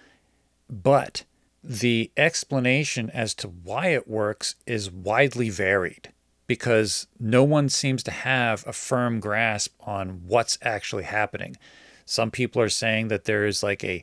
But 0.69 1.25
the 1.63 2.11
explanation 2.17 3.11
as 3.11 3.35
to 3.35 3.49
why 3.49 3.89
it 3.89 4.09
works 4.09 4.55
is 4.67 4.91
widely 4.91 5.51
varied 5.51 6.13
because 6.47 7.07
no 7.19 7.45
one 7.45 7.69
seems 7.69 8.03
to 8.03 8.11
have 8.11 8.67
a 8.67 8.73
firm 8.73 9.21
grasp 9.21 9.73
on 9.81 10.23
what's 10.27 10.59
actually 10.63 11.05
happening. 11.05 11.57
Some 12.05 12.31
people 12.31 12.61
are 12.61 12.69
saying 12.69 13.09
that 13.09 13.25
there 13.25 13.47
is 13.47 13.63
like 13.63 13.85
a 13.85 14.03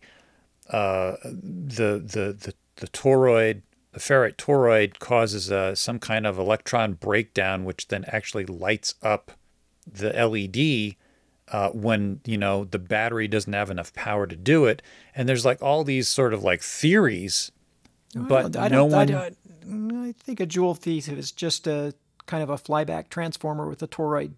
uh, 0.70 1.16
the, 1.24 2.00
the 2.00 2.38
the 2.40 2.54
the 2.78 2.88
toroid, 2.88 3.64
the 3.92 4.00
ferrite 4.00 4.36
toroid 4.36 5.00
causes 5.00 5.52
uh, 5.52 5.76
some 5.76 6.00
kind 6.00 6.26
of 6.26 6.38
electron 6.38 6.94
breakdown, 6.94 7.66
which 7.66 7.88
then 7.88 8.06
actually 8.08 8.46
lights 8.46 8.96
up 9.02 9.32
the 9.86 10.12
LED 10.14 10.96
uh, 11.52 11.70
when 11.70 12.20
you 12.26 12.38
know 12.38 12.66
the 12.66 12.80
battery 12.80 13.28
doesn't 13.28 13.54
have 13.54 13.70
enough 13.70 13.94
power 13.94 14.28
to 14.28 14.36
do 14.36 14.66
it. 14.66 14.82
And 15.16 15.28
there's 15.28 15.46
like 15.46 15.62
all 15.62 15.84
these 15.84 16.08
sort 16.08 16.34
of 16.34 16.44
like 16.44 16.62
theories, 16.62 17.52
but 18.16 18.56
I 18.56 18.68
no 18.68 18.86
one. 18.86 19.14
I, 19.14 19.32
I, 19.70 20.14
think 20.14 20.40
a 20.40 20.46
Joule 20.46 20.76
Thief 20.76 21.10
is 21.10 21.32
just 21.32 21.68
a 21.68 21.94
kind 22.26 22.44
of 22.44 22.50
a 22.50 22.58
flyback 22.58 23.10
transformer 23.10 23.68
with 23.68 23.82
a 23.82 23.88
toroid 23.88 24.34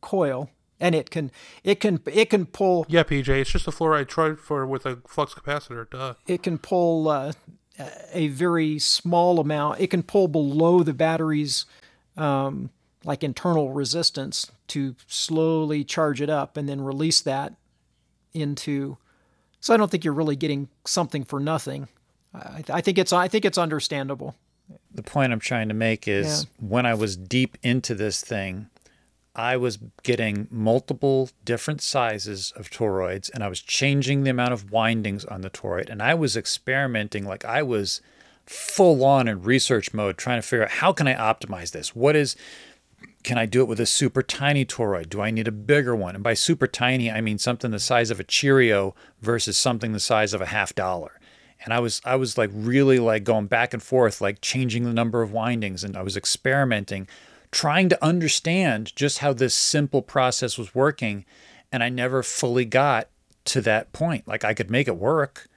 coil, 0.00 0.50
and 0.80 0.94
it 0.94 1.10
can 1.10 1.30
it 1.64 1.80
can 1.80 2.00
it 2.06 2.30
can 2.30 2.46
pull. 2.46 2.86
Yeah, 2.88 3.02
PJ, 3.02 3.28
it's 3.28 3.50
just 3.50 3.66
a 3.66 3.70
fluoride 3.70 4.08
transformer 4.08 4.66
with 4.66 4.86
a 4.86 4.98
flux 5.06 5.34
capacitor. 5.34 5.88
Duh. 5.90 6.14
It 6.26 6.42
can 6.42 6.58
pull 6.58 7.08
uh, 7.08 7.32
a 8.12 8.28
very 8.28 8.78
small 8.78 9.40
amount. 9.40 9.80
It 9.80 9.88
can 9.88 10.02
pull 10.02 10.28
below 10.28 10.82
the 10.82 10.94
battery's. 10.94 11.66
Um, 12.16 12.70
like 13.04 13.22
internal 13.24 13.72
resistance 13.72 14.50
to 14.68 14.94
slowly 15.06 15.84
charge 15.84 16.20
it 16.20 16.30
up 16.30 16.56
and 16.56 16.68
then 16.68 16.80
release 16.80 17.20
that 17.20 17.54
into 18.32 18.96
so 19.62 19.72
I 19.72 19.76
don't 19.76 19.90
think 19.90 20.04
you're 20.04 20.12
really 20.12 20.34
getting 20.34 20.68
something 20.84 21.22
for 21.22 21.38
nothing. 21.38 21.86
I, 22.34 22.64
I 22.68 22.80
think 22.80 22.98
it's 22.98 23.12
I 23.12 23.28
think 23.28 23.44
it's 23.44 23.58
understandable. 23.58 24.34
The 24.92 25.02
point 25.02 25.32
I'm 25.32 25.40
trying 25.40 25.68
to 25.68 25.74
make 25.74 26.08
is 26.08 26.44
yeah. 26.44 26.68
when 26.68 26.84
I 26.84 26.94
was 26.94 27.16
deep 27.16 27.56
into 27.62 27.94
this 27.94 28.22
thing, 28.22 28.68
I 29.36 29.56
was 29.56 29.78
getting 30.02 30.48
multiple 30.50 31.30
different 31.44 31.80
sizes 31.80 32.52
of 32.56 32.70
toroids 32.70 33.30
and 33.32 33.44
I 33.44 33.48
was 33.48 33.60
changing 33.60 34.24
the 34.24 34.30
amount 34.30 34.52
of 34.52 34.72
windings 34.72 35.24
on 35.24 35.42
the 35.42 35.50
toroid 35.50 35.88
and 35.88 36.02
I 36.02 36.14
was 36.14 36.36
experimenting 36.36 37.24
like 37.24 37.44
I 37.44 37.62
was 37.62 38.00
full 38.44 39.04
on 39.04 39.28
in 39.28 39.42
research 39.42 39.94
mode 39.94 40.18
trying 40.18 40.38
to 40.38 40.46
figure 40.46 40.64
out 40.64 40.70
how 40.70 40.92
can 40.92 41.06
I 41.06 41.14
optimize 41.14 41.70
this? 41.70 41.94
What 41.94 42.16
is 42.16 42.34
can 43.22 43.38
I 43.38 43.46
do 43.46 43.60
it 43.60 43.68
with 43.68 43.80
a 43.80 43.86
super 43.86 44.22
tiny 44.22 44.64
toroid? 44.64 45.08
Do 45.08 45.20
I 45.20 45.30
need 45.30 45.48
a 45.48 45.52
bigger 45.52 45.94
one? 45.94 46.14
And 46.14 46.24
by 46.24 46.34
super 46.34 46.66
tiny, 46.66 47.10
I 47.10 47.20
mean 47.20 47.38
something 47.38 47.70
the 47.70 47.78
size 47.78 48.10
of 48.10 48.20
a 48.20 48.24
Cheerio 48.24 48.94
versus 49.20 49.56
something 49.56 49.92
the 49.92 50.00
size 50.00 50.34
of 50.34 50.40
a 50.40 50.46
half 50.46 50.74
dollar. 50.74 51.20
And 51.64 51.72
I 51.72 51.78
was 51.78 52.00
I 52.04 52.16
was 52.16 52.36
like 52.36 52.50
really 52.52 52.98
like 52.98 53.24
going 53.24 53.46
back 53.46 53.72
and 53.72 53.82
forth, 53.82 54.20
like 54.20 54.40
changing 54.40 54.84
the 54.84 54.92
number 54.92 55.22
of 55.22 55.32
windings, 55.32 55.84
and 55.84 55.96
I 55.96 56.02
was 56.02 56.16
experimenting, 56.16 57.06
trying 57.52 57.88
to 57.90 58.04
understand 58.04 58.94
just 58.96 59.18
how 59.18 59.32
this 59.32 59.54
simple 59.54 60.02
process 60.02 60.58
was 60.58 60.74
working. 60.74 61.24
And 61.70 61.82
I 61.82 61.88
never 61.88 62.22
fully 62.22 62.64
got 62.64 63.08
to 63.46 63.60
that 63.62 63.92
point. 63.92 64.26
Like 64.26 64.44
I 64.44 64.54
could 64.54 64.70
make 64.70 64.88
it 64.88 64.96
work, 64.96 65.48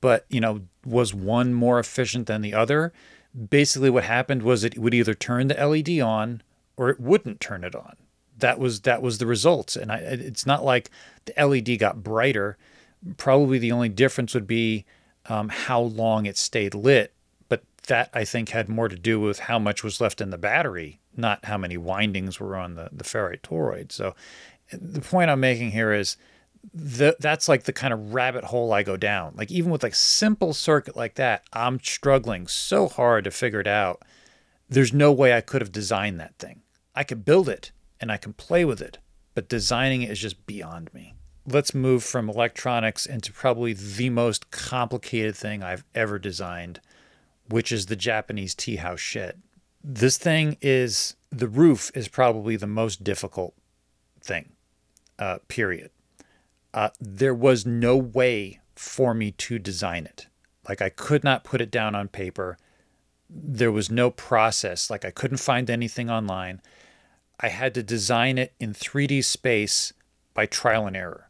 but 0.00 0.26
you 0.28 0.40
know, 0.40 0.62
was 0.84 1.14
one 1.14 1.54
more 1.54 1.78
efficient 1.78 2.26
than 2.26 2.42
the 2.42 2.54
other? 2.54 2.92
Basically, 3.50 3.90
what 3.90 4.04
happened 4.04 4.42
was 4.42 4.62
it 4.62 4.78
would 4.78 4.94
either 4.94 5.14
turn 5.14 5.48
the 5.48 5.54
LED 5.54 6.00
on 6.00 6.42
or 6.76 6.90
it 6.90 7.00
wouldn't 7.00 7.40
turn 7.40 7.64
it 7.64 7.74
on. 7.74 7.96
That 8.38 8.58
was 8.58 8.82
that 8.82 9.00
was 9.00 9.18
the 9.18 9.26
results, 9.26 9.76
and 9.76 9.90
I, 9.90 9.96
it's 9.98 10.44
not 10.44 10.64
like 10.64 10.90
the 11.24 11.34
LED 11.42 11.78
got 11.78 12.02
brighter. 12.02 12.58
Probably 13.16 13.58
the 13.58 13.72
only 13.72 13.88
difference 13.88 14.34
would 14.34 14.46
be 14.46 14.84
um, 15.26 15.48
how 15.48 15.80
long 15.80 16.26
it 16.26 16.36
stayed 16.36 16.74
lit, 16.74 17.14
but 17.48 17.62
that 17.86 18.10
I 18.12 18.24
think 18.24 18.50
had 18.50 18.68
more 18.68 18.88
to 18.88 18.96
do 18.96 19.18
with 19.18 19.40
how 19.40 19.58
much 19.58 19.82
was 19.82 20.00
left 20.00 20.20
in 20.20 20.30
the 20.30 20.38
battery, 20.38 21.00
not 21.16 21.46
how 21.46 21.56
many 21.56 21.78
windings 21.78 22.38
were 22.38 22.56
on 22.56 22.74
the 22.74 22.90
the 22.92 23.04
ferrite 23.04 23.40
toroid. 23.40 23.90
So, 23.90 24.14
the 24.70 25.00
point 25.00 25.30
I'm 25.30 25.40
making 25.40 25.70
here 25.70 25.92
is 25.92 26.18
the, 26.74 27.16
that's 27.20 27.48
like 27.48 27.64
the 27.64 27.72
kind 27.72 27.92
of 27.92 28.14
rabbit 28.14 28.44
hole 28.44 28.72
I 28.72 28.82
go 28.82 28.96
down. 28.96 29.34
Like 29.36 29.50
even 29.50 29.70
with 29.70 29.82
like 29.82 29.94
simple 29.94 30.52
circuit 30.52 30.96
like 30.96 31.14
that, 31.14 31.44
I'm 31.52 31.80
struggling 31.80 32.46
so 32.46 32.88
hard 32.88 33.24
to 33.24 33.30
figure 33.30 33.60
it 33.60 33.66
out. 33.66 34.02
There's 34.68 34.92
no 34.92 35.12
way 35.12 35.34
I 35.34 35.40
could 35.40 35.62
have 35.62 35.72
designed 35.72 36.20
that 36.20 36.36
thing. 36.38 36.62
I 36.96 37.04
could 37.04 37.24
build 37.24 37.48
it 37.48 37.70
and 38.00 38.10
I 38.10 38.16
can 38.16 38.32
play 38.32 38.64
with 38.64 38.80
it, 38.80 38.98
but 39.34 39.48
designing 39.48 40.02
it 40.02 40.10
is 40.10 40.18
just 40.18 40.46
beyond 40.46 40.92
me. 40.92 41.14
Let's 41.46 41.74
move 41.74 42.02
from 42.02 42.28
electronics 42.28 43.06
into 43.06 43.32
probably 43.32 43.72
the 43.72 44.10
most 44.10 44.50
complicated 44.50 45.36
thing 45.36 45.62
I've 45.62 45.84
ever 45.94 46.18
designed, 46.18 46.80
which 47.48 47.70
is 47.70 47.86
the 47.86 47.94
Japanese 47.94 48.54
tea 48.54 48.76
house 48.76 48.98
shed. 48.98 49.42
This 49.84 50.18
thing 50.18 50.56
is 50.60 51.14
the 51.30 51.46
roof 51.46 51.92
is 51.94 52.08
probably 52.08 52.56
the 52.56 52.66
most 52.66 53.04
difficult 53.04 53.54
thing, 54.20 54.52
uh, 55.20 55.38
period 55.46 55.90
uh, 56.76 56.90
there 57.00 57.34
was 57.34 57.64
no 57.64 57.96
way 57.96 58.60
for 58.76 59.14
me 59.14 59.32
to 59.32 59.58
design 59.58 60.04
it. 60.04 60.26
Like 60.68 60.82
I 60.82 60.90
could 60.90 61.24
not 61.24 61.42
put 61.42 61.62
it 61.62 61.70
down 61.70 61.94
on 61.94 62.08
paper. 62.08 62.58
There 63.30 63.72
was 63.72 63.90
no 63.90 64.10
process. 64.10 64.90
Like 64.90 65.04
I 65.04 65.10
couldn't 65.10 65.38
find 65.38 65.70
anything 65.70 66.10
online. 66.10 66.60
I 67.40 67.48
had 67.48 67.74
to 67.74 67.82
design 67.82 68.38
it 68.38 68.54
in 68.58 68.72
3D 68.72 69.24
space 69.24 69.92
by 70.34 70.46
trial 70.46 70.86
and 70.86 70.96
error. 70.96 71.28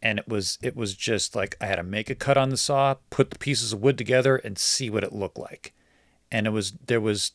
And 0.00 0.18
it 0.18 0.28
was 0.28 0.58
it 0.62 0.74
was 0.74 0.94
just 0.94 1.36
like 1.36 1.56
I 1.60 1.66
had 1.66 1.76
to 1.76 1.82
make 1.84 2.10
a 2.10 2.14
cut 2.14 2.36
on 2.36 2.50
the 2.50 2.56
saw, 2.56 2.96
put 3.10 3.30
the 3.30 3.38
pieces 3.38 3.72
of 3.72 3.80
wood 3.80 3.96
together 3.96 4.36
and 4.36 4.58
see 4.58 4.90
what 4.90 5.04
it 5.04 5.12
looked 5.12 5.38
like. 5.38 5.72
And 6.30 6.46
it 6.46 6.50
was 6.50 6.72
there 6.86 7.00
was 7.00 7.32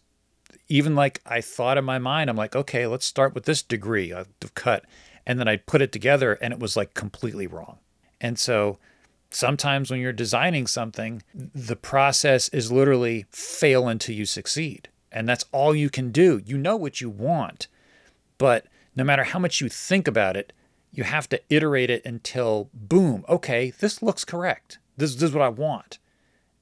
even 0.67 0.95
like 0.95 1.21
I 1.25 1.39
thought 1.39 1.77
in 1.77 1.85
my 1.85 1.97
mind, 1.97 2.29
I'm 2.29 2.35
like, 2.35 2.55
okay, 2.55 2.85
let's 2.85 3.05
start 3.05 3.33
with 3.33 3.45
this 3.45 3.61
degree 3.61 4.11
of 4.11 4.27
cut 4.53 4.83
and 5.25 5.39
then 5.39 5.47
I'd 5.47 5.65
put 5.65 5.81
it 5.81 5.91
together 5.91 6.33
and 6.33 6.53
it 6.53 6.59
was 6.59 6.75
like 6.75 6.93
completely 6.93 7.47
wrong. 7.47 7.77
And 8.19 8.39
so 8.39 8.79
sometimes 9.29 9.91
when 9.91 9.99
you're 9.99 10.13
designing 10.13 10.67
something, 10.67 11.21
the 11.33 11.75
process 11.75 12.49
is 12.49 12.71
literally 12.71 13.25
fail 13.29 13.87
until 13.87 14.15
you 14.15 14.25
succeed. 14.25 14.89
And 15.11 15.27
that's 15.27 15.45
all 15.51 15.75
you 15.75 15.89
can 15.89 16.11
do. 16.11 16.41
You 16.45 16.57
know 16.57 16.75
what 16.75 17.01
you 17.01 17.09
want, 17.09 17.67
but 18.37 18.65
no 18.95 19.03
matter 19.03 19.23
how 19.23 19.39
much 19.39 19.61
you 19.61 19.69
think 19.69 20.07
about 20.07 20.35
it, 20.35 20.53
you 20.91 21.03
have 21.03 21.29
to 21.29 21.41
iterate 21.49 21.89
it 21.89 22.05
until 22.05 22.69
boom, 22.73 23.25
okay, 23.29 23.71
this 23.79 24.01
looks 24.01 24.25
correct. 24.25 24.79
This, 24.95 25.13
this 25.15 25.29
is 25.29 25.35
what 25.35 25.43
I 25.43 25.49
want. 25.49 25.99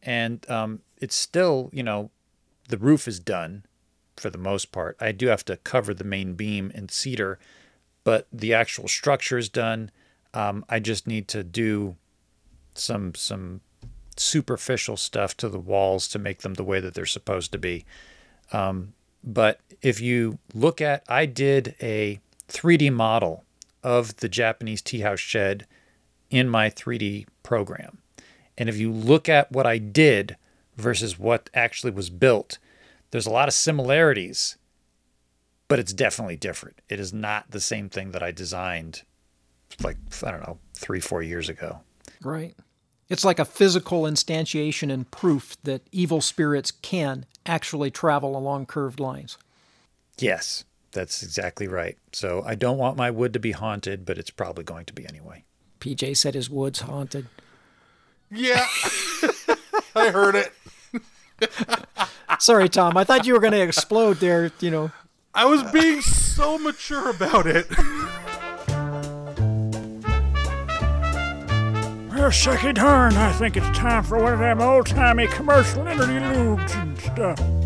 And 0.04 0.50
um, 0.50 0.82
it's 0.98 1.16
still, 1.16 1.70
you 1.72 1.84
know, 1.84 2.12
the 2.68 2.78
roof 2.78 3.08
is 3.08 3.20
done 3.20 3.66
for 4.18 4.30
the 4.30 4.38
most 4.38 4.72
part. 4.72 4.98
I 5.00 5.12
do 5.12 5.28
have 5.28 5.46
to 5.46 5.58
cover 5.58 5.94
the 5.94 6.04
main 6.04 6.34
beam 6.34 6.72
in 6.74 6.90
cedar 6.90 7.40
but 8.06 8.28
the 8.32 8.54
actual 8.54 8.88
structure 8.88 9.38
is 9.38 9.50
done. 9.50 9.92
Um, 10.34 10.64
I 10.70 10.80
just 10.80 11.08
need 11.08 11.28
to 11.30 11.44
do 11.44 11.98
some 12.76 13.14
some 13.16 13.60
superficial 14.16 14.96
stuff 14.96 15.36
to 15.36 15.50
the 15.50 15.60
walls 15.60 16.08
to 16.08 16.20
make 16.20 16.42
them 16.42 16.54
the 16.54 16.64
way 16.64 16.80
that 16.80 16.94
they're 16.94 17.06
supposed 17.06 17.52
to 17.52 17.58
be. 17.58 17.84
Um, 18.54 18.94
but 19.26 19.60
if 19.82 20.00
you 20.00 20.40
look 20.54 20.82
at, 20.82 21.04
I 21.08 21.26
did 21.26 21.76
a 21.82 22.20
3D 22.48 22.92
model 22.92 23.44
of 23.84 24.18
the 24.18 24.30
Japanese 24.30 24.82
tea 24.82 25.02
house 25.02 25.20
shed 25.20 25.66
in 26.30 26.50
my 26.50 26.70
3D 26.70 27.28
program. 27.44 28.00
And 28.58 28.70
if 28.70 28.78
you 28.78 28.92
look 28.92 29.28
at 29.28 29.52
what 29.52 29.66
I 29.66 29.78
did 29.78 30.38
versus 30.78 31.20
what 31.20 31.50
actually 31.54 31.92
was 31.92 32.10
built, 32.10 32.58
there's 33.12 33.28
a 33.28 33.32
lot 33.32 33.48
of 33.48 33.54
similarities 33.54 34.58
but 35.68 35.80
it's 35.80 35.94
definitely 35.94 36.36
different. 36.36 36.80
It 36.90 37.00
is 37.00 37.14
not 37.14 37.52
the 37.52 37.60
same 37.60 37.90
thing 37.90 38.12
that 38.12 38.24
I 38.24 38.32
designed 38.32 39.04
like 39.84 39.98
I 40.24 40.32
don't 40.32 40.42
know, 40.42 40.60
3 40.76 41.00
4 41.00 41.24
years 41.24 41.50
ago. 41.50 41.80
Right. 42.22 42.56
It's 43.10 43.24
like 43.26 43.40
a 43.40 43.46
physical 43.46 44.04
instantiation 44.04 44.92
and 44.92 45.10
proof 45.12 45.58
that 45.64 45.84
evil 45.92 46.22
spirits 46.22 46.72
can 46.72 47.26
actually 47.46 47.92
travel 47.92 48.36
along 48.36 48.66
curved 48.66 49.00
lines. 49.00 49.38
Yes, 50.18 50.64
that's 50.92 51.22
exactly 51.22 51.68
right. 51.68 51.98
So 52.14 52.42
I 52.46 52.56
don't 52.56 52.78
want 52.78 52.98
my 52.98 53.12
wood 53.12 53.34
to 53.34 53.40
be 53.40 53.52
haunted, 53.52 54.06
but 54.06 54.18
it's 54.18 54.32
probably 54.32 54.64
going 54.64 54.86
to 54.86 54.94
be 54.94 55.08
anyway. 55.08 55.44
PJ 55.80 56.18
said 56.18 56.34
his 56.34 56.50
wood's 56.50 56.82
haunted. 56.82 57.28
Yeah. 58.32 58.66
I 59.96 60.10
heard 60.10 60.36
it. 60.36 60.52
Sorry, 62.40 62.70
Tom. 62.70 62.98
I 62.98 63.04
thought 63.04 63.28
you 63.28 63.34
were 63.34 63.40
going 63.40 63.54
to 63.54 63.62
explode 63.62 64.18
there, 64.18 64.52
you 64.60 64.72
know. 64.72 64.92
I 65.34 65.46
was 65.46 65.64
being 65.64 66.02
so 66.02 66.58
mature 66.58 67.10
about 67.10 67.46
it. 67.46 67.68
Well, 72.16 72.32
sucky 72.32 72.74
darn, 72.74 73.14
I 73.18 73.34
think 73.34 73.58
it's 73.58 73.78
time 73.78 74.02
for 74.02 74.18
one 74.18 74.32
of 74.32 74.40
them 74.40 74.62
old 74.62 74.86
timey 74.88 75.28
commercial 75.28 75.86
interludes 75.86 76.74
and 76.76 76.98
stuff. 76.98 77.65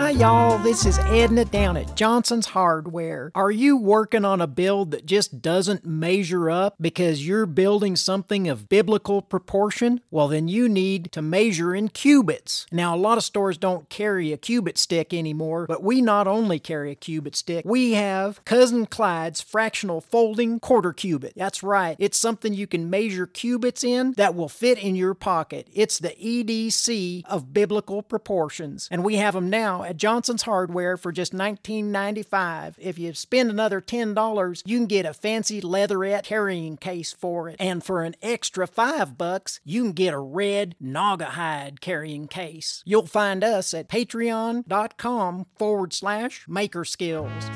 Hi, 0.00 0.12
y'all. 0.12 0.56
This 0.56 0.86
is 0.86 0.98
Edna 0.98 1.44
down 1.44 1.76
at 1.76 1.94
Johnson's 1.94 2.46
Hardware. 2.46 3.30
Are 3.34 3.50
you 3.50 3.76
working 3.76 4.24
on 4.24 4.40
a 4.40 4.46
build 4.46 4.92
that 4.92 5.04
just 5.04 5.42
doesn't 5.42 5.84
measure 5.84 6.48
up 6.48 6.76
because 6.80 7.28
you're 7.28 7.44
building 7.44 7.96
something 7.96 8.48
of 8.48 8.70
biblical 8.70 9.20
proportion? 9.20 10.00
Well, 10.10 10.28
then 10.28 10.48
you 10.48 10.70
need 10.70 11.12
to 11.12 11.20
measure 11.20 11.74
in 11.74 11.90
cubits. 11.90 12.64
Now, 12.72 12.94
a 12.94 12.96
lot 12.96 13.18
of 13.18 13.24
stores 13.24 13.58
don't 13.58 13.90
carry 13.90 14.32
a 14.32 14.38
cubit 14.38 14.78
stick 14.78 15.12
anymore, 15.12 15.66
but 15.66 15.82
we 15.82 16.00
not 16.00 16.26
only 16.26 16.58
carry 16.58 16.92
a 16.92 16.96
cubit 16.96 17.36
stick, 17.36 17.66
we 17.66 17.92
have 17.92 18.42
Cousin 18.46 18.86
Clyde's 18.86 19.42
fractional 19.42 20.00
folding 20.00 20.60
quarter 20.60 20.94
cubit. 20.94 21.34
That's 21.36 21.62
right. 21.62 21.96
It's 21.98 22.16
something 22.16 22.54
you 22.54 22.66
can 22.66 22.88
measure 22.88 23.26
cubits 23.26 23.84
in 23.84 24.12
that 24.12 24.34
will 24.34 24.48
fit 24.48 24.78
in 24.78 24.96
your 24.96 25.12
pocket. 25.12 25.68
It's 25.74 25.98
the 25.98 26.16
EDC 26.18 27.26
of 27.26 27.52
biblical 27.52 28.02
proportions, 28.02 28.88
and 28.90 29.04
we 29.04 29.16
have 29.16 29.34
them 29.34 29.50
now 29.50 29.89
at 29.90 29.96
Johnson's 29.96 30.42
Hardware 30.42 30.96
for 30.96 31.10
just 31.10 31.32
$19.95. 31.32 32.76
If 32.78 32.96
you 32.96 33.12
spend 33.12 33.50
another 33.50 33.80
$10, 33.80 34.62
you 34.64 34.78
can 34.78 34.86
get 34.86 35.04
a 35.04 35.12
fancy 35.12 35.60
leatherette 35.60 36.24
carrying 36.24 36.76
case 36.76 37.12
for 37.12 37.48
it. 37.48 37.56
And 37.58 37.82
for 37.82 38.04
an 38.04 38.14
extra 38.22 38.68
5 38.68 39.18
bucks, 39.18 39.58
you 39.64 39.82
can 39.82 39.92
get 39.92 40.14
a 40.14 40.20
red 40.20 40.76
Naugahyde 40.80 41.80
carrying 41.80 42.28
case. 42.28 42.84
You'll 42.86 43.08
find 43.08 43.42
us 43.42 43.74
at 43.74 43.88
patreon.com 43.88 45.46
forward 45.58 45.92
slash 45.92 46.46
maker 46.46 46.84
skills. 46.84 47.50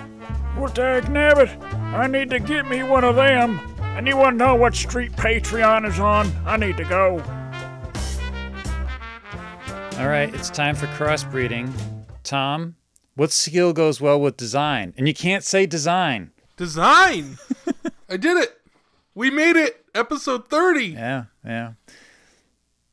Well, 0.59 0.73
dag 0.73 1.05
nabbit, 1.05 1.63
I 1.95 2.09
need 2.09 2.31
to 2.31 2.41
get 2.41 2.67
me 2.67 2.83
one 2.83 3.05
of 3.05 3.15
them. 3.15 3.61
Anyone 3.97 4.37
know 4.37 4.57
what 4.57 4.75
street 4.75 5.13
Patreon 5.13 5.87
is 5.87 6.01
on? 6.01 6.33
I 6.45 6.57
need 6.57 6.79
to 6.79 6.85
go. 6.85 7.23
All 10.01 10.09
right, 10.09 10.35
it's 10.35 10.51
time 10.51 10.75
for 10.75 10.87
crossbreeding. 10.89 11.73
Tom, 12.25 12.77
what 13.15 13.31
skill 13.31 13.73
goes 13.73 14.01
well 14.01 14.21
with 14.21 14.37
design? 14.37 14.95
And 14.97 15.07
you 15.07 15.15
can't 15.15 15.45
say 15.45 15.67
design. 15.67 16.33
Design. 16.57 17.39
I 18.09 18.17
did 18.17 18.37
it. 18.37 18.61
We 19.15 19.31
made 19.31 19.57
it. 19.57 19.85
Episode 19.95 20.49
30. 20.49 20.87
Yeah, 20.87 21.25
yeah. 21.45 21.73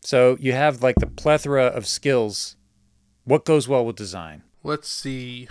So 0.01 0.37
you 0.39 0.53
have 0.53 0.83
like 0.83 0.97
the 0.97 1.07
plethora 1.07 1.65
of 1.65 1.87
skills. 1.87 2.55
What 3.23 3.45
goes 3.45 3.67
well 3.67 3.85
with 3.85 3.95
design? 3.95 4.43
Let's 4.63 4.87
see. 4.87 5.47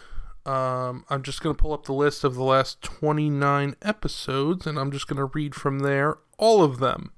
Um, 0.47 1.05
I'm 1.11 1.23
just 1.23 1.43
going 1.43 1.55
to 1.55 1.61
pull 1.61 1.73
up 1.73 1.85
the 1.85 1.93
list 1.93 2.25
of 2.25 2.35
the 2.35 2.43
last 2.43 2.81
29 2.83 3.77
episodes 3.83 4.67
and 4.67 4.79
I'm 4.79 4.91
just 4.91 5.07
going 5.07 5.19
to 5.19 5.25
read 5.25 5.55
from 5.55 5.81
there 5.81 6.19
all 6.39 6.63
of 6.63 6.79
them. 6.79 7.13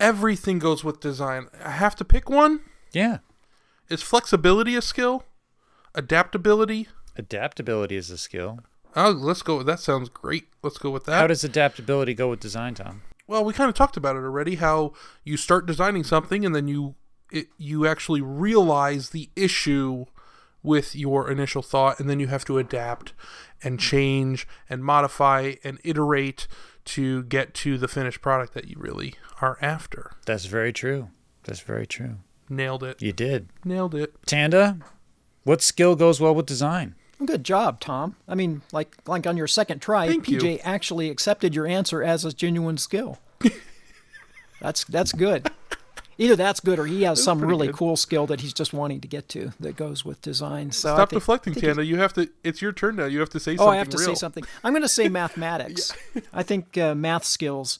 Everything 0.00 0.58
goes 0.58 0.84
with 0.84 1.00
design. 1.00 1.46
I 1.62 1.70
have 1.70 1.94
to 1.96 2.04
pick 2.04 2.28
one? 2.28 2.60
Yeah. 2.92 3.18
Is 3.88 4.02
flexibility 4.02 4.74
a 4.76 4.82
skill? 4.82 5.24
Adaptability? 5.96 6.88
Adaptability 7.16 7.96
is 7.96 8.10
a 8.10 8.18
skill. 8.18 8.60
Oh, 8.94 9.10
let's 9.10 9.42
go. 9.42 9.62
That 9.62 9.80
sounds 9.80 10.08
great. 10.08 10.48
Let's 10.62 10.78
go 10.78 10.90
with 10.90 11.04
that. 11.06 11.20
How 11.20 11.26
does 11.26 11.42
adaptability 11.42 12.14
go 12.14 12.30
with 12.30 12.40
design, 12.40 12.74
Tom? 12.74 13.02
Well, 13.26 13.44
we 13.44 13.52
kind 13.52 13.68
of 13.68 13.74
talked 13.74 13.96
about 13.96 14.14
it 14.14 14.20
already. 14.20 14.56
How 14.56 14.92
you 15.24 15.36
start 15.36 15.66
designing 15.66 16.04
something 16.04 16.44
and 16.44 16.54
then 16.54 16.68
you 16.68 16.94
it, 17.32 17.48
you 17.58 17.86
actually 17.86 18.20
realize 18.20 19.10
the 19.10 19.30
issue 19.34 20.04
with 20.62 20.96
your 20.96 21.30
initial 21.30 21.62
thought, 21.62 22.00
and 22.00 22.10
then 22.10 22.20
you 22.20 22.26
have 22.26 22.44
to 22.44 22.58
adapt 22.58 23.12
and 23.62 23.78
mm-hmm. 23.78 23.88
change 23.88 24.48
and 24.68 24.84
modify 24.84 25.54
and 25.64 25.80
iterate 25.84 26.46
to 26.84 27.22
get 27.24 27.54
to 27.54 27.78
the 27.78 27.88
finished 27.88 28.20
product 28.20 28.54
that 28.54 28.68
you 28.68 28.76
really 28.78 29.14
are 29.40 29.58
after. 29.60 30.12
That's 30.24 30.46
very 30.46 30.72
true. 30.72 31.10
That's 31.44 31.60
very 31.60 31.86
true. 31.86 32.16
Nailed 32.48 32.82
it. 32.82 33.02
You 33.02 33.12
did. 33.12 33.48
Nailed 33.64 33.94
it. 33.94 34.14
Tanda, 34.24 34.78
what 35.46 35.62
skill 35.62 35.96
goes 35.96 36.20
well 36.20 36.34
with 36.34 36.44
design? 36.44 36.94
Good 37.24 37.44
job, 37.44 37.80
Tom. 37.80 38.16
I 38.28 38.34
mean, 38.34 38.60
like 38.72 38.94
like 39.06 39.26
on 39.26 39.38
your 39.38 39.46
second 39.46 39.80
try, 39.80 40.06
Thank 40.06 40.28
you. 40.28 40.38
PJ 40.38 40.60
actually 40.64 41.08
accepted 41.08 41.54
your 41.54 41.66
answer 41.66 42.02
as 42.02 42.26
a 42.26 42.32
genuine 42.32 42.76
skill. 42.76 43.18
that's 44.60 44.84
that's 44.84 45.12
good. 45.12 45.50
Either 46.18 46.34
that's 46.36 46.60
good 46.60 46.78
or 46.78 46.86
he 46.86 47.02
has 47.02 47.22
some 47.22 47.44
really 47.44 47.66
good. 47.66 47.76
cool 47.76 47.94
skill 47.96 48.26
that 48.26 48.40
he's 48.40 48.54
just 48.54 48.72
wanting 48.72 49.00
to 49.02 49.08
get 49.08 49.28
to 49.28 49.52
that 49.60 49.76
goes 49.76 50.02
with 50.02 50.20
design. 50.22 50.72
So 50.72 50.92
I 50.92 50.96
Stop 50.96 51.10
think- 51.10 51.20
deflecting, 51.22 51.50
I 51.50 51.54
think 51.54 51.64
he's- 51.64 51.76
Tanda. 51.76 51.84
You 51.86 51.96
have 51.98 52.12
to. 52.14 52.30
It's 52.42 52.62
your 52.62 52.72
turn 52.72 52.96
now. 52.96 53.04
You 53.04 53.20
have 53.20 53.28
to 53.30 53.40
say 53.40 53.56
something. 53.56 53.60
Oh, 53.60 53.64
something. 53.66 53.74
I 53.74 53.78
have 53.78 53.88
to 53.90 53.98
real. 53.98 54.06
say 54.08 54.14
something. 54.14 54.44
I'm 54.64 54.72
going 54.72 54.82
to 54.82 54.88
say 54.88 55.08
mathematics. 55.10 55.92
I 56.32 56.42
think 56.42 56.76
uh, 56.78 56.94
math 56.94 57.24
skills 57.24 57.78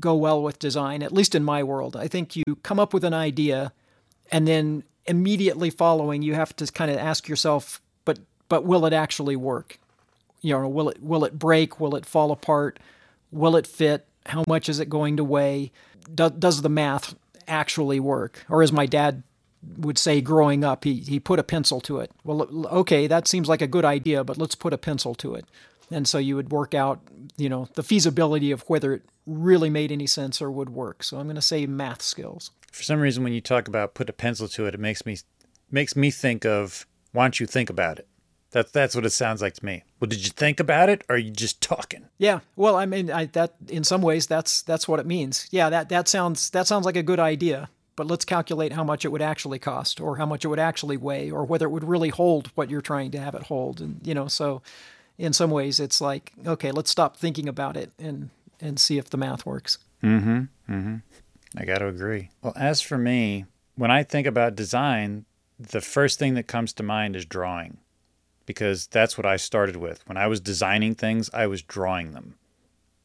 go 0.00 0.14
well 0.14 0.42
with 0.42 0.58
design, 0.58 1.02
at 1.02 1.12
least 1.12 1.34
in 1.34 1.44
my 1.44 1.62
world. 1.62 1.94
I 1.94 2.08
think 2.08 2.36
you 2.36 2.42
come 2.62 2.80
up 2.80 2.94
with 2.94 3.04
an 3.04 3.14
idea, 3.14 3.72
and 4.32 4.48
then 4.48 4.82
immediately 5.06 5.70
following, 5.70 6.22
you 6.22 6.34
have 6.34 6.54
to 6.56 6.66
kind 6.66 6.90
of 6.90 6.96
ask 6.96 7.28
yourself, 7.28 7.80
but 8.04 8.18
but 8.48 8.64
will 8.64 8.86
it 8.86 8.92
actually 8.92 9.36
work? 9.36 9.78
You 10.40 10.54
know, 10.54 10.68
will 10.68 10.88
it 10.88 11.02
will 11.02 11.24
it 11.24 11.38
break? 11.38 11.80
Will 11.80 11.96
it 11.96 12.06
fall 12.06 12.30
apart? 12.30 12.78
Will 13.30 13.56
it 13.56 13.66
fit? 13.66 14.06
How 14.26 14.44
much 14.48 14.68
is 14.68 14.80
it 14.80 14.88
going 14.88 15.16
to 15.16 15.24
weigh? 15.24 15.72
Do, 16.14 16.30
does 16.30 16.62
the 16.62 16.68
math 16.68 17.14
actually 17.46 18.00
work? 18.00 18.44
Or 18.48 18.62
as 18.62 18.72
my 18.72 18.86
dad 18.86 19.22
would 19.76 19.98
say 19.98 20.20
growing 20.20 20.64
up, 20.64 20.84
he, 20.84 20.96
he 21.00 21.18
put 21.18 21.38
a 21.38 21.42
pencil 21.42 21.80
to 21.82 21.98
it. 21.98 22.10
Well, 22.22 22.66
okay, 22.66 23.06
that 23.06 23.26
seems 23.26 23.48
like 23.48 23.62
a 23.62 23.66
good 23.66 23.84
idea, 23.84 24.24
but 24.24 24.38
let's 24.38 24.54
put 24.54 24.72
a 24.72 24.78
pencil 24.78 25.14
to 25.16 25.34
it. 25.34 25.46
And 25.90 26.06
so 26.08 26.18
you 26.18 26.36
would 26.36 26.50
work 26.50 26.74
out, 26.74 27.00
you 27.36 27.48
know, 27.48 27.68
the 27.74 27.82
feasibility 27.82 28.50
of 28.50 28.62
whether 28.62 28.94
it 28.94 29.02
really 29.26 29.70
made 29.70 29.92
any 29.92 30.06
sense 30.06 30.40
or 30.40 30.50
would 30.50 30.70
work. 30.70 31.02
So 31.02 31.18
I'm 31.18 31.26
going 31.26 31.36
to 31.36 31.42
say 31.42 31.66
math 31.66 32.02
skills. 32.02 32.50
For 32.74 32.82
some 32.82 33.00
reason, 33.00 33.22
when 33.22 33.32
you 33.32 33.40
talk 33.40 33.68
about 33.68 33.94
put 33.94 34.10
a 34.10 34.12
pencil 34.12 34.48
to 34.48 34.66
it, 34.66 34.74
it 34.74 34.80
makes 34.80 35.06
me 35.06 35.16
makes 35.70 35.94
me 35.94 36.10
think 36.10 36.44
of 36.44 36.86
why 37.12 37.22
don't 37.22 37.38
you 37.38 37.46
think 37.46 37.70
about 37.70 38.00
it? 38.00 38.08
That's 38.50 38.72
that's 38.72 38.96
what 38.96 39.06
it 39.06 39.10
sounds 39.10 39.40
like 39.40 39.54
to 39.54 39.64
me. 39.64 39.84
Well, 40.00 40.08
did 40.08 40.24
you 40.24 40.30
think 40.30 40.58
about 40.58 40.88
it, 40.88 41.04
or 41.08 41.14
are 41.14 41.18
you 41.18 41.30
just 41.30 41.60
talking? 41.60 42.08
Yeah, 42.18 42.40
well, 42.56 42.74
I 42.74 42.84
mean, 42.84 43.12
I, 43.12 43.26
that 43.26 43.54
in 43.68 43.84
some 43.84 44.02
ways 44.02 44.26
that's 44.26 44.62
that's 44.62 44.88
what 44.88 44.98
it 44.98 45.06
means. 45.06 45.46
Yeah, 45.52 45.70
that 45.70 45.88
that 45.90 46.08
sounds 46.08 46.50
that 46.50 46.66
sounds 46.66 46.84
like 46.84 46.96
a 46.96 47.02
good 47.04 47.20
idea. 47.20 47.70
But 47.94 48.08
let's 48.08 48.24
calculate 48.24 48.72
how 48.72 48.82
much 48.82 49.04
it 49.04 49.12
would 49.12 49.22
actually 49.22 49.60
cost, 49.60 50.00
or 50.00 50.16
how 50.16 50.26
much 50.26 50.44
it 50.44 50.48
would 50.48 50.58
actually 50.58 50.96
weigh, 50.96 51.30
or 51.30 51.44
whether 51.44 51.66
it 51.66 51.70
would 51.70 51.84
really 51.84 52.08
hold 52.08 52.48
what 52.56 52.70
you're 52.70 52.80
trying 52.80 53.12
to 53.12 53.20
have 53.20 53.36
it 53.36 53.44
hold. 53.44 53.80
And 53.80 54.00
you 54.04 54.14
know, 54.14 54.26
so 54.26 54.62
in 55.16 55.32
some 55.32 55.52
ways, 55.52 55.78
it's 55.78 56.00
like 56.00 56.32
okay, 56.44 56.72
let's 56.72 56.90
stop 56.90 57.16
thinking 57.16 57.48
about 57.48 57.76
it 57.76 57.92
and 58.00 58.30
and 58.60 58.80
see 58.80 58.98
if 58.98 59.10
the 59.10 59.16
math 59.16 59.46
works. 59.46 59.78
Mm-hmm. 60.02 60.38
Mm-hmm. 60.68 60.96
I 61.56 61.64
got 61.64 61.78
to 61.78 61.86
agree. 61.88 62.30
Well, 62.42 62.52
as 62.56 62.80
for 62.80 62.98
me, 62.98 63.44
when 63.76 63.90
I 63.90 64.02
think 64.02 64.26
about 64.26 64.56
design, 64.56 65.24
the 65.58 65.80
first 65.80 66.18
thing 66.18 66.34
that 66.34 66.46
comes 66.48 66.72
to 66.74 66.82
mind 66.82 67.14
is 67.16 67.24
drawing, 67.24 67.78
because 68.46 68.86
that's 68.88 69.16
what 69.16 69.24
I 69.26 69.36
started 69.36 69.76
with. 69.76 70.06
When 70.08 70.16
I 70.16 70.26
was 70.26 70.40
designing 70.40 70.94
things, 70.94 71.30
I 71.32 71.46
was 71.46 71.62
drawing 71.62 72.12
them, 72.12 72.34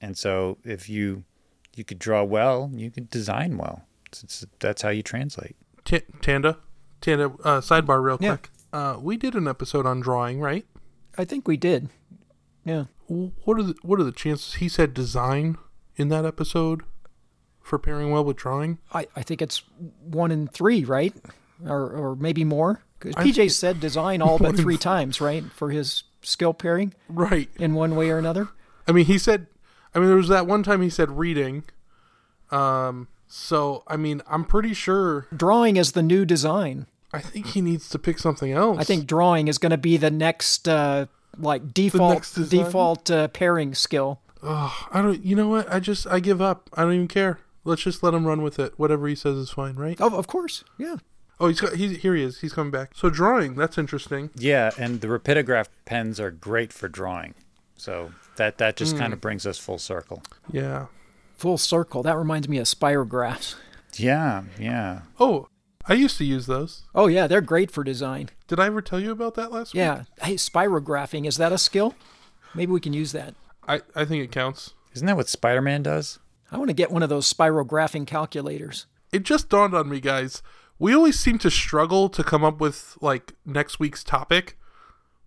and 0.01 0.17
so 0.17 0.57
if 0.63 0.89
you 0.89 1.23
you 1.75 1.83
could 1.83 1.99
draw 1.99 2.23
well, 2.23 2.71
you 2.73 2.89
could 2.91 3.09
design 3.09 3.57
well. 3.57 3.83
It's, 4.07 4.23
it's, 4.23 4.45
that's 4.59 4.81
how 4.81 4.89
you 4.89 5.03
translate. 5.03 5.55
T- 5.85 6.01
Tanda, 6.21 6.57
Tanda. 6.99 7.25
Uh, 7.43 7.61
sidebar, 7.61 8.03
real 8.03 8.17
Yeah. 8.19 8.37
quick. 8.37 8.49
Uh, 8.73 8.97
we 8.99 9.15
did 9.17 9.35
an 9.35 9.47
episode 9.47 9.85
on 9.85 9.99
drawing, 9.99 10.39
right? 10.39 10.65
I 11.17 11.25
think 11.25 11.47
we 11.47 11.57
did. 11.57 11.89
Yeah. 12.65 12.85
What 13.07 13.57
are 13.59 13.63
the 13.63 13.75
What 13.83 13.99
are 13.99 14.03
the 14.03 14.11
chances? 14.11 14.55
He 14.55 14.67
said 14.69 14.93
design 14.93 15.57
in 15.95 16.09
that 16.09 16.25
episode 16.25 16.81
for 17.69 17.79
pairing 17.79 18.11
well 18.11 18.23
with 18.25 18.35
drawing. 18.37 18.79
I, 18.93 19.07
I 19.15 19.21
think 19.23 19.41
it's 19.41 19.61
one 20.03 20.31
in 20.31 20.47
three, 20.47 20.83
right? 20.83 21.13
Or 21.65 21.89
or 21.91 22.15
maybe 22.15 22.43
more. 22.43 22.81
'Cause 22.99 23.13
I 23.15 23.23
PJ 23.23 23.51
said 23.51 23.79
design 23.87 24.21
all 24.21 24.37
but 24.37 24.57
three 24.57 24.77
times, 24.77 25.21
right? 25.21 25.43
For 25.53 25.69
his 25.69 26.03
skill 26.21 26.53
pairing 26.53 26.93
Right. 27.07 27.49
in 27.57 27.73
one 27.73 27.95
way 27.95 28.09
or 28.09 28.17
another. 28.17 28.49
I 28.87 28.91
mean, 28.91 29.05
he 29.05 29.17
said. 29.17 29.47
I 29.95 29.99
mean, 29.99 30.07
there 30.09 30.17
was 30.17 30.27
that 30.27 30.45
one 30.47 30.63
time 30.63 30.81
he 30.81 30.89
said 30.89 31.11
reading. 31.17 31.63
Um. 32.51 33.07
So 33.27 33.83
I 33.87 33.95
mean, 33.97 34.21
I'm 34.27 34.43
pretty 34.43 34.73
sure. 34.73 35.27
Drawing 35.35 35.77
is 35.77 35.91
the 35.93 36.01
new 36.03 36.25
design. 36.25 36.87
I 37.13 37.19
think 37.21 37.47
he 37.47 37.61
needs 37.61 37.89
to 37.89 37.99
pick 37.99 38.19
something 38.19 38.51
else. 38.51 38.77
I 38.79 38.83
think 38.83 39.05
drawing 39.07 39.47
is 39.47 39.57
going 39.57 39.71
to 39.71 39.77
be 39.77 39.97
the 39.97 40.11
next 40.11 40.67
uh, 40.67 41.05
like 41.37 41.73
default 41.73 42.13
next 42.13 42.33
default 42.49 43.09
uh, 43.09 43.27
pairing 43.29 43.73
skill. 43.73 44.19
Ugh, 44.43 44.71
I 44.91 45.01
don't. 45.01 45.23
You 45.23 45.35
know 45.35 45.47
what? 45.47 45.71
I 45.71 45.79
just 45.79 46.05
I 46.07 46.19
give 46.19 46.41
up. 46.41 46.69
I 46.73 46.83
don't 46.83 46.93
even 46.93 47.07
care. 47.07 47.39
Let's 47.63 47.83
just 47.83 48.03
let 48.03 48.13
him 48.13 48.25
run 48.25 48.41
with 48.41 48.59
it. 48.59 48.73
Whatever 48.77 49.07
he 49.07 49.15
says 49.15 49.37
is 49.37 49.49
fine, 49.51 49.75
right? 49.75 49.97
Oh, 49.99 50.15
of 50.17 50.27
course. 50.27 50.63
Yeah. 50.77 50.97
Oh, 51.39 51.47
he's 51.47 51.61
got. 51.61 51.75
He's 51.75 51.97
here. 51.97 52.15
He 52.15 52.23
is. 52.23 52.41
He's 52.41 52.53
coming 52.53 52.71
back. 52.71 52.91
So 52.93 53.09
drawing. 53.09 53.55
That's 53.55 53.77
interesting. 53.77 54.29
Yeah, 54.35 54.71
and 54.77 55.01
the 55.01 55.07
rapidograph 55.07 55.67
pens 55.85 56.19
are 56.19 56.31
great 56.31 56.73
for 56.73 56.87
drawing. 56.87 57.33
So 57.77 58.11
that 58.35 58.57
that 58.57 58.75
just 58.75 58.93
hmm. 58.93 58.99
kind 58.99 59.13
of 59.13 59.21
brings 59.21 59.45
us 59.45 59.57
full 59.57 59.77
circle. 59.77 60.21
Yeah. 60.51 60.87
Full 61.35 61.57
circle. 61.57 62.03
That 62.03 62.17
reminds 62.17 62.49
me 62.49 62.57
of 62.57 62.65
spirographs. 62.65 63.55
Yeah, 63.95 64.43
yeah. 64.59 65.01
Oh, 65.19 65.47
I 65.87 65.93
used 65.93 66.17
to 66.17 66.25
use 66.25 66.45
those. 66.45 66.83
Oh 66.93 67.07
yeah, 67.07 67.27
they're 67.27 67.41
great 67.41 67.71
for 67.71 67.83
design. 67.83 68.29
Did 68.47 68.59
I 68.59 68.65
ever 68.65 68.81
tell 68.81 68.99
you 68.99 69.11
about 69.11 69.35
that 69.35 69.51
last 69.51 69.73
week? 69.73 69.79
Yeah. 69.79 70.03
Hey, 70.21 70.35
spirographing 70.35 71.25
is 71.25 71.37
that 71.37 71.53
a 71.53 71.57
skill? 71.57 71.95
Maybe 72.53 72.71
we 72.71 72.81
can 72.81 72.93
use 72.93 73.13
that. 73.13 73.35
I 73.67 73.81
I 73.95 74.03
think 74.03 74.23
it 74.23 74.31
counts. 74.31 74.73
Isn't 74.93 75.07
that 75.07 75.15
what 75.15 75.29
Spider-Man 75.29 75.83
does? 75.83 76.19
I 76.51 76.57
want 76.57 76.69
to 76.69 76.73
get 76.73 76.91
one 76.91 77.03
of 77.03 77.09
those 77.09 77.31
spirographing 77.31 78.07
calculators. 78.07 78.85
It 79.11 79.23
just 79.23 79.49
dawned 79.49 79.73
on 79.73 79.89
me, 79.89 79.99
guys. 79.99 80.41
We 80.77 80.93
always 80.95 81.19
seem 81.19 81.37
to 81.39 81.51
struggle 81.51 82.09
to 82.09 82.23
come 82.23 82.43
up 82.43 82.59
with 82.59 82.97
like 83.01 83.33
next 83.45 83.79
week's 83.79 84.03
topic. 84.03 84.57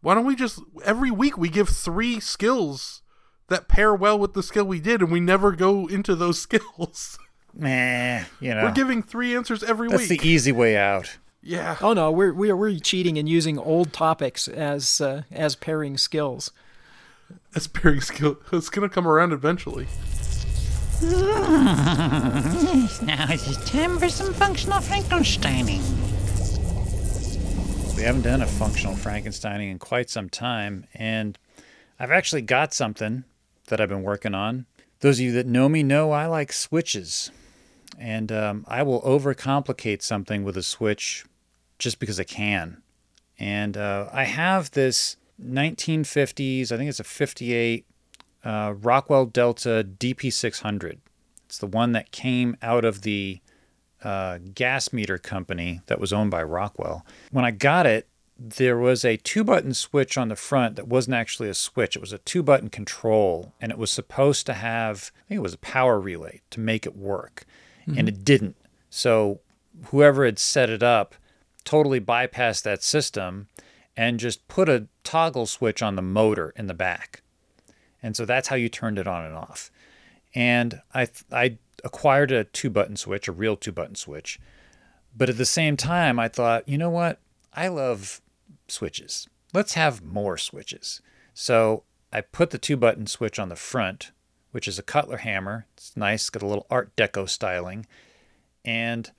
Why 0.01 0.15
don't 0.15 0.25
we 0.25 0.35
just 0.35 0.61
every 0.85 1.11
week 1.11 1.37
we 1.39 1.49
give 1.49 1.69
three 1.69 2.19
skills 2.21 3.03
that 3.49 3.69
pair 3.69 3.95
well 3.95 4.19
with 4.19 4.33
the 4.35 4.43
skill 4.43 4.65
we 4.65 4.81
did, 4.81 5.01
and 5.03 5.13
we 5.13 5.21
never 5.21 5.53
go 5.53 5.87
into 5.87 6.15
those 6.15 6.41
skills. 6.43 7.19
Meh, 7.55 8.25
you 8.41 8.55
know. 8.55 8.63
We're 8.65 8.73
giving 8.73 9.03
three 9.03 9.37
answers 9.37 9.63
every 9.63 9.89
that's 9.89 10.03
week. 10.03 10.09
That's 10.09 10.23
the 10.23 10.29
easy 10.29 10.53
way 10.53 10.77
out. 10.77 11.19
yeah. 11.43 11.77
Oh 11.83 11.93
no, 11.93 12.11
we're 12.11 12.33
we're 12.33 12.57
we're 12.57 12.79
cheating 12.79 13.19
and 13.19 13.29
using 13.29 13.59
old 13.59 13.93
topics 13.93 14.49
as 14.49 15.01
uh, 15.01 15.23
as 15.31 15.55
pairing 15.55 15.99
skills. 15.99 16.51
That's 17.53 17.67
pairing 17.67 18.01
skill. 18.01 18.39
It's 18.53 18.71
gonna 18.71 18.89
come 18.89 19.07
around 19.07 19.33
eventually. 19.33 19.87
Now 23.03 23.27
it's 23.29 23.57
time 23.69 23.99
for 23.99 24.09
some 24.09 24.33
functional 24.33 24.79
Frankensteining. 24.79 25.83
We 27.97 28.05
haven't 28.05 28.23
done 28.23 28.41
a 28.41 28.47
functional 28.47 28.95
Frankensteining 28.95 29.69
in 29.69 29.81
quite 29.81 30.11
some 30.11 30.29
time, 30.29 30.87
and 30.95 31.37
I've 31.99 32.13
actually 32.13 32.43
got 32.43 32.73
something 32.73 33.25
that 33.67 33.81
I've 33.81 33.89
been 33.89 34.05
working 34.05 34.33
on. 34.33 34.67
Those 35.01 35.19
of 35.19 35.25
you 35.25 35.33
that 35.33 35.47
know 35.47 35.69
me 35.69 35.83
know 35.83 36.13
I 36.13 36.27
like 36.27 36.53
switches, 36.53 37.33
and 37.99 38.31
um, 38.31 38.65
I 38.69 38.85
will 38.85 39.03
overcomplicate 39.03 40.03
something 40.03 40.45
with 40.45 40.57
a 40.57 40.63
switch 40.63 41.25
just 41.81 41.99
because 41.99 42.21
I 42.21 42.25
can. 42.25 42.81
And 43.41 43.77
uh, 43.77 44.09
I 44.13 44.23
have 44.23 44.71
this 44.71 45.17
1950s, 45.45 46.71
I 46.71 46.77
think 46.77 46.89
it's 46.89 47.01
a 47.01 47.05
58 47.05 47.87
uh, 48.45 48.75
Rockwell 48.77 49.27
Delta 49.27 49.87
DP600. 49.99 50.99
It's 51.47 51.59
the 51.59 51.67
one 51.67 51.93
that 51.93 52.13
came 52.13 52.57
out 52.63 52.85
of 52.85 53.03
the 53.03 53.41
uh, 54.03 54.39
gas 54.55 54.93
meter 54.93 55.19
company 55.19 55.81
that 55.87 56.01
was 56.01 56.13
owned 56.13 56.31
by 56.31 56.43
Rockwell. 56.43 57.07
When 57.31 57.45
I 57.45 57.51
got 57.51 57.87
it, 57.87 58.09
there 58.39 58.79
was 58.79 59.05
a 59.05 59.19
two 59.19 59.45
button 59.45 59.75
switch 59.75 60.19
on 60.19 60.29
the 60.29 60.37
front 60.37 60.77
that 60.77 60.89
wasn't 60.89 61.15
actually 61.15 61.49
a 61.49 61.55
switch. 61.55 61.95
It 61.95 62.01
was 62.01 62.13
a 62.13 62.19
two 62.19 62.43
button 62.43 62.71
control, 62.71 63.53
and 63.61 63.71
it 63.71 63.79
was 63.79 63.91
supposed 63.91 64.47
to 64.47 64.55
have, 64.55 65.13
I 65.15 65.29
think 65.29 65.39
it 65.39 65.43
was 65.43 65.55
a 65.55 65.59
power 65.59 66.01
relay 66.01 66.41
to 66.51 66.61
make 66.61 66.87
it 66.87 66.97
work, 66.97 67.45
and 67.99 68.09
it 68.09 68.25
didn't. 68.25 68.57
So 68.91 69.41
whoever 69.87 70.25
had 70.25 70.39
set 70.39 70.71
it 70.71 70.83
up 70.83 71.15
totally 71.65 72.01
bypassed 72.01 72.63
that 72.63 72.83
system 72.83 73.49
and 73.97 74.19
just 74.19 74.49
put 74.49 74.69
a 74.69 74.89
toggle 75.05 75.47
switch 75.47 75.83
on 75.83 75.97
the 75.97 76.03
motor 76.03 76.53
in 76.57 76.67
the 76.67 76.75
back. 76.75 77.22
And 78.03 78.17
so 78.17 78.25
that's 78.25 78.49
how 78.49 78.57
you 78.57 78.69
turned 78.69 78.99
it 78.99 79.07
on 79.07 79.25
and 79.25 79.35
off. 79.35 79.71
And 80.35 80.81
I 80.95 81.09
I 81.31 81.59
acquired 81.85 82.33
a 82.33 82.45
two 82.45 82.71
button 82.71 82.97
switch, 82.97 83.29
a 83.29 83.33
real 83.33 83.57
two 83.57 83.73
button 83.73 83.95
switch. 83.95 84.41
But 85.17 85.29
at 85.29 85.37
the 85.37 85.47
same 85.47 85.77
time, 85.77 86.19
I 86.19 86.29
thought, 86.29 86.69
you 86.69 86.79
know 86.79 86.91
what? 86.91 87.21
I 87.53 87.69
love 87.69 88.21
switches. 88.69 89.29
Let's 89.53 89.75
have 89.75 90.03
more 90.03 90.39
switches. 90.39 91.03
So 91.35 91.85
I 92.13 92.23
put 92.23 92.51
the 92.51 92.59
two 92.59 92.77
button 92.77 93.07
switch 93.07 93.39
on 93.39 93.51
the 93.51 93.57
front, 93.57 94.13
which 94.53 94.67
is 94.67 94.79
a 94.79 94.83
Cutler 94.83 95.19
hammer. 95.19 95.67
It's 95.77 95.97
nice, 95.97 96.31
got 96.31 96.43
a 96.43 96.47
little 96.47 96.67
Art 96.71 96.97
Deco 96.97 97.29
styling. 97.29 97.87
And 98.65 99.11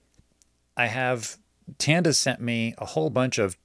I 0.76 0.88
have 0.88 1.38
Tanda 1.78 2.14
sent 2.14 2.42
me 2.42 2.74
a 2.78 2.86
whole 2.86 3.10
bunch 3.10 3.38
of 3.38 3.58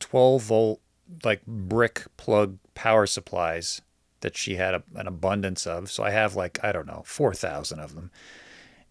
12 0.00 0.42
volt 0.42 0.80
like 1.22 1.46
brick 1.46 2.04
plug 2.16 2.58
power 2.74 3.06
supplies 3.06 3.80
that 4.26 4.36
she 4.36 4.56
had 4.56 4.74
a, 4.74 4.82
an 4.96 5.06
abundance 5.06 5.68
of. 5.68 5.88
So 5.88 6.02
I 6.02 6.10
have 6.10 6.34
like 6.34 6.58
I 6.64 6.72
don't 6.72 6.88
know 6.88 7.04
4,000 7.06 7.78
of 7.78 7.94
them, 7.94 8.10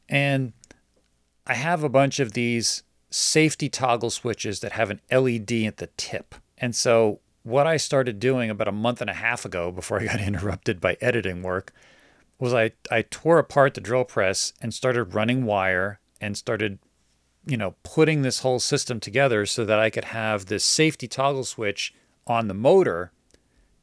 and 0.08 0.54
I 1.46 1.56
have 1.56 1.84
a 1.84 1.90
bunch 1.90 2.22
of 2.22 2.32
these 2.32 2.84
safety 3.10 3.68
toggle 3.68 4.12
switches 4.12 4.62
that 4.62 4.72
have 4.72 4.90
an 4.90 5.02
LED 5.12 5.52
at 5.66 5.76
the 5.76 5.90
tip. 5.98 6.36
And 6.58 6.74
so 6.74 7.20
what 7.44 7.68
I 7.68 7.76
started 7.76 8.18
doing 8.18 8.50
about 8.50 8.70
a 8.70 8.72
month 8.72 9.02
and 9.02 9.10
a 9.10 9.14
half 9.14 9.44
ago 9.44 9.74
before 9.74 10.00
I 10.02 10.06
got 10.06 10.22
interrupted 10.22 10.80
by 10.80 10.96
editing 11.02 11.44
work 11.44 11.74
was 12.40 12.54
I, 12.54 12.72
I 12.90 13.02
tore 13.02 13.38
apart 13.38 13.74
the 13.74 13.82
drill 13.82 14.06
press 14.06 14.54
and 14.62 14.74
started 14.74 15.16
running 15.16 15.44
wire 15.44 16.00
and 16.22 16.38
started, 16.38 16.80
you 17.46 17.58
know, 17.58 17.76
putting 17.84 18.22
this 18.22 18.40
whole 18.40 18.60
system 18.60 19.02
together 19.02 19.46
so 19.46 19.66
that 19.66 19.80
I 19.80 19.90
could 19.90 20.06
have 20.06 20.46
this 20.46 20.64
safety 20.64 21.10
toggle 21.10 21.44
switch 21.44 21.94
on 22.26 22.48
the 22.48 22.54
motor 22.54 23.12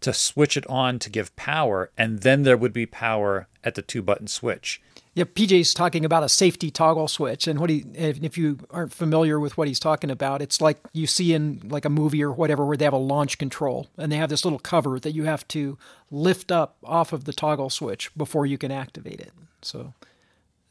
to 0.02 0.12
switch 0.12 0.56
it 0.56 0.66
on 0.68 0.98
to 1.00 1.10
give 1.10 1.34
power, 1.36 1.90
and 1.96 2.20
then 2.20 2.42
there 2.42 2.56
would 2.56 2.72
be 2.72 2.86
power 2.86 3.48
at 3.64 3.74
the 3.74 3.82
two 3.82 4.02
button 4.02 4.26
switch. 4.26 4.80
Yeah, 5.14 5.24
PJ's 5.24 5.74
talking 5.74 6.06
about 6.06 6.22
a 6.22 6.28
safety 6.28 6.70
toggle 6.70 7.06
switch, 7.06 7.46
and 7.46 7.60
what 7.60 7.68
he 7.68 7.84
if 7.94 8.38
you 8.38 8.58
aren't 8.70 8.94
familiar 8.94 9.38
with 9.38 9.58
what 9.58 9.68
he's 9.68 9.78
talking 9.78 10.10
about, 10.10 10.40
it's 10.40 10.60
like 10.60 10.78
you 10.92 11.06
see 11.06 11.34
in 11.34 11.60
like 11.64 11.84
a 11.84 11.90
movie 11.90 12.22
or 12.22 12.32
whatever 12.32 12.64
where 12.64 12.78
they 12.78 12.84
have 12.86 12.94
a 12.94 12.98
launch 12.98 13.36
control 13.36 13.88
and 13.98 14.10
they 14.10 14.16
have 14.16 14.30
this 14.30 14.44
little 14.44 14.58
cover 14.58 14.98
that 15.00 15.12
you 15.12 15.24
have 15.24 15.46
to 15.48 15.76
lift 16.10 16.50
up 16.50 16.76
off 16.82 17.12
of 17.12 17.24
the 17.24 17.32
toggle 17.32 17.68
switch 17.68 18.10
before 18.16 18.46
you 18.46 18.56
can 18.56 18.70
activate 18.70 19.20
it. 19.20 19.32
So 19.60 19.92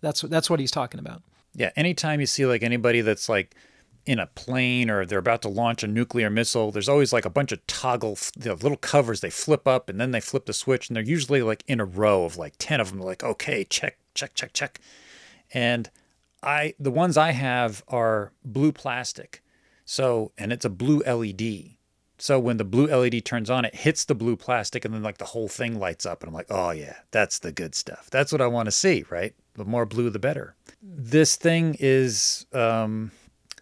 that's 0.01 0.21
that's 0.21 0.49
what 0.49 0.59
he's 0.59 0.71
talking 0.71 0.99
about. 0.99 1.21
Yeah, 1.53 1.69
anytime 1.75 2.19
you 2.19 2.25
see 2.25 2.45
like 2.47 2.63
anybody 2.63 3.01
that's 3.01 3.29
like 3.29 3.55
in 4.05 4.19
a 4.19 4.27
plane 4.27 4.89
or 4.89 5.05
they're 5.05 5.19
about 5.19 5.41
to 5.43 5.49
launch 5.49 5.83
a 5.83 5.87
nuclear 5.87 6.29
missile, 6.29 6.71
there's 6.71 6.89
always 6.89 7.13
like 7.13 7.25
a 7.25 7.29
bunch 7.29 7.51
of 7.51 7.65
toggle 7.67 8.17
know, 8.43 8.53
little 8.53 8.77
covers 8.77 9.21
they 9.21 9.29
flip 9.29 9.67
up 9.67 9.89
and 9.89 9.99
then 9.99 10.11
they 10.11 10.19
flip 10.19 10.45
the 10.45 10.53
switch 10.53 10.89
and 10.89 10.95
they're 10.95 11.03
usually 11.03 11.41
like 11.41 11.63
in 11.67 11.79
a 11.79 11.85
row 11.85 12.23
of 12.25 12.37
like 12.37 12.53
10 12.57 12.79
of 12.79 12.89
them 12.91 12.99
like 12.99 13.23
okay, 13.23 13.63
check, 13.63 13.97
check, 14.15 14.33
check, 14.33 14.53
check. 14.53 14.79
And 15.53 15.89
I 16.41 16.73
the 16.79 16.91
ones 16.91 17.17
I 17.17 17.31
have 17.31 17.83
are 17.87 18.31
blue 18.43 18.71
plastic. 18.71 19.43
So, 19.85 20.31
and 20.37 20.53
it's 20.53 20.65
a 20.65 20.69
blue 20.69 21.01
LED. 21.05 21.75
So 22.17 22.39
when 22.39 22.57
the 22.57 22.63
blue 22.63 22.87
LED 22.87 23.25
turns 23.25 23.49
on, 23.49 23.65
it 23.65 23.73
hits 23.75 24.05
the 24.05 24.15
blue 24.15 24.35
plastic 24.35 24.85
and 24.85 24.93
then 24.93 25.03
like 25.03 25.17
the 25.17 25.25
whole 25.25 25.47
thing 25.47 25.79
lights 25.79 26.05
up 26.05 26.21
and 26.21 26.29
I'm 26.29 26.33
like, 26.33 26.47
"Oh 26.49 26.71
yeah, 26.71 26.97
that's 27.11 27.39
the 27.39 27.51
good 27.51 27.75
stuff. 27.75 28.09
That's 28.11 28.31
what 28.31 28.41
I 28.41 28.47
want 28.47 28.67
to 28.67 28.71
see, 28.71 29.05
right? 29.09 29.33
The 29.55 29.65
more 29.65 29.85
blue 29.85 30.09
the 30.09 30.19
better." 30.19 30.55
This 30.81 31.35
thing 31.35 31.75
is 31.79 32.45
um 32.53 33.11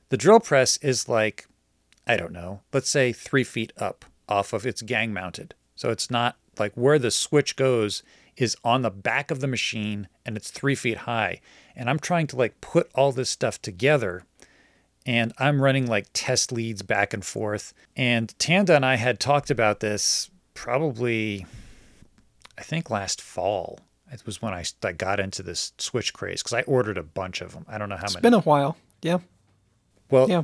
the 0.10 0.18
drill 0.18 0.40
press 0.40 0.78
is 0.78 1.08
like, 1.08 1.48
I 2.06 2.18
don't 2.18 2.34
know, 2.34 2.62
let's 2.74 2.90
say 2.90 3.14
three 3.14 3.44
feet 3.44 3.72
up 3.78 4.06
off 4.28 4.54
of 4.54 4.66
it's 4.66 4.82
gang 4.82 5.14
mounted. 5.14 5.56
So 5.76 5.90
it's 5.90 6.12
not 6.12 6.36
like 6.58 6.74
where 6.76 7.00
the 7.00 7.12
switch 7.12 7.56
goes 7.56 8.04
is 8.36 8.56
on 8.64 8.82
the 8.82 8.90
back 8.92 9.32
of 9.32 9.40
the 9.40 9.48
machine 9.48 10.08
and 10.26 10.36
it's 10.38 10.52
three 10.52 10.76
feet 10.76 11.00
high. 11.00 11.42
And 11.76 11.90
I'm 11.90 12.00
trying 12.00 12.28
to 12.28 12.36
like 12.36 12.60
put 12.62 12.90
all 12.96 13.12
this 13.12 13.30
stuff 13.30 13.62
together 13.62 14.24
and 15.06 15.34
I'm 15.38 15.62
running 15.62 15.88
like 15.88 16.08
test 16.14 16.52
leads 16.52 16.82
back 16.82 17.14
and 17.14 17.24
forth. 17.24 17.74
And 17.96 18.38
Tanda 18.40 18.76
and 18.76 18.86
I 18.86 18.96
had 18.96 19.20
talked 19.20 19.50
about 19.50 19.80
this 19.80 20.30
probably, 20.54 21.46
I 22.58 22.62
think 22.62 22.90
last 22.90 23.22
fall. 23.22 23.80
It 24.12 24.26
was 24.26 24.42
when 24.42 24.54
I, 24.54 24.64
I 24.84 24.92
got 24.92 25.20
into 25.20 25.44
this 25.44 25.74
switch 25.78 26.14
craze 26.14 26.42
because 26.42 26.54
I 26.54 26.62
ordered 26.64 26.98
a 26.98 27.04
bunch 27.04 27.42
of 27.42 27.54
them. 27.54 27.66
I 27.68 27.78
don't 27.78 27.90
know 27.90 27.96
how 27.96 28.06
It's 28.06 28.16
many. 28.16 28.20
It's 28.20 28.24
been 28.24 28.34
a 28.34 28.40
while. 28.40 28.76
Yeah. 29.02 29.20
Well, 30.10 30.30
Yeah. 30.30 30.44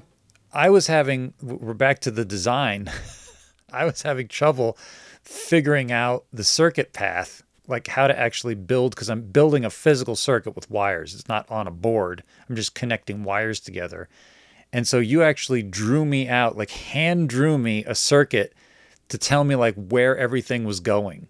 I 0.54 0.70
was 0.70 0.88
having, 0.88 1.34
we're 1.42 1.74
back 1.74 2.00
to 2.02 2.12
the 2.12 2.24
design. 2.24 2.90
I 3.74 3.84
was 3.84 4.04
having 4.04 4.30
trouble 4.30 4.78
figuring 5.22 5.92
out 5.92 6.26
the 6.32 6.46
circuit 6.46 6.94
path, 6.94 7.44
like 7.68 7.88
how 7.88 8.08
to 8.08 8.18
actually 8.18 8.56
build, 8.56 8.96
because 8.96 9.10
I'm 9.10 9.24
building 9.24 9.66
a 9.66 9.70
physical 9.70 10.16
circuit 10.16 10.56
with 10.56 10.72
wires. 10.72 11.14
It's 11.14 11.28
not 11.28 11.50
on 11.52 11.68
a 11.68 11.72
board. 11.72 12.24
I'm 12.48 12.56
just 12.56 12.74
connecting 12.74 13.24
wires 13.26 13.60
together. 13.60 14.08
And 14.72 14.88
so 14.88 15.00
you 15.00 15.24
actually 15.24 15.62
drew 15.62 16.06
me 16.06 16.30
out, 16.30 16.58
like 16.58 16.70
hand 16.72 17.28
drew 17.28 17.58
me 17.58 17.84
a 17.86 17.96
circuit 17.96 18.54
to 19.10 19.18
tell 19.18 19.44
me 19.44 19.56
like 19.56 19.76
where 19.76 20.18
everything 20.18 20.64
was 20.64 20.80
going. 20.80 21.28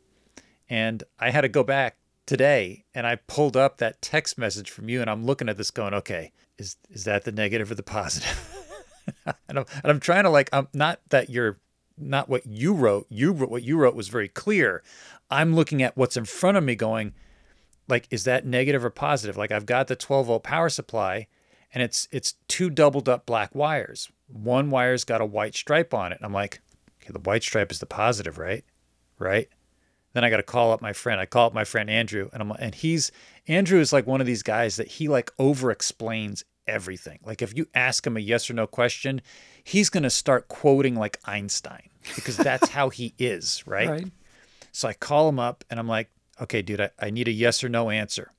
And 0.69 1.03
I 1.19 1.31
had 1.31 1.41
to 1.41 1.49
go 1.49 1.63
back 1.63 1.97
today 2.25 2.85
and 2.93 3.05
I 3.07 3.15
pulled 3.15 3.57
up 3.57 3.77
that 3.77 4.01
text 4.01 4.37
message 4.37 4.69
from 4.69 4.89
you 4.89 5.01
and 5.01 5.09
I'm 5.09 5.25
looking 5.25 5.49
at 5.49 5.57
this 5.57 5.71
going, 5.71 5.93
okay, 5.93 6.31
is 6.57 6.77
is 6.90 7.03
that 7.06 7.23
the 7.23 7.32
negative 7.32 7.72
or 7.72 7.76
the 7.76 7.84
positive? 7.84 8.52
and, 9.26 9.60
I'm, 9.60 9.65
and 9.84 9.91
I'm 9.91 9.99
trying 9.99 10.23
to 10.23 10.30
like, 10.30 10.49
I'm 10.53 10.68
not 10.73 10.99
that 11.10 11.30
you're 11.30 11.60
not 11.98 12.30
what 12.30 12.45
you 12.45 12.73
wrote. 12.73 13.07
You 13.10 13.32
wrote 13.32 13.49
what 13.49 13.64
you 13.64 13.77
wrote 13.77 13.95
was 13.95 14.10
very 14.10 14.27
clear. 14.27 14.84
I'm 15.30 15.56
looking 15.56 15.82
at 15.82 15.95
what's 15.98 16.18
in 16.18 16.26
front 16.26 16.57
of 16.57 16.64
me 16.64 16.76
going, 16.76 17.14
like, 17.88 18.07
is 18.11 18.23
that 18.26 18.45
negative 18.45 18.84
or 18.84 18.90
positive? 18.90 19.38
Like 19.38 19.52
I've 19.52 19.65
got 19.65 19.88
the 19.88 19.95
12 19.95 20.27
volt 20.27 20.44
power 20.44 20.69
supply 20.69 21.27
and 21.73 21.84
it's 21.84 22.07
it's 22.11 22.36
two 22.48 22.69
doubled 22.69 23.10
up 23.10 23.26
black 23.26 23.53
wires. 23.53 24.10
One 24.27 24.69
wire's 24.69 25.03
got 25.03 25.22
a 25.22 25.26
white 25.26 25.56
stripe 25.56 25.94
on 25.94 26.11
it. 26.11 26.19
I'm 26.22 26.34
like, 26.34 26.61
okay, 27.02 27.11
the 27.11 27.19
white 27.19 27.44
stripe 27.44 27.72
is 27.72 27.80
the 27.80 27.86
positive, 27.86 28.38
right? 28.38 28.64
Right? 29.19 29.49
Then 30.15 30.23
I 30.23 30.29
got 30.29 30.37
to 30.37 30.43
call 30.43 30.71
up 30.71 30.81
my 30.81 30.93
friend. 30.93 31.19
I 31.19 31.25
call 31.25 31.47
up 31.47 31.53
my 31.53 31.65
friend 31.65 31.89
Andrew, 31.89 32.29
and 32.31 32.41
I'm 32.41 32.51
and 32.51 32.73
he's 32.73 33.11
Andrew 33.49 33.81
is 33.81 33.91
like 33.91 34.07
one 34.07 34.21
of 34.21 34.27
these 34.27 34.43
guys 34.43 34.77
that 34.77 34.87
he 34.87 35.09
like 35.09 35.29
over 35.37 35.71
explains 35.71 36.45
everything. 36.65 37.19
Like 37.25 37.41
if 37.41 37.55
you 37.55 37.67
ask 37.75 38.07
him 38.07 38.15
a 38.15 38.21
yes 38.21 38.49
or 38.49 38.53
no 38.53 38.65
question, 38.65 39.21
he's 39.61 39.89
gonna 39.89 40.09
start 40.09 40.47
quoting 40.47 40.95
like 40.95 41.19
Einstein 41.25 41.89
because 42.15 42.37
that's 42.37 42.69
how 42.77 42.87
he 42.87 43.13
is, 43.19 43.67
right? 43.67 43.89
Right. 43.89 44.11
So 44.71 44.87
I 44.87 44.93
call 44.93 45.27
him 45.27 45.37
up 45.37 45.65
and 45.69 45.81
I'm 45.81 45.89
like, 45.89 46.09
okay, 46.39 46.61
dude, 46.61 46.79
I, 46.79 46.91
I 46.97 47.09
need 47.09 47.27
a 47.27 47.31
yes 47.31 47.61
or 47.61 47.67
no 47.67 47.89
answer. 47.89 48.31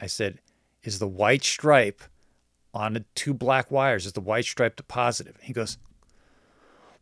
I 0.00 0.08
said, 0.08 0.40
is 0.82 0.98
the 0.98 1.06
white 1.06 1.44
stripe 1.44 2.02
on 2.72 2.94
the 2.94 3.04
two 3.14 3.34
black 3.34 3.70
wires, 3.70 4.04
is 4.04 4.14
the 4.14 4.20
white 4.20 4.46
stripe 4.46 4.74
the 4.74 4.82
positive? 4.82 5.38
He 5.40 5.52
goes, 5.52 5.78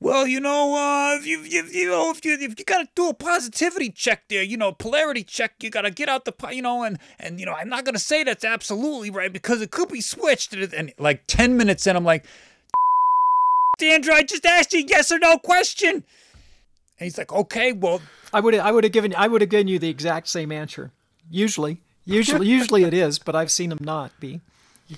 well, 0.02 0.26
you 0.26 0.40
know, 0.40 0.74
uh, 0.74 1.16
if 1.16 1.26
you, 1.26 1.42
if, 1.44 1.72
you 1.72 1.88
know, 1.88 2.10
if 2.10 2.24
you 2.24 2.34
if 2.34 2.58
you 2.58 2.64
gotta 2.64 2.88
do 2.96 3.08
a 3.08 3.14
positivity 3.14 3.88
check 3.90 4.28
there, 4.28 4.42
you 4.42 4.56
know, 4.56 4.72
polarity 4.72 5.22
check, 5.22 5.54
you 5.62 5.70
gotta 5.70 5.92
get 5.92 6.08
out 6.08 6.24
the, 6.24 6.32
po- 6.32 6.50
you 6.50 6.60
know, 6.60 6.82
and 6.82 6.98
and 7.20 7.38
you 7.38 7.46
know, 7.46 7.52
I'm 7.52 7.68
not 7.68 7.84
gonna 7.84 8.00
say 8.00 8.24
that's 8.24 8.44
absolutely 8.44 9.10
right 9.10 9.32
because 9.32 9.62
it 9.62 9.70
could 9.70 9.88
be 9.88 10.00
switched. 10.00 10.54
And, 10.54 10.74
and 10.74 10.92
like 10.98 11.22
ten 11.28 11.56
minutes 11.56 11.86
in, 11.86 11.94
I'm 11.94 12.04
like, 12.04 12.24
Andrew, 13.82 14.12
I 14.12 14.24
just 14.24 14.44
asked 14.44 14.72
you 14.72 14.80
a 14.80 14.82
yes 14.82 15.12
or 15.12 15.20
no 15.20 15.38
question. 15.38 15.94
And 15.94 16.04
he's 16.98 17.16
like, 17.16 17.32
okay, 17.32 17.72
well, 17.72 18.02
I 18.32 18.40
would 18.40 18.56
I 18.56 18.72
would 18.72 18.82
have 18.82 18.92
given 18.92 19.14
I 19.16 19.28
would 19.28 19.40
have 19.40 19.50
given 19.50 19.68
you 19.68 19.78
the 19.78 19.88
exact 19.88 20.28
same 20.28 20.50
answer. 20.50 20.90
Usually, 21.30 21.78
usually, 22.04 22.48
usually 22.48 22.82
it 22.82 22.92
is, 22.92 23.20
but 23.20 23.36
I've 23.36 23.52
seen 23.52 23.70
him 23.70 23.78
not 23.80 24.18
be. 24.18 24.40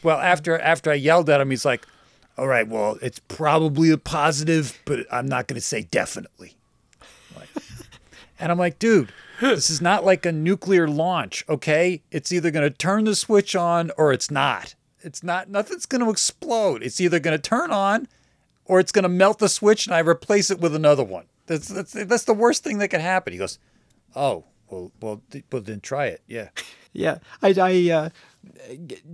Well, 0.03 0.19
after 0.19 0.59
after 0.59 0.91
I 0.91 0.95
yelled 0.95 1.29
at 1.29 1.43
him, 1.43 1.51
he's 1.51 1.67
like, 1.67 1.87
"All 2.36 2.47
right, 2.47 2.66
well, 2.66 2.98
it's 3.02 3.19
probably 3.19 3.90
a 3.90 3.98
positive, 3.98 4.81
but 4.85 5.06
I'm 5.11 5.27
not 5.27 5.47
going 5.47 5.61
to 5.61 5.66
say 5.66 5.82
definitely." 5.82 6.56
Like- 7.36 7.48
and 8.39 8.51
I'm 8.51 8.59
like, 8.59 8.78
"Dude, 8.78 9.12
this 9.40 9.70
is 9.70 9.81
not 9.81 10.05
like 10.05 10.27
a 10.27 10.32
nuclear 10.32 10.89
launch, 10.89 11.44
okay? 11.48 12.02
It's 12.11 12.32
either 12.32 12.51
going 12.51 12.69
to 12.69 12.77
turn 12.77 13.05
the 13.05 13.15
switch 13.15 13.55
on 13.56 13.90
or 13.97 14.12
it's 14.12 14.31
not. 14.31 14.74
It's 15.01 15.23
not 15.23 15.48
nothing's 15.51 15.86
going 15.86 16.02
to 16.02 16.11
explode. 16.11 16.82
It's 16.82 17.01
either 17.01 17.20
going 17.20 17.36
to 17.36 17.43
turn 17.43 17.70
on 17.70 18.09
or 18.65 18.81
it's 18.81 18.93
going 18.93 19.02
to 19.02 19.09
melt 19.09 19.39
the 19.39 19.48
switch 19.48 19.86
and 19.86 19.94
I 19.94 19.98
replace 19.98 20.51
it 20.51 20.61
with 20.61 20.74
another 20.74 21.05
one. 21.05 21.27
That's 21.47 21.69
that's 21.69 21.93
that's 21.93 22.24
the 22.24 22.32
worst 22.35 22.65
thing 22.65 22.78
that 22.78 22.89
could 22.89 23.01
happen." 23.01 23.32
He 23.32 23.39
goes, 23.39 23.59
"Oh, 24.16 24.44
well, 24.70 24.90
well, 25.01 25.20
well 25.52 25.62
then 25.62 25.81
try 25.81 26.06
it. 26.06 26.23
Yeah." 26.27 26.48
Yeah, 26.97 27.19
I, 27.43 27.52
I 27.59 27.90
uh, 27.90 28.09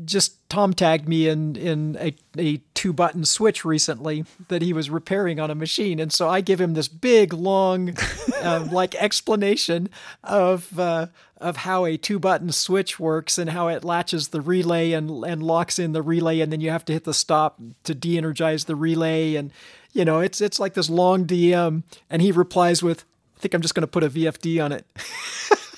just 0.05 0.48
Tom 0.48 0.74
tagged 0.74 1.09
me 1.09 1.28
in 1.28 1.57
in 1.57 1.97
a, 2.01 2.15
a 2.39 2.59
two 2.74 2.93
button 2.93 3.24
switch 3.24 3.65
recently 3.65 4.24
that 4.48 4.62
he 4.62 4.73
was 4.73 4.90
repairing 4.90 5.40
on 5.40 5.51
a 5.51 5.55
machine, 5.55 5.98
and 5.98 6.12
so 6.12 6.28
I 6.28 6.40
give 6.40 6.61
him 6.61 6.74
this 6.74 6.89
big 6.89 7.32
long, 7.32 7.97
uh, 8.43 8.69
like 8.73 8.94
explanation 8.97 9.89
of 10.24 10.78
uh, 10.78 11.07
of 11.39 11.59
how 11.59 11.85
a 11.85 11.97
two 11.97 12.19
button 12.19 12.52
switch 12.52 12.98
works 12.98 13.39
and 13.39 13.51
how 13.51 13.69
it 13.69 13.85
latches 13.85 14.28
the 14.28 14.40
relay 14.40 14.93
and 14.93 15.24
and 15.24 15.43
locks 15.43 15.78
in 15.78 15.93
the 15.93 16.02
relay, 16.02 16.40
and 16.40 16.52
then 16.52 16.61
you 16.61 16.70
have 16.70 16.85
to 16.86 16.93
hit 16.93 17.05
the 17.05 17.15
stop 17.15 17.61
to 17.85 17.94
de-energize 17.94 18.65
the 18.65 18.77
relay, 18.77 19.35
and 19.36 19.52
you 19.93 20.05
know 20.05 20.20
it's 20.20 20.40
it's 20.40 20.59
like 20.59 20.74
this 20.74 20.90
long 20.90 21.27
DM, 21.27 21.82
and 22.09 22.23
he 22.23 22.32
replies 22.32 22.82
with, 22.82 23.05
"I 23.36 23.40
think 23.40 23.55
I'm 23.55 23.62
just 23.62 23.74
going 23.74 23.82
to 23.82 23.86
put 23.86 24.05
a 24.05 24.11
VFD 24.11 24.65
on 24.65 24.73
it." 24.73 24.86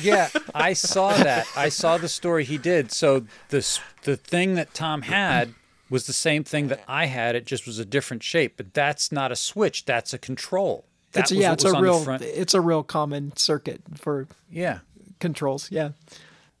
yeah, 0.00 0.28
I 0.54 0.72
saw 0.72 1.12
that. 1.14 1.46
I 1.56 1.68
saw 1.68 1.96
the 1.98 2.08
story 2.08 2.44
he 2.44 2.58
did. 2.58 2.92
So 2.92 3.26
this 3.48 3.80
the 4.02 4.16
thing 4.16 4.54
that 4.54 4.74
Tom 4.74 5.02
had 5.02 5.54
was 5.90 6.06
the 6.06 6.12
same 6.12 6.44
thing 6.44 6.68
that 6.68 6.82
I 6.88 7.06
had. 7.06 7.34
It 7.36 7.46
just 7.46 7.66
was 7.66 7.78
a 7.78 7.84
different 7.84 8.22
shape. 8.22 8.54
But 8.56 8.74
that's 8.74 9.12
not 9.12 9.32
a 9.32 9.36
switch. 9.36 9.84
That's 9.84 10.12
a 10.14 10.18
control. 10.18 10.84
That 11.12 11.20
it's 11.20 11.30
was 11.30 11.40
yeah, 11.40 11.52
it's 11.52 11.64
a 11.64 11.80
real 11.80 12.00
front. 12.00 12.22
it's 12.22 12.54
a 12.54 12.60
real 12.60 12.82
common 12.82 13.36
circuit 13.36 13.82
for 13.96 14.26
Yeah. 14.50 14.78
controls. 15.20 15.70
Yeah, 15.70 15.90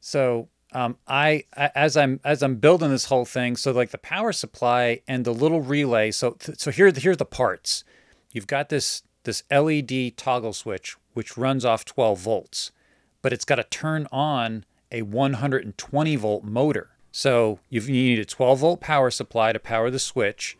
So 0.00 0.48
um, 0.74 0.96
I, 1.08 1.44
I 1.56 1.70
as 1.74 1.96
I'm 1.96 2.20
as 2.24 2.42
I'm 2.42 2.56
building 2.56 2.90
this 2.90 3.06
whole 3.06 3.24
thing, 3.24 3.56
so 3.56 3.72
like 3.72 3.90
the 3.90 3.98
power 3.98 4.32
supply 4.32 5.00
and 5.08 5.24
the 5.24 5.32
little 5.34 5.60
relay. 5.62 6.10
So 6.10 6.36
so 6.56 6.70
here 6.70 6.90
here 6.90 7.12
are 7.12 7.16
the 7.16 7.24
parts. 7.24 7.84
You've 8.30 8.46
got 8.46 8.68
this 8.68 9.02
this 9.24 9.42
LED 9.50 10.16
toggle 10.16 10.52
switch 10.52 10.96
which 11.14 11.36
runs 11.36 11.64
off 11.64 11.84
12 11.84 12.18
volts, 12.18 12.72
but 13.20 13.32
it's 13.32 13.44
got 13.44 13.56
to 13.56 13.64
turn 13.64 14.06
on 14.10 14.64
a 14.90 15.02
120 15.02 16.16
volt 16.16 16.44
motor. 16.44 16.90
So 17.10 17.58
you 17.68 17.80
need 17.80 18.18
a 18.18 18.24
12 18.24 18.58
volt 18.60 18.80
power 18.80 19.10
supply 19.10 19.52
to 19.52 19.58
power 19.58 19.90
the 19.90 19.98
switch. 19.98 20.56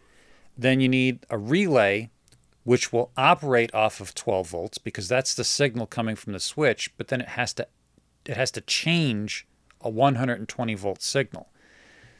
Then 0.57 0.81
you 0.81 0.89
need 0.89 1.21
a 1.31 1.39
relay 1.39 2.11
which 2.65 2.93
will 2.93 3.11
operate 3.17 3.75
off 3.75 4.01
of 4.01 4.15
12 4.15 4.49
volts 4.49 4.79
because 4.79 5.09
that's 5.09 5.35
the 5.35 5.45
signal 5.45 5.87
coming 5.87 6.15
from 6.15 6.33
the 6.33 6.41
switch, 6.41 6.97
but 6.97 7.09
then 7.09 7.21
it 7.21 7.31
has 7.31 7.53
to 7.55 7.67
it 8.25 8.37
has 8.37 8.53
to 8.53 8.61
change 8.61 9.47
a 9.81 9.91
120 9.91 10.75
volt 10.75 11.03
signal. 11.03 11.49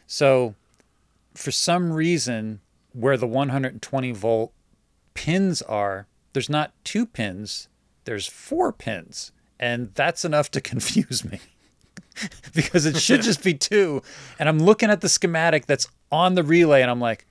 So 0.07 0.55
for 1.35 1.53
some 1.53 1.93
reason 1.93 2.61
where 2.93 3.17
the 3.17 3.27
120 3.27 4.13
volt 4.13 4.53
pins 5.15 5.63
are, 5.63 6.07
there's 6.33 6.51
not 6.51 6.73
two 6.85 7.07
pins, 7.07 7.69
there's 8.05 8.27
four 8.27 8.73
pins. 8.73 9.33
And 9.59 9.95
that's 9.95 10.25
enough 10.25 10.51
to 10.53 10.61
confuse 10.73 11.25
me. 11.25 11.41
because 12.55 12.87
it 12.87 12.97
should 12.97 13.23
just 13.23 13.43
be 13.43 13.55
two. 13.55 14.03
And 14.39 14.49
I'm 14.49 14.59
looking 14.59 14.91
at 14.91 15.01
the 15.01 15.09
schematic 15.09 15.67
that's 15.67 15.89
on 16.11 16.35
the 16.35 16.43
relay 16.43 16.83
and 16.83 16.91
I'm 16.91 17.01
like, 17.01 17.27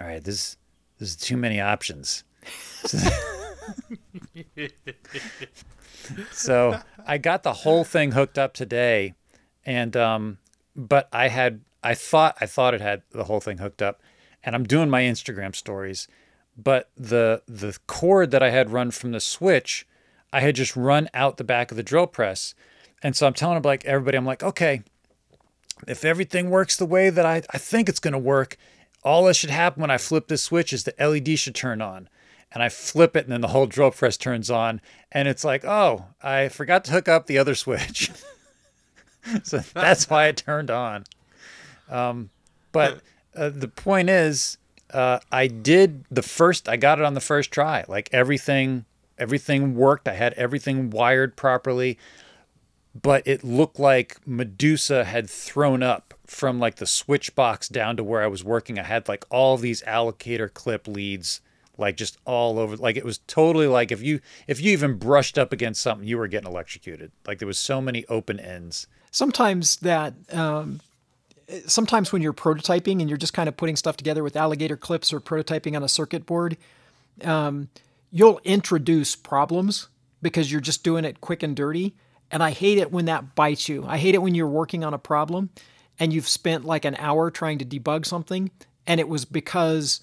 all 0.00 0.06
right, 0.06 0.22
this 0.22 0.56
there's 0.98 1.16
too 1.16 1.36
many 1.36 1.60
options. 1.60 2.24
so 6.30 6.80
I 7.06 7.18
got 7.18 7.42
the 7.42 7.52
whole 7.52 7.84
thing 7.84 8.12
hooked 8.12 8.38
up 8.38 8.54
today, 8.54 9.14
and 9.64 9.96
um, 9.96 10.38
but 10.76 11.08
I 11.12 11.28
had 11.28 11.60
I 11.82 11.94
thought 11.94 12.36
I 12.40 12.46
thought 12.46 12.74
it 12.74 12.80
had 12.80 13.02
the 13.10 13.24
whole 13.24 13.40
thing 13.40 13.58
hooked 13.58 13.82
up, 13.82 14.00
and 14.42 14.54
I'm 14.54 14.64
doing 14.64 14.90
my 14.90 15.02
Instagram 15.02 15.54
stories, 15.54 16.08
but 16.56 16.90
the 16.96 17.42
the 17.46 17.76
cord 17.86 18.30
that 18.30 18.42
I 18.42 18.50
had 18.50 18.70
run 18.70 18.90
from 18.90 19.12
the 19.12 19.20
switch, 19.20 19.86
I 20.32 20.40
had 20.40 20.54
just 20.54 20.76
run 20.76 21.08
out 21.14 21.36
the 21.36 21.44
back 21.44 21.70
of 21.70 21.76
the 21.76 21.82
drill 21.82 22.06
press, 22.06 22.54
and 23.02 23.16
so 23.16 23.26
I'm 23.26 23.34
telling 23.34 23.62
like 23.62 23.84
everybody, 23.84 24.16
I'm 24.16 24.26
like, 24.26 24.42
okay, 24.42 24.82
if 25.86 26.04
everything 26.04 26.50
works 26.50 26.76
the 26.76 26.86
way 26.86 27.10
that 27.10 27.26
I, 27.26 27.42
I 27.50 27.58
think 27.58 27.88
it's 27.88 28.00
gonna 28.00 28.18
work, 28.18 28.56
all 29.02 29.24
that 29.24 29.34
should 29.34 29.50
happen 29.50 29.80
when 29.80 29.90
I 29.90 29.98
flip 29.98 30.28
this 30.28 30.42
switch 30.42 30.72
is 30.72 30.84
the 30.84 30.94
LED 30.98 31.38
should 31.38 31.54
turn 31.54 31.80
on. 31.82 32.08
And 32.52 32.62
I 32.62 32.68
flip 32.68 33.16
it, 33.16 33.24
and 33.24 33.32
then 33.32 33.40
the 33.40 33.48
whole 33.48 33.66
drill 33.66 33.90
press 33.90 34.16
turns 34.16 34.48
on. 34.48 34.80
And 35.10 35.26
it's 35.26 35.44
like, 35.44 35.64
oh, 35.64 36.06
I 36.22 36.48
forgot 36.48 36.84
to 36.84 36.92
hook 36.92 37.08
up 37.08 37.26
the 37.26 37.36
other 37.36 37.56
switch. 37.56 38.12
so 39.42 39.58
that's 39.58 40.08
why 40.08 40.28
it 40.28 40.36
turned 40.36 40.70
on. 40.70 41.04
Um, 41.90 42.30
but 42.70 43.00
uh, 43.34 43.50
the 43.50 43.68
point 43.68 44.08
is, 44.08 44.58
uh, 44.94 45.20
I 45.30 45.46
did 45.48 46.04
the 46.10 46.22
first, 46.22 46.68
I 46.68 46.76
got 46.76 46.98
it 46.98 47.04
on 47.04 47.14
the 47.14 47.20
first 47.20 47.50
try. 47.50 47.84
Like 47.88 48.08
everything, 48.12 48.84
everything 49.18 49.74
worked. 49.74 50.08
I 50.08 50.14
had 50.14 50.32
everything 50.34 50.90
wired 50.90 51.36
properly 51.36 51.98
but 53.00 53.26
it 53.26 53.42
looked 53.42 53.78
like 53.78 54.18
Medusa 54.26 55.04
had 55.04 55.28
thrown 55.28 55.82
up 55.82 56.14
from 56.26 56.58
like 56.58 56.76
the 56.76 56.86
switch 56.86 57.34
box 57.34 57.68
down 57.68 57.96
to 57.96 58.04
where 58.04 58.22
I 58.22 58.28
was 58.28 58.44
working. 58.44 58.78
I 58.78 58.84
had 58.84 59.08
like 59.08 59.24
all 59.30 59.56
these 59.56 59.82
alligator 59.82 60.48
clip 60.48 60.86
leads 60.86 61.40
like 61.76 61.96
just 61.96 62.18
all 62.24 62.58
over 62.60 62.76
like 62.76 62.96
it 62.96 63.04
was 63.04 63.18
totally 63.26 63.66
like 63.66 63.90
if 63.90 64.00
you 64.00 64.20
if 64.46 64.60
you 64.60 64.70
even 64.70 64.96
brushed 64.96 65.36
up 65.36 65.52
against 65.52 65.82
something 65.82 66.06
you 66.06 66.16
were 66.16 66.28
getting 66.28 66.48
electrocuted 66.48 67.10
like 67.26 67.40
there 67.40 67.48
was 67.48 67.58
so 67.58 67.80
many 67.80 68.04
open 68.08 68.38
ends 68.38 68.86
sometimes 69.10 69.78
that 69.78 70.14
um, 70.32 70.80
sometimes 71.66 72.12
when 72.12 72.22
you're 72.22 72.32
prototyping 72.32 73.00
and 73.00 73.08
you're 73.08 73.18
just 73.18 73.34
kind 73.34 73.48
of 73.48 73.56
putting 73.56 73.76
stuff 73.76 73.96
together 73.96 74.22
with 74.22 74.36
alligator 74.36 74.76
clips 74.76 75.12
or 75.12 75.20
prototyping 75.20 75.76
on 75.76 75.82
a 75.82 75.88
circuit 75.88 76.26
board 76.26 76.56
um, 77.22 77.68
you'll 78.10 78.40
introduce 78.44 79.16
problems 79.16 79.88
because 80.22 80.50
you're 80.50 80.60
just 80.60 80.82
doing 80.84 81.04
it 81.04 81.20
quick 81.20 81.42
and 81.42 81.56
dirty 81.56 81.94
and 82.30 82.42
I 82.42 82.50
hate 82.50 82.78
it 82.78 82.90
when 82.90 83.04
that 83.04 83.34
bites 83.34 83.68
you. 83.68 83.84
I 83.86 83.98
hate 83.98 84.14
it 84.14 84.22
when 84.22 84.34
you're 84.34 84.48
working 84.48 84.82
on 84.82 84.94
a 84.94 84.98
problem 84.98 85.50
and 86.00 86.12
you've 86.12 86.28
spent 86.28 86.64
like 86.64 86.84
an 86.84 86.96
hour 86.96 87.30
trying 87.30 87.58
to 87.58 87.64
debug 87.64 88.06
something 88.06 88.50
and 88.86 89.00
it 89.00 89.08
was 89.08 89.24
because 89.24 90.00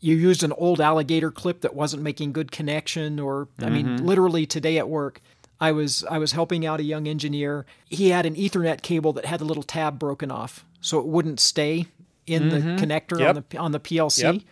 you 0.00 0.16
used 0.16 0.42
an 0.42 0.52
old 0.52 0.80
alligator 0.80 1.30
clip 1.30 1.62
that 1.62 1.74
wasn't 1.74 2.02
making 2.02 2.32
good 2.32 2.52
connection 2.52 3.18
or 3.18 3.48
I 3.60 3.70
mean 3.70 4.04
literally 4.04 4.46
today 4.46 4.78
at 4.78 4.88
work 4.88 5.20
I 5.60 5.72
was 5.72 6.04
I 6.10 6.18
was 6.18 6.32
helping 6.32 6.66
out 6.66 6.80
a 6.80 6.84
young 6.84 7.08
engineer. 7.08 7.64
He 7.86 8.10
had 8.10 8.26
an 8.26 8.34
ethernet 8.34 8.82
cable 8.82 9.12
that 9.14 9.24
had 9.24 9.40
the 9.40 9.44
little 9.44 9.62
tab 9.62 9.98
broken 9.98 10.30
off 10.30 10.64
so 10.80 10.98
it 10.98 11.06
wouldn't 11.06 11.40
stay 11.40 11.86
in 12.26 12.48
the 12.48 12.58
mm-hmm. 12.58 12.76
connector 12.76 13.18
Yep. 13.18 13.28
on 13.28 13.44
the 13.48 13.58
on 13.58 13.72
the 13.72 13.80
PLC. 13.80 14.34
Yep. 14.34 14.42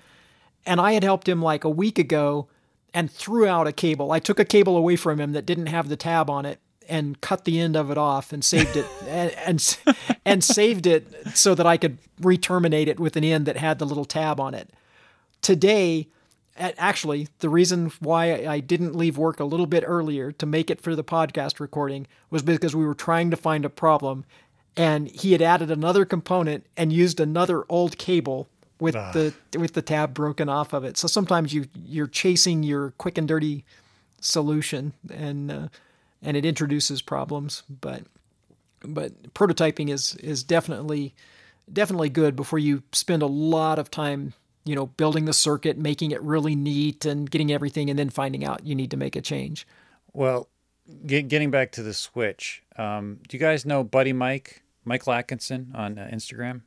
And 0.66 0.80
I 0.80 0.92
had 0.92 1.04
helped 1.04 1.28
him 1.28 1.42
like 1.42 1.64
a 1.64 1.68
week 1.68 1.98
ago 1.98 2.48
and 2.94 3.10
threw 3.10 3.46
out 3.46 3.66
a 3.66 3.72
cable. 3.72 4.12
I 4.12 4.18
took 4.18 4.38
a 4.38 4.44
cable 4.44 4.76
away 4.76 4.96
from 4.96 5.20
him 5.20 5.32
that 5.32 5.44
didn't 5.44 5.66
have 5.66 5.88
the 5.88 5.96
tab 5.96 6.30
on 6.30 6.46
it 6.46 6.60
and 6.88 7.20
cut 7.20 7.44
the 7.44 7.58
end 7.60 7.76
of 7.76 7.90
it 7.90 7.98
off 7.98 8.32
and 8.32 8.44
saved 8.44 8.76
it 8.76 8.86
and, 9.08 9.32
and 9.44 9.76
and 10.24 10.44
saved 10.44 10.86
it 10.86 11.06
so 11.34 11.54
that 11.54 11.66
I 11.66 11.76
could 11.76 11.98
re-terminate 12.20 12.88
it 12.88 13.00
with 13.00 13.16
an 13.16 13.24
end 13.24 13.46
that 13.46 13.56
had 13.56 13.78
the 13.78 13.86
little 13.86 14.04
tab 14.04 14.40
on 14.40 14.54
it. 14.54 14.70
Today, 15.42 16.08
actually, 16.56 17.28
the 17.40 17.48
reason 17.48 17.92
why 18.00 18.46
I 18.46 18.60
didn't 18.60 18.94
leave 18.94 19.18
work 19.18 19.40
a 19.40 19.44
little 19.44 19.66
bit 19.66 19.84
earlier 19.86 20.32
to 20.32 20.46
make 20.46 20.70
it 20.70 20.80
for 20.80 20.94
the 20.94 21.04
podcast 21.04 21.60
recording 21.60 22.06
was 22.30 22.42
because 22.42 22.76
we 22.76 22.86
were 22.86 22.94
trying 22.94 23.30
to 23.30 23.36
find 23.36 23.64
a 23.64 23.70
problem 23.70 24.24
and 24.76 25.08
he 25.08 25.32
had 25.32 25.42
added 25.42 25.70
another 25.70 26.04
component 26.04 26.66
and 26.76 26.92
used 26.92 27.20
another 27.20 27.64
old 27.68 27.98
cable 27.98 28.48
with 28.80 28.94
the 28.94 29.32
with 29.58 29.74
the 29.74 29.82
tab 29.82 30.14
broken 30.14 30.48
off 30.48 30.72
of 30.72 30.84
it. 30.84 30.96
So 30.96 31.06
sometimes 31.06 31.52
you 31.52 31.66
you're 31.84 32.06
chasing 32.06 32.62
your 32.62 32.90
quick 32.98 33.16
and 33.18 33.28
dirty 33.28 33.64
solution 34.20 34.92
and 35.12 35.50
uh, 35.50 35.68
and 36.22 36.36
it 36.36 36.44
introduces 36.44 37.02
problems, 37.02 37.62
but 37.68 38.02
but 38.82 39.34
prototyping 39.34 39.90
is 39.90 40.16
is 40.16 40.42
definitely 40.42 41.14
definitely 41.72 42.08
good 42.08 42.36
before 42.36 42.58
you 42.58 42.82
spend 42.92 43.22
a 43.22 43.26
lot 43.26 43.78
of 43.78 43.90
time 43.90 44.34
you 44.64 44.74
know 44.74 44.86
building 44.86 45.24
the 45.24 45.32
circuit 45.32 45.76
making 45.78 46.10
it 46.10 46.22
really 46.22 46.54
neat 46.54 47.04
and 47.04 47.30
getting 47.30 47.52
everything 47.52 47.90
and 47.90 47.98
then 47.98 48.10
finding 48.10 48.44
out 48.44 48.64
you 48.66 48.74
need 48.74 48.90
to 48.90 48.96
make 48.96 49.16
a 49.16 49.20
change. 49.20 49.66
Well 50.12 50.48
get, 51.06 51.28
getting 51.28 51.50
back 51.50 51.72
to 51.72 51.82
the 51.82 51.94
switch 51.94 52.62
um, 52.76 53.18
do 53.28 53.36
you 53.36 53.40
guys 53.40 53.64
know 53.64 53.84
buddy 53.84 54.12
mike 54.12 54.62
mike 54.84 55.04
lackinson 55.04 55.74
on 55.74 55.98
uh, 55.98 56.08
instagram? 56.12 56.62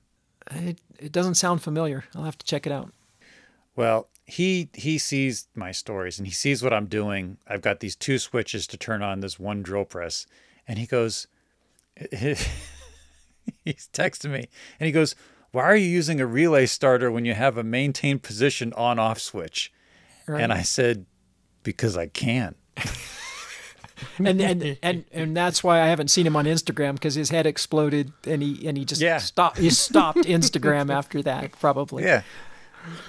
It, 0.52 0.80
it 0.98 1.12
doesn't 1.12 1.36
sound 1.36 1.62
familiar. 1.62 2.06
I'll 2.16 2.24
have 2.24 2.38
to 2.38 2.46
check 2.46 2.66
it 2.66 2.72
out. 2.72 2.92
Well, 3.76 4.08
he 4.26 4.70
he 4.74 4.98
sees 4.98 5.48
my 5.56 5.72
stories 5.72 6.18
and 6.18 6.28
he 6.28 6.34
sees 6.34 6.64
what 6.64 6.74
I'm 6.74 6.88
doing. 6.88 7.38
I've 7.48 7.62
got 7.62 7.80
these 7.80 7.96
two 7.96 8.18
switches 8.18 8.68
to 8.68 8.78
turn 8.78 9.02
on 9.02 9.20
this 9.20 9.40
one 9.40 9.62
drill 9.62 9.86
press, 9.86 10.26
and 10.68 10.80
he 10.80 10.86
goes, 10.86 11.28
he's 12.12 12.48
texting 13.94 14.32
me, 14.32 14.50
and 14.80 14.88
he 14.88 14.92
goes, 14.92 15.16
"Why 15.52 15.64
are 15.64 15.76
you 15.76 15.88
using 15.88 16.20
a 16.22 16.26
relay 16.26 16.66
starter 16.66 17.12
when 17.12 17.26
you 17.26 17.34
have 17.34 17.58
a 17.58 17.64
maintain 17.64 18.20
position 18.20 18.74
on 18.74 19.00
off 19.00 19.20
switch?" 19.20 19.72
And 20.28 20.52
I 20.52 20.62
said, 20.62 21.06
"Because 21.64 21.96
I 21.98 22.08
can." 22.08 22.56
and 24.20 24.40
and 24.42 24.78
and 24.84 25.06
and 25.12 25.36
that's 25.36 25.64
why 25.64 25.82
I 25.82 25.88
haven't 25.88 26.10
seen 26.10 26.28
him 26.28 26.36
on 26.36 26.46
Instagram 26.46 26.94
because 26.94 27.16
his 27.16 27.30
head 27.30 27.46
exploded 27.46 28.12
and 28.26 28.42
he 28.44 28.68
and 28.68 28.78
he 28.78 28.86
just 28.86 29.02
Yeah. 29.02 29.18
stopped 29.18 29.58
he 29.58 29.70
stopped 29.70 30.20
Instagram 30.20 30.92
after 30.94 31.22
that 31.24 31.54
probably 31.60 32.04
Yeah. 32.04 32.22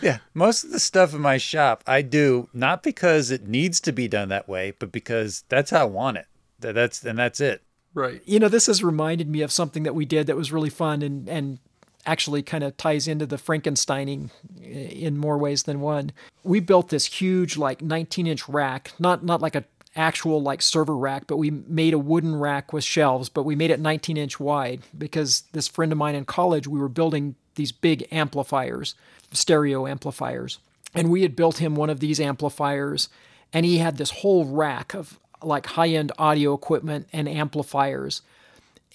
Yeah. 0.02 0.18
Most 0.34 0.64
of 0.64 0.70
the 0.72 0.80
stuff 0.80 1.14
in 1.14 1.20
my 1.20 1.36
shop 1.36 1.84
I 1.86 2.02
do 2.02 2.48
not 2.52 2.82
because 2.82 3.30
it 3.30 3.46
needs 3.46 3.80
to 3.80 3.92
be 3.92 4.08
done 4.08 4.28
that 4.30 4.48
way, 4.48 4.72
but 4.78 4.90
because 4.92 5.44
that's 5.48 5.70
how 5.70 5.82
I 5.82 5.84
want 5.84 6.16
it. 6.18 6.26
That's 6.60 7.04
and 7.04 7.18
that's 7.18 7.40
it. 7.40 7.62
Right. 7.94 8.22
you 8.26 8.38
know, 8.38 8.48
this 8.48 8.66
has 8.66 8.82
reminded 8.84 9.28
me 9.28 9.42
of 9.42 9.50
something 9.50 9.82
that 9.82 9.94
we 9.94 10.04
did 10.04 10.26
that 10.28 10.36
was 10.36 10.52
really 10.52 10.70
fun 10.70 11.02
and 11.02 11.28
and 11.28 11.58
actually 12.06 12.42
kind 12.42 12.64
of 12.64 12.76
ties 12.76 13.06
into 13.08 13.26
the 13.26 13.36
Frankensteining 13.36 14.30
in 14.62 15.18
more 15.18 15.38
ways 15.38 15.64
than 15.64 15.80
one. 15.80 16.12
We 16.44 16.60
built 16.60 16.88
this 16.88 17.06
huge 17.06 17.56
like 17.56 17.82
19 17.82 18.26
inch 18.26 18.48
rack, 18.48 18.92
not 18.98 19.24
not 19.24 19.40
like 19.40 19.54
a 19.54 19.64
actual 19.96 20.40
like 20.40 20.62
server 20.62 20.96
rack, 20.96 21.26
but 21.26 21.36
we 21.36 21.50
made 21.50 21.92
a 21.92 21.98
wooden 21.98 22.36
rack 22.36 22.72
with 22.72 22.84
shelves, 22.84 23.28
but 23.28 23.42
we 23.42 23.56
made 23.56 23.70
it 23.70 23.80
19 23.80 24.16
inch 24.16 24.38
wide 24.38 24.82
because 24.96 25.42
this 25.52 25.68
friend 25.68 25.92
of 25.92 25.98
mine 25.98 26.14
in 26.14 26.24
college, 26.24 26.66
we 26.66 26.78
were 26.78 26.88
building 26.88 27.34
these 27.56 27.72
big 27.72 28.06
amplifiers, 28.12 28.94
stereo 29.32 29.86
amplifiers. 29.86 30.58
And 30.94 31.10
we 31.10 31.22
had 31.22 31.36
built 31.36 31.58
him 31.58 31.74
one 31.74 31.90
of 31.90 32.00
these 32.00 32.18
amplifiers, 32.18 33.08
and 33.52 33.66
he 33.66 33.78
had 33.78 33.98
this 33.98 34.10
whole 34.10 34.46
rack 34.46 34.94
of 34.94 35.18
like 35.42 35.66
high 35.66 35.88
end 35.88 36.12
audio 36.18 36.54
equipment 36.54 37.08
and 37.12 37.28
amplifiers. 37.28 38.22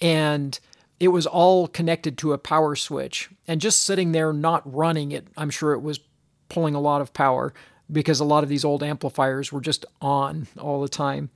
And 0.00 0.58
it 1.00 1.08
was 1.08 1.26
all 1.26 1.68
connected 1.68 2.16
to 2.18 2.32
a 2.32 2.38
power 2.38 2.76
switch. 2.76 3.30
And 3.46 3.60
just 3.60 3.82
sitting 3.82 4.12
there 4.12 4.32
not 4.32 4.62
running 4.72 5.12
it, 5.12 5.26
I'm 5.36 5.50
sure 5.50 5.72
it 5.72 5.82
was 5.82 6.00
pulling 6.48 6.74
a 6.74 6.80
lot 6.80 7.00
of 7.00 7.12
power 7.12 7.52
because 7.90 8.20
a 8.20 8.24
lot 8.24 8.42
of 8.42 8.48
these 8.48 8.64
old 8.64 8.82
amplifiers 8.82 9.52
were 9.52 9.60
just 9.60 9.84
on 10.00 10.46
all 10.58 10.80
the 10.80 10.88
time. 10.88 11.30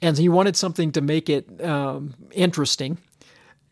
And 0.00 0.16
he 0.18 0.28
wanted 0.28 0.56
something 0.56 0.92
to 0.92 1.00
make 1.00 1.28
it 1.28 1.64
um, 1.64 2.14
interesting. 2.32 2.98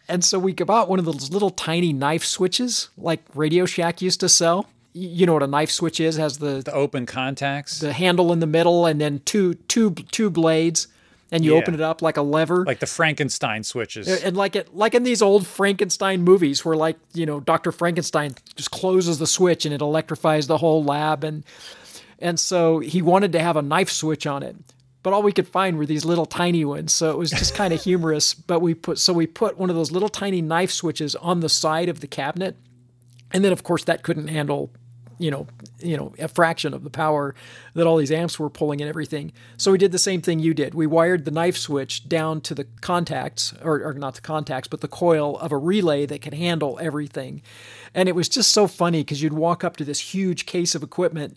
And 0.09 0.25
so 0.25 0.39
we 0.39 0.53
bought 0.53 0.89
one 0.89 0.99
of 0.99 1.05
those 1.05 1.31
little 1.31 1.51
tiny 1.51 1.93
knife 1.93 2.25
switches 2.25 2.89
like 2.97 3.23
Radio 3.35 3.65
Shack 3.65 4.03
used 4.03 4.21
to 4.21 4.29
sell. 4.29 4.69
You 4.93 5.25
know 5.25 5.35
what 5.35 5.45
a 5.45 5.47
knife 5.47 5.71
switch 5.71 6.01
is? 6.01 6.17
Has 6.17 6.39
the 6.39 6.63
The 6.65 6.75
open 6.75 7.07
contacts, 7.07 7.79
the 7.79 7.93
handle 7.93 8.33
in 8.33 8.41
the 8.41 8.47
middle 8.47 8.87
and 8.87 9.01
then 9.01 9.21
two 9.25 9.55
two 9.55 9.93
two 9.93 10.31
blades, 10.31 10.89
and 11.33 11.45
you 11.45 11.53
Yeah. 11.55 11.59
open 11.61 11.75
it 11.75 11.81
up 11.81 12.03
like 12.03 12.17
a 12.17 12.23
lever. 12.23 12.65
like 12.67 12.81
the 12.81 12.87
Frankenstein 12.87 13.63
switches. 13.65 14.09
and 14.09 14.37
like 14.37 14.57
it 14.57 14.75
like 14.75 14.95
in 14.95 15.03
these 15.05 15.23
old 15.23 15.47
Frankenstein 15.47 16.23
movies 16.23 16.65
where 16.65 16.77
like, 16.77 16.97
you 17.15 17.27
know, 17.27 17.41
Dr. 17.41 17.73
Frankenstein 17.73 18.35
just 18.57 18.71
closes 18.71 19.19
the 19.19 19.27
switch 19.27 19.65
and 19.65 19.75
it 19.75 19.81
electrifies 19.81 20.47
the 20.47 20.59
whole 20.59 20.83
lab 20.85 21.25
and 21.25 21.45
and 22.19 22.39
so 22.39 22.81
he 22.81 23.01
wanted 23.01 23.33
to 23.33 23.41
have 23.41 23.57
a 23.57 23.63
knife 23.63 23.91
switch 23.91 24.27
on 24.27 24.43
it. 24.43 24.57
But 25.03 25.15
all 25.15 25.23
we 25.23 25.33
could 25.33 25.49
find 25.49 25.79
were 25.79 25.87
these 25.87 26.05
little 26.05 26.27
tiny 26.27 26.63
ones. 26.67 26.93
So 26.93 27.11
it 27.11 27.17
was 27.17 27.31
just 27.31 27.55
kind 27.55 27.73
of 27.73 27.83
humorous, 27.85 28.35
but 28.35 28.61
we 28.61 28.75
put 28.75 28.99
so 28.99 29.13
we 29.15 29.27
put 29.27 29.57
one 29.57 29.71
of 29.71 29.77
those 29.77 29.91
little 29.91 30.11
tiny 30.11 30.43
knife 30.43 30.71
switches 30.71 31.15
on 31.17 31.41
the 31.41 31.49
side 31.49 31.89
of 31.89 32.01
the 32.01 32.07
cabinet. 32.07 32.57
And 33.33 33.45
then 33.45 33.53
of 33.53 33.63
course 33.63 33.85
that 33.85 34.03
couldn't 34.03 34.29
handle 34.29 34.71
you 35.21 35.31
know, 35.31 35.47
you 35.79 35.97
know, 35.97 36.15
a 36.19 36.29
fraction 36.29 36.73
of 36.73 36.83
the 36.83 36.91
power 36.91 37.35
that 37.75 37.87
all 37.87 37.99
these 37.99 38.11
amps 38.11 38.39
were 38.39 38.49
pulling 38.49 38.81
and 38.81 38.89
everything. 38.89 39.33
So 39.59 39.71
we 39.71 39.79
did 39.79 39.93
the 39.93 39.99
same 39.99 40.23
thing 40.23 40.41
you 40.41 40.55
did. 40.55 40.75
We 40.75 40.87
wired 40.87 41.27
the 41.27 41.31
knife 41.31 41.57
switch 41.57 42.09
down 42.09 42.41
to 42.43 42.55
the 42.55 42.65
contacts, 42.81 43.53
or, 43.63 43.85
or 43.85 43.93
not 43.93 44.15
the 44.15 44.23
contacts, 44.23 44.67
but 44.67 44.81
the 44.81 44.89
coil 44.89 45.39
of 45.39 45.53
a 45.53 45.59
relay 45.59 46.07
that 46.07 46.23
could 46.23 46.35
handle 46.35 46.79
everything. 46.81 47.43
And 47.95 48.09
it 48.09 48.15
was 48.15 48.29
just 48.29 48.53
so 48.53 48.67
funny 48.67 49.03
because 49.03 49.23
you'd 49.23 49.35
walk 49.35 49.63
up 49.63 49.77
to 49.77 49.85
this 49.85 50.01
huge 50.01 50.47
case 50.47 50.75
of 50.75 50.83
equipment 50.83 51.37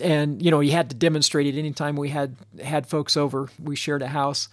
and 0.00 0.42
you 0.42 0.50
know 0.50 0.60
you 0.60 0.72
had 0.72 0.88
to 0.88 0.96
demonstrate 0.96 1.46
it 1.46 1.58
anytime 1.58 1.96
we 1.96 2.08
had 2.08 2.34
had 2.62 2.86
folks 2.86 3.14
over 3.14 3.50
we 3.62 3.76
shared 3.76 4.00
a 4.00 4.08
house 4.08 4.48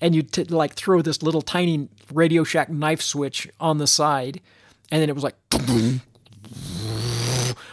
and 0.00 0.12
you'd 0.12 0.32
t- 0.32 0.42
like 0.44 0.74
throw 0.74 1.00
this 1.02 1.22
little 1.22 1.42
tiny 1.42 1.88
radio 2.12 2.42
shack 2.42 2.68
knife 2.68 3.00
switch 3.00 3.48
on 3.60 3.78
the 3.78 3.86
side 3.86 4.40
and 4.90 5.00
then 5.00 5.08
it 5.08 5.14
was 5.14 5.22
like 5.22 5.36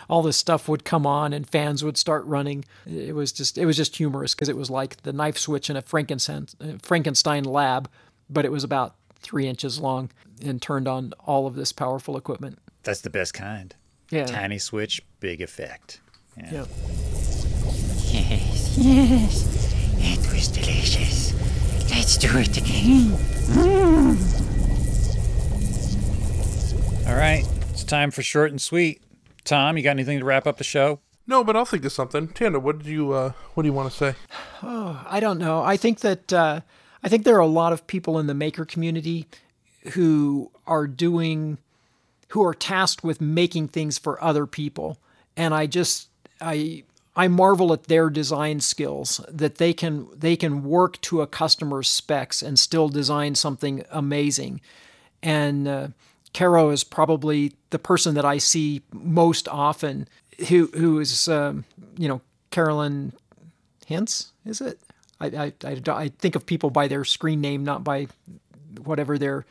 all 0.09 0.21
this 0.21 0.35
stuff 0.37 0.67
would 0.67 0.83
come 0.83 1.05
on 1.05 1.31
and 1.33 1.47
fans 1.47 1.83
would 1.83 1.95
start 1.97 2.25
running 2.25 2.65
it 2.85 3.13
was 3.15 3.31
just 3.31 3.57
it 3.57 3.65
was 3.65 3.77
just 3.77 3.95
humorous 3.95 4.33
because 4.35 4.49
it 4.49 4.57
was 4.57 4.69
like 4.69 5.01
the 5.03 5.13
knife 5.13 5.37
switch 5.37 5.69
in 5.69 5.75
a 5.77 5.81
frankenstein 5.81 6.47
uh, 6.61 6.73
frankenstein 6.81 7.43
lab 7.43 7.89
but 8.29 8.43
it 8.43 8.51
was 8.51 8.63
about 8.63 8.95
three 9.21 9.47
inches 9.47 9.79
long 9.79 10.09
and 10.43 10.61
turned 10.61 10.87
on 10.87 11.13
all 11.25 11.45
of 11.47 11.55
this 11.55 11.71
powerful 11.71 12.17
equipment 12.17 12.57
That's 12.83 13.01
the 13.01 13.09
best 13.09 13.33
kind. 13.33 13.75
yeah 14.09 14.25
Tiny 14.25 14.57
switch, 14.57 15.01
big 15.19 15.41
effect. 15.41 16.01
Yeah. 16.37 16.51
yeah 16.51 16.65
Yes, 18.11 18.77
yes. 18.77 19.73
It 20.01 20.33
was 20.33 20.47
delicious. 20.47 21.33
Let's 21.91 22.17
do 22.17 22.29
it 22.37 22.57
again. 22.57 23.11
All 27.07 27.15
right, 27.15 27.45
it's 27.71 27.83
time 27.83 28.11
for 28.11 28.23
short 28.23 28.51
and 28.51 28.61
sweet. 28.61 29.01
Tom, 29.49 29.77
you 29.77 29.83
got 29.83 29.91
anything 29.91 30.19
to 30.19 30.25
wrap 30.25 30.45
up 30.45 30.59
the 30.59 30.63
show? 30.63 30.99
No, 31.25 31.43
but 31.43 31.55
I'll 31.55 31.65
think 31.65 31.83
of 31.83 31.91
something. 31.91 32.27
Tanda, 32.27 32.59
what 32.59 32.77
did 32.77 32.85
you 32.85 33.13
uh, 33.13 33.31
what 33.55 33.63
do 33.63 33.67
you 33.67 33.73
want 33.73 33.91
to 33.91 33.97
say? 33.97 34.15
Oh, 34.61 35.03
I 35.09 35.19
don't 35.19 35.39
know. 35.39 35.63
I 35.63 35.75
think 35.75 36.01
that 36.01 36.31
uh, 36.31 36.61
I 37.03 37.09
think 37.09 37.23
there 37.23 37.35
are 37.35 37.39
a 37.39 37.47
lot 37.47 37.73
of 37.73 37.87
people 37.87 38.19
in 38.19 38.27
the 38.27 38.35
maker 38.35 38.63
community 38.63 39.25
who 39.93 40.51
are 40.67 40.85
doing 40.85 41.57
who 42.27 42.43
are 42.43 42.53
tasked 42.53 43.03
with 43.03 43.21
making 43.21 43.69
things 43.69 43.97
for 43.97 44.23
other 44.23 44.45
people, 44.45 44.99
and 45.35 45.51
I 45.55 45.65
just 45.65 46.09
I 46.39 46.83
I 47.15 47.27
marvel 47.27 47.73
at 47.73 47.85
their 47.85 48.11
design 48.11 48.59
skills 48.59 49.19
that 49.27 49.55
they 49.55 49.73
can 49.73 50.07
they 50.15 50.35
can 50.35 50.63
work 50.63 51.01
to 51.01 51.21
a 51.21 51.27
customer's 51.27 51.89
specs 51.89 52.43
and 52.43 52.59
still 52.59 52.87
design 52.87 53.33
something 53.33 53.83
amazing. 53.89 54.61
And 55.23 55.67
uh, 55.67 55.87
Caro 56.33 56.69
is 56.69 56.83
probably 56.83 57.53
the 57.71 57.79
person 57.79 58.15
that 58.15 58.25
I 58.25 58.37
see 58.37 58.81
most 58.91 59.47
often 59.47 60.07
who 60.47 60.67
who 60.67 60.99
is 60.99 61.27
um, 61.27 61.65
you 61.97 62.07
know 62.07 62.21
Carolyn 62.51 63.13
Hints, 63.85 64.31
is 64.45 64.61
it? 64.61 64.79
I, 65.19 65.27
I, 65.27 65.53
I, 65.65 65.81
I 65.87 66.07
think 66.19 66.35
of 66.35 66.45
people 66.45 66.69
by 66.69 66.87
their 66.87 67.03
screen 67.03 67.41
name, 67.41 67.63
not 67.63 67.83
by 67.83 68.07
whatever 68.83 69.17
their, 69.17 69.45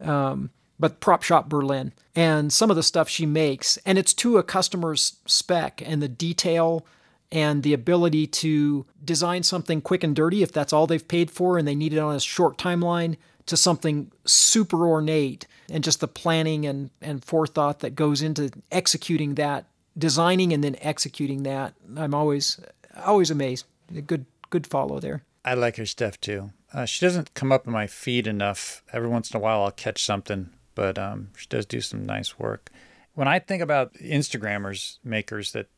um, 0.00 0.50
but 0.80 1.00
Prop 1.00 1.22
Shop 1.22 1.48
Berlin. 1.48 1.92
And 2.16 2.52
some 2.52 2.70
of 2.70 2.76
the 2.76 2.82
stuff 2.82 3.08
she 3.08 3.26
makes, 3.26 3.76
and 3.78 3.98
it's 3.98 4.14
to 4.14 4.38
a 4.38 4.42
customer's 4.42 5.16
spec 5.26 5.82
and 5.84 6.02
the 6.02 6.08
detail 6.08 6.84
and 7.30 7.62
the 7.62 7.72
ability 7.72 8.26
to 8.26 8.86
design 9.04 9.42
something 9.42 9.80
quick 9.80 10.04
and 10.04 10.14
dirty 10.14 10.42
if 10.42 10.52
that's 10.52 10.72
all 10.72 10.86
they've 10.86 11.08
paid 11.08 11.30
for 11.30 11.58
and 11.58 11.66
they 11.66 11.74
need 11.74 11.92
it 11.92 11.98
on 11.98 12.14
a 12.14 12.20
short 12.20 12.56
timeline 12.56 13.16
to 13.46 13.56
something 13.56 14.10
super 14.24 14.86
ornate 14.86 15.46
and 15.70 15.84
just 15.84 16.00
the 16.00 16.08
planning 16.08 16.66
and, 16.66 16.90
and 17.00 17.24
forethought 17.24 17.80
that 17.80 17.94
goes 17.94 18.22
into 18.22 18.50
executing 18.70 19.34
that 19.34 19.66
designing 19.96 20.52
and 20.52 20.64
then 20.64 20.76
executing 20.80 21.44
that 21.44 21.74
i'm 21.96 22.14
always 22.14 22.58
always 23.04 23.30
amazed 23.30 23.64
a 23.94 24.00
good 24.00 24.26
good 24.50 24.66
follow 24.66 24.98
there 24.98 25.22
I 25.44 25.54
like 25.54 25.76
her 25.76 25.86
stuff 25.86 26.20
too. 26.20 26.52
Uh, 26.72 26.86
she 26.86 27.04
doesn't 27.04 27.34
come 27.34 27.52
up 27.52 27.66
in 27.66 27.72
my 27.72 27.86
feed 27.86 28.26
enough. 28.26 28.82
Every 28.92 29.08
once 29.08 29.30
in 29.30 29.36
a 29.36 29.40
while, 29.40 29.62
I'll 29.62 29.70
catch 29.70 30.02
something, 30.02 30.50
but 30.74 30.98
um, 30.98 31.28
she 31.36 31.46
does 31.48 31.66
do 31.66 31.80
some 31.80 32.04
nice 32.04 32.38
work. 32.38 32.70
When 33.14 33.28
I 33.28 33.38
think 33.38 33.62
about 33.62 33.94
Instagrammers, 33.94 34.98
makers 35.04 35.52
that 35.52 35.68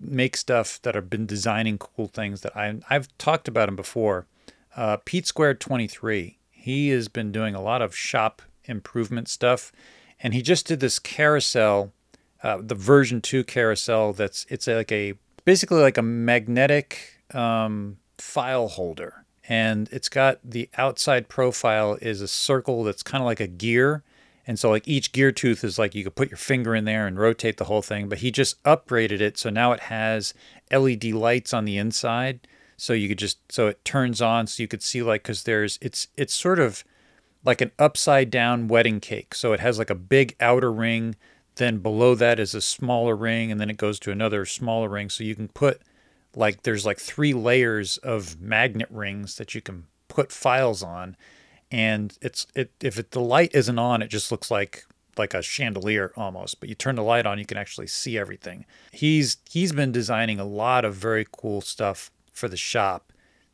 make 0.00 0.36
stuff 0.36 0.80
that 0.82 0.94
have 0.94 1.10
been 1.10 1.26
designing 1.26 1.76
cool 1.76 2.08
things 2.08 2.40
that 2.40 2.56
I 2.56 2.80
I've 2.88 3.06
talked 3.18 3.46
about 3.46 3.66
them 3.66 3.76
before. 3.76 4.26
Uh, 4.74 4.96
Pete 5.04 5.26
Squared 5.26 5.60
23. 5.60 6.38
He 6.60 6.90
has 6.90 7.08
been 7.08 7.32
doing 7.32 7.54
a 7.54 7.62
lot 7.62 7.80
of 7.80 7.96
shop 7.96 8.42
improvement 8.66 9.28
stuff, 9.28 9.72
and 10.22 10.34
he 10.34 10.42
just 10.42 10.66
did 10.66 10.80
this 10.80 10.98
carousel, 10.98 11.92
uh, 12.42 12.58
the 12.60 12.74
version 12.74 13.22
two 13.22 13.44
carousel. 13.44 14.12
That's 14.12 14.44
it's 14.50 14.66
like 14.66 14.92
a 14.92 15.14
basically 15.46 15.80
like 15.80 15.96
a 15.96 16.02
magnetic 16.02 17.22
um, 17.32 17.96
file 18.18 18.68
holder, 18.68 19.24
and 19.48 19.88
it's 19.90 20.10
got 20.10 20.38
the 20.44 20.68
outside 20.76 21.30
profile 21.30 21.96
is 22.02 22.20
a 22.20 22.28
circle 22.28 22.84
that's 22.84 23.02
kind 23.02 23.22
of 23.22 23.26
like 23.26 23.40
a 23.40 23.46
gear. 23.46 24.02
And 24.46 24.58
so, 24.58 24.68
like 24.68 24.86
each 24.86 25.12
gear 25.12 25.32
tooth 25.32 25.64
is 25.64 25.78
like 25.78 25.94
you 25.94 26.04
could 26.04 26.14
put 26.14 26.30
your 26.30 26.36
finger 26.36 26.74
in 26.74 26.84
there 26.84 27.06
and 27.06 27.18
rotate 27.18 27.56
the 27.56 27.64
whole 27.64 27.82
thing. 27.82 28.08
But 28.08 28.18
he 28.18 28.30
just 28.30 28.62
upgraded 28.64 29.22
it, 29.22 29.38
so 29.38 29.48
now 29.48 29.72
it 29.72 29.80
has 29.80 30.34
LED 30.70 31.04
lights 31.04 31.54
on 31.54 31.64
the 31.64 31.78
inside, 31.78 32.46
so 32.80 32.92
you 32.92 33.08
could 33.08 33.18
just 33.18 33.38
so 33.52 33.68
it 33.68 33.84
turns 33.84 34.22
on, 34.22 34.46
so 34.46 34.62
you 34.62 34.68
could 34.68 34.82
see 34.82 35.02
like 35.02 35.22
because 35.22 35.42
there's 35.44 35.78
it's 35.82 36.08
it's 36.16 36.34
sort 36.34 36.58
of 36.58 36.82
like 37.44 37.60
an 37.60 37.72
upside 37.78 38.30
down 38.30 38.68
wedding 38.68 39.00
cake. 39.00 39.34
So 39.34 39.52
it 39.52 39.60
has 39.60 39.78
like 39.78 39.90
a 39.90 39.94
big 39.94 40.34
outer 40.40 40.72
ring, 40.72 41.16
then 41.56 41.78
below 41.78 42.14
that 42.14 42.40
is 42.40 42.54
a 42.54 42.60
smaller 42.60 43.14
ring, 43.14 43.50
and 43.52 43.60
then 43.60 43.70
it 43.70 43.76
goes 43.76 43.98
to 44.00 44.10
another 44.10 44.46
smaller 44.46 44.88
ring. 44.88 45.10
So 45.10 45.24
you 45.24 45.34
can 45.34 45.48
put 45.48 45.82
like 46.34 46.62
there's 46.62 46.86
like 46.86 46.98
three 46.98 47.34
layers 47.34 47.96
of 47.98 48.40
magnet 48.40 48.88
rings 48.90 49.36
that 49.36 49.54
you 49.54 49.60
can 49.60 49.84
put 50.08 50.32
files 50.32 50.82
on 50.82 51.16
and 51.70 52.18
it's 52.20 52.46
it 52.54 52.72
if 52.80 52.98
it, 52.98 53.12
the 53.12 53.20
light 53.20 53.50
isn't 53.54 53.78
on 53.78 54.02
it 54.02 54.08
just 54.08 54.30
looks 54.30 54.50
like 54.50 54.84
like 55.16 55.34
a 55.34 55.42
chandelier 55.42 56.12
almost 56.16 56.60
but 56.60 56.68
you 56.68 56.74
turn 56.74 56.94
the 56.94 57.02
light 57.02 57.26
on 57.26 57.38
you 57.38 57.46
can 57.46 57.56
actually 57.56 57.86
see 57.86 58.18
everything 58.18 58.64
he's 58.92 59.36
he's 59.48 59.72
been 59.72 59.92
designing 59.92 60.40
a 60.40 60.44
lot 60.44 60.84
of 60.84 60.94
very 60.94 61.26
cool 61.30 61.60
stuff 61.60 62.10
for 62.40 62.48
the 62.48 62.56
shop 62.56 63.12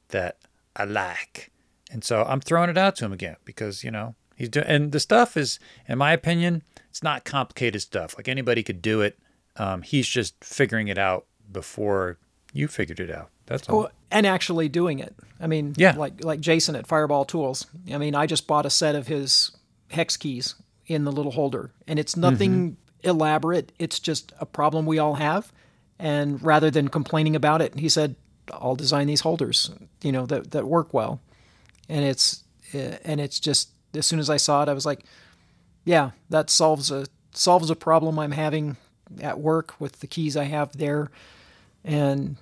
that 0.08 0.38
i 0.76 0.84
like 0.84 1.50
and 1.90 2.02
so 2.04 2.22
i'm 2.24 2.40
throwing 2.40 2.70
it 2.70 2.78
out 2.78 2.96
to 2.96 3.04
him 3.04 3.12
again 3.12 3.36
because 3.44 3.82
you 3.84 3.90
know 3.90 4.14
he's 4.36 4.48
doing 4.48 4.66
and 4.66 4.92
the 4.92 5.00
stuff 5.00 5.36
is 5.36 5.58
in 5.88 5.98
my 5.98 6.12
opinion 6.12 6.62
it's 6.88 7.02
not 7.02 7.24
complicated 7.24 7.82
stuff 7.82 8.16
like 8.16 8.28
anybody 8.28 8.62
could 8.62 8.80
do 8.80 9.00
it 9.00 9.18
um, 9.56 9.82
he's 9.82 10.06
just 10.06 10.34
figuring 10.44 10.88
it 10.88 10.98
out 10.98 11.24
before 11.50 12.18
you 12.52 12.68
figured 12.68 13.00
it 13.00 13.10
out 13.10 13.30
that's 13.46 13.68
all 13.68 13.78
Well, 13.78 13.90
and 14.10 14.26
actually 14.26 14.68
doing 14.68 14.98
it. 14.98 15.14
I 15.40 15.46
mean, 15.46 15.74
Yeah. 15.76 15.94
like 15.96 16.22
like 16.24 16.40
Jason 16.40 16.74
at 16.76 16.86
Fireball 16.86 17.24
Tools. 17.24 17.66
I 17.92 17.98
mean, 17.98 18.14
I 18.14 18.26
just 18.26 18.46
bought 18.46 18.66
a 18.66 18.70
set 18.70 18.94
of 18.94 19.06
his 19.06 19.50
hex 19.90 20.16
keys 20.16 20.54
in 20.86 21.04
the 21.04 21.12
little 21.12 21.32
holder, 21.32 21.70
and 21.86 21.98
it's 21.98 22.16
nothing 22.16 22.76
elaborate. 23.02 23.72
It's 23.78 23.98
just 24.00 24.32
a 24.40 24.46
problem 24.46 24.84
we 24.86 24.98
all 24.98 25.14
have. 25.14 25.52
And 25.98 26.42
rather 26.42 26.70
than 26.70 26.88
complaining 26.88 27.34
about 27.36 27.62
it, 27.62 27.78
he 27.78 27.88
said, 27.88 28.14
"I'll 28.52 28.76
design 28.76 29.06
these 29.06 29.20
holders, 29.20 29.70
you 30.02 30.12
know, 30.12 30.26
that 30.26 30.50
that 30.52 30.66
work 30.66 30.92
well." 30.94 31.20
And 31.88 32.04
it's 32.04 32.44
uh, 32.74 32.96
and 33.04 33.20
it's 33.20 33.38
just 33.40 33.70
as 33.94 34.06
soon 34.06 34.18
as 34.18 34.28
I 34.28 34.36
saw 34.36 34.62
it, 34.62 34.68
I 34.68 34.72
was 34.72 34.86
like, 34.86 35.04
"Yeah, 35.84 36.10
that 36.30 36.50
solves 36.50 36.90
a 36.90 37.06
solves 37.32 37.70
a 37.70 37.76
problem 37.76 38.18
I'm 38.18 38.32
having 38.32 38.76
at 39.20 39.38
work 39.38 39.74
with 39.80 40.00
the 40.00 40.06
keys 40.06 40.36
I 40.36 40.44
have 40.44 40.76
there." 40.76 41.10
And 41.84 42.36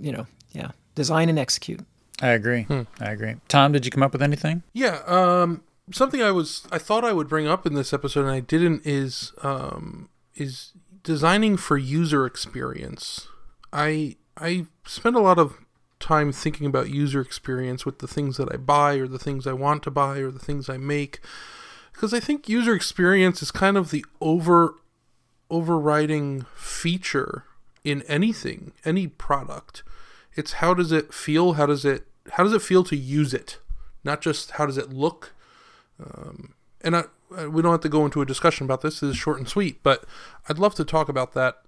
you 0.00 0.12
know, 0.12 0.26
yeah, 0.52 0.70
design 0.94 1.28
and 1.28 1.38
execute. 1.38 1.80
i 2.22 2.28
agree 2.28 2.66
i 3.00 3.10
agree 3.10 3.34
tom 3.48 3.72
did 3.72 3.84
you 3.86 3.90
come 3.90 4.02
up 4.02 4.12
with 4.12 4.22
anything 4.22 4.62
Yeah, 4.74 5.00
um, 5.06 5.62
something 5.92 6.22
I 6.22 6.30
was 6.32 6.66
I 6.70 6.78
thought 6.78 7.04
I 7.04 7.12
would 7.12 7.28
bring 7.28 7.46
up 7.48 7.66
in 7.66 7.74
this 7.74 7.92
episode 7.92 8.22
and 8.22 8.30
I 8.30 8.40
didn't 8.40 8.82
is 8.84 9.32
um, 9.42 10.08
is 10.34 10.72
designing 11.02 11.56
for 11.56 11.78
user 11.78 12.26
experience. 12.26 13.26
I 13.72 14.16
I 14.40 14.66
spend 14.86 15.16
a 15.16 15.20
lot 15.20 15.38
of 15.38 15.58
time 15.98 16.32
thinking 16.32 16.66
about 16.66 16.88
user 16.90 17.20
experience 17.20 17.84
with 17.84 17.98
the 17.98 18.08
things 18.08 18.38
that 18.38 18.52
I 18.52 18.56
buy 18.56 18.94
or 18.94 19.06
the 19.06 19.18
things 19.18 19.46
I 19.46 19.52
want 19.52 19.82
to 19.82 19.90
buy 19.90 20.18
or 20.18 20.30
the 20.30 20.38
things 20.38 20.68
I 20.68 20.78
make. 20.78 21.20
because 21.92 22.14
I 22.14 22.20
think 22.20 22.48
user 22.48 22.74
experience 22.74 23.42
is 23.42 23.50
kind 23.50 23.76
of 23.76 23.90
the 23.90 24.04
over 24.20 24.76
overriding 25.50 26.46
feature 26.54 27.44
in 27.84 28.02
anything, 28.02 28.72
any 28.84 29.08
product. 29.08 29.82
It's 30.34 30.54
how 30.54 30.74
does 30.74 30.92
it 30.92 31.12
feel? 31.12 31.54
How 31.54 31.66
does 31.66 31.84
it 31.84 32.06
how 32.32 32.44
does 32.44 32.52
it 32.52 32.62
feel 32.62 32.84
to 32.84 32.96
use 32.96 33.34
it? 33.34 33.58
Not 34.04 34.22
just 34.22 34.52
how 34.52 34.66
does 34.66 34.78
it 34.78 34.90
look. 34.90 35.34
Um, 36.02 36.54
and 36.80 36.96
I, 36.96 37.04
we 37.46 37.60
don't 37.60 37.72
have 37.72 37.82
to 37.82 37.88
go 37.88 38.04
into 38.04 38.22
a 38.22 38.26
discussion 38.26 38.64
about 38.64 38.80
this. 38.80 39.00
This 39.00 39.10
is 39.10 39.16
short 39.16 39.38
and 39.38 39.48
sweet, 39.48 39.82
but 39.82 40.04
I'd 40.48 40.58
love 40.58 40.74
to 40.76 40.84
talk 40.84 41.08
about 41.08 41.34
that 41.34 41.62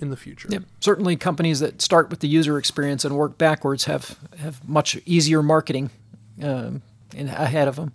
in 0.00 0.10
the 0.10 0.16
future. 0.16 0.48
Yep. 0.50 0.64
Certainly, 0.80 1.16
companies 1.16 1.60
that 1.60 1.80
start 1.82 2.10
with 2.10 2.20
the 2.20 2.28
user 2.28 2.58
experience 2.58 3.04
and 3.04 3.16
work 3.16 3.38
backwards 3.38 3.84
have 3.84 4.18
have 4.38 4.66
much 4.68 4.98
easier 5.06 5.42
marketing 5.42 5.90
um, 6.42 6.82
in, 7.14 7.28
ahead 7.28 7.68
of 7.68 7.76
them. 7.76 7.92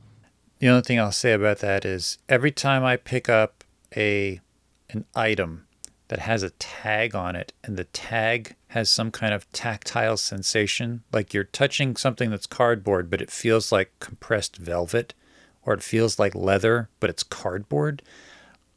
The 0.60 0.70
only 0.70 0.84
thing 0.84 1.00
I'll 1.00 1.12
say 1.12 1.34
about 1.34 1.60
that 1.60 1.84
is 1.86 2.18
every 2.30 2.52
time 2.52 2.84
I 2.84 2.96
pick 2.98 3.28
up 3.30 3.64
a 3.96 4.40
an 4.90 5.06
item 5.16 5.66
that 6.08 6.20
has 6.20 6.44
a 6.44 6.52
tag 6.52 7.16
on 7.16 7.36
it 7.36 7.52
and 7.64 7.78
the 7.78 7.86
tag 7.86 8.56
has 8.70 8.90
some 8.90 9.10
kind 9.10 9.34
of 9.34 9.52
tactile 9.52 10.18
sensation, 10.18 11.04
like 11.12 11.34
you're 11.34 11.44
touching 11.44 11.96
something 11.96 12.30
that's 12.30 12.48
cardboard 12.48 13.10
but 13.10 13.22
it 13.22 13.32
feels 13.32 13.72
like 13.72 13.92
compressed 14.00 14.58
velvet 14.58 15.14
or 15.64 15.74
it 15.74 15.84
feels 15.84 16.20
like 16.20 16.36
leather 16.36 16.90
but 17.00 17.10
it's 17.10 17.24
cardboard, 17.24 18.02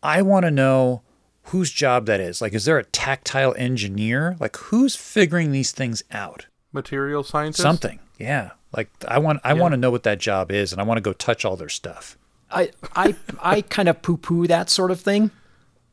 I 0.03 0.23
want 0.23 0.45
to 0.45 0.51
know 0.51 1.03
whose 1.51 1.71
job 1.71 2.07
that 2.07 2.21
is. 2.21 2.41
Like 2.41 2.53
is 2.55 2.65
there 2.65 2.79
a 2.79 2.85
tactile 2.85 3.55
engineer? 3.57 4.37
Like 4.41 4.57
who's 4.57 4.97
figuring 4.97 5.53
these 5.53 5.73
things 5.73 6.03
out? 6.11 6.47
Material 6.73 7.23
scientist. 7.23 7.63
Something. 7.63 7.99
Yeah. 8.19 8.51
Like 8.77 8.91
I 9.07 9.19
want 9.19 9.41
I 9.45 9.55
want 9.55 9.73
to 9.73 9.77
know 9.79 9.91
what 9.91 10.03
that 10.03 10.19
job 10.19 10.51
is 10.53 10.73
and 10.73 10.81
I 10.81 10.85
want 10.85 10.99
to 10.99 11.03
go 11.03 11.13
touch 11.13 11.45
all 11.45 11.57
their 11.57 11.69
stuff. 11.69 12.17
I 12.51 12.71
I 12.95 13.15
I 13.41 13.61
kind 13.63 13.89
of 13.89 14.03
poo 14.03 14.17
poo 14.17 14.47
that 14.47 14.71
sort 14.71 14.91
of 14.91 15.01
thing, 15.01 15.31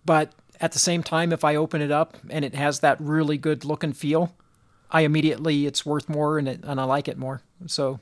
but 0.06 0.32
at 0.62 0.72
the 0.72 0.80
same 0.80 1.04
time, 1.04 1.34
if 1.34 1.44
I 1.44 1.56
open 1.56 1.82
it 1.82 1.92
up 1.92 2.18
and 2.30 2.46
it 2.46 2.56
has 2.56 2.80
that 2.80 2.98
really 3.02 3.38
good 3.38 3.66
look 3.66 3.84
and 3.84 3.96
feel, 3.96 4.34
I 4.90 5.02
immediately 5.02 5.66
it's 5.66 5.86
worth 5.86 6.08
more 6.08 6.38
and 6.38 6.48
it, 6.48 6.62
and 6.64 6.80
I 6.80 6.86
like 6.86 7.08
it 7.10 7.18
more. 7.18 7.42
So 7.68 8.00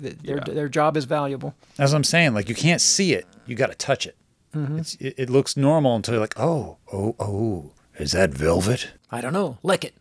th- 0.00 0.16
their 0.18 0.36
Yeah. 0.38 0.44
their 0.54 0.68
job 0.68 0.96
is 0.96 1.04
valuable. 1.06 1.54
That's 1.76 1.90
what 1.92 1.96
I'm 1.96 2.04
saying. 2.04 2.34
Like 2.34 2.48
you 2.48 2.54
can't 2.54 2.80
see 2.80 3.14
it, 3.14 3.26
you 3.46 3.54
got 3.56 3.68
to 3.70 3.74
touch 3.76 4.06
it. 4.06 4.16
Mm-hmm. 4.54 4.78
It's, 4.78 4.94
it. 4.96 5.14
It 5.16 5.30
looks 5.30 5.56
normal 5.56 5.96
until 5.96 6.14
you're 6.14 6.20
like, 6.20 6.38
oh, 6.38 6.78
oh, 6.92 7.14
oh, 7.18 7.72
is 7.98 8.12
that 8.12 8.30
velvet? 8.30 8.90
I 9.10 9.20
don't 9.20 9.32
know, 9.32 9.58
lick 9.62 9.84
it. 9.84 9.94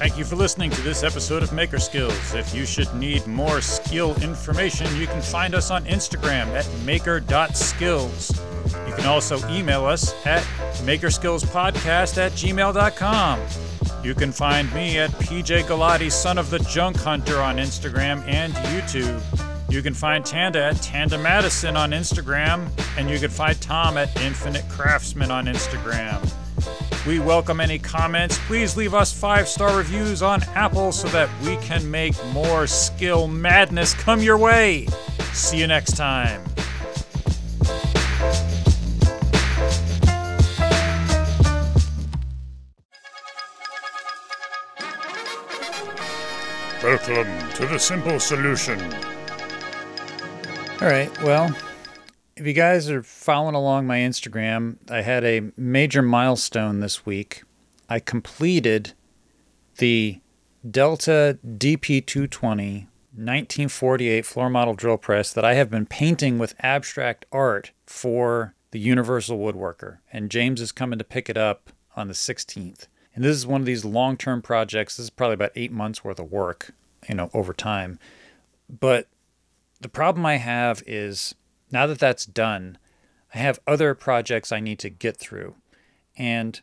Thank 0.00 0.16
you 0.16 0.24
for 0.24 0.36
listening 0.36 0.70
to 0.70 0.80
this 0.80 1.02
episode 1.02 1.42
of 1.42 1.52
Maker 1.52 1.78
Skills. 1.78 2.34
If 2.34 2.54
you 2.54 2.64
should 2.64 2.92
need 2.94 3.26
more 3.26 3.60
skill 3.60 4.14
information, 4.22 4.86
you 4.96 5.06
can 5.06 5.20
find 5.20 5.54
us 5.54 5.70
on 5.70 5.84
Instagram 5.84 6.46
at 6.56 6.66
maker.skills. 6.86 8.30
You 8.88 8.94
can 8.94 9.04
also 9.04 9.46
email 9.50 9.84
us 9.84 10.14
at 10.26 10.42
makerskillspodcast 10.84 12.16
at 12.16 12.32
gmail.com. 12.32 13.40
You 14.02 14.14
can 14.14 14.32
find 14.32 14.72
me 14.72 14.98
at 14.98 15.10
PJ 15.10 15.64
Galati, 15.64 16.10
son 16.10 16.38
of 16.38 16.48
the 16.48 16.60
junk 16.60 16.96
hunter, 16.96 17.38
on 17.42 17.56
Instagram 17.56 18.26
and 18.26 18.54
YouTube. 18.54 19.20
You 19.70 19.82
can 19.82 19.94
find 19.94 20.26
Tanda 20.26 20.64
at 20.64 20.82
Tanda 20.82 21.16
Madison 21.16 21.76
on 21.76 21.92
Instagram, 21.92 22.68
and 22.98 23.08
you 23.08 23.20
can 23.20 23.30
find 23.30 23.58
Tom 23.60 23.96
at 23.96 24.20
Infinite 24.20 24.68
Craftsman 24.68 25.30
on 25.30 25.46
Instagram. 25.46 26.20
We 27.06 27.20
welcome 27.20 27.60
any 27.60 27.78
comments. 27.78 28.36
Please 28.48 28.76
leave 28.76 28.94
us 28.94 29.12
five 29.12 29.46
star 29.46 29.76
reviews 29.76 30.22
on 30.22 30.42
Apple 30.56 30.90
so 30.90 31.06
that 31.08 31.30
we 31.44 31.56
can 31.58 31.88
make 31.88 32.14
more 32.32 32.66
skill 32.66 33.28
madness 33.28 33.94
come 33.94 34.20
your 34.20 34.38
way. 34.38 34.86
See 35.32 35.58
you 35.58 35.68
next 35.68 35.96
time. 35.96 36.42
Welcome 46.82 47.52
to 47.54 47.66
the 47.66 47.78
Simple 47.78 48.18
Solution. 48.18 49.09
All 50.82 50.88
right. 50.88 51.10
Well, 51.22 51.54
if 52.36 52.46
you 52.46 52.54
guys 52.54 52.88
are 52.88 53.02
following 53.02 53.54
along 53.54 53.86
my 53.86 53.98
Instagram, 53.98 54.78
I 54.90 55.02
had 55.02 55.24
a 55.24 55.52
major 55.54 56.00
milestone 56.00 56.80
this 56.80 57.04
week. 57.04 57.42
I 57.90 58.00
completed 58.00 58.94
the 59.76 60.20
Delta 60.68 61.38
DP220 61.46 62.86
1948 63.12 64.24
floor 64.24 64.48
model 64.48 64.72
drill 64.72 64.96
press 64.96 65.34
that 65.34 65.44
I 65.44 65.52
have 65.52 65.68
been 65.68 65.84
painting 65.84 66.38
with 66.38 66.54
abstract 66.60 67.26
art 67.30 67.72
for 67.84 68.54
the 68.70 68.78
Universal 68.78 69.38
Woodworker. 69.38 69.98
And 70.10 70.30
James 70.30 70.62
is 70.62 70.72
coming 70.72 70.98
to 70.98 71.04
pick 71.04 71.28
it 71.28 71.36
up 71.36 71.68
on 71.94 72.08
the 72.08 72.14
16th. 72.14 72.86
And 73.14 73.22
this 73.22 73.36
is 73.36 73.46
one 73.46 73.60
of 73.60 73.66
these 73.66 73.84
long 73.84 74.16
term 74.16 74.40
projects. 74.40 74.96
This 74.96 75.04
is 75.04 75.10
probably 75.10 75.34
about 75.34 75.52
eight 75.56 75.72
months 75.72 76.02
worth 76.02 76.18
of 76.18 76.32
work, 76.32 76.72
you 77.06 77.14
know, 77.14 77.28
over 77.34 77.52
time. 77.52 77.98
But 78.70 79.08
the 79.80 79.88
problem 79.88 80.26
I 80.26 80.36
have 80.36 80.82
is 80.86 81.34
now 81.70 81.86
that 81.86 81.98
that's 81.98 82.26
done, 82.26 82.78
I 83.34 83.38
have 83.38 83.60
other 83.66 83.94
projects 83.94 84.52
I 84.52 84.60
need 84.60 84.78
to 84.80 84.90
get 84.90 85.16
through. 85.16 85.54
And 86.16 86.60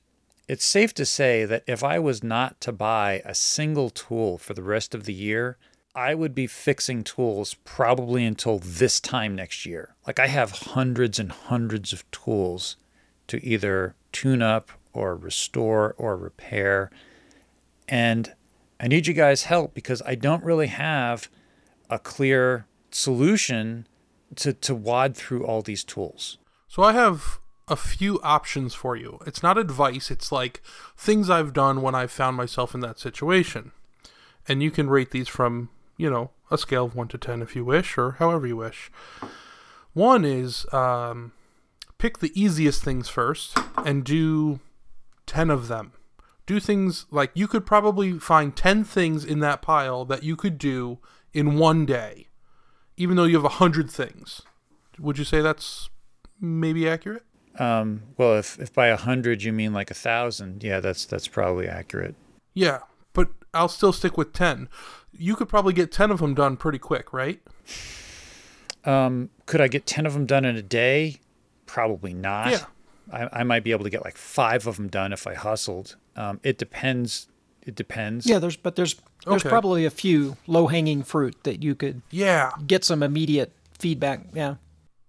it's 0.48 0.65
safe 0.65 0.94
to 0.95 1.06
say 1.06 1.45
that 1.45 1.64
if 1.68 1.84
I 1.84 1.99
was 1.99 2.23
not 2.23 2.61
to 2.61 2.72
buy 2.72 3.22
a 3.26 3.34
single 3.34 3.89
tool 3.89 4.38
for 4.38 4.53
the 4.53 4.64
rest 4.64 4.94
of 4.94 5.06
the 5.06 5.14
year, 5.14 5.57
I 5.95 6.14
would 6.14 6.35
be 6.35 6.45
fixing 6.45 7.03
tools 7.03 7.56
probably 7.64 8.23
until 8.23 8.60
this 8.60 8.99
time 8.99 9.35
next 9.35 9.65
year. 9.65 9.95
Like 10.06 10.19
I 10.19 10.27
have 10.27 10.52
hundreds 10.52 11.18
and 11.18 11.31
hundreds 11.31 11.91
of 11.91 12.10
tools 12.11 12.77
to 13.27 13.44
either 13.44 13.95
tune 14.11 14.41
up 14.41 14.72
or 14.94 15.15
restore 15.15 15.95
or 15.98 16.15
repair. 16.15 16.91
And 17.88 18.34
I 18.80 18.88
need 18.88 19.07
you 19.07 19.14
guys' 19.14 19.44
help 19.44 19.73
because 19.73 20.02
I 20.06 20.15
don't 20.15 20.44
really 20.44 20.68
have 20.68 21.30
a 21.89 21.98
clear 21.98 22.68
solution 22.91 23.88
to, 24.35 24.53
to 24.53 24.76
wad 24.76 25.15
through 25.15 25.45
all 25.45 25.61
these 25.61 25.84
tools. 25.84 26.38
So 26.68 26.84
I 26.84 26.93
have 26.93 27.39
a 27.68 27.76
few 27.76 28.19
options 28.22 28.73
for 28.73 28.95
you. 28.95 29.19
It's 29.26 29.43
not 29.43 29.57
advice, 29.57 30.09
it's 30.09 30.31
like 30.31 30.61
things 30.97 31.30
I've 31.30 31.53
done 31.53 31.81
when 31.81 31.95
I've 31.95 32.11
found 32.11 32.38
myself 32.38 32.73
in 32.73 32.80
that 32.81 32.99
situation. 32.99 33.72
And 34.47 34.64
you 34.64 34.72
can 34.72 34.89
rate 34.89 35.11
these 35.11 35.27
from, 35.27 35.69
you 35.97 36.09
know, 36.09 36.31
a 36.49 36.57
scale 36.57 36.85
of 36.85 36.95
1 36.95 37.09
to 37.09 37.18
10 37.18 37.41
if 37.41 37.55
you 37.55 37.65
wish, 37.65 37.97
or 37.97 38.11
however 38.14 38.47
you 38.47 38.55
wish. 38.55 38.89
One 39.93 40.23
is 40.23 40.65
um, 40.72 41.34
pick 41.97 42.19
the 42.19 42.31
easiest 42.39 42.84
things 42.84 43.09
first 43.09 43.57
and 43.77 44.03
do 44.03 44.59
10 45.26 45.49
of 45.49 45.68
them. 45.68 45.91
Do 46.45 46.61
things 46.61 47.05
like 47.11 47.31
you 47.34 47.47
could 47.47 47.65
probably 47.65 48.14
find 48.14 48.55
10 48.55 48.85
things 48.85 49.26
in 49.26 49.39
that 49.39 49.61
pile 49.61 50.05
that 50.05 50.23
you 50.23 50.38
could 50.38 50.57
do 50.57 50.99
in 51.34 51.57
one 51.57 51.85
day, 51.85 52.26
even 52.98 53.15
though 53.15 53.24
you 53.24 53.36
have 53.36 53.45
a 53.45 53.60
100 53.60 53.90
things. 53.90 54.41
Would 54.99 55.18
you 55.18 55.24
say 55.24 55.41
that's 55.41 55.90
maybe 56.41 56.90
accurate? 56.90 57.24
Um, 57.60 58.03
well, 58.18 58.38
if, 58.38 58.60
if 58.60 58.74
by 58.74 58.88
a 58.88 58.98
hundred 58.98 59.44
you 59.44 59.52
mean 59.52 59.74
like 59.74 59.90
a 59.90 59.95
thousand, 59.95 60.64
yeah, 60.64 60.80
that's 60.80 61.06
that's 61.06 61.28
probably 61.28 61.68
accurate. 61.68 62.15
Yeah, 62.53 62.80
but 63.14 63.30
I'll 63.53 63.68
still 63.68 63.94
stick 63.94 64.18
with 64.18 64.34
10. 64.34 64.69
You 65.11 65.36
could 65.36 65.49
probably 65.49 65.74
get 65.74 65.91
10 65.91 66.11
of 66.11 66.19
them 66.19 66.34
done 66.34 66.57
pretty 66.57 66.78
quick, 66.78 67.14
right? 67.14 67.41
Um, 68.88 69.30
could 69.45 69.60
I 69.60 69.68
get 69.68 69.86
ten 69.86 70.06
of 70.06 70.14
them 70.14 70.26
done 70.26 70.45
in 70.45 70.56
a 70.56 70.61
day? 70.61 71.18
Probably 71.65 72.14
not. 72.14 72.52
Yeah. 72.52 72.65
I, 73.11 73.41
I 73.41 73.44
might 73.44 73.64
be 73.64 73.72
able 73.72 73.84
to 73.84 73.90
get 73.90 74.03
like 74.03 74.18
five 74.18 74.65
of 74.65 74.78
them 74.78 74.88
done 74.88 75.11
if 75.11 75.28
I 75.28 75.34
hustled. 75.34 75.98
Um, 76.15 76.40
it 76.41 76.57
depends. 76.57 77.28
It 77.68 77.76
depends. 77.76 78.26
Yeah, 78.26 78.39
there's 78.39 78.56
but 78.57 78.76
there's 78.76 78.95
there's 79.26 79.41
Okay. 79.44 79.49
probably 79.49 79.85
a 79.85 79.89
few 79.91 80.38
low 80.48 80.68
hanging 80.68 81.03
fruit 81.03 81.35
that 81.44 81.61
you 81.61 81.76
could 81.76 82.02
Yeah. 82.10 82.52
get 82.65 82.84
some 82.85 83.03
immediate 83.03 83.53
feedback. 83.77 84.22
Yeah. 84.34 84.56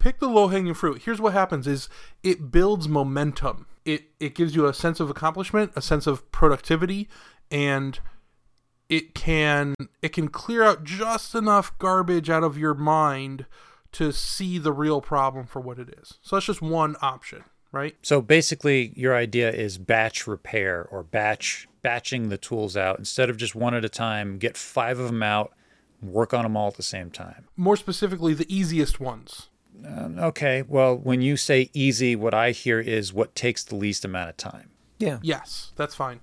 Pick 0.01 0.18
the 0.20 0.28
low-hanging 0.28 0.74
fruit. 0.74 1.02
Here's 1.05 1.20
what 1.20 1.32
happens 1.32 1.66
is 1.66 1.89
it 2.22 2.51
builds 2.52 2.89
momentum. 2.89 3.66
It 3.85 4.05
it 4.20 4.35
gives 4.35 4.55
you 4.55 4.66
a 4.66 4.74
sense 4.74 5.01
of 5.01 5.09
accomplishment, 5.10 5.72
a 5.76 5.82
sense 5.82 6.06
of 6.06 6.30
productivity, 6.32 7.09
and 7.51 7.98
it 8.89 9.14
can 9.14 9.74
it 10.02 10.10
can 10.12 10.28
clear 10.28 10.62
out 10.62 10.82
just 10.85 11.35
enough 11.35 11.76
garbage 11.78 12.28
out 12.30 12.43
of 12.44 12.59
your 12.59 12.74
mind 12.74 13.47
to 13.93 14.12
see 14.12 14.59
the 14.59 14.72
real 14.72 15.01
problem 15.01 15.47
for 15.47 15.60
what 15.60 15.78
it 15.78 15.89
is. 16.01 16.14
So 16.22 16.36
that's 16.36 16.47
just 16.47 16.60
one 16.62 16.97
option, 17.01 17.44
right? 17.72 17.97
So 18.02 18.20
basically, 18.20 18.93
your 18.97 19.14
idea 19.14 19.51
is 19.51 19.78
batch 19.78 20.26
repair 20.26 20.86
or 20.90 21.02
batch 21.02 21.67
batching 21.82 22.28
the 22.28 22.38
tools 22.38 22.76
out 22.76 22.98
instead 22.98 23.30
of 23.30 23.36
just 23.36 23.55
one 23.55 23.74
at 23.74 23.84
a 23.84 23.88
time. 23.88 24.38
Get 24.38 24.56
five 24.56 24.98
of 24.98 25.06
them 25.06 25.22
out, 25.22 25.52
work 26.02 26.34
on 26.34 26.42
them 26.42 26.56
all 26.56 26.68
at 26.68 26.76
the 26.76 26.82
same 26.82 27.10
time. 27.10 27.46
More 27.56 27.76
specifically, 27.76 28.34
the 28.34 28.52
easiest 28.55 29.00
ones. 29.00 29.48
Um, 29.86 30.18
okay. 30.18 30.62
Well, 30.66 30.96
when 30.96 31.22
you 31.22 31.36
say 31.36 31.70
easy, 31.72 32.16
what 32.16 32.34
I 32.34 32.50
hear 32.50 32.80
is 32.80 33.12
what 33.12 33.34
takes 33.34 33.62
the 33.62 33.76
least 33.76 34.05
amount 34.05 34.30
of 34.30 34.36
time. 34.36 34.70
Yeah. 34.98 35.18
Yes, 35.22 35.72
that's 35.76 35.94
fine. 35.94 36.20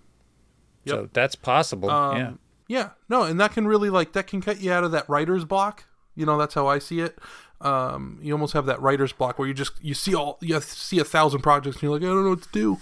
Yep. 0.84 0.96
So 0.96 1.10
that's 1.14 1.36
possible. 1.36 1.90
Um, 1.90 2.18
yeah. 2.18 2.34
yeah. 2.68 2.90
No, 3.10 3.24
and 3.24 3.40
that 3.40 3.54
can 3.54 3.68
really 3.68 3.90
like 3.90 4.14
that 4.14 4.28
can 4.28 4.42
cut 4.42 4.60
you 4.60 4.72
out 4.72 4.84
of 4.84 4.92
that 4.92 5.08
writer's 5.10 5.46
block 5.46 5.86
You 6.16 6.26
know, 6.26 6.38
that's 6.38 6.54
how 6.54 6.68
I 6.68 6.80
see 6.80 7.00
it. 7.00 7.18
Um, 7.62 8.20
you 8.22 8.34
almost 8.34 8.54
have 8.54 8.66
that 8.66 8.82
writer's 8.82 9.14
block 9.14 9.40
where 9.40 9.48
you 9.48 9.54
just 9.54 9.82
you 9.82 9.94
see 9.94 10.14
all 10.14 10.38
you 10.42 10.60
see 10.60 11.00
a 11.00 11.06
thousand 11.06 11.42
projects 11.42 11.78
and 11.78 11.84
you're 11.84 11.94
like, 11.94 12.04
I 12.04 12.08
don't 12.08 12.24
know 12.24 12.32
what 12.32 12.42
to 12.44 12.50
do. 12.52 12.78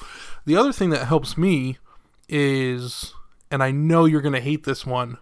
The 0.45 0.55
other 0.55 0.73
thing 0.73 0.89
that 0.89 1.05
helps 1.05 1.37
me 1.37 1.77
is, 2.27 3.13
and 3.51 3.63
I 3.63 3.71
know 3.71 4.05
you're 4.05 4.21
gonna 4.21 4.39
hate 4.39 4.63
this 4.63 4.85
one, 4.85 5.17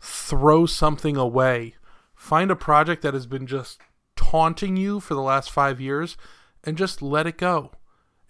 throw 0.00 0.66
something 0.66 1.16
away. 1.16 1.74
Find 2.14 2.50
a 2.50 2.56
project 2.56 3.02
that 3.02 3.14
has 3.14 3.26
been 3.26 3.46
just 3.46 3.80
taunting 4.16 4.76
you 4.76 5.00
for 5.00 5.14
the 5.14 5.22
last 5.22 5.50
five 5.50 5.80
years 5.80 6.16
and 6.64 6.76
just 6.76 7.02
let 7.02 7.26
it 7.26 7.38
go. 7.38 7.70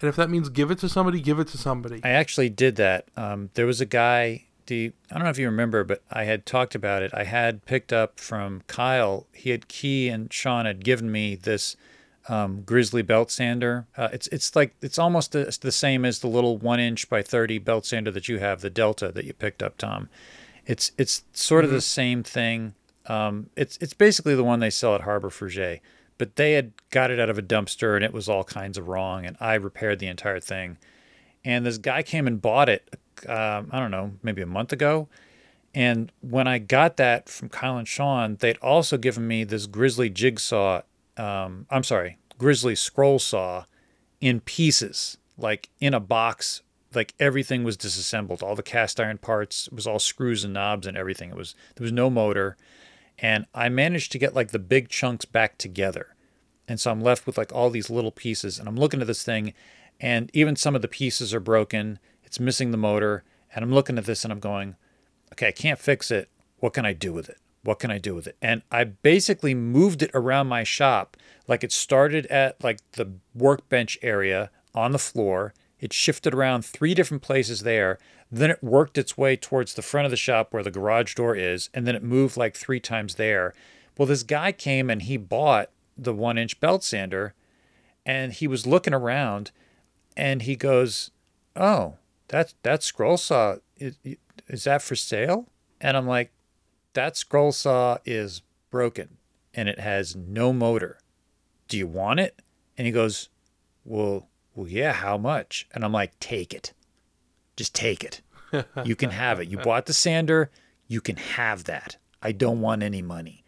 And 0.01 0.09
if 0.09 0.17
that 0.17 0.29
means 0.29 0.49
give 0.49 0.71
it 0.71 0.79
to 0.81 0.89
somebody, 0.89 1.21
give 1.21 1.39
it 1.39 1.49
to 1.49 1.59
somebody. 1.59 2.01
I 2.05 2.11
actually 2.11 2.51
did 2.51 2.77
that. 2.77 3.09
Um, 3.17 3.51
there 3.55 3.67
was 3.67 3.81
a 3.81 3.87
guy. 3.87 4.45
You, 4.69 4.93
I 5.11 5.15
don't 5.15 5.25
know 5.25 5.31
if 5.31 5.39
you 5.39 5.47
remember, 5.47 5.85
but 5.85 6.03
I 6.11 6.25
had 6.25 6.45
talked 6.45 6.75
about 6.75 7.03
it. 7.03 7.13
I 7.15 7.25
had 7.25 7.65
picked 7.65 7.93
up 7.93 8.19
from 8.19 8.63
Kyle. 8.67 9.27
He 9.33 9.51
had 9.51 9.69
Key 9.69 10.09
and 10.09 10.31
Sean 10.33 10.67
had 10.67 10.85
given 10.85 11.11
me 11.11 11.37
this 11.37 11.77
um, 12.29 12.63
Grizzly 12.63 13.03
belt 13.03 13.31
sander. 13.31 13.87
Uh, 13.97 14.09
it's 14.13 14.27
it's 14.29 14.57
like 14.57 14.75
it's 14.81 14.99
almost 14.99 15.33
the, 15.33 15.57
the 15.61 15.73
same 15.73 16.05
as 16.05 16.21
the 16.21 16.27
little 16.27 16.59
one 16.59 16.81
inch 16.81 17.09
by 17.09 17.23
thirty 17.23 17.59
belt 17.59 17.87
sander 17.87 18.11
that 18.11 18.29
you 18.29 18.39
have, 18.39 18.61
the 18.61 18.71
Delta 18.71 19.13
that 19.13 19.25
you 19.25 19.33
picked 19.33 19.63
up, 19.63 19.77
Tom. 19.79 20.09
It's 20.67 20.93
it's 20.99 21.25
sort 21.33 21.65
of 21.65 21.71
the 21.71 21.81
same 21.81 22.23
thing. 22.23 22.75
Um, 23.07 23.51
it's 23.57 23.79
it's 23.81 23.95
basically 23.95 24.35
the 24.35 24.45
one 24.45 24.61
they 24.61 24.71
sell 24.71 24.95
at 24.95 25.03
Harbor 25.03 25.31
Freight, 25.31 25.81
but 26.19 26.37
they 26.37 26.53
had 26.55 26.73
got 26.91 27.11
it 27.11 27.21
out 27.21 27.31
of 27.31 27.39
a 27.39 27.43
dumpster 27.43 27.95
and 27.95 28.05
it 28.05 28.13
was 28.13 28.29
all 28.29 28.45
kinds 28.45 28.77
of 28.77 28.89
wrong, 28.89 29.25
and 29.25 29.37
I 29.41 29.55
repaired 29.55 30.01
the 30.01 30.09
entire 30.09 30.41
thing. 30.41 30.79
And 31.45 31.65
this 31.65 31.79
guy 31.79 32.03
came 32.03 32.27
and 32.27 32.43
bought 32.43 32.69
it. 32.69 32.99
Um, 33.29 33.71
I 33.71 33.79
don't 33.79 33.93
know, 33.93 34.13
maybe 34.23 34.43
a 34.43 34.47
month 34.47 34.73
ago. 34.73 35.09
And 35.77 36.11
when 36.21 36.49
I 36.49 36.59
got 36.59 36.97
that 36.97 37.29
from 37.29 37.51
Kyle 37.51 37.77
and 37.77 37.87
Sean, 37.87 38.37
they'd 38.41 38.57
also 38.59 38.97
given 38.97 39.29
me 39.29 39.45
this 39.45 39.67
Grizzly 39.67 40.09
jigsaw. 40.09 40.83
Um, 41.17 41.67
I'm 41.71 41.85
sorry, 41.85 42.19
Grizzly 42.39 42.75
scroll 42.75 43.19
saw 43.19 43.65
in 44.21 44.41
pieces, 44.41 45.19
like 45.37 45.69
in 45.81 45.95
a 45.95 46.01
box. 46.01 46.63
Like 46.95 47.15
everything 47.21 47.63
was 47.63 47.77
disassembled. 47.77 48.43
All 48.43 48.55
the 48.55 48.63
cast 48.63 48.99
iron 49.01 49.19
parts 49.19 49.69
was 49.71 49.87
all 49.87 49.99
screws 49.99 50.45
and 50.45 50.55
knobs 50.55 50.87
and 50.87 50.97
everything. 50.97 51.31
It 51.31 51.37
was 51.37 51.55
there 51.75 51.85
was 51.85 51.93
no 51.93 52.09
motor, 52.09 52.57
and 53.19 53.47
I 53.55 53.69
managed 53.69 54.13
to 54.13 54.19
get 54.19 54.35
like 54.35 54.51
the 54.51 54.59
big 54.59 54.89
chunks 54.89 55.25
back 55.25 55.59
together. 55.59 56.15
And 56.69 56.81
so 56.81 56.91
I'm 56.91 57.01
left 57.01 57.27
with 57.27 57.37
like 57.39 57.53
all 57.53 57.71
these 57.71 57.91
little 57.91 58.11
pieces, 58.11 58.59
and 58.59 58.69
I'm 58.69 58.77
looking 58.77 59.01
at 59.01 59.07
this 59.07 59.23
thing, 59.23 59.53
and 60.01 60.31
even 60.33 60.57
some 60.57 60.75
of 60.75 60.83
the 60.83 60.89
pieces 60.89 61.35
are 61.35 61.41
broken. 61.41 61.99
It's 62.25 62.41
missing 62.41 62.71
the 62.71 62.77
motor, 62.77 63.25
and 63.55 63.65
I'm 63.65 63.73
looking 63.73 63.99
at 63.99 64.05
this 64.05 64.25
and 64.25 64.33
I'm 64.33 64.41
going, 64.41 64.77
okay, 65.33 65.49
I 65.49 65.53
can't 65.53 65.79
fix 65.79 66.11
it. 66.11 66.29
What 66.59 66.73
can 66.73 66.85
I 66.85 66.93
do 66.93 67.13
with 67.13 67.29
it? 67.29 67.39
What 67.67 67.81
can 67.81 67.91
I 67.91 67.99
do 67.99 68.15
with 68.15 68.29
it? 68.29 68.37
And 68.41 68.63
I 68.71 68.85
basically 68.85 69.53
moved 69.53 70.01
it 70.01 70.13
around 70.15 70.47
my 70.47 70.63
shop. 70.63 71.17
Like 71.49 71.65
it 71.65 71.73
started 71.73 72.27
at 72.27 72.63
like 72.63 72.79
the 72.93 73.15
workbench 73.35 73.99
area 74.03 74.51
on 74.73 74.93
the 74.93 75.01
floor. 75.01 75.53
It 75.81 75.93
shifted 75.93 76.33
around 76.33 76.65
three 76.65 76.95
different 76.95 77.25
places 77.25 77.63
there. 77.63 77.99
Then 78.31 78.51
it 78.51 78.63
worked 78.63 78.97
its 78.97 79.19
way 79.19 79.35
towards 79.35 79.75
the 79.75 79.83
front 79.83 80.05
of 80.05 80.13
the 80.13 80.17
shop 80.17 80.53
where 80.53 80.63
the 80.63 80.71
garage 80.71 81.15
door 81.15 81.35
is. 81.35 81.69
And 81.75 81.89
then 81.89 81.97
it 81.97 82.05
moved 82.05 82.37
like 82.37 82.55
three 82.55 82.79
times 82.79 83.17
there. 83.17 83.53
Well, 83.99 84.07
this 84.07 84.23
guy 84.23 84.53
came 84.53 84.89
and 84.89 85.03
he 85.03 85.17
bought 85.17 85.71
the 85.99 86.15
one 86.15 86.39
inch 86.39 86.61
belt 86.61 86.85
sander 86.85 87.35
and 88.05 88.33
he 88.33 88.47
was 88.47 88.65
looking 88.65 88.95
around 88.95 89.51
and 90.17 90.43
he 90.43 90.55
goes, 90.55 91.11
Oh, 91.57 91.95
that, 92.29 92.55
that 92.63 92.85
scroll 92.85 93.17
saw, 93.17 93.57
is, 93.77 93.99
is 94.47 94.65
that 94.65 94.83
for 94.83 94.95
sale? 94.95 95.49
And 95.81 95.97
I'm 95.97 96.07
like, 96.07 96.31
that 96.97 97.17
scroll 97.17 97.53
saw 97.53 97.99
is 98.05 98.43
broken 98.71 99.19
and 99.55 99.69
it 99.69 99.79
has 99.79 100.17
no 100.17 100.53
motor. 100.53 100.99
Do 101.69 101.79
you 101.79 101.87
want 101.87 102.21
it? 102.21 102.43
And 102.77 102.87
he 102.87 102.93
goes, 102.93 103.29
Well, 103.85 104.29
well, 104.55 104.69
yeah, 104.69 104.93
how 104.93 105.17
much? 105.17 105.69
And 105.73 105.85
I'm 105.85 105.93
like, 105.93 106.19
Take 106.19 106.53
it. 106.53 106.73
Just 107.57 107.75
take 107.75 108.03
it. 108.03 108.21
You 108.85 108.97
can 108.97 109.11
have 109.11 109.41
it. 109.41 109.49
You 109.49 109.59
bought 109.59 109.87
the 109.87 109.93
sander, 109.93 110.51
you 110.89 111.01
can 111.01 111.17
have 111.17 111.65
that. 111.65 111.97
I 112.23 112.33
don't 112.33 112.61
want 112.61 112.83
any 112.83 113.03
money. 113.03 113.45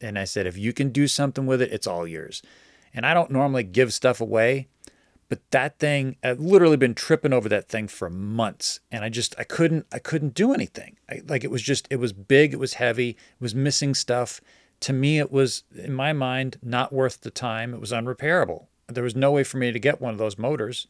And 0.00 0.18
I 0.18 0.24
said, 0.24 0.46
If 0.46 0.58
you 0.58 0.72
can 0.72 0.90
do 0.90 1.08
something 1.08 1.46
with 1.46 1.62
it, 1.62 1.72
it's 1.72 1.86
all 1.86 2.06
yours. 2.06 2.42
And 2.94 3.06
I 3.06 3.14
don't 3.14 3.30
normally 3.30 3.62
give 3.62 3.92
stuff 3.92 4.20
away, 4.20 4.68
but 5.32 5.50
that 5.50 5.78
thing 5.78 6.14
i've 6.22 6.40
literally 6.40 6.76
been 6.76 6.94
tripping 6.94 7.32
over 7.32 7.48
that 7.48 7.66
thing 7.66 7.88
for 7.88 8.10
months 8.10 8.80
and 8.90 9.02
i 9.02 9.08
just 9.08 9.34
i 9.38 9.44
couldn't 9.44 9.86
i 9.90 9.98
couldn't 9.98 10.34
do 10.34 10.52
anything. 10.52 10.98
I, 11.08 11.22
like 11.26 11.42
it 11.42 11.50
was 11.50 11.62
just 11.62 11.88
it 11.88 11.96
was 11.96 12.12
big 12.12 12.52
it 12.52 12.58
was 12.58 12.74
heavy 12.74 13.10
it 13.12 13.40
was 13.40 13.54
missing 13.54 13.94
stuff. 13.94 14.42
To 14.80 14.92
me 14.92 15.18
it 15.18 15.32
was 15.32 15.64
in 15.74 15.94
my 15.94 16.12
mind 16.12 16.58
not 16.62 16.92
worth 16.92 17.22
the 17.22 17.30
time. 17.30 17.72
It 17.72 17.80
was 17.80 17.92
unrepairable. 17.92 18.66
There 18.88 19.02
was 19.02 19.16
no 19.16 19.30
way 19.30 19.42
for 19.42 19.56
me 19.56 19.72
to 19.72 19.78
get 19.78 20.02
one 20.02 20.12
of 20.12 20.18
those 20.18 20.36
motors. 20.36 20.86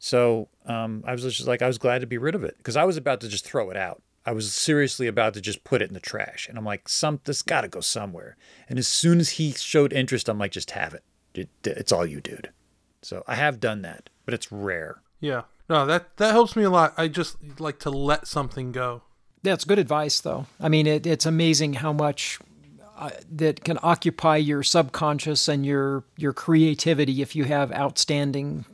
So 0.00 0.48
um, 0.66 1.04
i 1.06 1.12
was 1.12 1.22
just 1.22 1.46
like 1.46 1.62
i 1.62 1.68
was 1.68 1.78
glad 1.78 2.00
to 2.00 2.08
be 2.08 2.18
rid 2.18 2.34
of 2.34 2.42
it 2.42 2.56
because 2.58 2.76
i 2.76 2.82
was 2.82 2.96
about 2.96 3.20
to 3.20 3.28
just 3.28 3.46
throw 3.46 3.70
it 3.70 3.76
out. 3.76 4.02
I 4.26 4.32
was 4.32 4.52
seriously 4.52 5.06
about 5.06 5.34
to 5.34 5.40
just 5.40 5.62
put 5.62 5.80
it 5.80 5.88
in 5.90 5.94
the 5.94 6.00
trash 6.00 6.48
and 6.48 6.58
i'm 6.58 6.64
like 6.64 6.88
some 6.88 7.20
this 7.22 7.42
got 7.42 7.60
to 7.60 7.68
go 7.68 7.80
somewhere. 7.80 8.36
And 8.68 8.80
as 8.80 8.88
soon 8.88 9.20
as 9.20 9.30
he 9.38 9.52
showed 9.52 9.92
interest 9.92 10.28
i'm 10.28 10.40
like 10.40 10.50
just 10.50 10.72
have 10.72 10.92
it. 10.92 11.04
It, 11.32 11.48
it's 11.62 11.92
all 11.92 12.04
you 12.04 12.20
dude 12.20 12.50
so 13.02 13.24
I 13.26 13.34
have 13.34 13.60
done 13.60 13.82
that, 13.82 14.10
but 14.24 14.34
it's 14.34 14.50
rare. 14.52 15.00
Yeah. 15.20 15.42
No, 15.68 15.86
that 15.86 16.16
that 16.16 16.32
helps 16.32 16.56
me 16.56 16.64
a 16.64 16.70
lot. 16.70 16.94
I 16.96 17.08
just 17.08 17.36
like 17.60 17.78
to 17.80 17.90
let 17.90 18.26
something 18.26 18.72
go. 18.72 19.02
That's 19.42 19.64
good 19.64 19.78
advice, 19.78 20.20
though. 20.20 20.46
I 20.58 20.68
mean, 20.68 20.86
it, 20.86 21.06
it's 21.06 21.24
amazing 21.24 21.74
how 21.74 21.92
much 21.92 22.38
uh, 22.98 23.10
that 23.30 23.64
can 23.64 23.78
occupy 23.82 24.36
your 24.36 24.62
subconscious 24.62 25.48
and 25.48 25.64
your 25.64 26.04
your 26.16 26.32
creativity 26.32 27.22
if 27.22 27.36
you 27.36 27.44
have 27.44 27.72
outstanding, 27.72 28.64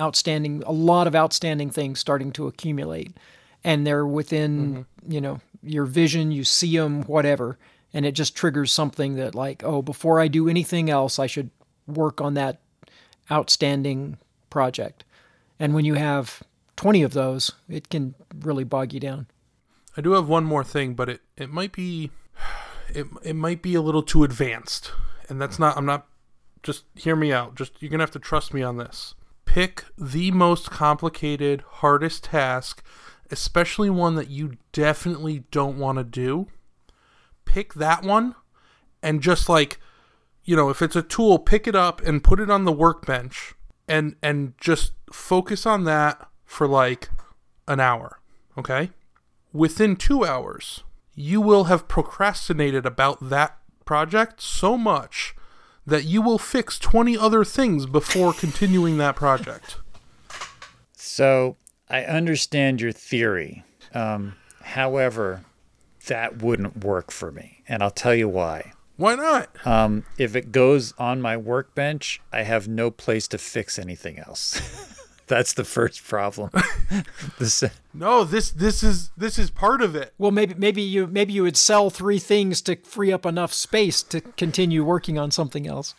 outstanding, 0.00 0.62
a 0.66 0.72
lot 0.72 1.06
of 1.06 1.14
outstanding 1.14 1.70
things 1.70 1.98
starting 1.98 2.32
to 2.32 2.46
accumulate, 2.46 3.16
and 3.64 3.86
they're 3.86 4.06
within 4.06 4.86
you 5.06 5.20
know 5.20 5.40
your 5.62 5.84
vision. 5.84 6.30
You 6.30 6.44
see 6.44 6.76
them, 6.76 7.02
whatever, 7.02 7.58
and 7.92 8.06
it 8.06 8.12
just 8.12 8.36
triggers 8.36 8.72
something 8.72 9.16
that 9.16 9.34
like, 9.34 9.64
oh, 9.64 9.82
before 9.82 10.20
I 10.20 10.28
do 10.28 10.48
anything 10.48 10.88
else, 10.88 11.18
I 11.18 11.26
should 11.26 11.50
work 11.86 12.20
on 12.20 12.34
that 12.34 12.60
outstanding 13.30 14.18
project. 14.50 15.04
And 15.58 15.74
when 15.74 15.84
you 15.84 15.94
have 15.94 16.42
20 16.76 17.02
of 17.02 17.12
those, 17.12 17.52
it 17.68 17.88
can 17.88 18.14
really 18.40 18.64
bog 18.64 18.92
you 18.92 19.00
down. 19.00 19.26
I 19.96 20.02
do 20.02 20.12
have 20.12 20.28
one 20.28 20.44
more 20.44 20.64
thing, 20.64 20.94
but 20.94 21.08
it, 21.08 21.20
it 21.36 21.50
might 21.50 21.72
be 21.72 22.10
it, 22.88 23.06
it 23.22 23.36
might 23.36 23.62
be 23.62 23.74
a 23.74 23.82
little 23.82 24.02
too 24.02 24.24
advanced. 24.24 24.92
And 25.28 25.40
that's 25.40 25.58
not 25.58 25.76
I'm 25.76 25.86
not 25.86 26.06
just 26.62 26.84
hear 26.94 27.16
me 27.16 27.32
out. 27.32 27.54
Just 27.54 27.80
you're 27.80 27.90
going 27.90 28.00
to 28.00 28.04
have 28.04 28.10
to 28.12 28.18
trust 28.18 28.52
me 28.52 28.62
on 28.62 28.76
this. 28.76 29.14
Pick 29.44 29.84
the 29.96 30.30
most 30.32 30.70
complicated, 30.70 31.62
hardest 31.66 32.24
task, 32.24 32.82
especially 33.30 33.88
one 33.88 34.16
that 34.16 34.28
you 34.28 34.52
definitely 34.72 35.44
don't 35.50 35.78
want 35.78 35.98
to 35.98 36.04
do. 36.04 36.48
Pick 37.44 37.74
that 37.74 38.02
one 38.02 38.34
and 39.02 39.22
just 39.22 39.48
like 39.48 39.78
you 40.46 40.56
know, 40.56 40.70
if 40.70 40.80
it's 40.80 40.96
a 40.96 41.02
tool, 41.02 41.38
pick 41.38 41.66
it 41.66 41.74
up 41.74 42.00
and 42.00 42.24
put 42.24 42.40
it 42.40 42.50
on 42.50 42.64
the 42.64 42.72
workbench 42.72 43.54
and 43.86 44.16
and 44.22 44.54
just 44.58 44.92
focus 45.12 45.66
on 45.66 45.84
that 45.84 46.28
for 46.44 46.66
like 46.66 47.10
an 47.68 47.80
hour, 47.80 48.20
okay? 48.56 48.90
Within 49.52 49.96
2 49.96 50.24
hours, 50.24 50.84
you 51.14 51.40
will 51.40 51.64
have 51.64 51.88
procrastinated 51.88 52.86
about 52.86 53.28
that 53.28 53.58
project 53.84 54.40
so 54.40 54.78
much 54.78 55.34
that 55.84 56.04
you 56.04 56.20
will 56.22 56.38
fix 56.38 56.78
20 56.78 57.16
other 57.16 57.44
things 57.44 57.86
before 57.86 58.32
continuing 58.32 58.98
that 58.98 59.16
project. 59.16 59.78
So 60.92 61.56
I 61.88 62.04
understand 62.04 62.80
your 62.80 62.92
theory. 62.92 63.64
Um, 63.94 64.34
however, 64.62 65.44
that 66.08 66.42
wouldn't 66.42 66.84
work 66.84 67.10
for 67.10 67.30
me. 67.32 67.62
And 67.68 67.82
I'll 67.82 67.90
tell 67.90 68.14
you 68.14 68.28
why. 68.28 68.72
Why 68.96 69.14
not? 69.14 69.66
Um, 69.66 70.04
if 70.16 70.34
it 70.34 70.52
goes 70.52 70.94
on 70.98 71.20
my 71.20 71.36
workbench, 71.36 72.20
I 72.32 72.42
have 72.42 72.66
no 72.66 72.90
place 72.90 73.28
to 73.28 73.38
fix 73.38 73.78
anything 73.78 74.18
else. 74.18 74.60
That's 75.26 75.52
the 75.52 75.64
first 75.64 76.04
problem. 76.04 76.50
the 77.38 77.50
se- 77.50 77.72
No, 77.92 78.22
this 78.22 78.50
this 78.50 78.82
is 78.82 79.10
this 79.16 79.38
is 79.38 79.50
part 79.50 79.82
of 79.82 79.96
it. 79.96 80.14
Well, 80.18 80.30
maybe 80.30 80.54
maybe 80.54 80.82
you 80.82 81.08
maybe 81.08 81.32
you 81.32 81.42
would 81.42 81.56
sell 81.56 81.90
three 81.90 82.20
things 82.20 82.60
to 82.62 82.76
free 82.76 83.12
up 83.12 83.26
enough 83.26 83.52
space 83.52 84.02
to 84.04 84.20
continue 84.20 84.84
working 84.84 85.18
on 85.18 85.30
something 85.32 85.66
else. 85.66 85.94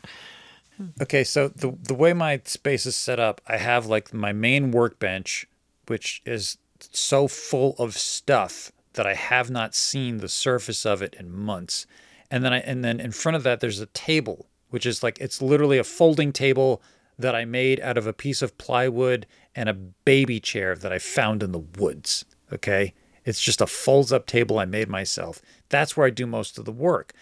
Okay, 1.01 1.23
so 1.25 1.49
the 1.49 1.75
the 1.83 1.93
way 1.93 2.13
my 2.13 2.39
space 2.45 2.85
is 2.85 2.95
set 2.95 3.19
up, 3.19 3.41
I 3.47 3.57
have 3.57 3.85
like 3.85 4.13
my 4.13 4.31
main 4.31 4.71
workbench, 4.71 5.45
which 5.87 6.21
is 6.25 6.57
so 6.79 7.27
full 7.27 7.75
of 7.77 7.97
stuff 7.97 8.71
that 8.93 9.05
I 9.05 9.13
have 9.13 9.49
not 9.49 9.75
seen 9.75 10.17
the 10.17 10.29
surface 10.29 10.85
of 10.85 11.01
it 11.01 11.15
in 11.19 11.31
months. 11.31 11.85
And 12.29 12.43
then 12.43 12.53
I 12.53 12.59
and 12.59 12.83
then 12.83 12.99
in 12.99 13.11
front 13.11 13.35
of 13.35 13.43
that 13.43 13.59
there's 13.59 13.79
a 13.79 13.85
table, 13.87 14.47
which 14.69 14.85
is 14.85 15.03
like 15.03 15.17
it's 15.19 15.41
literally 15.41 15.77
a 15.77 15.83
folding 15.83 16.31
table 16.31 16.81
that 17.19 17.35
I 17.35 17.45
made 17.45 17.79
out 17.79 17.97
of 17.97 18.05
a 18.05 18.13
piece 18.13 18.41
of 18.41 18.57
plywood 18.57 19.25
and 19.55 19.69
a 19.69 19.73
baby 19.73 20.39
chair 20.39 20.75
that 20.75 20.93
I 20.93 20.99
found 20.99 21.41
in 21.41 21.51
the 21.51 21.59
woods. 21.59 22.25
Okay? 22.53 22.93
It's 23.25 23.41
just 23.41 23.59
a 23.59 23.67
folds 23.67 24.13
up 24.13 24.25
table 24.25 24.59
I 24.59 24.65
made 24.65 24.87
myself. 24.87 25.41
That's 25.69 25.97
where 25.97 26.07
I 26.07 26.11
do 26.11 26.25
most 26.25 26.57
of 26.57 26.65
the 26.65 26.71
work. 26.71 27.13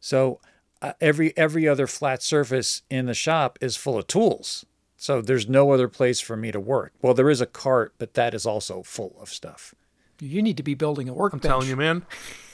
So 0.00 0.40
uh, 0.80 0.94
every 1.00 1.36
every 1.36 1.68
other 1.68 1.86
flat 1.86 2.22
surface 2.22 2.82
in 2.90 3.06
the 3.06 3.14
shop 3.14 3.58
is 3.60 3.76
full 3.76 3.98
of 3.98 4.06
tools. 4.06 4.64
So 4.96 5.20
there's 5.20 5.48
no 5.48 5.72
other 5.72 5.88
place 5.88 6.20
for 6.20 6.36
me 6.36 6.52
to 6.52 6.60
work. 6.60 6.92
Well, 7.02 7.14
there 7.14 7.30
is 7.30 7.40
a 7.40 7.46
cart, 7.46 7.94
but 7.98 8.14
that 8.14 8.34
is 8.34 8.46
also 8.46 8.82
full 8.82 9.16
of 9.20 9.28
stuff. 9.28 9.74
You 10.22 10.40
need 10.40 10.56
to 10.58 10.62
be 10.62 10.74
building 10.74 11.08
a 11.08 11.14
workbench. 11.14 11.44
I'm 11.44 11.50
telling 11.50 11.68
you, 11.68 11.76
man. 11.76 12.06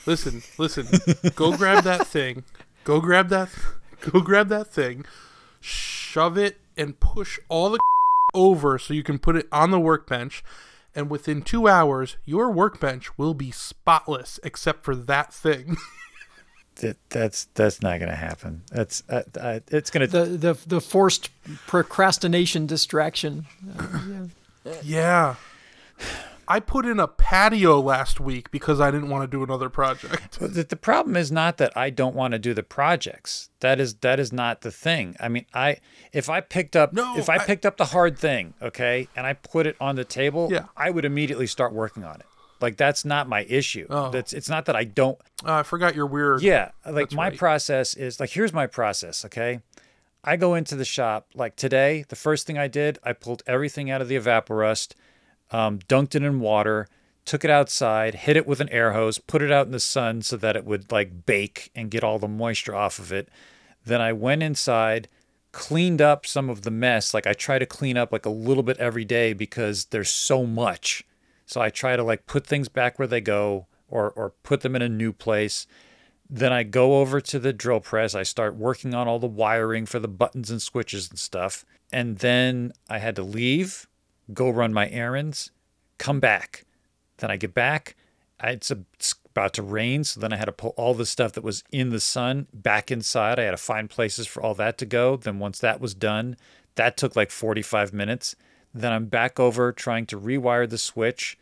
Listen, 0.06 0.42
listen. 0.56 0.86
go 1.34 1.54
grab 1.54 1.84
that 1.84 2.06
thing. 2.06 2.44
Go 2.84 3.00
grab 3.00 3.28
that. 3.28 3.50
Go 4.00 4.20
grab 4.20 4.48
that 4.48 4.68
thing. 4.68 5.04
Shove 5.60 6.38
it 6.38 6.56
and 6.78 6.98
push 6.98 7.38
all 7.48 7.70
the 7.70 7.78
over 8.32 8.78
so 8.78 8.94
you 8.94 9.02
can 9.02 9.18
put 9.18 9.36
it 9.36 9.46
on 9.52 9.70
the 9.70 9.80
workbench. 9.80 10.42
And 10.94 11.10
within 11.10 11.42
two 11.42 11.68
hours, 11.68 12.16
your 12.24 12.50
workbench 12.50 13.18
will 13.18 13.34
be 13.34 13.50
spotless 13.50 14.40
except 14.42 14.84
for 14.84 14.96
that 14.96 15.32
thing. 15.32 15.76
That 16.80 16.96
that's 17.08 17.46
that's 17.54 17.82
not 17.82 17.98
going 17.98 18.08
to 18.08 18.14
happen. 18.14 18.62
That's 18.70 19.02
uh, 19.08 19.22
uh, 19.36 19.58
it's 19.66 19.90
going 19.90 20.08
to 20.08 20.24
the 20.24 20.24
the 20.26 20.58
the 20.64 20.80
forced 20.80 21.30
procrastination 21.66 22.66
distraction. 22.66 23.46
yeah. 24.84 25.34
I 26.50 26.60
put 26.60 26.86
in 26.86 26.98
a 26.98 27.06
patio 27.06 27.78
last 27.78 28.20
week 28.20 28.50
because 28.50 28.80
I 28.80 28.90
didn't 28.90 29.10
want 29.10 29.22
to 29.22 29.36
do 29.36 29.42
another 29.44 29.68
project. 29.68 30.38
the, 30.40 30.64
the 30.64 30.76
problem 30.76 31.14
is 31.14 31.30
not 31.30 31.58
that 31.58 31.76
I 31.76 31.90
don't 31.90 32.14
want 32.16 32.32
to 32.32 32.38
do 32.38 32.54
the 32.54 32.62
projects. 32.62 33.50
That 33.60 33.78
is 33.78 33.94
that 33.96 34.18
is 34.18 34.32
not 34.32 34.62
the 34.62 34.70
thing. 34.70 35.14
I 35.20 35.28
mean, 35.28 35.44
I 35.52 35.76
if 36.12 36.30
I 36.30 36.40
picked 36.40 36.74
up 36.74 36.92
No, 36.94 37.16
if 37.18 37.28
I, 37.28 37.34
I- 37.36 37.44
picked 37.44 37.66
up 37.66 37.76
the 37.76 37.84
hard 37.86 38.18
thing, 38.18 38.54
okay, 38.62 39.08
and 39.14 39.26
I 39.26 39.34
put 39.34 39.66
it 39.66 39.76
on 39.80 39.96
the 39.96 40.04
table, 40.04 40.48
Yeah. 40.50 40.64
I 40.76 40.88
would 40.90 41.04
immediately 41.04 41.46
start 41.46 41.72
working 41.74 42.02
on 42.02 42.16
it. 42.16 42.26
Like 42.60 42.76
that's 42.76 43.04
not 43.04 43.28
my 43.28 43.42
issue. 43.44 43.86
Oh. 43.90 44.10
That's 44.10 44.32
it's 44.32 44.48
not 44.48 44.64
that 44.64 44.74
I 44.74 44.84
don't 44.84 45.18
Uh, 45.46 45.52
I 45.56 45.62
forgot 45.62 45.94
your 45.94 46.06
weird. 46.06 46.40
Yeah, 46.42 46.70
like 46.86 47.10
That's 47.10 47.14
my 47.14 47.28
right. 47.28 47.38
process 47.38 47.92
is 47.94 48.18
like 48.20 48.30
here's 48.30 48.52
my 48.54 48.66
process, 48.66 49.24
okay? 49.26 49.60
I 50.24 50.36
go 50.36 50.54
into 50.54 50.74
the 50.74 50.84
shop 50.84 51.28
like 51.34 51.54
today, 51.56 52.04
the 52.08 52.16
first 52.16 52.46
thing 52.46 52.58
I 52.58 52.66
did, 52.68 52.98
I 53.04 53.12
pulled 53.12 53.42
everything 53.46 53.90
out 53.90 54.00
of 54.02 54.08
the 54.08 54.16
evaporust, 54.16 54.94
um, 55.50 55.78
dunked 55.80 56.14
it 56.14 56.22
in 56.22 56.40
water, 56.40 56.88
took 57.24 57.44
it 57.44 57.50
outside, 57.50 58.14
hit 58.14 58.36
it 58.36 58.46
with 58.46 58.60
an 58.60 58.68
air 58.70 58.92
hose, 58.92 59.18
put 59.18 59.42
it 59.42 59.52
out 59.52 59.66
in 59.66 59.72
the 59.72 59.80
sun 59.80 60.22
so 60.22 60.36
that 60.36 60.56
it 60.56 60.64
would 60.64 60.90
like 60.90 61.26
bake 61.26 61.70
and 61.74 61.90
get 61.90 62.04
all 62.04 62.18
the 62.18 62.28
moisture 62.28 62.74
off 62.74 62.98
of 62.98 63.12
it. 63.12 63.28
Then 63.84 64.00
I 64.00 64.12
went 64.12 64.42
inside, 64.42 65.08
cleaned 65.52 66.00
up 66.00 66.26
some 66.26 66.48
of 66.50 66.62
the 66.62 66.70
mess. 66.70 67.12
Like 67.12 67.26
I 67.26 67.32
try 67.32 67.58
to 67.58 67.66
clean 67.66 67.96
up 67.96 68.12
like 68.12 68.26
a 68.26 68.30
little 68.30 68.62
bit 68.62 68.78
every 68.78 69.04
day 69.04 69.32
because 69.32 69.86
there's 69.86 70.10
so 70.10 70.46
much. 70.46 71.04
So 71.46 71.60
I 71.60 71.70
try 71.70 71.96
to 71.96 72.02
like 72.02 72.26
put 72.26 72.46
things 72.46 72.68
back 72.68 72.98
where 72.98 73.08
they 73.08 73.22
go 73.22 73.66
or 73.88 74.10
or 74.10 74.30
put 74.42 74.60
them 74.60 74.76
in 74.76 74.82
a 74.82 74.88
new 74.88 75.12
place. 75.12 75.66
Then 76.30 76.52
I 76.52 76.62
go 76.62 77.00
over 77.00 77.20
to 77.22 77.38
the 77.38 77.54
drill 77.54 77.80
press. 77.80 78.14
I 78.14 78.22
start 78.22 78.54
working 78.54 78.94
on 78.94 79.08
all 79.08 79.18
the 79.18 79.26
wiring 79.26 79.86
for 79.86 79.98
the 79.98 80.08
buttons 80.08 80.50
and 80.50 80.60
switches 80.60 81.08
and 81.08 81.18
stuff. 81.18 81.64
And 81.90 82.18
then 82.18 82.72
I 82.90 82.98
had 82.98 83.16
to 83.16 83.22
leave, 83.22 83.87
go 84.32 84.50
run 84.50 84.72
my 84.72 84.88
errands, 84.88 85.50
come 85.98 86.20
back. 86.20 86.64
Then 87.18 87.30
I 87.30 87.36
get 87.36 87.54
back. 87.54 87.96
It's, 88.42 88.70
a, 88.70 88.78
it's 88.94 89.14
about 89.30 89.52
to 89.54 89.62
rain. 89.62 90.04
So 90.04 90.20
then 90.20 90.32
I 90.32 90.36
had 90.36 90.44
to 90.44 90.52
pull 90.52 90.74
all 90.76 90.94
the 90.94 91.06
stuff 91.06 91.32
that 91.32 91.44
was 91.44 91.64
in 91.72 91.90
the 91.90 92.00
sun 92.00 92.46
back 92.52 92.90
inside. 92.90 93.38
I 93.38 93.44
had 93.44 93.52
to 93.52 93.56
find 93.56 93.90
places 93.90 94.26
for 94.26 94.42
all 94.42 94.54
that 94.54 94.78
to 94.78 94.86
go. 94.86 95.16
Then 95.16 95.38
once 95.38 95.58
that 95.58 95.80
was 95.80 95.94
done, 95.94 96.36
that 96.76 96.96
took 96.96 97.16
like 97.16 97.30
45 97.30 97.92
minutes. 97.92 98.36
Then 98.72 98.92
I'm 98.92 99.06
back 99.06 99.40
over 99.40 99.72
trying 99.72 100.06
to 100.06 100.20
rewire 100.20 100.68
the 100.68 100.78
switch. 100.78 101.38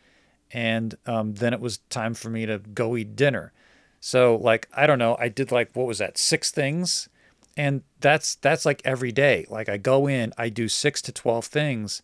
And 0.51 0.95
um, 1.05 1.35
then 1.35 1.53
it 1.53 1.59
was 1.59 1.79
time 1.89 2.13
for 2.13 2.29
me 2.29 2.45
to 2.45 2.59
go 2.59 2.95
eat 2.95 3.15
dinner. 3.15 3.51
So 3.99 4.35
like 4.37 4.67
I 4.73 4.87
don't 4.87 4.99
know, 4.99 5.17
I 5.19 5.27
did 5.27 5.51
like 5.51 5.71
what 5.73 5.87
was 5.87 5.97
that? 5.97 6.17
6 6.17 6.51
things. 6.51 7.09
And 7.55 7.81
that's 7.99 8.35
that's 8.35 8.65
like 8.65 8.81
every 8.85 9.11
day. 9.11 9.45
Like 9.49 9.69
I 9.69 9.77
go 9.77 10.07
in, 10.07 10.33
I 10.37 10.49
do 10.49 10.67
6 10.67 11.01
to 11.01 11.11
12 11.11 11.45
things 11.45 12.01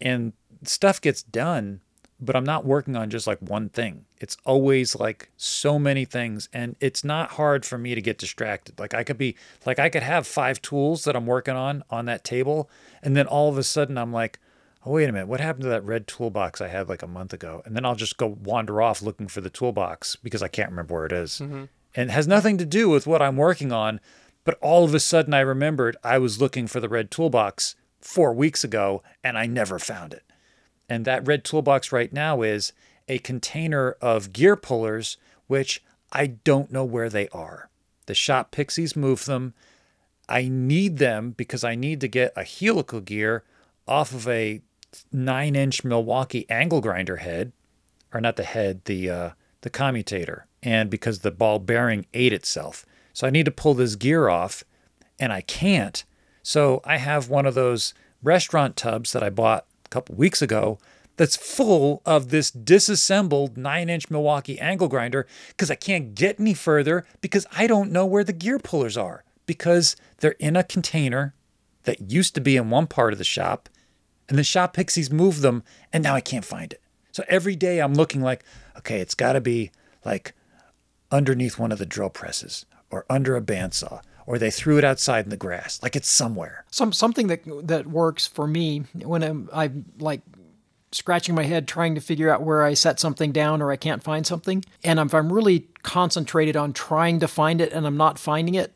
and 0.00 0.32
stuff 0.64 1.00
gets 1.00 1.22
done, 1.22 1.80
but 2.20 2.36
I'm 2.36 2.44
not 2.44 2.64
working 2.64 2.96
on 2.96 3.10
just 3.10 3.26
like 3.26 3.40
one 3.40 3.68
thing. 3.70 4.04
It's 4.18 4.36
always 4.44 4.94
like 4.94 5.30
so 5.36 5.78
many 5.78 6.04
things 6.04 6.48
and 6.52 6.76
it's 6.80 7.02
not 7.02 7.32
hard 7.32 7.64
for 7.64 7.78
me 7.78 7.94
to 7.94 8.02
get 8.02 8.18
distracted. 8.18 8.78
Like 8.78 8.94
I 8.94 9.04
could 9.04 9.18
be 9.18 9.36
like 9.64 9.78
I 9.78 9.88
could 9.88 10.02
have 10.02 10.26
five 10.26 10.60
tools 10.60 11.04
that 11.04 11.16
I'm 11.16 11.26
working 11.26 11.56
on 11.56 11.82
on 11.90 12.04
that 12.06 12.24
table 12.24 12.68
and 13.02 13.16
then 13.16 13.26
all 13.26 13.48
of 13.48 13.56
a 13.56 13.62
sudden 13.62 13.96
I'm 13.96 14.12
like, 14.12 14.38
"Oh, 14.84 14.92
wait 14.92 15.08
a 15.08 15.12
minute. 15.12 15.28
What 15.28 15.40
happened 15.40 15.64
to 15.64 15.70
that 15.70 15.84
red 15.84 16.06
toolbox 16.06 16.60
I 16.60 16.68
had 16.68 16.88
like 16.88 17.02
a 17.02 17.06
month 17.06 17.32
ago?" 17.32 17.62
And 17.64 17.74
then 17.74 17.86
I'll 17.86 17.94
just 17.94 18.18
go 18.18 18.26
wander 18.26 18.82
off 18.82 19.02
looking 19.02 19.28
for 19.28 19.40
the 19.40 19.50
toolbox 19.50 20.16
because 20.16 20.42
I 20.42 20.48
can't 20.48 20.70
remember 20.70 20.94
where 20.94 21.06
it 21.06 21.12
is. 21.12 21.40
Mm-hmm. 21.40 21.64
And 21.94 22.10
it 22.10 22.12
has 22.12 22.28
nothing 22.28 22.58
to 22.58 22.66
do 22.66 22.88
with 22.88 23.06
what 23.06 23.22
I'm 23.22 23.36
working 23.36 23.72
on, 23.72 23.98
but 24.44 24.58
all 24.60 24.84
of 24.84 24.94
a 24.94 25.00
sudden 25.00 25.32
I 25.32 25.40
remembered 25.40 25.96
I 26.04 26.18
was 26.18 26.40
looking 26.40 26.66
for 26.66 26.80
the 26.80 26.88
red 26.88 27.10
toolbox 27.10 27.74
4 28.00 28.32
weeks 28.32 28.64
ago 28.64 29.02
and 29.22 29.36
I 29.38 29.46
never 29.46 29.78
found 29.78 30.12
it. 30.12 30.24
And 30.88 31.04
that 31.04 31.26
red 31.26 31.44
toolbox 31.44 31.92
right 31.92 32.12
now 32.12 32.42
is 32.42 32.72
a 33.08 33.18
container 33.18 33.92
of 34.00 34.32
gear 34.32 34.56
pullers, 34.56 35.16
which 35.46 35.82
I 36.12 36.26
don't 36.26 36.72
know 36.72 36.84
where 36.84 37.08
they 37.08 37.28
are. 37.28 37.70
The 38.06 38.14
shop 38.14 38.50
pixies 38.50 38.96
move 38.96 39.24
them. 39.24 39.54
I 40.28 40.48
need 40.48 40.98
them 40.98 41.30
because 41.30 41.64
I 41.64 41.74
need 41.74 42.00
to 42.00 42.08
get 42.08 42.32
a 42.36 42.44
helical 42.44 43.00
gear 43.00 43.44
off 43.86 44.12
of 44.12 44.26
a 44.28 44.62
nine 45.12 45.56
inch 45.56 45.84
Milwaukee 45.84 46.48
angle 46.48 46.80
grinder 46.80 47.16
head, 47.16 47.52
or 48.12 48.20
not 48.20 48.36
the 48.36 48.44
head, 48.44 48.84
the 48.84 49.10
uh, 49.10 49.30
the 49.62 49.70
commutator, 49.70 50.46
and 50.62 50.90
because 50.90 51.20
the 51.20 51.30
ball 51.30 51.58
bearing 51.58 52.06
ate 52.14 52.32
itself. 52.32 52.86
So 53.12 53.26
I 53.26 53.30
need 53.30 53.44
to 53.44 53.50
pull 53.50 53.74
this 53.74 53.96
gear 53.96 54.28
off, 54.28 54.64
and 55.18 55.32
I 55.32 55.40
can't. 55.42 56.04
So 56.42 56.80
I 56.84 56.96
have 56.96 57.28
one 57.28 57.46
of 57.46 57.54
those 57.54 57.94
restaurant 58.22 58.76
tubs 58.76 59.12
that 59.12 59.22
I 59.22 59.30
bought 59.30 59.66
a 59.84 59.88
couple 59.88 60.14
weeks 60.14 60.42
ago 60.42 60.78
that's 61.16 61.36
full 61.36 62.00
of 62.06 62.30
this 62.30 62.50
disassembled 62.50 63.56
nine 63.56 63.90
inch 63.90 64.10
Milwaukee 64.10 64.58
angle 64.58 64.88
grinder 64.88 65.26
because 65.48 65.70
I 65.70 65.74
can't 65.74 66.14
get 66.14 66.40
any 66.40 66.54
further 66.54 67.04
because 67.20 67.46
I 67.52 67.66
don't 67.66 67.92
know 67.92 68.06
where 68.06 68.24
the 68.24 68.32
gear 68.32 68.58
pullers 68.58 68.96
are 68.96 69.24
because 69.44 69.96
they're 70.18 70.36
in 70.38 70.56
a 70.56 70.64
container 70.64 71.34
that 71.84 72.10
used 72.10 72.34
to 72.36 72.40
be 72.40 72.56
in 72.56 72.70
one 72.70 72.86
part 72.86 73.12
of 73.12 73.18
the 73.18 73.24
shop 73.24 73.68
and 74.28 74.38
the 74.38 74.44
shop 74.44 74.72
pixies 74.74 75.10
moved 75.10 75.42
them 75.42 75.62
and 75.92 76.02
now 76.02 76.14
I 76.14 76.20
can't 76.20 76.44
find 76.44 76.72
it. 76.72 76.80
So 77.12 77.24
every 77.28 77.56
day 77.56 77.80
I'm 77.80 77.94
looking 77.94 78.22
like, 78.22 78.44
okay, 78.78 79.00
it's 79.00 79.14
got 79.14 79.32
to 79.32 79.40
be 79.40 79.72
like 80.04 80.32
underneath 81.10 81.58
one 81.58 81.72
of 81.72 81.78
the 81.78 81.86
drill 81.86 82.10
presses 82.10 82.64
or 82.90 83.04
under 83.10 83.36
a 83.36 83.42
bandsaw 83.42 84.00
or 84.26 84.38
they 84.38 84.50
threw 84.50 84.78
it 84.78 84.84
outside 84.84 85.24
in 85.24 85.30
the 85.30 85.36
grass. 85.36 85.82
Like 85.82 85.96
it's 85.96 86.08
somewhere. 86.08 86.64
Some 86.70 86.92
something 86.92 87.26
that 87.28 87.40
that 87.66 87.86
works 87.86 88.26
for 88.26 88.46
me 88.46 88.84
when 88.94 89.22
I'm 89.22 89.48
I'm 89.52 89.84
like 89.98 90.22
scratching 90.92 91.34
my 91.36 91.44
head 91.44 91.68
trying 91.68 91.94
to 91.94 92.00
figure 92.00 92.30
out 92.32 92.42
where 92.42 92.64
I 92.64 92.74
set 92.74 92.98
something 92.98 93.30
down 93.32 93.62
or 93.62 93.70
I 93.70 93.76
can't 93.76 94.02
find 94.02 94.26
something, 94.26 94.64
and 94.82 94.98
if 94.98 95.14
I'm 95.14 95.32
really 95.32 95.68
concentrated 95.82 96.56
on 96.56 96.72
trying 96.72 97.20
to 97.20 97.28
find 97.28 97.60
it 97.60 97.72
and 97.72 97.86
I'm 97.86 97.96
not 97.96 98.18
finding 98.18 98.54
it, 98.56 98.74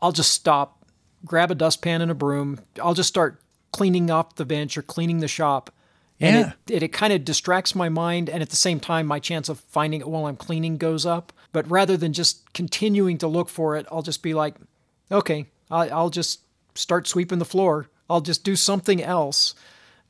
I'll 0.00 0.12
just 0.12 0.30
stop, 0.30 0.84
grab 1.24 1.50
a 1.50 1.54
dustpan 1.54 2.02
and 2.02 2.10
a 2.10 2.14
broom. 2.14 2.60
I'll 2.80 2.94
just 2.94 3.08
start 3.08 3.40
cleaning 3.72 4.10
up 4.10 4.36
the 4.36 4.44
bench 4.44 4.78
or 4.78 4.82
cleaning 4.82 5.18
the 5.18 5.28
shop. 5.28 5.72
And 6.20 6.36
Yeah. 6.36 6.52
it, 6.68 6.74
it, 6.76 6.82
it 6.84 6.88
kind 6.92 7.12
of 7.12 7.24
distracts 7.24 7.74
my 7.74 7.88
mind, 7.88 8.28
and 8.28 8.42
at 8.42 8.50
the 8.50 8.56
same 8.56 8.78
time, 8.78 9.06
my 9.06 9.18
chance 9.18 9.48
of 9.48 9.58
finding 9.58 10.00
it 10.00 10.08
while 10.08 10.26
I'm 10.26 10.36
cleaning 10.36 10.76
goes 10.76 11.04
up. 11.06 11.32
But 11.52 11.68
rather 11.70 11.96
than 11.96 12.12
just 12.12 12.52
continuing 12.52 13.18
to 13.18 13.26
look 13.26 13.48
for 13.48 13.76
it, 13.76 13.86
I'll 13.90 14.02
just 14.02 14.22
be 14.22 14.34
like, 14.34 14.54
okay, 15.10 15.46
I, 15.70 15.88
I'll 15.88 16.10
just 16.10 16.40
start 16.74 17.08
sweeping 17.08 17.38
the 17.38 17.44
floor. 17.44 17.88
I'll 18.08 18.20
just 18.20 18.44
do 18.44 18.56
something 18.56 19.02
else 19.02 19.54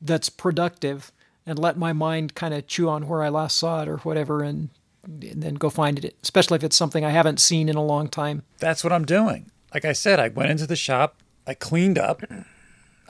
that's 0.01 0.29
productive 0.29 1.11
and 1.45 1.57
let 1.57 1.77
my 1.77 1.93
mind 1.93 2.35
kind 2.35 2.53
of 2.53 2.67
chew 2.67 2.89
on 2.89 3.07
where 3.07 3.23
I 3.23 3.29
last 3.29 3.57
saw 3.57 3.81
it 3.81 3.87
or 3.87 3.97
whatever 3.97 4.43
and, 4.43 4.69
and 5.03 5.41
then 5.41 5.55
go 5.55 5.69
find 5.69 6.03
it, 6.03 6.15
especially 6.21 6.55
if 6.55 6.63
it's 6.63 6.75
something 6.75 7.03
I 7.03 7.09
haven't 7.09 7.39
seen 7.39 7.69
in 7.69 7.75
a 7.75 7.83
long 7.83 8.07
time. 8.07 8.43
That's 8.59 8.83
what 8.83 8.93
I'm 8.93 9.05
doing. 9.05 9.51
Like 9.73 9.85
I 9.85 9.93
said, 9.93 10.19
I 10.19 10.27
went 10.27 10.51
into 10.51 10.67
the 10.67 10.75
shop, 10.75 11.21
I 11.47 11.53
cleaned 11.53 11.97
up. 11.97 12.21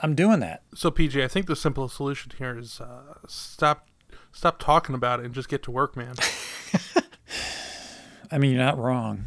I'm 0.00 0.14
doing 0.14 0.40
that. 0.40 0.62
So 0.74 0.90
PJ, 0.90 1.22
I 1.22 1.28
think 1.28 1.46
the 1.46 1.56
simple 1.56 1.88
solution 1.88 2.32
here 2.36 2.58
is 2.58 2.80
uh, 2.80 3.14
stop 3.28 3.88
stop 4.32 4.58
talking 4.58 4.94
about 4.94 5.20
it 5.20 5.26
and 5.26 5.34
just 5.34 5.48
get 5.48 5.62
to 5.64 5.70
work, 5.70 5.96
man. 5.96 6.14
I 8.32 8.38
mean, 8.38 8.52
you're 8.52 8.64
not 8.64 8.78
wrong. 8.78 9.26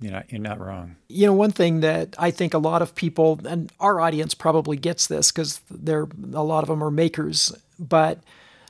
You're 0.00 0.12
not. 0.12 0.32
You're 0.32 0.40
not 0.40 0.60
wrong. 0.60 0.96
You 1.08 1.26
know, 1.26 1.34
one 1.34 1.50
thing 1.50 1.80
that 1.80 2.14
I 2.18 2.30
think 2.30 2.54
a 2.54 2.58
lot 2.58 2.82
of 2.82 2.94
people, 2.94 3.40
and 3.46 3.70
our 3.78 4.00
audience 4.00 4.32
probably 4.34 4.76
gets 4.76 5.06
this 5.06 5.30
because 5.30 5.60
they're 5.70 6.08
a 6.32 6.42
lot 6.42 6.62
of 6.64 6.68
them 6.68 6.82
are 6.82 6.90
makers, 6.90 7.52
but 7.78 8.20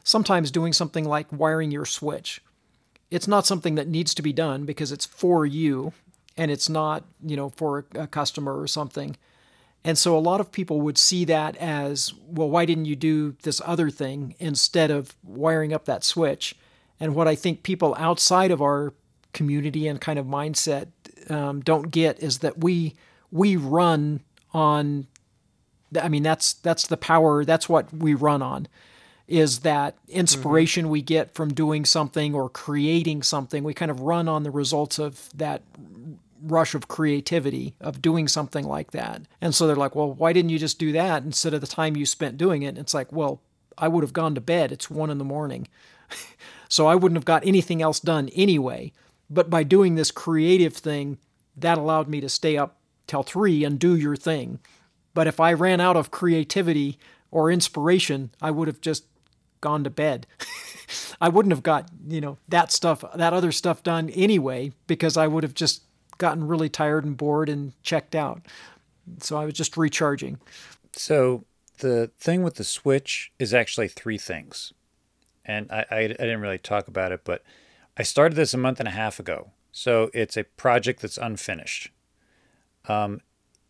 sometimes 0.04 0.50
doing 0.50 0.72
something 0.72 1.04
like 1.04 1.30
wiring 1.30 1.70
your 1.70 1.84
switch, 1.84 2.42
it's 3.10 3.28
not 3.28 3.46
something 3.46 3.74
that 3.76 3.88
needs 3.88 4.14
to 4.14 4.22
be 4.22 4.32
done 4.32 4.64
because 4.64 4.90
it's 4.90 5.06
for 5.06 5.44
you 5.46 5.92
and 6.36 6.50
it's 6.50 6.68
not, 6.68 7.04
you 7.22 7.36
know, 7.36 7.50
for 7.50 7.84
a 7.94 8.06
customer 8.06 8.58
or 8.58 8.66
something. 8.66 9.16
And 9.84 9.98
so 9.98 10.16
a 10.16 10.20
lot 10.20 10.40
of 10.40 10.50
people 10.50 10.80
would 10.80 10.98
see 10.98 11.24
that 11.26 11.56
as, 11.56 12.12
well, 12.26 12.50
why 12.50 12.64
didn't 12.64 12.86
you 12.86 12.96
do 12.96 13.36
this 13.42 13.60
other 13.64 13.90
thing 13.90 14.34
instead 14.38 14.90
of 14.90 15.14
wiring 15.22 15.72
up 15.72 15.84
that 15.84 16.04
switch? 16.04 16.56
And 16.98 17.14
what 17.14 17.28
I 17.28 17.34
think 17.34 17.62
people 17.62 17.94
outside 17.98 18.50
of 18.50 18.60
our 18.60 18.92
community 19.38 19.86
and 19.86 20.00
kind 20.00 20.18
of 20.18 20.26
mindset 20.26 20.88
um, 21.30 21.60
don't 21.60 21.90
get 21.90 22.18
is 22.20 22.38
that 22.38 22.58
we 22.58 22.94
we 23.30 23.56
run 23.56 24.20
on. 24.52 25.06
I 26.00 26.08
mean, 26.08 26.22
that's 26.22 26.54
that's 26.54 26.86
the 26.88 26.96
power. 26.96 27.44
That's 27.44 27.68
what 27.68 27.92
we 27.94 28.14
run 28.14 28.42
on. 28.42 28.66
Is 29.28 29.60
that 29.60 29.96
inspiration 30.08 30.88
we 30.88 31.02
get 31.02 31.34
from 31.34 31.52
doing 31.52 31.84
something 31.84 32.34
or 32.34 32.48
creating 32.48 33.22
something? 33.22 33.62
We 33.62 33.74
kind 33.74 33.90
of 33.90 34.00
run 34.00 34.26
on 34.26 34.42
the 34.42 34.50
results 34.50 34.98
of 34.98 35.28
that 35.34 35.62
rush 36.42 36.74
of 36.74 36.88
creativity 36.88 37.74
of 37.80 38.00
doing 38.00 38.26
something 38.26 38.66
like 38.66 38.92
that. 38.92 39.22
And 39.40 39.54
so 39.54 39.66
they're 39.66 39.76
like, 39.76 39.94
well, 39.94 40.12
why 40.12 40.32
didn't 40.32 40.50
you 40.50 40.58
just 40.58 40.78
do 40.78 40.92
that 40.92 41.24
instead 41.24 41.52
of 41.52 41.60
the 41.60 41.66
time 41.66 41.96
you 41.96 42.06
spent 42.06 42.38
doing 42.38 42.62
it? 42.62 42.68
And 42.68 42.78
it's 42.78 42.94
like, 42.94 43.12
well, 43.12 43.40
I 43.76 43.88
would 43.88 44.02
have 44.02 44.12
gone 44.12 44.34
to 44.34 44.40
bed. 44.40 44.72
It's 44.72 44.90
one 44.90 45.10
in 45.10 45.18
the 45.18 45.24
morning. 45.24 45.68
so 46.68 46.86
I 46.86 46.94
wouldn't 46.94 47.16
have 47.16 47.24
got 47.24 47.46
anything 47.46 47.82
else 47.82 48.00
done 48.00 48.30
anyway. 48.34 48.92
But 49.30 49.50
by 49.50 49.62
doing 49.62 49.94
this 49.94 50.10
creative 50.10 50.74
thing, 50.74 51.18
that 51.56 51.78
allowed 51.78 52.08
me 52.08 52.20
to 52.20 52.28
stay 52.28 52.56
up 52.56 52.78
till 53.06 53.22
three 53.22 53.64
and 53.64 53.78
do 53.78 53.96
your 53.96 54.16
thing. 54.16 54.60
But 55.14 55.26
if 55.26 55.40
I 55.40 55.52
ran 55.52 55.80
out 55.80 55.96
of 55.96 56.10
creativity 56.10 56.98
or 57.30 57.50
inspiration, 57.50 58.30
I 58.40 58.50
would 58.50 58.68
have 58.68 58.80
just 58.80 59.04
gone 59.60 59.84
to 59.84 59.90
bed. 59.90 60.26
I 61.20 61.28
wouldn't 61.28 61.52
have 61.52 61.62
got, 61.62 61.88
you 62.06 62.20
know, 62.20 62.38
that 62.48 62.70
stuff, 62.70 63.04
that 63.14 63.32
other 63.32 63.52
stuff 63.52 63.82
done 63.82 64.10
anyway, 64.10 64.72
because 64.86 65.16
I 65.16 65.26
would 65.26 65.42
have 65.42 65.54
just 65.54 65.82
gotten 66.18 66.46
really 66.46 66.68
tired 66.68 67.04
and 67.04 67.16
bored 67.16 67.48
and 67.48 67.72
checked 67.82 68.14
out. 68.14 68.46
So 69.20 69.36
I 69.36 69.44
was 69.44 69.54
just 69.54 69.76
recharging. 69.76 70.38
So 70.92 71.44
the 71.78 72.10
thing 72.18 72.42
with 72.42 72.56
the 72.56 72.64
Switch 72.64 73.32
is 73.38 73.54
actually 73.54 73.88
three 73.88 74.18
things. 74.18 74.72
And 75.44 75.70
I, 75.70 75.84
I, 75.90 75.98
I 75.98 76.06
didn't 76.06 76.40
really 76.40 76.58
talk 76.58 76.88
about 76.88 77.12
it, 77.12 77.22
but 77.24 77.42
I 77.98 78.02
started 78.04 78.36
this 78.36 78.54
a 78.54 78.58
month 78.58 78.78
and 78.78 78.88
a 78.88 78.92
half 78.92 79.18
ago. 79.18 79.50
So 79.72 80.10
it's 80.14 80.36
a 80.36 80.44
project 80.44 81.02
that's 81.02 81.18
unfinished. 81.18 81.90
Um, 82.88 83.20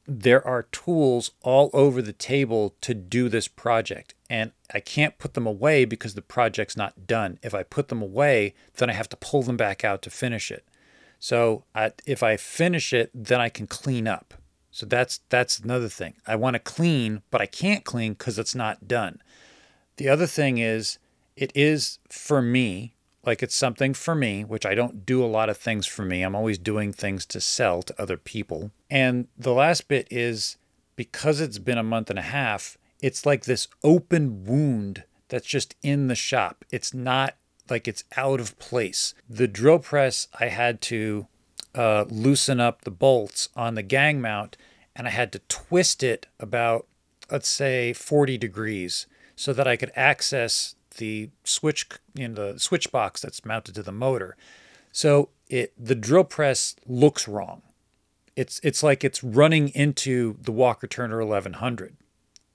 there 0.06 0.46
are 0.46 0.62
tools 0.62 1.32
all 1.42 1.70
over 1.72 2.00
the 2.00 2.12
table 2.12 2.74
to 2.80 2.94
do 2.94 3.28
this 3.28 3.48
project, 3.48 4.14
and 4.30 4.52
I 4.72 4.80
can't 4.80 5.18
put 5.18 5.34
them 5.34 5.46
away 5.46 5.84
because 5.84 6.14
the 6.14 6.22
project's 6.22 6.76
not 6.76 7.06
done. 7.06 7.38
If 7.42 7.54
I 7.54 7.62
put 7.62 7.88
them 7.88 8.00
away, 8.00 8.54
then 8.76 8.88
I 8.88 8.94
have 8.94 9.08
to 9.10 9.16
pull 9.16 9.42
them 9.42 9.56
back 9.56 9.84
out 9.84 10.00
to 10.02 10.10
finish 10.10 10.50
it. 10.50 10.64
So 11.18 11.64
I, 11.74 11.92
if 12.06 12.22
I 12.22 12.36
finish 12.36 12.92
it, 12.92 13.10
then 13.12 13.40
I 13.40 13.48
can 13.48 13.66
clean 13.66 14.06
up. 14.06 14.34
So 14.70 14.86
that's 14.86 15.20
that's 15.28 15.58
another 15.58 15.88
thing. 15.88 16.14
I 16.26 16.36
want 16.36 16.54
to 16.54 16.60
clean, 16.60 17.22
but 17.30 17.40
I 17.40 17.46
can't 17.46 17.84
clean 17.84 18.12
because 18.12 18.38
it's 18.38 18.54
not 18.54 18.86
done. 18.86 19.20
The 19.96 20.08
other 20.08 20.26
thing 20.26 20.58
is, 20.58 20.98
it 21.36 21.50
is 21.54 21.98
for 22.08 22.40
me, 22.40 22.94
like 23.28 23.42
it's 23.42 23.54
something 23.54 23.92
for 23.92 24.14
me, 24.14 24.42
which 24.42 24.64
I 24.64 24.74
don't 24.74 25.04
do 25.04 25.22
a 25.22 25.26
lot 25.26 25.50
of 25.50 25.58
things 25.58 25.86
for 25.86 26.02
me. 26.02 26.22
I'm 26.22 26.34
always 26.34 26.56
doing 26.56 26.94
things 26.94 27.26
to 27.26 27.42
sell 27.42 27.82
to 27.82 28.00
other 28.00 28.16
people. 28.16 28.70
And 28.88 29.28
the 29.36 29.52
last 29.52 29.86
bit 29.86 30.08
is 30.10 30.56
because 30.96 31.38
it's 31.38 31.58
been 31.58 31.76
a 31.76 31.82
month 31.82 32.08
and 32.08 32.18
a 32.18 32.22
half, 32.22 32.78
it's 33.02 33.26
like 33.26 33.44
this 33.44 33.68
open 33.84 34.46
wound 34.46 35.04
that's 35.28 35.46
just 35.46 35.74
in 35.82 36.08
the 36.08 36.14
shop. 36.14 36.64
It's 36.70 36.94
not 36.94 37.36
like 37.68 37.86
it's 37.86 38.02
out 38.16 38.40
of 38.40 38.58
place. 38.58 39.12
The 39.28 39.46
drill 39.46 39.80
press, 39.80 40.28
I 40.40 40.46
had 40.46 40.80
to 40.82 41.26
uh, 41.74 42.06
loosen 42.08 42.60
up 42.60 42.80
the 42.80 42.90
bolts 42.90 43.50
on 43.54 43.74
the 43.74 43.82
gang 43.82 44.22
mount 44.22 44.56
and 44.96 45.06
I 45.06 45.10
had 45.10 45.32
to 45.32 45.40
twist 45.48 46.02
it 46.02 46.28
about, 46.40 46.86
let's 47.30 47.50
say, 47.50 47.92
40 47.92 48.38
degrees 48.38 49.06
so 49.36 49.52
that 49.52 49.68
I 49.68 49.76
could 49.76 49.92
access 49.94 50.76
the 50.98 51.30
switch 51.44 51.88
in 52.14 52.34
the 52.34 52.58
switch 52.58 52.92
box 52.92 53.20
that's 53.20 53.44
mounted 53.44 53.74
to 53.76 53.82
the 53.82 53.92
motor. 53.92 54.36
So 54.92 55.30
it 55.48 55.72
the 55.78 55.94
drill 55.94 56.24
press 56.24 56.76
looks 56.86 57.26
wrong. 57.26 57.62
It's 58.36 58.60
it's 58.62 58.82
like 58.82 59.02
it's 59.02 59.24
running 59.24 59.70
into 59.70 60.36
the 60.40 60.52
Walker 60.52 60.86
Turner 60.86 61.18
1100 61.24 61.96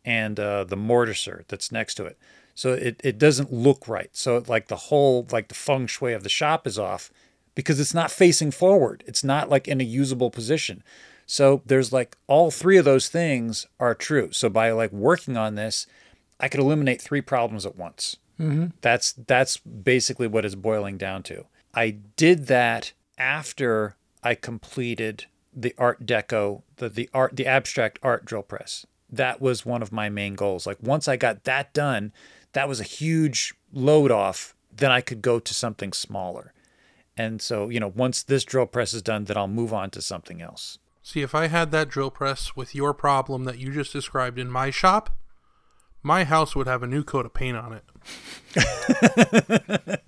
and 0.06 0.40
uh, 0.40 0.64
the 0.64 0.78
mortiser 0.78 1.45
that's 1.48 1.72
next 1.72 1.95
to 1.95 2.06
it. 2.06 2.18
So 2.56 2.74
it, 2.74 3.02
it 3.03 3.18
doesn't 3.18 3.52
look 3.52 3.88
right. 3.88 4.10
So 4.14 4.44
like 4.48 4.68
the 4.68 4.76
whole 4.76 5.28
like 5.32 5.48
the 5.48 5.56
feng 5.56 5.88
shui 5.88 6.14
of 6.14 6.24
the 6.24 6.30
shop 6.30 6.68
is 6.68 6.78
off 6.78 7.11
because 7.56 7.80
it's 7.80 7.94
not 7.94 8.11
facing 8.11 8.52
forward. 8.52 9.03
It's 9.07 9.24
not 9.24 9.49
like 9.49 9.68
in 9.68 9.82
a 9.82 9.86
usable 9.86 10.30
position. 10.30 10.84
So 11.26 11.61
there's 11.65 11.94
like 11.94 12.18
all 12.28 12.52
three 12.52 12.78
of 12.78 12.86
those 12.86 13.10
things 13.10 13.65
are 13.80 13.95
true. 13.95 14.32
So 14.32 14.49
by 14.49 14.72
like 14.72 14.91
working 14.91 15.38
on 15.38 15.56
this, 15.56 15.88
I 16.40 16.48
could 16.48 16.60
eliminate 16.60 17.02
three 17.02 17.22
problems 17.22 17.65
at 17.65 17.76
once. 17.78 18.18
Mm-hmm. 18.39 18.68
That's 18.81 19.14
that's 19.14 19.57
basically 19.57 20.27
what 20.27 20.45
it's 20.45 20.55
boiling 20.55 20.97
down 20.97 21.23
to. 21.23 21.45
I 21.73 21.97
did 22.15 22.47
that 22.47 22.93
after 23.18 23.95
I 24.23 24.35
completed 24.35 25.26
the 25.55 25.73
Art 25.77 26.05
Deco, 26.05 26.64
the 26.77 26.89
the 26.89 27.10
art, 27.14 27.35
the 27.35 27.47
abstract 27.47 27.99
art 28.01 28.26
drill 28.26 28.43
press. 28.43 28.85
That 29.10 29.39
was 29.39 29.65
one 29.65 29.81
of 29.81 29.91
my 29.91 30.10
main 30.10 30.34
goals. 30.34 30.65
Like 30.65 30.77
once 30.81 31.07
I 31.07 31.18
got 31.18 31.43
that 31.43 31.73
done, 31.73 32.11
that 32.53 32.68
was 32.68 32.80
a 32.80 32.84
huge 32.84 33.53
load 33.72 34.11
off. 34.11 34.55
Then 34.76 34.91
I 34.91 35.01
could 35.01 35.22
go 35.22 35.39
to 35.39 35.53
something 35.53 35.93
smaller. 35.93 36.53
And 37.15 37.41
so, 37.41 37.69
you 37.69 37.80
know, 37.80 37.91
once 37.95 38.23
this 38.23 38.43
drill 38.43 38.65
press 38.65 38.93
is 38.93 39.03
done, 39.03 39.26
then 39.26 39.38
I'll 39.38 39.47
move 39.47 39.72
on 39.72 39.91
to 39.91 40.01
something 40.01 40.41
else. 40.41 40.80
See, 41.03 41.22
if 41.22 41.35
I 41.35 41.47
had 41.47 41.72
that 41.72 41.89
drill 41.89 42.10
press 42.10 42.55
with 42.55 42.73
your 42.73 42.93
problem 42.93 43.43
that 43.43 43.60
you 43.60 43.72
just 43.72 43.93
described 43.93 44.39
in 44.39 44.49
my 44.49 44.72
shop, 44.72 45.15
my 46.03 46.25
house 46.25 46.55
would 46.55 46.67
have 46.67 46.84
a 46.84 46.88
new 46.88 47.03
coat 47.03 47.25
of 47.25 47.34
paint 47.34 47.57
on 47.57 47.73
it. 47.73 47.84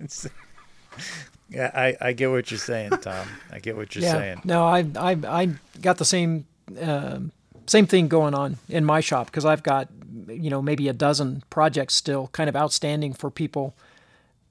yeah, 1.48 1.70
I, 1.74 1.96
I 2.00 2.12
get 2.12 2.30
what 2.30 2.50
you're 2.50 2.58
saying, 2.58 2.90
Tom. 3.00 3.26
I 3.50 3.58
get 3.58 3.76
what 3.76 3.94
you're 3.94 4.04
yeah. 4.04 4.12
saying. 4.12 4.42
No, 4.44 4.64
I 4.64 4.86
I 4.96 5.16
I 5.26 5.48
got 5.80 5.96
the 5.96 6.04
same 6.04 6.46
um, 6.80 7.32
same 7.66 7.86
thing 7.86 8.08
going 8.08 8.34
on 8.34 8.58
in 8.68 8.84
my 8.84 9.00
shop 9.00 9.26
because 9.26 9.44
I've 9.44 9.62
got 9.62 9.88
you 10.28 10.50
know 10.50 10.62
maybe 10.62 10.88
a 10.88 10.92
dozen 10.92 11.42
projects 11.50 11.94
still 11.94 12.28
kind 12.28 12.48
of 12.48 12.56
outstanding 12.56 13.14
for 13.14 13.30
people 13.30 13.74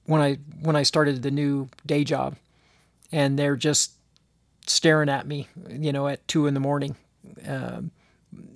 when 0.04 0.20
I 0.20 0.38
when 0.60 0.76
I 0.76 0.82
started 0.82 1.22
the 1.22 1.30
new 1.30 1.68
day 1.86 2.04
job, 2.04 2.36
and 3.12 3.38
they're 3.38 3.56
just 3.56 3.92
staring 4.66 5.08
at 5.08 5.26
me, 5.26 5.48
you 5.70 5.92
know, 5.92 6.08
at 6.08 6.26
two 6.26 6.46
in 6.46 6.54
the 6.54 6.60
morning, 6.60 6.96
um, 7.46 7.92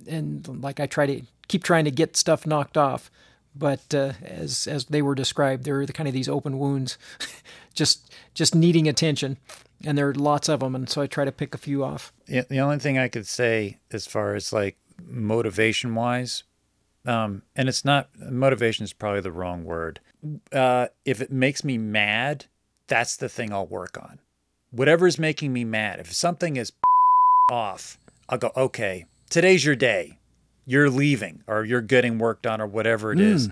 and 0.07 0.61
like 0.61 0.79
I 0.79 0.87
try 0.87 1.05
to 1.05 1.21
keep 1.51 1.63
trying 1.63 1.83
to 1.83 1.91
get 1.91 2.15
stuff 2.15 2.47
knocked 2.47 2.77
off, 2.77 3.11
but 3.55 3.93
uh, 3.93 4.13
as 4.23 4.67
as 4.67 4.85
they 4.85 5.01
were 5.01 5.15
described, 5.15 5.65
they're 5.65 5.85
the 5.85 5.93
kind 5.93 6.07
of 6.07 6.13
these 6.13 6.29
open 6.29 6.57
wounds, 6.57 6.97
just 7.73 8.13
just 8.33 8.55
needing 8.55 8.87
attention, 8.87 9.37
and 9.83 9.97
there 9.97 10.09
are 10.09 10.13
lots 10.13 10.47
of 10.47 10.61
them, 10.61 10.73
and 10.73 10.89
so 10.89 11.01
I 11.01 11.07
try 11.07 11.25
to 11.25 11.31
pick 11.31 11.53
a 11.53 11.57
few 11.57 11.83
off. 11.83 12.13
Yeah, 12.27 12.43
the 12.49 12.61
only 12.61 12.79
thing 12.79 12.97
I 12.97 13.09
could 13.09 13.27
say 13.27 13.79
as 13.91 14.07
far 14.07 14.33
as 14.33 14.53
like 14.53 14.77
motivation 15.05 15.93
wise, 15.93 16.43
um, 17.05 17.41
and 17.55 17.67
it's 17.67 17.83
not 17.83 18.09
motivation 18.17 18.85
is 18.85 18.93
probably 18.93 19.21
the 19.21 19.31
wrong 19.31 19.65
word. 19.65 19.99
Uh, 20.53 20.87
if 21.03 21.19
it 21.19 21.31
makes 21.31 21.63
me 21.63 21.77
mad, 21.77 22.45
that's 22.87 23.17
the 23.17 23.27
thing 23.27 23.51
I'll 23.51 23.67
work 23.67 23.97
on. 24.01 24.19
Whatever 24.69 25.05
is 25.05 25.19
making 25.19 25.51
me 25.51 25.65
mad. 25.65 25.99
If 25.99 26.13
something 26.13 26.55
is 26.55 26.71
off, 27.51 27.97
I'll 28.29 28.37
go, 28.37 28.51
okay, 28.55 29.05
today's 29.29 29.65
your 29.65 29.75
day. 29.75 30.20
You're 30.65 30.89
leaving 30.89 31.43
or 31.47 31.63
you're 31.65 31.81
getting 31.81 32.17
work 32.19 32.41
done 32.41 32.61
or 32.61 32.67
whatever 32.67 33.11
it 33.11 33.19
is. 33.19 33.49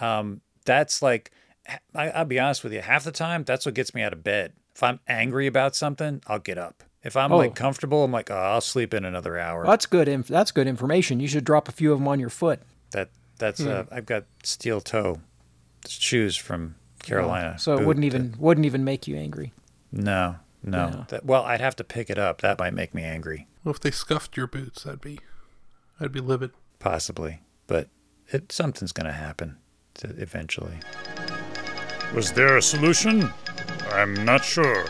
Um, 0.00 0.40
that's 0.64 1.02
like, 1.02 1.30
I, 1.94 2.10
I'll 2.10 2.24
be 2.24 2.38
honest 2.38 2.62
with 2.64 2.72
you, 2.72 2.80
half 2.80 3.04
the 3.04 3.12
time, 3.12 3.44
that's 3.44 3.66
what 3.66 3.74
gets 3.74 3.94
me 3.94 4.02
out 4.02 4.12
of 4.12 4.22
bed. 4.24 4.52
If 4.74 4.82
I'm 4.82 5.00
angry 5.08 5.46
about 5.46 5.76
something, 5.76 6.22
I'll 6.26 6.38
get 6.38 6.58
up. 6.58 6.82
If 7.02 7.16
I'm 7.16 7.32
Oh. 7.32 7.36
like 7.36 7.54
comfortable, 7.54 8.02
I'm 8.04 8.12
like, 8.12 8.30
oh, 8.30 8.34
I'll 8.34 8.60
sleep 8.60 8.94
in 8.94 9.04
another 9.04 9.38
hour. 9.38 9.62
Well, 9.62 9.70
that's 9.72 9.86
good. 9.86 10.08
Inf- 10.08 10.26
that's 10.28 10.50
good 10.52 10.66
information. 10.66 11.20
You 11.20 11.28
should 11.28 11.44
drop 11.44 11.68
a 11.68 11.72
few 11.72 11.92
of 11.92 11.98
them 11.98 12.08
on 12.08 12.18
your 12.18 12.30
foot. 12.30 12.60
That 12.92 13.10
that's 13.38 13.60
Hmm. 13.60 13.68
uh, 13.68 13.82
I've 13.92 14.06
got 14.06 14.24
steel 14.42 14.80
toe 14.80 15.20
shoes 15.86 16.36
from 16.36 16.76
Carolina. 17.02 17.58
so 17.58 17.76
it 17.78 17.84
wouldn't 17.84 18.02
that- 18.10 18.16
even 18.16 18.34
wouldn't 18.38 18.64
even 18.64 18.84
make 18.84 19.06
you 19.06 19.16
angry. 19.16 19.52
No, 19.92 20.36
no. 20.62 20.86
Yeah. 20.86 21.04
That, 21.08 21.24
well, 21.26 21.42
I'd 21.44 21.60
have 21.60 21.76
to 21.76 21.84
pick 21.84 22.08
it 22.10 22.18
up. 22.18 22.40
That 22.40 22.58
might 22.58 22.72
make 22.74 22.94
me 22.94 23.02
angry, 23.02 23.46
Well, 23.62 23.74
if 23.74 23.80
they 23.80 23.90
scuffed 23.90 24.36
your 24.36 24.46
boots, 24.46 24.84
that'd 24.84 25.00
be, 25.02 25.18
I'd 26.04 26.12
be 26.12 26.20
livid. 26.20 26.50
possibly. 26.78 27.40
But 27.66 27.88
it 28.28 28.52
something's 28.52 28.92
gonna 28.92 29.12
happen 29.12 29.56
to, 29.94 30.08
eventually. 30.20 30.78
Was 32.14 32.32
there 32.32 32.58
a 32.58 32.62
solution? 32.62 33.32
I'm 33.90 34.12
not 34.24 34.44
sure. 34.44 34.84